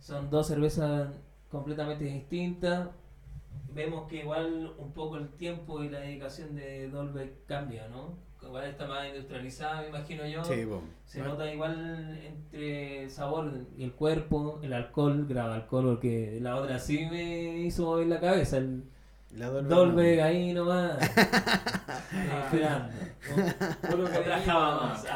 [0.01, 1.11] Son dos cervezas
[1.51, 2.89] completamente distintas.
[3.77, 8.17] Vemos que igual un poco el tiempo y la dedicación de Dolbeck cambia, ¿no?
[8.43, 10.43] Igual está más industrializada, me imagino yo.
[10.43, 10.83] Sí, po.
[11.05, 16.57] Se nota igual entre el sabor y el cuerpo, el alcohol, graba alcohol, porque la
[16.57, 18.57] otra sí me hizo mover la cabeza.
[18.57, 18.85] El
[19.33, 19.71] La Dolbeck.
[19.71, 20.97] Dolbeck ahí nomás.
[22.45, 22.95] esperando.
[24.47, 25.07] Más.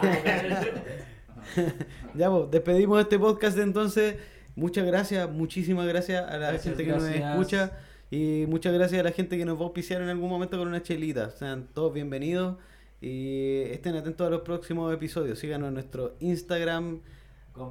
[2.14, 4.16] Ya, pues, despedimos este podcast entonces.
[4.54, 7.72] Muchas gracias, muchísimas gracias a la Gracias, gente que nos escucha
[8.10, 10.66] y muchas gracias a la gente que nos va a auspiciar en algún momento con
[10.66, 11.30] una chelita.
[11.30, 12.56] Sean todos bienvenidos
[13.00, 15.38] y estén atentos a los próximos episodios.
[15.38, 17.00] Síganos en nuestro Instagram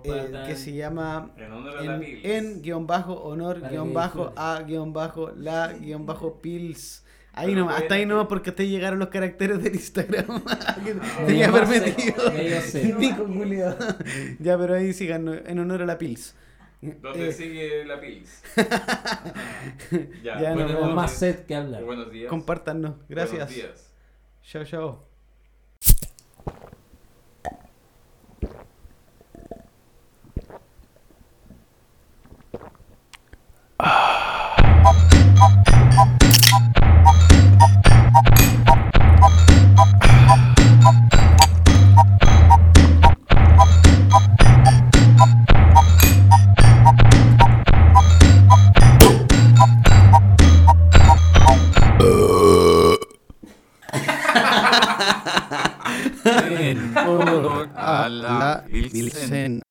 [0.04, 2.26] eh, que se llama En honor a la en, Pils.
[2.26, 7.04] en guion bajo honor Para guion bajo a guion bajo la guion bajo pils.
[7.34, 10.44] Ahí nomás, hasta ahí nomás porque hasta ahí llegaron los caracteres del Instagram.
[10.84, 12.16] que Medio tenía permitido.
[14.40, 16.36] ya, pero ahí síganos en honor a la pils.
[16.82, 18.42] ¿Dónde Eh, sigue la Pils?
[20.24, 20.72] ya, Ya, vemos.
[20.72, 20.96] noches.
[20.96, 21.84] Más set que hablar.
[21.84, 22.30] Buenos días.
[22.30, 22.96] compártanos.
[23.10, 23.50] Gracias.
[23.50, 23.94] Buenos días.
[24.44, 25.06] Chao, chao.
[35.02, 36.29] En
[58.10, 59.62] la Pilsen.